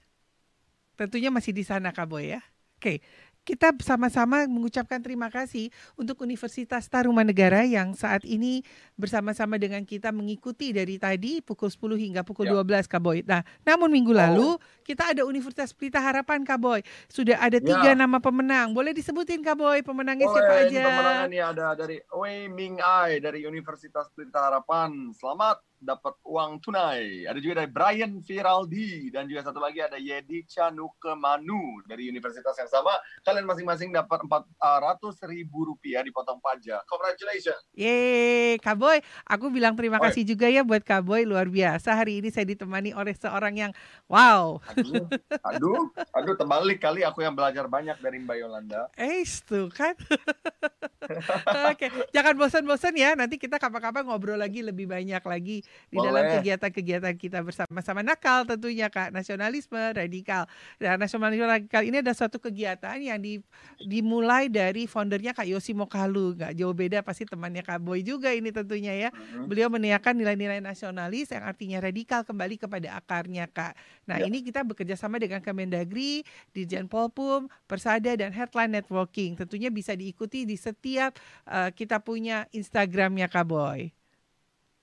tentunya 0.99 1.31
masih 1.31 1.55
di 1.55 1.63
sana 1.63 1.95
Kaboy 1.95 2.35
ya. 2.35 2.43
Oke, 2.83 2.99
kita 3.45 3.73
sama-sama 3.81 4.45
mengucapkan 4.45 5.01
terima 5.01 5.33
kasih 5.33 5.73
untuk 5.97 6.21
Universitas 6.23 6.87
Tarumanegara 6.87 7.65
yang 7.65 7.97
saat 7.97 8.23
ini 8.29 8.61
bersama-sama 8.95 9.57
dengan 9.57 9.83
kita 9.83 10.13
mengikuti 10.13 10.71
dari 10.77 11.01
tadi 11.01 11.41
pukul 11.41 11.73
10 11.73 11.97
hingga 11.97 12.23
pukul 12.23 12.47
ya. 12.47 12.61
12 12.61 12.87
Kak 12.87 13.01
Boy. 13.01 13.25
Nah, 13.25 13.41
namun 13.65 13.89
minggu 13.89 14.13
oh. 14.13 14.19
lalu 14.19 14.49
kita 14.85 15.17
ada 15.17 15.25
Universitas 15.25 15.73
Pelita 15.73 15.99
Harapan 15.99 16.45
Kak 16.45 16.61
Boy. 16.61 16.85
Sudah 17.09 17.41
ada 17.41 17.57
ya. 17.59 17.65
tiga 17.65 17.91
ya. 17.93 17.99
nama 17.99 18.21
pemenang. 18.21 18.77
Boleh 18.77 18.93
disebutin 18.93 19.41
Kak 19.41 19.57
Boy 19.57 19.81
pemenangnya 19.81 20.29
Boleh, 20.29 20.37
siapa 20.37 20.55
aja? 20.61 20.69
Ini 20.69 20.87
pemenangannya 20.87 21.43
ada 21.43 21.67
dari 21.75 21.97
Wei 22.13 22.47
Ming 22.53 22.79
Ai 22.85 23.19
dari 23.25 23.49
Universitas 23.49 24.13
Pelita 24.13 24.45
Harapan. 24.45 25.17
Selamat 25.17 25.65
dapat 25.81 26.13
uang 26.29 26.61
tunai. 26.61 27.25
Ada 27.25 27.41
juga 27.41 27.65
dari 27.65 27.71
Brian 27.73 28.21
Viraldi 28.21 29.09
dan 29.09 29.25
juga 29.25 29.49
satu 29.49 29.59
lagi 29.59 29.81
ada 29.81 29.97
Yedi 29.97 30.45
Chanukemanu 30.45 31.81
dari 31.89 32.07
universitas 32.13 32.53
yang 32.61 32.69
sama. 32.69 32.93
Kalian 33.31 33.47
masing-masing 33.47 33.95
dapat 33.95 34.27
empat 34.27 34.43
ratus 34.59 35.23
ribu 35.23 35.63
rupiah 35.63 36.03
dipotong 36.03 36.43
pajak. 36.43 36.83
Congratulations. 36.91 37.63
Yeay, 37.79 38.59
Kaboy. 38.59 38.99
Aku 39.23 39.55
bilang 39.55 39.79
terima 39.79 40.03
Oi. 40.03 40.11
kasih 40.11 40.27
juga 40.27 40.51
ya 40.51 40.67
buat 40.67 40.83
Kaboy 40.83 41.23
luar 41.23 41.47
biasa. 41.47 41.95
Hari 41.95 42.19
ini 42.19 42.35
saya 42.35 42.43
ditemani 42.43 42.91
oleh 42.91 43.15
seorang 43.15 43.55
yang 43.55 43.73
wow. 44.11 44.59
Aduh, 44.75 45.07
aduh, 45.47 45.95
aduh 46.11 46.35
terbalik 46.35 46.83
kali 46.83 47.07
aku 47.07 47.23
yang 47.23 47.39
belajar 47.39 47.71
banyak 47.71 48.03
dari 48.03 48.19
Mbak 48.19 48.37
Yolanda. 48.43 48.91
Eh, 48.99 49.23
itu 49.23 49.71
kan. 49.71 49.95
Oke, 51.71 51.87
okay. 51.87 51.89
jangan 52.11 52.35
bosan-bosan 52.35 52.99
ya. 52.99 53.15
Nanti 53.15 53.39
kita 53.39 53.63
kapan-kapan 53.63 54.11
ngobrol 54.11 54.43
lagi 54.43 54.67
lebih 54.67 54.91
banyak 54.91 55.23
lagi 55.23 55.63
di 55.87 55.97
Boleh. 56.03 56.07
dalam 56.11 56.23
kegiatan-kegiatan 56.35 57.15
kita 57.15 57.47
bersama-sama 57.47 58.03
nakal 58.03 58.43
tentunya 58.43 58.91
Kak, 58.91 59.15
nasionalisme 59.15 59.79
radikal. 59.95 60.51
Dan 60.83 60.99
nasionalisme 60.99 61.47
radikal 61.47 61.87
ini 61.87 62.03
ada 62.03 62.11
suatu 62.11 62.43
kegiatan 62.43 62.99
yang 62.99 63.20
di, 63.21 63.39
dimulai 63.79 64.49
dari 64.49 64.89
foundernya 64.89 65.37
Kak 65.37 65.47
Yosi 65.47 65.77
Mokalu. 65.77 66.41
Gak 66.41 66.53
jauh 66.57 66.75
beda 66.75 67.05
pasti 67.05 67.29
temannya 67.29 67.63
Kak 67.63 67.79
Boy 67.85 68.01
juga 68.01 68.33
ini 68.33 68.51
tentunya 68.51 68.97
ya. 68.97 69.11
Beliau 69.47 69.69
meniakan 69.71 70.19
nilai-nilai 70.19 70.59
nasionalis 70.59 71.31
yang 71.31 71.45
artinya 71.45 71.79
radikal 71.85 72.27
kembali 72.27 72.57
kepada 72.59 72.97
akarnya 72.99 73.47
Kak. 73.47 73.77
Nah, 74.09 74.19
ya. 74.19 74.27
ini 74.27 74.43
kita 74.43 74.67
bekerja 74.67 74.99
sama 74.99 75.21
dengan 75.21 75.39
Kemendagri, 75.45 76.27
Dirjen 76.51 76.89
Polpum, 76.91 77.47
Persada 77.69 78.17
dan 78.17 78.33
Headline 78.33 78.75
Networking. 78.81 79.39
Tentunya 79.39 79.71
bisa 79.71 79.95
diikuti 79.95 80.43
di 80.43 80.59
setiap 80.59 81.15
uh, 81.47 81.71
kita 81.71 82.03
punya 82.03 82.49
Instagramnya 82.51 83.31
Kak 83.31 83.47
Boy. 83.47 83.93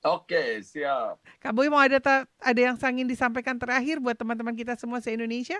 Oke, 0.05 0.61
siap. 0.61 1.19
Kak 1.41 1.51
Boy 1.51 1.67
mau 1.67 1.81
ada 1.81 1.99
ada 2.21 2.61
yang 2.61 2.77
ingin 2.77 3.09
disampaikan 3.09 3.57
terakhir 3.57 3.97
buat 3.97 4.15
teman-teman 4.15 4.53
kita 4.53 4.77
semua 4.77 5.01
se 5.01 5.11
Indonesia? 5.11 5.57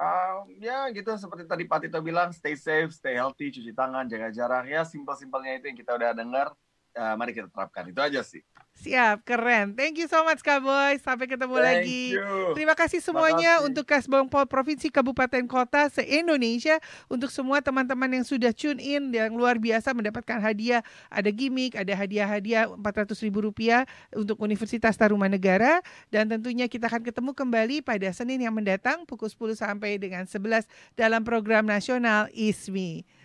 Uh, 0.00 0.48
ya 0.56 0.88
gitu 0.96 1.12
seperti 1.12 1.44
tadi 1.44 1.68
Pak 1.68 1.84
Tito 1.84 2.00
bilang, 2.00 2.32
stay 2.32 2.56
safe, 2.56 2.88
stay 2.88 3.20
healthy, 3.20 3.52
cuci 3.52 3.76
tangan, 3.76 4.08
jaga 4.08 4.32
jarak. 4.32 4.64
Ya 4.64 4.80
simpel-simpelnya 4.80 5.60
itu 5.60 5.68
yang 5.68 5.76
kita 5.76 5.92
udah 5.92 6.16
dengar. 6.16 6.48
Uh, 6.90 7.14
mari 7.14 7.30
kita 7.30 7.46
terapkan 7.46 7.86
itu 7.86 8.00
aja 8.02 8.20
sih. 8.26 8.42
Siap, 8.80 9.28
keren. 9.28 9.76
Thank 9.76 10.00
you 10.00 10.08
so 10.08 10.24
much 10.24 10.40
Kak 10.40 10.64
Boy. 10.64 10.96
Sampai 11.04 11.28
ketemu 11.28 11.60
Thank 11.60 11.84
lagi. 11.84 12.16
You. 12.16 12.56
Terima 12.56 12.72
kasih 12.72 13.04
semuanya 13.04 13.60
kasih. 13.60 13.66
untuk 13.68 13.84
Kasbangpol 13.84 14.48
Provinsi 14.48 14.88
Kabupaten 14.88 15.44
Kota 15.44 15.92
se-Indonesia. 15.92 16.80
Untuk 17.12 17.28
semua 17.28 17.60
teman-teman 17.60 18.08
yang 18.08 18.24
sudah 18.24 18.56
tune 18.56 18.80
in 18.80 19.12
yang 19.12 19.36
luar 19.36 19.60
biasa 19.60 19.92
mendapatkan 19.92 20.40
hadiah. 20.40 20.80
Ada 21.12 21.28
gimmick, 21.28 21.76
ada 21.76 21.92
hadiah-hadiah 21.92 22.72
400 22.72 23.12
ribu 23.20 23.44
rupiah 23.44 23.84
untuk 24.16 24.40
Universitas 24.40 24.96
Tarumanegara. 24.96 25.84
Dan 26.08 26.32
tentunya 26.32 26.64
kita 26.64 26.88
akan 26.88 27.04
ketemu 27.04 27.36
kembali 27.36 27.76
pada 27.84 28.08
Senin 28.16 28.40
yang 28.40 28.56
mendatang 28.56 29.04
pukul 29.04 29.28
10 29.28 29.60
sampai 29.60 30.00
dengan 30.00 30.24
11 30.24 30.64
dalam 30.96 31.20
program 31.20 31.68
nasional 31.68 32.32
ISMI. 32.32 33.19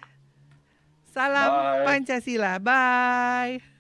Salam 1.16 1.48
Bye. 1.48 1.86
Pancasila. 1.88 2.60
Bye. 2.60 3.75